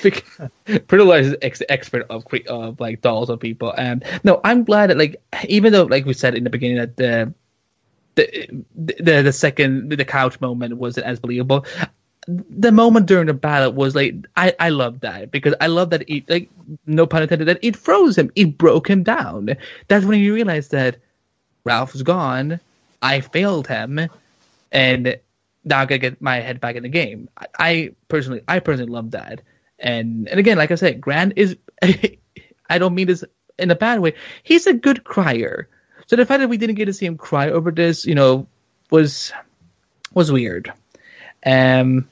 Pretty 0.00 0.22
Little 0.90 1.06
Liars 1.06 1.28
is 1.28 1.36
ex- 1.42 1.62
expert 1.68 2.06
of 2.10 2.24
cre- 2.24 2.48
of 2.48 2.80
like 2.80 3.00
dolls 3.00 3.30
of 3.30 3.40
people. 3.40 3.72
And 3.76 4.04
no, 4.24 4.40
I'm 4.44 4.64
glad 4.64 4.90
that 4.90 4.98
like 4.98 5.22
even 5.48 5.72
though 5.72 5.84
like 5.84 6.04
we 6.06 6.14
said 6.14 6.34
in 6.34 6.44
the 6.44 6.50
beginning 6.50 6.78
that 6.78 6.96
the 6.96 7.32
the 8.16 8.64
the, 8.74 9.22
the 9.22 9.32
second 9.32 9.90
the 9.90 10.04
couch 10.04 10.40
moment 10.40 10.76
wasn't 10.76 11.06
as 11.06 11.20
believable. 11.20 11.64
The 12.48 12.72
moment 12.72 13.06
during 13.06 13.26
the 13.26 13.34
battle 13.34 13.72
was 13.72 13.94
like 13.94 14.14
I 14.36 14.54
I 14.60 14.68
love 14.68 15.00
that 15.00 15.30
because 15.30 15.54
I 15.60 15.66
love 15.66 15.90
that 15.90 16.08
it 16.08 16.28
like 16.28 16.50
no 16.86 17.06
pun 17.06 17.22
intended 17.22 17.48
that 17.48 17.58
it 17.62 17.76
froze 17.76 18.16
him 18.16 18.30
it 18.36 18.56
broke 18.58 18.88
him 18.88 19.02
down. 19.02 19.56
That's 19.88 20.04
when 20.04 20.20
you 20.20 20.34
realize 20.34 20.68
that 20.68 20.96
Ralph's 21.64 22.02
gone. 22.02 22.60
I 23.02 23.20
failed 23.20 23.66
him, 23.66 24.08
and 24.70 25.18
now 25.64 25.80
I 25.80 25.86
gotta 25.86 25.98
get 25.98 26.20
my 26.20 26.40
head 26.40 26.60
back 26.60 26.76
in 26.76 26.82
the 26.82 26.88
game. 26.88 27.28
I, 27.36 27.46
I 27.58 27.90
personally, 28.08 28.42
I 28.46 28.60
personally 28.60 28.92
love 28.92 29.12
that. 29.12 29.40
And 29.78 30.28
and 30.28 30.38
again, 30.38 30.58
like 30.58 30.70
I 30.70 30.76
said, 30.76 31.00
Grant 31.00 31.34
is. 31.36 31.56
I 32.70 32.78
don't 32.78 32.94
mean 32.94 33.08
this 33.08 33.24
in 33.58 33.70
a 33.70 33.74
bad 33.74 33.98
way. 33.98 34.14
He's 34.44 34.66
a 34.66 34.72
good 34.72 35.02
crier. 35.02 35.68
So 36.06 36.16
the 36.16 36.24
fact 36.24 36.40
that 36.40 36.48
we 36.48 36.56
didn't 36.56 36.76
get 36.76 36.86
to 36.86 36.92
see 36.92 37.06
him 37.06 37.16
cry 37.16 37.50
over 37.50 37.70
this, 37.70 38.06
you 38.06 38.14
know, 38.14 38.46
was 38.90 39.32
was 40.14 40.30
weird. 40.30 40.72
Um, 41.44 42.08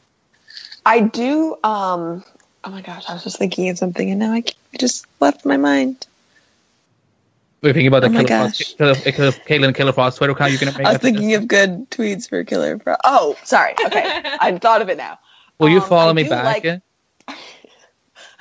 I 0.89 1.01
do. 1.01 1.57
Um. 1.63 2.25
Oh 2.65 2.71
my 2.71 2.81
gosh, 2.83 3.05
I 3.09 3.13
was 3.15 3.23
just 3.25 3.39
thinking 3.39 3.69
of 3.69 3.79
something 3.79 4.11
and 4.11 4.19
now 4.19 4.33
I, 4.33 4.39
it 4.39 4.81
just 4.81 5.07
left 5.21 5.45
my 5.47 5.57
mind. 5.57 6.07
we're 7.63 7.73
thinking 7.73 7.87
about 7.89 8.01
the 8.01 8.07
Oh 8.09 8.11
my 8.11 8.25
Killer 8.25 8.49
Frost, 8.49 8.59
gosh. 8.59 8.75
Killer, 8.75 8.95
Killer, 9.13 9.31
Caitlin 9.33 9.75
Killer 9.75 9.93
Frost 9.93 10.17
sweater 10.17 10.35
count 10.35 10.51
you're 10.53 10.61
gonna 10.61 10.77
make. 10.77 10.87
I 10.87 10.93
was 10.93 11.01
thinking 11.01 11.35
of 11.35 11.47
good 11.47 11.89
tweets 11.91 12.29
for 12.29 12.43
Killer 12.45 12.79
Frost. 12.79 13.01
Oh, 13.05 13.37
sorry. 13.45 13.75
Okay, 13.87 14.03
I 14.41 14.59
thought 14.59 14.83
of 14.83 14.89
it 14.89 14.97
now. 14.97 15.19
Will 15.59 15.69
you 15.69 15.81
um, 15.81 15.89
follow 15.89 16.11
I 16.11 16.15
me 16.15 16.25
back? 16.25 16.65
like- 16.65 16.83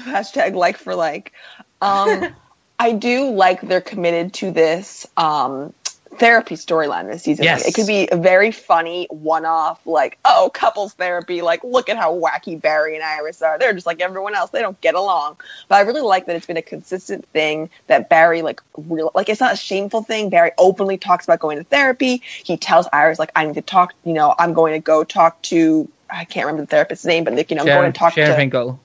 Hashtag 0.02 0.54
like 0.56 0.78
for 0.78 0.96
like. 0.96 1.34
Um, 1.82 2.28
I 2.80 2.92
do 2.94 3.32
like 3.32 3.62
they're 3.62 3.82
committed 3.82 4.34
to 4.36 4.52
this 4.52 5.08
um, 5.18 5.74
therapy 6.16 6.56
storyline 6.56 7.12
this 7.12 7.24
season. 7.24 7.46
Like, 7.46 7.60
Yes. 7.60 7.68
it 7.68 7.74
could 7.76 7.88
be 7.88 8.08
a 8.12 8.18
very 8.18 8.52
funny 8.52 9.08
one-off, 9.10 9.86
like 9.86 10.18
oh, 10.26 10.50
couples 10.54 10.94
therapy. 10.94 11.42
Like 11.42 11.64
look 11.64 11.90
at 11.90 11.98
how 11.98 12.14
wacky 12.16 12.60
Barry 12.60 12.96
and 12.96 13.04
Iris 13.04 13.42
are. 13.42 13.58
They're 13.58 13.74
just 13.74 13.86
like 13.86 14.02
everyone 14.02 14.36
else. 14.36 14.52
They 14.52 14.62
don't 14.62 14.80
get 14.82 14.96
along. 14.96 15.38
But 15.68 15.76
I 15.76 15.82
really 15.82 16.02
like 16.02 16.26
that 16.26 16.36
it's 16.36 16.46
been 16.46 16.58
a 16.58 16.62
consistent 16.62 17.26
thing 17.28 17.70
that 17.88 18.10
Barry 18.10 18.42
like 18.42 18.62
real 18.76 19.12
like 19.16 19.30
it's 19.30 19.42
not 19.42 19.54
a 19.54 19.58
shameful 19.58 20.04
thing. 20.04 20.30
Barry 20.30 20.52
openly 20.58 20.98
talks 20.98 21.26
about 21.26 21.40
going 21.40 21.58
to 21.58 21.64
therapy. 21.64 22.22
He 22.44 22.58
tells 22.58 22.88
Iris 22.92 23.20
like 23.20 23.32
I 23.36 23.46
need 23.46 23.56
to 23.56 23.62
talk. 23.62 23.94
You 24.04 24.14
know, 24.14 24.34
I'm 24.38 24.54
going 24.54 24.74
to 24.74 24.80
go 24.80 25.04
talk 25.04 25.42
to. 25.44 25.90
I 26.10 26.24
can't 26.26 26.46
remember 26.46 26.64
the 26.64 26.68
therapist's 26.68 27.06
name, 27.06 27.24
but 27.24 27.34
like 27.34 27.50
you 27.52 27.58
know, 27.58 27.64
I'm 27.64 27.68
going 27.68 27.92
to 27.92 27.98
talk 27.98 28.14
Sharon 28.14 28.32
to 28.32 28.36
Finkel. 28.38 28.80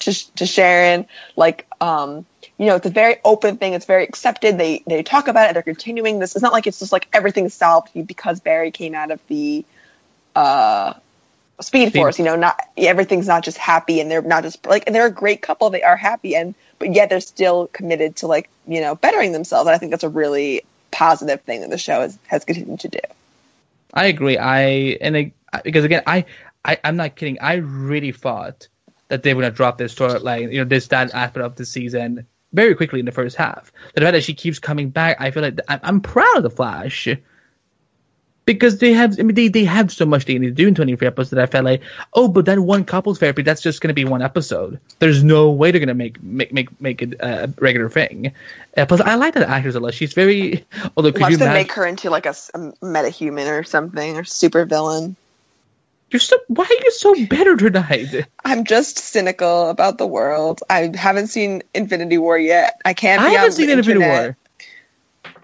To, 0.00 0.34
to 0.36 0.46
Sharon. 0.46 1.06
Like, 1.36 1.66
um, 1.80 2.26
you 2.58 2.66
know, 2.66 2.76
it's 2.76 2.86
a 2.86 2.90
very 2.90 3.16
open 3.24 3.56
thing. 3.56 3.74
It's 3.74 3.86
very 3.86 4.04
accepted. 4.04 4.58
They 4.58 4.82
they 4.86 5.02
talk 5.02 5.28
about 5.28 5.50
it. 5.50 5.54
They're 5.54 5.62
continuing 5.62 6.18
this. 6.18 6.36
It's 6.36 6.42
not 6.42 6.52
like 6.52 6.66
it's 6.66 6.78
just 6.78 6.92
like 6.92 7.08
everything's 7.12 7.54
solved 7.54 7.90
because 8.06 8.40
Barry 8.40 8.70
came 8.70 8.94
out 8.94 9.10
of 9.10 9.20
the 9.26 9.64
uh, 10.36 10.94
Speed 11.60 11.88
Speed. 11.88 11.98
Force. 11.98 12.18
You 12.18 12.24
know, 12.24 12.36
not 12.36 12.60
everything's 12.76 13.26
not 13.26 13.44
just 13.44 13.58
happy, 13.58 14.00
and 14.00 14.10
they're 14.10 14.22
not 14.22 14.44
just 14.44 14.64
like 14.66 14.84
and 14.86 14.94
they're 14.94 15.06
a 15.06 15.10
great 15.10 15.42
couple. 15.42 15.70
They 15.70 15.82
are 15.82 15.96
happy, 15.96 16.36
and 16.36 16.54
but 16.78 16.94
yet 16.94 17.10
they're 17.10 17.20
still 17.20 17.68
committed 17.68 18.16
to 18.16 18.28
like 18.28 18.48
you 18.68 18.80
know 18.80 18.94
bettering 18.94 19.32
themselves. 19.32 19.66
And 19.66 19.74
I 19.74 19.78
think 19.78 19.90
that's 19.90 20.04
a 20.04 20.08
really 20.08 20.62
positive 20.92 21.40
thing 21.42 21.62
that 21.62 21.70
the 21.70 21.78
show 21.78 22.02
has 22.02 22.16
has 22.28 22.44
continued 22.44 22.80
to 22.80 22.88
do. 22.88 23.00
I 23.92 24.06
agree. 24.06 24.38
I 24.38 24.62
and 25.00 25.16
I, 25.16 25.32
because 25.62 25.84
again, 25.84 26.02
I, 26.06 26.24
I 26.64 26.78
I'm 26.84 26.96
not 26.96 27.16
kidding. 27.16 27.38
I 27.40 27.54
really 27.54 28.12
thought 28.12 28.68
that 29.08 29.22
they 29.22 29.34
were 29.34 29.42
gonna 29.42 29.54
drop 29.54 29.78
this 29.78 29.94
storyline, 29.94 30.52
you 30.52 30.58
know, 30.58 30.64
this 30.64 30.88
that 30.88 31.14
aspect 31.14 31.44
of 31.44 31.56
the 31.56 31.66
season 31.66 32.26
very 32.52 32.74
quickly 32.74 33.00
in 33.00 33.06
the 33.06 33.12
first 33.12 33.36
half. 33.36 33.72
The 33.94 34.00
fact 34.00 34.12
that 34.12 34.24
she 34.24 34.34
keeps 34.34 34.58
coming 34.58 34.90
back, 34.90 35.16
I 35.20 35.30
feel 35.30 35.42
like 35.42 35.58
I'm, 35.68 35.80
I'm 35.82 36.00
proud 36.00 36.36
of 36.36 36.42
the 36.42 36.50
Flash 36.50 37.08
because 38.46 38.78
they 38.78 38.92
have. 38.92 39.18
I 39.18 39.22
mean, 39.22 39.34
they 39.34 39.48
they 39.48 39.64
have 39.64 39.90
so 39.90 40.06
much 40.06 40.24
they 40.24 40.38
need 40.38 40.48
to 40.48 40.52
do 40.52 40.68
in 40.68 40.74
23 40.74 41.06
episodes 41.06 41.30
that 41.30 41.40
I 41.40 41.46
felt 41.46 41.64
like, 41.64 41.82
oh, 42.12 42.28
but 42.28 42.44
that 42.46 42.58
one 42.58 42.84
couples 42.84 43.18
therapy, 43.18 43.42
that's 43.42 43.62
just 43.62 43.80
gonna 43.80 43.94
be 43.94 44.04
one 44.04 44.22
episode. 44.22 44.80
There's 44.98 45.24
no 45.24 45.50
way 45.50 45.70
they're 45.70 45.80
gonna 45.80 45.94
make 45.94 46.22
make 46.22 46.52
make 46.52 46.80
make 46.80 47.02
it 47.02 47.14
a 47.20 47.52
regular 47.58 47.88
thing. 47.88 48.32
Uh, 48.76 48.86
plus, 48.86 49.00
I 49.00 49.14
like 49.16 49.34
that 49.34 49.48
actress 49.48 49.74
a 49.74 49.80
lot. 49.80 49.94
She's 49.94 50.12
very. 50.12 50.64
Although, 50.96 51.12
could 51.12 51.22
Watch 51.22 51.30
you 51.32 51.36
them 51.38 51.48
imagine? 51.48 51.62
make 51.62 51.72
her 51.72 51.86
into 51.86 52.10
like 52.10 52.26
a 52.26 52.34
meta 52.82 53.08
human 53.08 53.48
or 53.48 53.64
something 53.64 54.16
or 54.16 54.24
super 54.24 54.64
villain. 54.64 55.16
You're 56.14 56.20
so. 56.20 56.38
Why 56.46 56.62
are 56.62 56.84
you 56.84 56.92
so 56.92 57.26
bitter 57.26 57.56
tonight? 57.56 58.28
I'm 58.44 58.62
just 58.62 58.98
cynical 58.98 59.68
about 59.68 59.98
the 59.98 60.06
world. 60.06 60.60
I 60.70 60.92
haven't 60.94 61.26
seen 61.26 61.64
Infinity 61.74 62.18
War 62.18 62.38
yet. 62.38 62.80
I 62.84 62.94
can't. 62.94 63.20
I 63.20 63.30
Be 63.30 63.34
haven't 63.34 63.46
on 63.46 63.52
seen 63.52 63.66
the 63.66 63.72
Infinity 63.72 64.04
internet. 64.04 64.36
War. 65.24 65.34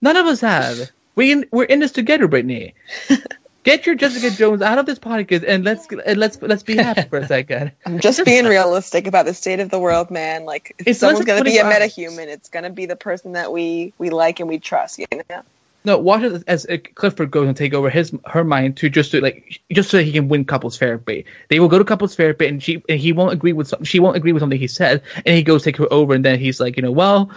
None 0.00 0.16
of 0.16 0.26
us 0.26 0.40
have. 0.42 0.92
We 1.16 1.32
in, 1.32 1.46
we're 1.50 1.64
in 1.64 1.80
this 1.80 1.90
together, 1.90 2.28
Brittany. 2.28 2.74
Get 3.64 3.86
your 3.86 3.96
Jessica 3.96 4.30
Jones 4.30 4.62
out 4.62 4.78
of 4.78 4.86
this 4.86 5.00
podcast 5.00 5.42
and 5.48 5.64
let's 5.64 5.88
and 5.88 6.20
let's 6.20 6.40
let's 6.40 6.62
be 6.62 6.76
happy 6.76 7.08
for 7.08 7.18
a 7.18 7.26
second. 7.26 7.72
I'm 7.84 7.98
just 7.98 8.24
being 8.24 8.44
realistic 8.44 9.08
about 9.08 9.26
the 9.26 9.34
state 9.34 9.58
of 9.58 9.68
the 9.68 9.80
world, 9.80 10.12
man. 10.12 10.44
Like, 10.44 10.76
if 10.78 10.86
It's 10.86 11.00
someone's 11.00 11.24
gonna 11.26 11.42
be 11.42 11.58
a 11.58 11.62
24 11.62 11.72
hours. 11.82 11.96
metahuman, 11.96 12.26
it's 12.28 12.50
gonna 12.50 12.70
be 12.70 12.86
the 12.86 12.94
person 12.94 13.32
that 13.32 13.50
we 13.50 13.92
we 13.98 14.10
like 14.10 14.38
and 14.38 14.48
we 14.48 14.60
trust. 14.60 15.00
You 15.00 15.06
know. 15.28 15.42
No, 15.86 15.98
watch 15.98 16.22
it 16.22 16.32
as, 16.46 16.64
as 16.64 16.66
Clifford 16.94 17.30
goes 17.30 17.46
and 17.46 17.56
take 17.56 17.74
over 17.74 17.90
his 17.90 18.12
her 18.26 18.42
mind 18.42 18.78
to 18.78 18.88
just 18.88 19.10
to 19.10 19.20
like 19.20 19.60
just 19.70 19.90
so 19.90 20.02
he 20.02 20.12
can 20.12 20.28
win 20.28 20.46
couples 20.46 20.78
therapy. 20.78 21.26
They 21.50 21.60
will 21.60 21.68
go 21.68 21.78
to 21.78 21.84
couples 21.84 22.16
therapy 22.16 22.46
and 22.46 22.62
she 22.62 22.82
and 22.88 22.98
he 22.98 23.12
won't 23.12 23.34
agree 23.34 23.52
with 23.52 23.68
some, 23.68 23.84
she 23.84 24.00
won't 24.00 24.16
agree 24.16 24.32
with 24.32 24.40
something 24.40 24.58
he 24.58 24.66
said 24.68 25.02
and 25.26 25.36
he 25.36 25.42
goes 25.42 25.62
take 25.62 25.76
her 25.76 25.92
over 25.92 26.14
and 26.14 26.24
then 26.24 26.38
he's 26.38 26.58
like 26.58 26.76
you 26.76 26.82
know 26.82 26.92
well 26.92 27.30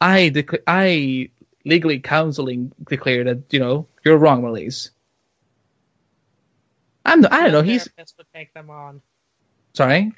I 0.00 0.30
decla- 0.30 0.62
I 0.66 1.30
legally 1.64 2.00
counseling 2.00 2.72
declare 2.88 3.24
that 3.24 3.52
you 3.52 3.58
know 3.58 3.86
you're 4.04 4.18
wrong, 4.18 4.42
Marlize. 4.42 4.90
I'm 7.06 7.22
no, 7.22 7.28
I 7.30 7.42
don't 7.42 7.52
know. 7.52 7.62
No 7.62 7.62
He's 7.62 7.84
therapist 7.84 8.14
would 8.18 8.26
take 8.34 8.52
them 8.54 8.70
on. 8.70 9.00
sorry. 9.74 10.12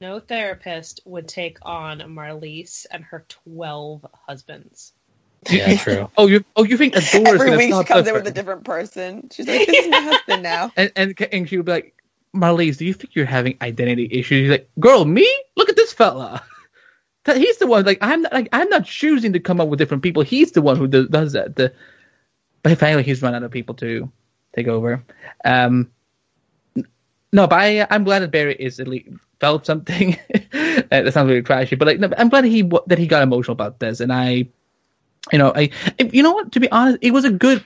No 0.00 0.20
therapist 0.20 1.00
would 1.04 1.28
take 1.28 1.58
on 1.62 1.98
Marlize 1.98 2.86
and 2.90 3.04
her 3.04 3.26
twelve 3.28 4.06
husbands. 4.26 4.92
Yeah, 5.48 5.76
true. 5.78 6.10
Oh, 6.16 6.26
you 6.26 6.44
oh 6.56 6.64
you 6.64 6.76
think 6.76 6.96
a 6.96 7.00
door 7.00 7.34
is 7.34 7.40
Every 7.40 7.46
gonna 7.46 7.56
week 7.56 7.74
she 7.74 7.84
comes 7.84 8.06
in 8.06 8.14
with 8.14 8.26
a 8.26 8.30
different 8.30 8.64
person. 8.64 9.28
She's 9.32 9.46
like, 9.46 9.66
"This 9.66 9.84
is 9.84 9.90
my 9.90 10.00
husband 10.00 10.42
now." 10.42 10.72
and 10.76 10.92
and 10.96 11.20
and 11.32 11.48
she 11.48 11.56
would 11.56 11.66
be 11.66 11.72
like, 11.72 11.94
Marlize, 12.34 12.76
do 12.76 12.84
you 12.84 12.92
think 12.92 13.14
you're 13.14 13.24
having 13.26 13.56
identity 13.62 14.08
issues? 14.10 14.42
He's 14.42 14.50
like, 14.50 14.68
girl, 14.78 15.04
me? 15.04 15.26
Look 15.56 15.68
at 15.68 15.76
this 15.76 15.92
fella. 15.92 16.42
That- 17.24 17.36
He's 17.36 17.58
the 17.58 17.66
one. 17.66 17.84
Like 17.84 17.98
I'm 18.00 18.22
not. 18.22 18.32
Like 18.32 18.48
I'm 18.52 18.68
not 18.70 18.86
choosing 18.86 19.34
to 19.34 19.40
come 19.40 19.60
up 19.60 19.68
with 19.68 19.78
different 19.78 20.02
people. 20.02 20.22
He's 20.22 20.52
the 20.52 20.62
one 20.62 20.76
who 20.78 20.86
does, 20.86 21.06
does 21.08 21.32
that. 21.32 21.54
The, 21.54 21.74
but 22.62 22.78
finally, 22.78 23.02
he's 23.02 23.20
run 23.20 23.34
out 23.34 23.42
of 23.42 23.50
people 23.50 23.74
to 23.76 24.10
take 24.54 24.68
over. 24.68 25.04
Um. 25.44 25.90
No, 27.32 27.46
but 27.46 27.60
I, 27.60 27.86
I'm 27.90 28.04
glad 28.04 28.20
that 28.20 28.30
Barry 28.32 28.56
is 28.58 28.80
at 28.80 28.88
least 28.88 29.08
felt 29.38 29.66
something. 29.66 30.16
That 30.52 31.12
sounds 31.12 31.28
really 31.28 31.42
trashy, 31.42 31.76
but 31.76 31.86
like, 31.86 32.00
no, 32.00 32.10
I'm 32.18 32.28
glad 32.30 32.44
he 32.44 32.62
that 32.86 32.98
he 32.98 33.06
got 33.06 33.22
emotional 33.22 33.52
about 33.52 33.78
this, 33.78 34.00
and 34.00 34.12
I, 34.12 34.48
you 35.32 35.38
know, 35.38 35.52
I, 35.54 35.70
you 35.98 36.22
know 36.22 36.32
what? 36.32 36.52
To 36.52 36.60
be 36.60 36.70
honest, 36.70 36.98
it 37.02 37.10
was 37.10 37.24
a 37.24 37.30
good 37.30 37.64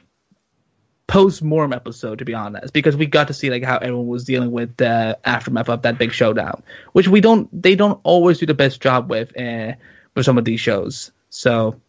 post 1.06 1.42
mortem 1.42 1.72
episode, 1.72 2.18
to 2.18 2.24
be 2.24 2.34
honest, 2.34 2.72
because 2.72 2.96
we 2.96 3.06
got 3.06 3.28
to 3.28 3.34
see 3.34 3.50
like 3.50 3.62
how 3.62 3.76
everyone 3.76 4.06
was 4.06 4.24
dealing 4.24 4.50
with 4.50 4.76
the 4.76 5.18
aftermath 5.24 5.68
of 5.68 5.82
that 5.82 5.98
big 5.98 6.12
showdown, 6.12 6.62
which 6.92 7.08
we 7.08 7.20
don't, 7.20 7.48
they 7.62 7.76
don't 7.76 8.00
always 8.02 8.38
do 8.38 8.46
the 8.46 8.54
best 8.54 8.80
job 8.80 9.10
with, 9.10 9.38
uh, 9.38 9.72
with 10.14 10.24
some 10.24 10.38
of 10.38 10.44
these 10.44 10.60
shows. 10.60 11.12
So, 11.30 11.80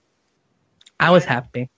I 1.00 1.12
was 1.12 1.26
happy. 1.26 1.70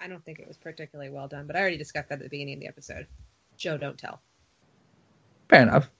I 0.00 0.08
don't 0.08 0.24
think 0.24 0.38
it 0.38 0.48
was 0.48 0.56
particularly 0.56 1.10
well 1.10 1.28
done, 1.28 1.46
but 1.46 1.56
I 1.56 1.60
already 1.60 1.78
discussed 1.78 2.08
that 2.08 2.16
at 2.16 2.22
the 2.22 2.28
beginning 2.28 2.54
of 2.54 2.60
the 2.60 2.68
episode. 2.68 3.06
Joe, 3.56 3.76
don't 3.78 3.98
tell. 3.98 4.20
Fair 5.48 5.62
enough. 5.62 5.90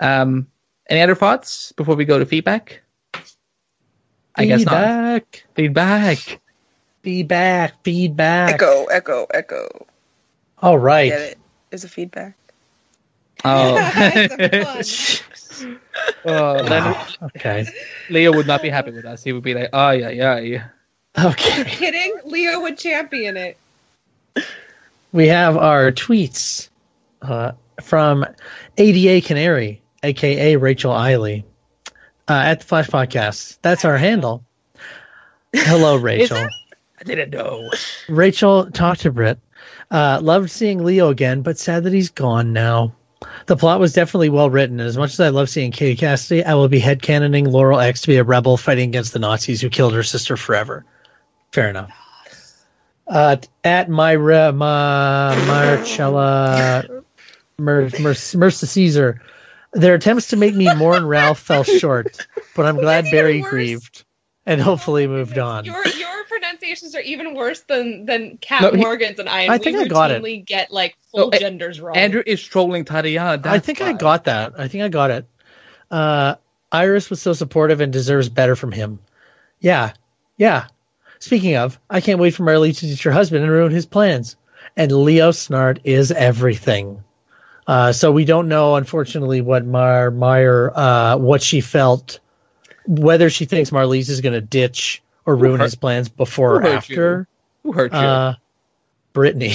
Um, 0.00 0.48
any 0.88 1.00
other 1.00 1.14
thoughts 1.14 1.72
before 1.72 1.94
we 1.94 2.04
go 2.04 2.18
to 2.18 2.26
feedback? 2.26 2.82
I 4.34 4.46
guess 4.46 4.64
not. 4.64 5.44
Feedback. 5.54 6.41
Feedback. 7.02 7.82
Feedback. 7.82 8.50
Feedback. 8.50 8.54
Echo, 8.54 8.84
echo, 8.86 9.26
echo. 9.32 9.86
All 10.58 10.78
right. 10.78 11.10
Get 11.10 11.20
it? 11.20 11.38
There's 11.70 11.84
a 11.84 11.88
feedback. 11.88 12.36
Oh, 13.44 13.74
That's 13.94 15.18
fun. 15.18 15.80
oh 16.24 16.64
Wow. 16.64 17.06
Okay. 17.22 17.66
Leo 18.08 18.32
would 18.32 18.46
not 18.46 18.62
be 18.62 18.68
happy 18.68 18.92
with 18.92 19.04
us. 19.04 19.22
He 19.24 19.32
would 19.32 19.42
be 19.42 19.54
like, 19.54 19.70
oh 19.72 19.90
yeah, 19.90 20.10
yeah, 20.10 20.38
yeah. 20.38 20.64
Okay. 21.18 21.64
Kidding? 21.64 22.18
Leo 22.24 22.60
would 22.60 22.78
champion 22.78 23.36
it. 23.36 23.58
We 25.12 25.28
have 25.28 25.56
our 25.56 25.92
tweets 25.92 26.68
uh, 27.20 27.52
from 27.82 28.24
ADA 28.78 29.26
Canary, 29.26 29.82
aka 30.02 30.56
Rachel 30.56 30.92
Eiley, 30.92 31.44
uh, 32.28 32.32
at 32.32 32.60
the 32.60 32.66
Flash 32.66 32.88
Podcast. 32.88 33.58
That's 33.60 33.84
our 33.84 33.98
handle. 33.98 34.44
Hello, 35.52 35.96
Rachel. 35.96 36.48
It? 37.02 37.10
I 37.10 37.14
didn't 37.14 37.30
know. 37.30 37.70
Rachel 38.08 38.70
talked 38.70 39.02
to 39.02 39.10
Britt. 39.10 39.38
Uh, 39.90 40.20
loved 40.22 40.50
seeing 40.50 40.84
Leo 40.84 41.10
again, 41.10 41.42
but 41.42 41.58
sad 41.58 41.84
that 41.84 41.92
he's 41.92 42.10
gone 42.10 42.52
now. 42.52 42.94
The 43.46 43.56
plot 43.56 43.78
was 43.78 43.92
definitely 43.92 44.30
well 44.30 44.50
written, 44.50 44.80
and 44.80 44.88
as 44.88 44.96
much 44.96 45.12
as 45.12 45.20
I 45.20 45.28
love 45.28 45.48
seeing 45.48 45.70
Katie 45.70 45.96
Cassidy, 45.96 46.44
I 46.44 46.54
will 46.54 46.68
be 46.68 46.80
headcanoning 46.80 47.46
Laurel 47.46 47.78
X 47.78 48.02
to 48.02 48.08
be 48.08 48.16
a 48.16 48.24
rebel 48.24 48.56
fighting 48.56 48.88
against 48.88 49.12
the 49.12 49.18
Nazis 49.18 49.60
who 49.60 49.70
killed 49.70 49.94
her 49.94 50.02
sister 50.02 50.36
forever. 50.36 50.84
Fair 51.52 51.68
enough. 51.68 51.90
Uh, 53.06 53.36
at 53.62 53.88
Myra 53.88 54.52
Ma, 54.52 55.34
Marcella 55.46 57.02
Mer, 57.58 57.90
Mer, 58.00 58.14
Mercer 58.34 58.66
Caesar, 58.66 59.20
their 59.72 59.94
attempts 59.94 60.28
to 60.28 60.36
make 60.36 60.54
me 60.54 60.72
mourn 60.74 61.06
Ralph 61.06 61.38
fell 61.38 61.64
short, 61.64 62.26
but 62.56 62.66
I'm 62.66 62.76
glad 62.76 63.04
Barry 63.10 63.42
worse. 63.42 63.50
grieved 63.50 64.04
and 64.46 64.60
hopefully 64.60 65.06
moved 65.06 65.38
on. 65.38 65.64
Your 65.64 65.86
your 65.86 66.24
pronunciations 66.28 66.94
are 66.94 67.00
even 67.00 67.34
worse 67.34 67.60
than 67.60 68.06
than 68.06 68.38
Kat 68.38 68.62
No, 68.62 68.72
Morgan's 68.72 69.18
and 69.18 69.28
I. 69.28 69.54
I 69.54 69.58
think 69.58 69.76
we 69.76 69.84
I 69.84 69.88
got 69.88 70.10
it. 70.10 70.22
routinely 70.22 70.44
Get 70.44 70.70
like 70.70 70.96
full 71.10 71.30
No, 71.30 71.38
genders 71.38 71.80
wrong. 71.80 71.96
Andrew 71.96 72.22
is 72.24 72.42
trolling 72.42 72.84
Tatiana. 72.84 73.30
I 73.32 73.36
that's 73.36 73.66
think 73.66 73.80
I 73.80 73.92
got 73.92 74.24
that. 74.24 74.54
I 74.58 74.68
think 74.68 74.84
I 74.84 74.88
got 74.88 75.10
it. 75.10 75.26
Uh, 75.90 76.36
Iris 76.70 77.10
was 77.10 77.20
so 77.20 77.32
supportive 77.34 77.80
and 77.80 77.92
deserves 77.92 78.28
better 78.28 78.56
from 78.56 78.72
him. 78.72 78.98
Yeah, 79.60 79.92
yeah. 80.36 80.66
Speaking 81.18 81.56
of, 81.56 81.78
I 81.88 82.00
can't 82.00 82.18
wait 82.18 82.34
for 82.34 82.42
Marley 82.42 82.72
to 82.72 82.80
teach 82.80 83.02
her 83.04 83.12
husband 83.12 83.44
and 83.44 83.52
ruin 83.52 83.70
his 83.70 83.86
plans. 83.86 84.36
And 84.76 84.90
Leo 84.90 85.30
Snart 85.30 85.80
is 85.84 86.10
everything. 86.10 87.04
Uh, 87.66 87.92
so 87.92 88.10
we 88.10 88.24
don't 88.24 88.48
know, 88.48 88.74
unfortunately, 88.74 89.40
what 89.40 89.64
Mar 89.64 90.10
Meyer, 90.10 90.72
uh, 90.74 91.16
what 91.18 91.42
she 91.42 91.60
felt, 91.60 92.18
whether 92.86 93.30
she 93.30 93.44
thinks 93.44 93.70
Marlize 93.70 94.08
is 94.08 94.20
going 94.20 94.34
to 94.34 94.40
ditch 94.40 95.02
or 95.24 95.36
ruin 95.36 95.60
his 95.60 95.74
plans 95.74 96.08
before 96.08 96.56
or 96.56 96.66
after. 96.66 97.28
Who 97.62 97.72
hurt 97.72 97.92
you? 97.92 97.98
Uh, 97.98 98.34
Brittany. 99.12 99.54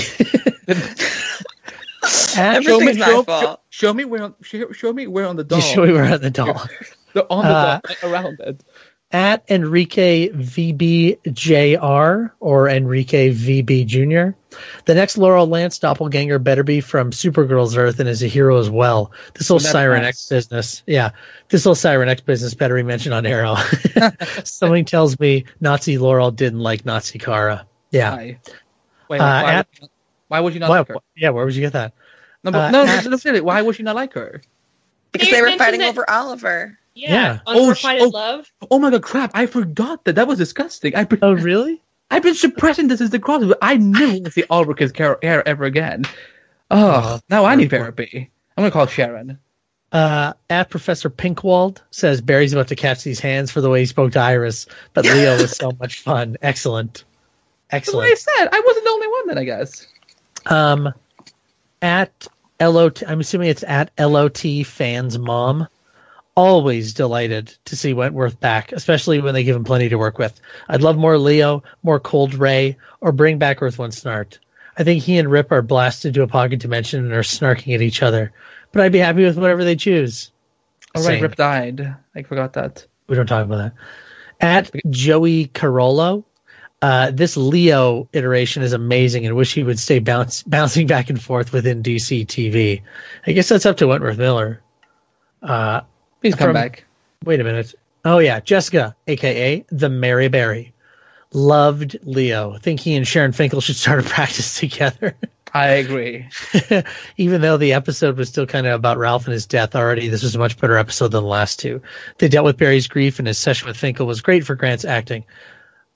At- 2.38 2.64
show 2.64 2.80
me, 2.80 2.94
show, 2.94 3.24
fault. 3.24 3.28
show, 3.44 3.60
show 3.70 3.94
me 3.94 4.06
where 4.06 4.24
on, 4.24 4.36
show, 4.42 4.72
show 4.72 4.94
me 4.94 5.08
where 5.08 5.28
on 5.28 5.36
the 5.36 5.44
doll. 5.44 5.60
you 5.60 5.66
show 5.66 5.86
me 5.86 5.92
where 5.94 6.04
at 6.06 6.22
the 6.22 6.30
doll. 6.30 6.62
the, 7.14 7.28
on 7.30 7.44
the 7.44 7.50
Uh, 7.52 7.80
doll, 8.02 8.12
around 8.12 8.40
it. 8.40 8.64
at 9.12 9.44
Enrique 9.50 10.30
VBJR 10.30 12.32
or 12.40 12.70
Enrique 12.70 13.32
VB 13.34 13.86
Jr. 13.88 14.38
The 14.86 14.96
next 14.96 15.18
Laurel 15.18 15.48
Lance 15.48 15.80
doppelganger 15.80 16.40
better 16.40 16.64
be 16.64 16.82
from 16.82 17.12
Supergirl's 17.12 17.76
Earth 17.78 18.00
and 18.00 18.08
is 18.10 18.24
a 18.24 18.28
hero 18.28 18.58
as 18.60 18.70
well. 18.70 19.12
This 19.34 19.48
whole 19.48 19.58
Well, 19.58 19.66
Siren 19.72 20.02
nice. 20.02 20.10
X 20.10 20.30
business. 20.30 20.84
Yeah. 20.88 21.12
This 21.50 21.64
whole 21.64 21.76
Siren 21.76 22.10
X 22.10 22.22
business 22.22 22.54
better 22.54 22.76
be 22.76 22.84
mentioned 22.84 23.14
on 23.16 23.26
Arrow. 23.26 23.56
Something 24.44 24.86
tells 24.86 25.20
me 25.20 25.46
Nazi 25.60 25.98
Laurel 25.98 26.32
didn't 26.32 26.60
like 26.60 26.86
Nazi 26.86 27.20
Kara. 27.20 27.66
Yeah. 27.92 28.16
Why? 28.16 28.40
Wait, 29.10 29.20
Uh, 29.22 29.24
why, 29.44 29.54
at- 29.54 29.68
why 30.28 30.40
would 30.40 30.54
you 30.54 30.60
not 30.60 30.70
Why- 30.70 30.80
like 30.80 30.88
her? 30.90 30.96
yeah, 31.16 31.30
where 31.30 31.46
would 31.46 31.56
you 31.56 31.62
get 31.62 31.74
that? 31.74 31.94
No, 32.44 32.52
but, 32.52 32.58
uh, 32.60 32.72
no, 32.72 32.86
at- 32.86 33.04
no, 33.06 33.12
no, 33.12 33.18
seriously, 33.18 33.42
why 33.42 33.62
would 33.62 33.78
you 33.80 33.86
not 33.86 33.96
like 33.96 34.14
her? 34.14 34.42
Because 35.12 35.30
They 35.30 35.36
they 35.36 35.42
were 35.42 35.52
fighting 35.58 35.80
that- 35.80 35.90
over 35.90 36.10
Oliver. 36.10 36.78
yeah, 36.94 37.14
yeah. 37.14 37.40
Oh, 37.48 37.64
unrequited 37.64 38.02
sh- 38.02 38.06
oh. 38.06 38.10
love. 38.10 38.52
Oh 38.70 38.80
my 38.80 38.90
god, 38.92 39.02
crap! 39.04 39.32
I 39.34 39.46
forgot 39.46 40.04
that. 40.06 40.16
That 40.16 40.28
was 40.28 40.38
disgusting. 40.38 40.96
I 40.96 41.08
Oh, 41.22 41.34
really? 41.34 41.82
I've 42.10 42.24
been 42.24 42.36
suppressing 42.36 42.88
this 42.88 43.02
as 43.02 43.10
the 43.10 43.20
cross. 43.20 43.44
I 43.62 43.78
never 43.78 44.14
want 44.14 44.26
to 44.26 44.32
see 44.32 44.44
Ulrich's 44.50 44.92
hair, 44.96 45.18
hair 45.22 45.48
ever 45.48 45.66
again. 45.66 46.06
Oh, 46.72 47.20
now 47.30 47.46
I 47.46 47.56
need 47.56 47.70
therapy. 47.70 48.32
I'm 48.56 48.64
gonna 48.64 48.72
call 48.72 48.88
Sharon. 48.88 49.40
Uh, 49.92 50.34
at 50.50 50.70
Professor 50.70 51.10
Pinkwald 51.10 51.82
says 51.92 52.20
Barry's 52.22 52.52
about 52.52 52.70
to 52.70 52.76
catch 52.76 53.04
these 53.04 53.20
hands 53.20 53.52
for 53.52 53.62
the 53.62 53.70
way 53.70 53.80
he 53.80 53.86
spoke 53.86 54.14
to 54.14 54.20
Iris, 54.20 54.68
but 54.94 55.06
Leo 55.06 55.38
was 55.38 55.56
so 55.56 55.72
much 55.80 56.02
fun. 56.02 56.36
Excellent. 56.42 57.06
Excellent. 57.70 58.10
That's 58.10 58.26
what 58.26 58.36
I 58.36 58.40
said. 58.40 58.50
I 58.52 58.62
wasn't 58.66 58.86
the 58.86 58.92
only 58.92 59.08
one 59.08 59.28
then, 59.28 59.38
I 59.38 59.44
guess. 59.44 59.88
Um, 60.46 60.94
at 61.82 62.28
LOT, 62.60 63.04
I'm 63.08 63.20
assuming 63.20 63.50
it's 63.50 63.64
at 63.64 63.92
LOT 64.00 64.44
fans 64.66 65.18
mom. 65.18 65.68
Always 66.38 66.94
delighted 66.94 67.48
to 67.66 67.76
see 67.76 67.94
Wentworth 67.94 68.40
back, 68.40 68.72
especially 68.72 69.20
when 69.22 69.34
they 69.34 69.44
give 69.44 69.56
him 69.56 69.64
plenty 69.64 69.90
to 69.90 69.98
work 69.98 70.20
with. 70.20 70.40
I'd 70.70 70.84
love 70.84 70.96
more 70.96 71.18
Leo, 71.18 71.64
more 71.82 72.00
Cold 72.00 72.36
Ray, 72.36 72.78
or 73.02 73.12
bring 73.12 73.40
back 73.40 73.60
Earth 73.64 73.80
One 73.80 73.90
Snart. 73.90 74.38
I 74.78 74.84
think 74.84 75.02
he 75.02 75.18
and 75.18 75.32
Rip 75.32 75.52
are 75.52 75.64
blasted 75.64 76.14
to 76.14 76.22
a 76.22 76.28
pocket 76.28 76.60
dimension 76.60 77.04
and 77.04 77.14
are 77.14 77.24
snarking 77.24 77.74
at 77.74 77.82
each 77.82 78.04
other, 78.04 78.34
but 78.72 78.84
I'd 78.84 78.92
be 78.92 79.00
happy 79.00 79.26
with 79.26 79.40
whatever 79.40 79.64
they 79.64 79.76
choose. 79.76 80.32
All 80.94 81.02
right, 81.02 81.08
Same. 81.08 81.24
Rip 81.24 81.36
died. 81.36 81.96
I 82.16 82.22
forgot 82.22 82.54
that. 82.54 82.86
We 83.08 83.16
don't 83.16 83.26
talk 83.26 83.44
about 83.44 83.58
that. 83.58 83.74
At 84.40 84.72
Joey 84.92 85.48
Carollo, 85.48 86.24
uh, 86.84 87.10
this 87.10 87.36
Leo 87.36 88.10
iteration 88.14 88.62
is 88.62 88.74
amazing 88.74 89.26
and 89.26 89.36
wish 89.36 89.56
he 89.56 89.64
would 89.64 89.80
stay 89.80 89.98
bounce, 89.98 90.44
bouncing 90.44 90.86
back 90.86 91.10
and 91.10 91.20
forth 91.20 91.52
within 91.52 91.82
DC 91.82 92.28
TV. 92.28 92.84
I 93.26 93.32
guess 93.32 93.50
that's 93.50 93.66
up 93.66 93.78
to 93.78 93.88
Wentworth 93.88 94.20
Miller. 94.20 94.62
Uh, 95.42 95.82
Please 96.28 96.36
come 96.36 96.48
From- 96.48 96.54
back. 96.54 96.84
wait 97.24 97.40
a 97.40 97.44
minute. 97.44 97.74
Oh, 98.06 98.20
yeah. 98.20 98.40
Jessica, 98.40 98.96
aka 99.08 99.66
the 99.70 99.90
Mary 99.90 100.28
Berry. 100.28 100.74
Loved 101.34 101.98
Leo. 102.04 102.58
Think 102.58 102.80
he 102.80 102.96
and 102.96 103.06
Sharon 103.08 103.34
Finkel 103.34 103.60
should 103.62 103.76
start 103.76 104.00
a 104.00 104.04
practice 104.10 104.60
together. 104.60 105.16
I 105.54 105.68
agree. 105.70 106.28
Even 107.18 107.42
though 107.42 107.58
the 107.58 107.74
episode 107.74 108.18
was 108.18 108.30
still 108.30 108.46
kind 108.46 108.68
of 108.68 108.74
about 108.76 108.98
Ralph 108.98 109.26
and 109.26 109.34
his 109.34 109.46
death 109.46 109.76
already, 109.76 110.08
this 110.08 110.24
was 110.24 110.36
a 110.36 110.40
much 110.40 110.58
better 110.60 110.78
episode 110.78 111.12
than 111.12 111.24
the 111.24 111.30
last 111.30 111.60
two. 111.60 111.82
They 112.18 112.28
dealt 112.28 112.46
with 112.46 112.58
Barry's 112.58 112.88
grief, 112.88 113.20
and 113.20 113.28
his 113.28 113.38
session 113.38 113.68
with 113.68 113.78
Finkel 113.78 114.06
was 114.06 114.22
great 114.22 114.46
for 114.46 114.56
Grant's 114.56 114.86
acting. 114.86 115.24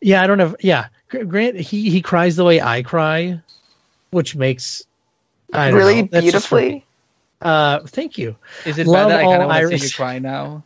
Yeah, 0.01 0.21
I 0.23 0.27
don't 0.27 0.37
know. 0.37 0.55
Yeah, 0.61 0.87
Grant 1.09 1.57
he 1.57 1.89
he 1.89 2.01
cries 2.01 2.35
the 2.35 2.43
way 2.45 2.59
I 2.61 2.81
cry, 2.81 3.41
which 4.09 4.35
makes 4.35 4.83
I 5.53 5.69
don't 5.69 5.77
really 5.77 6.01
know. 6.03 6.07
That's 6.11 6.31
just 6.31 6.47
for 6.47 6.57
beautifully. 6.59 6.85
Me. 7.41 7.49
Uh, 7.49 7.79
thank 7.87 8.17
you. 8.17 8.35
Is 8.65 8.77
it 8.77 8.87
Love 8.87 9.09
bad 9.09 9.11
that 9.11 9.19
I 9.19 9.23
kind 9.23 9.41
of 9.41 9.47
want 9.49 9.71
to 9.71 9.79
see 9.79 9.85
you 9.85 9.91
cry 9.91 10.19
now? 10.19 10.63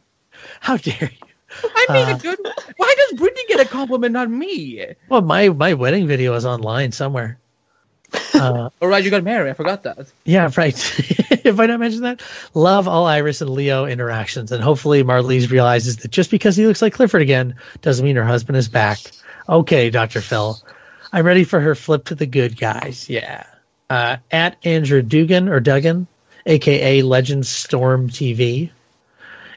How 0.60 0.78
dare 0.78 0.96
you? 1.02 1.28
I 1.64 1.86
mean, 1.90 2.10
Uh, 2.10 2.18
a 2.18 2.20
good. 2.20 2.40
Why 2.78 2.96
does 2.98 3.18
Brittany 3.20 3.44
get 3.48 3.60
a 3.62 3.66
compliment, 3.70 4.14
not 4.14 4.30
me? 4.30 4.86
Well, 5.10 5.22
my 5.22 5.50
my 5.50 5.74
wedding 5.74 6.08
video 6.08 6.34
is 6.36 6.46
online 6.46 6.92
somewhere. 6.92 7.40
Uh, 8.34 8.70
All 8.82 8.88
right, 8.88 9.04
you 9.04 9.10
got 9.12 9.24
married. 9.24 9.50
I 9.50 9.54
forgot 9.54 9.84
that. 9.84 10.12
Yeah, 10.26 10.50
right. 10.58 10.76
if 11.46 11.60
I 11.60 11.68
don't 11.68 11.80
mention 11.80 12.02
that, 12.02 12.22
love 12.54 12.88
all 12.88 13.06
Iris 13.06 13.42
and 13.42 13.50
Leo 13.50 13.86
interactions, 13.86 14.52
and 14.52 14.62
hopefully 14.64 15.04
Marlize 15.04 15.50
realizes 15.50 15.98
that 15.98 16.12
just 16.12 16.32
because 16.32 16.56
he 16.56 16.68
looks 16.68 16.82
like 16.82 16.94
Clifford 16.94 17.22
again 17.22 17.56
doesn't 17.82 18.06
mean 18.06 18.18
her 18.18 18.26
husband 18.26 18.58
is 18.58 18.68
back. 18.68 19.00
Okay, 19.48 19.90
Doctor 19.90 20.20
Phil, 20.22 20.62
I'm 21.14 21.26
ready 21.26 21.46
for 21.46 21.60
her 21.60 21.76
flip 21.76 22.06
to 22.06 22.16
the 22.16 22.26
good 22.26 22.58
guys. 22.58 23.10
Yeah. 23.10 23.46
Uh, 23.90 24.18
at 24.32 24.58
Andrew 24.66 25.02
Dugan 25.02 25.48
or 25.50 25.60
Duggan, 25.62 26.08
aka 26.46 27.02
Legends 27.02 27.50
Storm 27.50 28.10
TV. 28.10 28.70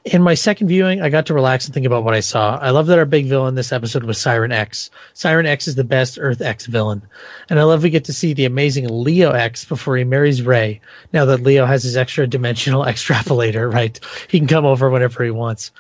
In 0.04 0.22
my 0.22 0.34
second 0.34 0.68
viewing, 0.68 1.02
I 1.02 1.10
got 1.10 1.26
to 1.26 1.34
relax 1.34 1.66
and 1.66 1.74
think 1.74 1.84
about 1.84 2.04
what 2.04 2.14
I 2.14 2.20
saw. 2.20 2.56
I 2.56 2.70
love 2.70 2.86
that 2.86 2.98
our 2.98 3.04
big 3.04 3.26
villain 3.26 3.54
this 3.54 3.72
episode 3.72 4.04
was 4.04 4.18
Siren 4.18 4.52
X. 4.52 4.90
Siren 5.12 5.44
X 5.44 5.68
is 5.68 5.74
the 5.74 5.84
best 5.84 6.18
Earth 6.20 6.40
X 6.40 6.66
villain. 6.66 7.02
And 7.50 7.58
I 7.58 7.64
love 7.64 7.82
we 7.82 7.90
get 7.90 8.04
to 8.06 8.12
see 8.12 8.32
the 8.32 8.46
amazing 8.46 8.88
Leo 8.88 9.32
X 9.32 9.64
before 9.64 9.96
he 9.96 10.04
marries 10.04 10.40
Ray. 10.40 10.80
Now 11.12 11.26
that 11.26 11.42
Leo 11.42 11.66
has 11.66 11.82
his 11.82 11.96
extra 11.96 12.26
dimensional 12.26 12.82
extrapolator, 12.84 13.70
right? 13.70 13.98
He 14.28 14.38
can 14.38 14.48
come 14.48 14.64
over 14.64 14.88
whenever 14.88 15.24
he 15.24 15.30
wants. 15.30 15.72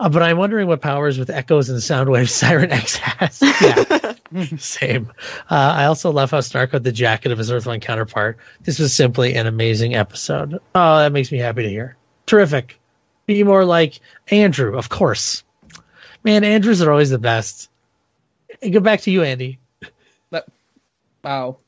Uh, 0.00 0.08
but 0.08 0.22
I'm 0.22 0.38
wondering 0.38 0.68
what 0.68 0.80
powers 0.80 1.18
with 1.18 1.30
echoes 1.30 1.70
and 1.70 1.82
sound 1.82 2.08
waves 2.08 2.32
Siren 2.34 2.72
X 2.72 2.96
has. 2.96 3.42
Yeah, 3.60 4.07
same. 4.58 5.12
Uh, 5.50 5.54
I 5.54 5.84
also 5.86 6.12
love 6.12 6.30
how 6.30 6.38
Snart 6.38 6.70
got 6.70 6.82
the 6.82 6.92
jacket 6.92 7.32
of 7.32 7.38
his 7.38 7.50
Earthling 7.50 7.80
counterpart. 7.80 8.38
This 8.62 8.78
was 8.78 8.92
simply 8.92 9.34
an 9.34 9.46
amazing 9.46 9.94
episode. 9.94 10.60
Oh, 10.74 10.98
that 10.98 11.12
makes 11.12 11.32
me 11.32 11.38
happy 11.38 11.62
to 11.62 11.68
hear. 11.68 11.96
Terrific. 12.26 12.78
Be 13.26 13.42
more 13.42 13.64
like 13.64 14.00
Andrew, 14.30 14.76
of 14.76 14.88
course. 14.88 15.44
Man, 16.24 16.44
Andrews 16.44 16.82
are 16.82 16.90
always 16.90 17.10
the 17.10 17.18
best. 17.18 17.70
And 18.62 18.72
go 18.72 18.80
back 18.80 19.02
to 19.02 19.10
you, 19.10 19.22
Andy. 19.22 19.58
Wow. 21.22 21.58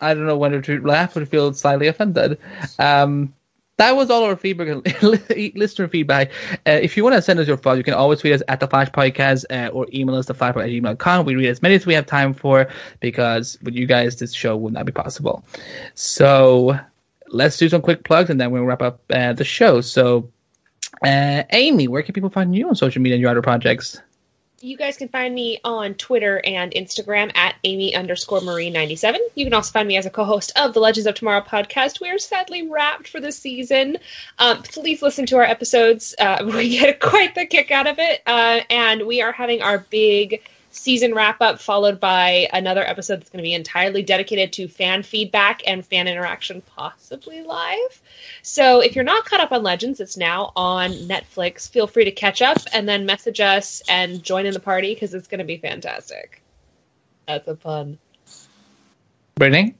I 0.00 0.14
don't 0.14 0.26
know 0.26 0.36
whether 0.36 0.60
to 0.60 0.80
laugh 0.82 1.16
or 1.16 1.24
feel 1.24 1.54
slightly 1.54 1.86
offended. 1.86 2.38
Um, 2.78 3.34
that 3.78 3.96
was 3.96 4.10
all 4.10 4.24
our 4.24 4.36
feedback, 4.36 5.02
listener 5.54 5.88
feedback. 5.88 6.30
Uh, 6.66 6.78
if 6.82 6.96
you 6.96 7.04
want 7.04 7.16
to 7.16 7.22
send 7.22 7.40
us 7.40 7.48
your 7.48 7.56
thoughts, 7.56 7.78
you 7.78 7.84
can 7.84 7.94
always 7.94 8.20
tweet 8.20 8.34
us 8.34 8.42
at 8.48 8.60
the 8.60 8.68
Flash 8.68 8.90
Podcast 8.90 9.44
uh, 9.50 9.70
or 9.70 9.86
email 9.92 10.16
us 10.16 10.26
the 10.26 10.34
Flash 10.34 10.56
at 10.56 10.62
gmail.com. 10.68 11.26
We 11.26 11.34
read 11.34 11.48
as 11.48 11.62
many 11.62 11.74
as 11.74 11.86
we 11.86 11.94
have 11.94 12.06
time 12.06 12.34
for 12.34 12.68
because 13.00 13.58
with 13.62 13.74
you 13.74 13.86
guys, 13.86 14.16
this 14.16 14.34
show 14.34 14.56
would 14.56 14.72
not 14.72 14.86
be 14.86 14.92
possible. 14.92 15.44
So 15.94 16.78
let's 17.28 17.56
do 17.56 17.68
some 17.68 17.82
quick 17.82 18.04
plugs 18.04 18.30
and 18.30 18.40
then 18.40 18.50
we'll 18.50 18.64
wrap 18.64 18.82
up 18.82 19.00
uh, 19.10 19.32
the 19.32 19.44
show. 19.44 19.80
So, 19.80 20.30
uh, 21.04 21.42
Amy, 21.50 21.88
where 21.88 22.02
can 22.02 22.12
people 22.12 22.30
find 22.30 22.54
you 22.54 22.68
on 22.68 22.76
social 22.76 23.00
media 23.02 23.16
and 23.16 23.22
your 23.22 23.30
other 23.30 23.42
projects? 23.42 24.00
You 24.64 24.76
guys 24.76 24.96
can 24.96 25.08
find 25.08 25.34
me 25.34 25.58
on 25.64 25.94
Twitter 25.94 26.40
and 26.44 26.70
Instagram 26.70 27.36
at 27.36 27.56
Amy 27.64 27.96
underscore 27.96 28.42
Marie 28.42 28.70
97. 28.70 29.20
You 29.34 29.44
can 29.44 29.54
also 29.54 29.72
find 29.72 29.88
me 29.88 29.96
as 29.96 30.06
a 30.06 30.10
co 30.10 30.22
host 30.22 30.52
of 30.54 30.72
the 30.72 30.78
Legends 30.78 31.08
of 31.08 31.16
Tomorrow 31.16 31.40
podcast. 31.40 32.00
We 32.00 32.10
are 32.10 32.18
sadly 32.18 32.68
wrapped 32.68 33.08
for 33.08 33.18
the 33.18 33.32
season. 33.32 33.98
Um, 34.38 34.62
please 34.62 35.02
listen 35.02 35.26
to 35.26 35.38
our 35.38 35.42
episodes. 35.42 36.14
Uh, 36.16 36.48
we 36.54 36.78
get 36.78 37.00
quite 37.00 37.34
the 37.34 37.44
kick 37.44 37.72
out 37.72 37.88
of 37.88 37.98
it. 37.98 38.22
Uh, 38.24 38.60
and 38.70 39.04
we 39.04 39.20
are 39.20 39.32
having 39.32 39.62
our 39.62 39.78
big 39.78 40.42
season 40.72 41.14
wrap 41.14 41.40
up, 41.40 41.60
followed 41.60 42.00
by 42.00 42.48
another 42.52 42.82
episode 42.82 43.20
that's 43.20 43.30
going 43.30 43.42
to 43.42 43.48
be 43.48 43.54
entirely 43.54 44.02
dedicated 44.02 44.52
to 44.54 44.68
fan 44.68 45.02
feedback 45.02 45.62
and 45.66 45.86
fan 45.86 46.08
interaction, 46.08 46.62
possibly 46.62 47.42
live. 47.42 48.02
So 48.42 48.80
if 48.80 48.96
you're 48.96 49.04
not 49.04 49.24
caught 49.24 49.40
up 49.40 49.52
on 49.52 49.62
Legends, 49.62 50.00
it's 50.00 50.16
now 50.16 50.52
on 50.56 50.90
Netflix. 50.90 51.70
Feel 51.70 51.86
free 51.86 52.06
to 52.06 52.10
catch 52.10 52.42
up 52.42 52.58
and 52.72 52.88
then 52.88 53.06
message 53.06 53.40
us 53.40 53.82
and 53.88 54.22
join 54.22 54.46
in 54.46 54.54
the 54.54 54.60
party 54.60 54.92
because 54.92 55.14
it's 55.14 55.28
going 55.28 55.38
to 55.38 55.44
be 55.44 55.58
fantastic. 55.58 56.42
That's 57.28 57.46
a 57.46 57.54
pun. 57.54 57.98
Brittany? 59.36 59.74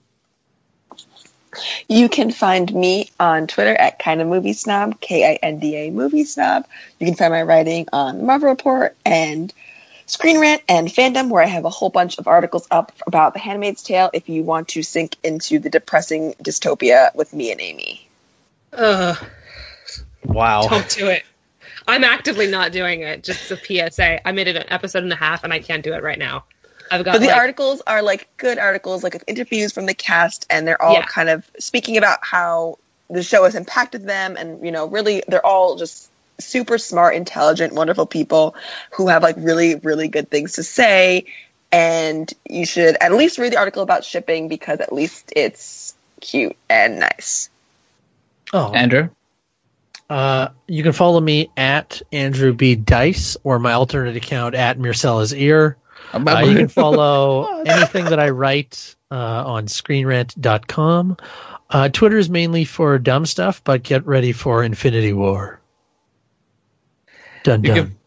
You 1.88 2.08
can 2.08 2.30
find 2.30 2.72
me 2.72 3.10
on 3.20 3.46
Twitter 3.46 3.74
at 3.74 3.98
Kinda 3.98 4.24
Movie 4.24 4.54
Snob, 4.54 5.00
K 5.00 5.32
I 5.32 5.34
N 5.34 5.58
D 5.58 5.76
A 5.76 5.90
Movie 5.90 6.24
Snob. 6.24 6.66
You 6.98 7.06
can 7.06 7.14
find 7.14 7.32
my 7.32 7.42
writing 7.42 7.88
on 7.92 8.18
the 8.18 8.24
Marvel 8.24 8.48
Report 8.48 8.96
and 9.04 9.52
Screen 10.06 10.40
Rant 10.40 10.62
and 10.68 10.88
Fandom, 10.88 11.30
where 11.30 11.42
I 11.42 11.46
have 11.46 11.64
a 11.64 11.70
whole 11.70 11.88
bunch 11.90 12.18
of 12.18 12.26
articles 12.28 12.66
up 12.70 12.92
about 13.06 13.34
The 13.34 13.40
Handmaid's 13.40 13.82
Tale 13.82 14.10
if 14.12 14.28
you 14.28 14.42
want 14.42 14.68
to 14.68 14.82
sink 14.82 15.16
into 15.22 15.58
the 15.58 15.70
depressing 15.70 16.34
dystopia 16.42 17.14
with 17.14 17.32
me 17.32 17.52
and 17.52 17.60
Amy. 17.60 18.08
Ugh, 18.72 19.16
Wow. 20.24 20.68
don't 20.68 20.88
do 20.88 21.06
it. 21.08 21.22
I'm 21.86 22.04
actively 22.04 22.48
not 22.48 22.72
doing 22.72 23.00
it. 23.00 23.24
Just 23.24 23.50
a 23.50 23.56
PSA. 23.56 24.26
I 24.26 24.32
made 24.32 24.48
it 24.48 24.56
an 24.56 24.64
episode 24.68 25.02
and 25.02 25.12
a 25.12 25.16
half, 25.16 25.44
and 25.44 25.52
I 25.52 25.58
can't 25.58 25.82
do 25.82 25.94
it 25.94 26.02
right 26.02 26.18
now. 26.18 26.44
I've 26.90 27.04
got 27.04 27.12
But 27.12 27.20
the 27.22 27.28
like, 27.28 27.36
articles 27.36 27.82
are 27.86 28.02
like 28.02 28.28
good 28.36 28.58
articles, 28.58 29.02
like 29.02 29.22
interviews 29.26 29.72
from 29.72 29.86
the 29.86 29.94
cast, 29.94 30.46
and 30.50 30.66
they're 30.66 30.80
all 30.80 30.94
Yeah. 30.94 31.06
kind 31.06 31.28
of 31.28 31.48
speaking 31.58 31.96
about 31.96 32.18
how 32.22 32.78
the 33.08 33.22
show 33.22 33.44
has 33.44 33.54
impacted 33.54 34.04
them, 34.06 34.36
and 34.36 34.64
you 34.64 34.72
know, 34.72 34.86
really, 34.86 35.22
they're 35.26 35.44
all 35.44 35.76
just 35.76 36.10
super 36.44 36.78
smart, 36.78 37.14
intelligent, 37.14 37.72
wonderful 37.72 38.06
people 38.06 38.54
who 38.92 39.08
have 39.08 39.22
like 39.22 39.36
really, 39.38 39.76
really 39.76 40.08
good 40.08 40.30
things 40.30 40.54
to 40.54 40.62
say. 40.62 41.26
And 41.70 42.32
you 42.48 42.66
should 42.66 42.96
at 43.00 43.12
least 43.12 43.38
read 43.38 43.52
the 43.52 43.58
article 43.58 43.82
about 43.82 44.04
shipping 44.04 44.48
because 44.48 44.80
at 44.80 44.92
least 44.92 45.32
it's 45.34 45.94
cute 46.20 46.56
and 46.68 47.00
nice. 47.00 47.48
Oh, 48.52 48.72
Andrew? 48.72 49.08
Uh, 50.10 50.48
you 50.66 50.82
can 50.82 50.92
follow 50.92 51.20
me 51.20 51.48
at 51.56 52.02
Andrew 52.12 52.52
B. 52.52 52.74
Dyce 52.74 53.38
or 53.44 53.58
my 53.58 53.72
alternate 53.72 54.16
account 54.16 54.54
at 54.54 54.78
Mircella's 54.78 55.32
Ear. 55.32 55.78
Uh, 56.12 56.44
you 56.46 56.54
can 56.54 56.68
follow 56.82 57.62
anything 57.62 58.04
that 58.06 58.20
I 58.20 58.28
write 58.28 58.94
uh, 59.10 59.44
on 59.46 59.66
screenrant.com. 59.66 61.16
Uh, 61.70 61.88
Twitter 61.88 62.18
is 62.18 62.28
mainly 62.28 62.66
for 62.66 62.98
dumb 62.98 63.24
stuff, 63.24 63.64
but 63.64 63.82
get 63.82 64.06
ready 64.06 64.32
for 64.32 64.62
Infinity 64.62 65.14
War. 65.14 65.61
Dun 67.42 67.64
You 67.64 67.74
dun. 67.74 68.01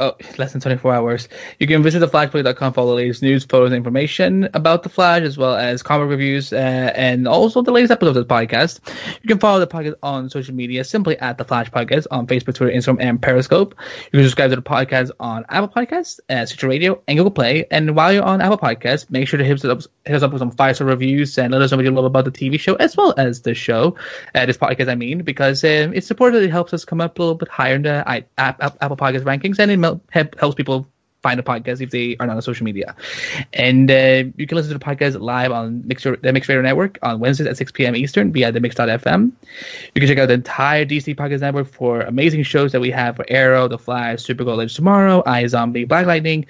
Oh, 0.00 0.16
less 0.38 0.52
than 0.52 0.62
24 0.62 0.94
hours. 0.94 1.28
You 1.58 1.66
can 1.66 1.82
visit 1.82 2.02
theflashplay.com 2.02 2.72
for 2.72 2.80
all 2.80 2.86
the 2.86 2.94
latest 2.94 3.22
news, 3.22 3.44
photos, 3.44 3.66
and 3.68 3.76
information 3.76 4.48
about 4.54 4.82
The 4.82 4.88
Flash, 4.88 5.20
as 5.22 5.36
well 5.36 5.54
as 5.54 5.82
comic 5.82 6.08
reviews, 6.08 6.54
uh, 6.54 6.56
and 6.56 7.28
also 7.28 7.60
the 7.60 7.70
latest 7.70 7.92
episodes 7.92 8.16
of 8.16 8.26
the 8.26 8.34
podcast. 8.34 8.80
You 9.22 9.28
can 9.28 9.38
follow 9.38 9.60
the 9.60 9.66
podcast 9.66 9.96
on 10.02 10.30
social 10.30 10.54
media 10.54 10.84
simply 10.84 11.18
at 11.18 11.36
The 11.36 11.44
Flash 11.44 11.70
Podcast 11.70 12.06
on 12.10 12.26
Facebook, 12.26 12.54
Twitter, 12.54 12.70
Instagram, 12.70 12.96
and 13.00 13.20
Periscope. 13.20 13.74
You 14.06 14.18
can 14.18 14.22
subscribe 14.22 14.48
to 14.50 14.56
the 14.56 14.62
podcast 14.62 15.10
on 15.20 15.44
Apple 15.50 15.68
Podcasts, 15.68 16.18
uh, 16.30 16.46
Stitcher 16.46 16.68
Radio, 16.68 17.02
and 17.06 17.18
Google 17.18 17.30
Play. 17.30 17.66
And 17.70 17.94
while 17.94 18.10
you're 18.10 18.24
on 18.24 18.40
Apple 18.40 18.56
Podcasts, 18.56 19.10
make 19.10 19.28
sure 19.28 19.36
to 19.36 19.44
hit 19.44 19.62
us 19.62 19.64
up, 19.66 19.82
hit 20.06 20.16
us 20.16 20.22
up 20.22 20.32
with 20.32 20.38
some 20.38 20.50
five-star 20.50 20.86
reviews 20.86 21.36
and 21.36 21.52
let 21.52 21.60
us 21.60 21.72
know 21.72 21.76
what 21.76 21.84
you 21.84 21.90
love 21.90 22.06
about 22.06 22.24
the 22.24 22.32
TV 22.32 22.58
show, 22.58 22.74
as 22.76 22.96
well 22.96 23.12
as 23.18 23.42
the 23.42 23.52
show, 23.52 23.96
uh, 24.34 24.46
this 24.46 24.56
podcast, 24.56 24.88
I 24.88 24.94
mean, 24.94 25.24
because 25.24 25.62
um, 25.62 25.92
it's 25.92 26.06
supported, 26.06 26.42
it 26.42 26.50
helps 26.50 26.72
us 26.72 26.86
come 26.86 27.02
up 27.02 27.18
a 27.18 27.22
little 27.22 27.34
bit 27.34 27.48
higher 27.48 27.74
in 27.74 27.82
the 27.82 28.02
I, 28.08 28.24
app, 28.38 28.62
app, 28.62 28.78
Apple 28.80 28.96
Podcast 28.96 29.24
rankings, 29.24 29.58
and 29.58 29.70
it 29.70 29.89
help, 30.10 30.38
helps 30.38 30.54
people 30.54 30.86
find 31.22 31.38
the 31.38 31.42
podcast 31.42 31.80
if 31.80 31.90
they 31.90 32.16
are 32.18 32.26
not 32.26 32.36
on 32.36 32.42
social 32.42 32.64
media. 32.64 32.94
And 33.52 33.90
uh, 33.90 34.24
you 34.36 34.46
can 34.46 34.56
listen 34.56 34.72
to 34.72 34.78
the 34.78 34.84
podcast 34.84 35.20
live 35.20 35.52
on 35.52 35.86
Mixer, 35.86 36.16
the 36.16 36.32
Mix 36.32 36.48
Radio 36.48 36.62
Network 36.62 36.98
on 37.02 37.20
Wednesdays 37.20 37.46
at 37.46 37.56
6 37.56 37.72
p.m. 37.72 37.96
Eastern 37.96 38.32
via 38.32 38.52
the 38.52 38.60
Mix.fm. 38.60 39.32
You 39.94 40.00
can 40.00 40.08
check 40.08 40.18
out 40.18 40.26
the 40.26 40.34
entire 40.34 40.84
DC 40.84 41.16
Podcast 41.16 41.40
Network 41.40 41.68
for 41.68 42.00
amazing 42.02 42.42
shows 42.42 42.72
that 42.72 42.80
we 42.80 42.90
have 42.90 43.16
for 43.16 43.24
Arrow, 43.28 43.68
The 43.68 43.78
Flash, 43.78 44.20
Supergirl 44.20 44.56
Legends 44.56 44.74
Tomorrow, 44.74 45.22
I 45.26 45.46
Zombie, 45.46 45.84
Black 45.84 46.06
Lightning, 46.06 46.46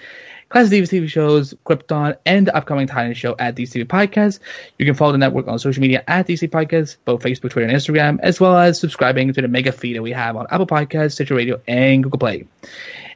Classic 0.51 0.83
TV 0.83 1.03
TV 1.03 1.09
shows, 1.09 1.55
Krypton, 1.65 2.17
and 2.27 2.49
the 2.49 2.57
upcoming 2.57 2.89
Titan 2.89 3.15
show 3.15 3.37
at 3.39 3.55
DC 3.55 3.85
Podcast. 3.85 4.41
You 4.79 4.85
can 4.85 4.95
follow 4.95 5.12
the 5.12 5.19
network 5.19 5.47
on 5.47 5.61
social 5.61 5.81
media 5.81 6.03
at 6.09 6.27
DC 6.27 6.49
Podcast, 6.51 6.97
both 7.05 7.23
Facebook, 7.23 7.51
Twitter, 7.51 7.69
and 7.69 7.73
Instagram, 7.73 8.19
as 8.21 8.41
well 8.41 8.57
as 8.57 8.79
subscribing 8.79 9.33
to 9.33 9.43
the 9.43 9.47
mega 9.47 9.71
feed 9.71 9.95
that 9.97 10.03
we 10.03 10.11
have 10.11 10.37
on 10.37 10.49
Apple 10.51 10.67
Podcasts, 10.67 11.12
Stitcher 11.12 11.37
Radio, 11.37 11.61
and 11.69 12.03
Google 12.03 12.19
Play. 12.19 12.47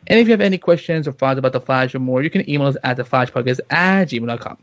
And 0.07 0.21
if 0.21 0.27
you 0.27 0.33
have 0.33 0.41
any 0.41 0.59
questions 0.59 1.09
or 1.09 1.13
thoughts 1.13 1.39
about 1.39 1.53
the 1.53 1.61
Flash 1.61 1.95
or 1.95 1.99
more, 1.99 2.23
you 2.23 2.31
can 2.31 2.49
email 2.49 2.69
us 2.69 2.77
at 2.83 2.99
theflashpodcast 2.99 3.61
at 3.71 4.09
gmail.com. 4.09 4.59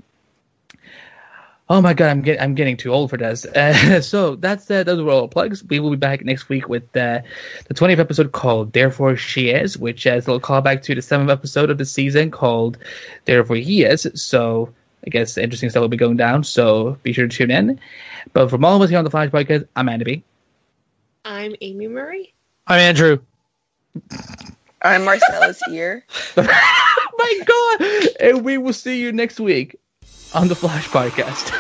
Oh 1.70 1.80
my 1.80 1.94
god, 1.94 2.10
I'm 2.10 2.22
getting 2.22 2.42
I'm 2.42 2.54
getting 2.54 2.76
too 2.76 2.92
old 2.92 3.10
for 3.10 3.16
this. 3.16 3.46
Uh, 3.46 4.02
so 4.02 4.36
that's 4.36 4.70
uh, 4.70 4.84
those 4.84 5.02
were 5.02 5.12
all 5.12 5.30
plugs. 5.30 5.64
We 5.64 5.80
will 5.80 5.92
be 5.92 5.96
back 5.96 6.26
next 6.26 6.50
week 6.50 6.68
with 6.68 6.84
uh, 6.98 7.22
the 7.68 7.74
20th 7.74 8.00
episode 8.00 8.34
called 8.34 8.74
"Therefore 8.74 9.16
She 9.16 9.52
Is," 9.52 9.78
which 9.78 10.06
is 10.06 10.28
a 10.28 10.32
little 10.32 10.42
callback 10.42 10.82
to 10.84 10.96
the 10.96 11.02
seventh 11.02 11.30
episode 11.30 11.70
of 11.70 11.78
the 11.78 11.86
season 11.86 12.30
called 12.30 12.78
"Therefore 13.24 13.56
He 13.56 13.84
Is." 13.84 14.06
So 14.16 14.74
I 15.08 15.12
guess 15.12 15.38
interesting 15.38 15.70
stuff 15.70 15.80
will 15.80 15.88
be 15.88 15.96
going 15.96 16.18
down. 16.18 16.44
So 16.44 16.98
be 17.04 17.14
sure 17.14 17.28
to 17.28 17.34
tune 17.34 17.52
in. 17.52 17.80
But 18.34 18.50
from 18.50 18.66
all 18.66 18.76
of 18.76 18.82
us 18.82 18.90
here 18.90 19.00
on 19.00 19.06
the 19.06 19.10
Flash 19.10 19.30
Podcast, 19.30 19.66
I'm 19.74 19.88
Andy 19.88 20.04
B. 20.04 20.24
I'm 21.24 21.56
Amy 21.62 21.88
Marie. 21.88 22.34
I'm 22.68 22.80
Andrew. 22.80 23.20
I'm 24.82 25.04
Marcella's 25.06 25.62
ear. 25.72 26.04
Oh 26.38 27.08
my 27.18 27.42
god! 27.46 28.08
And 28.20 28.44
we 28.44 28.58
will 28.58 28.74
see 28.74 29.00
you 29.00 29.12
next 29.12 29.40
week 29.40 29.76
on 30.34 30.48
the 30.48 30.56
Flash 30.56 30.88
Podcast. 30.90 31.52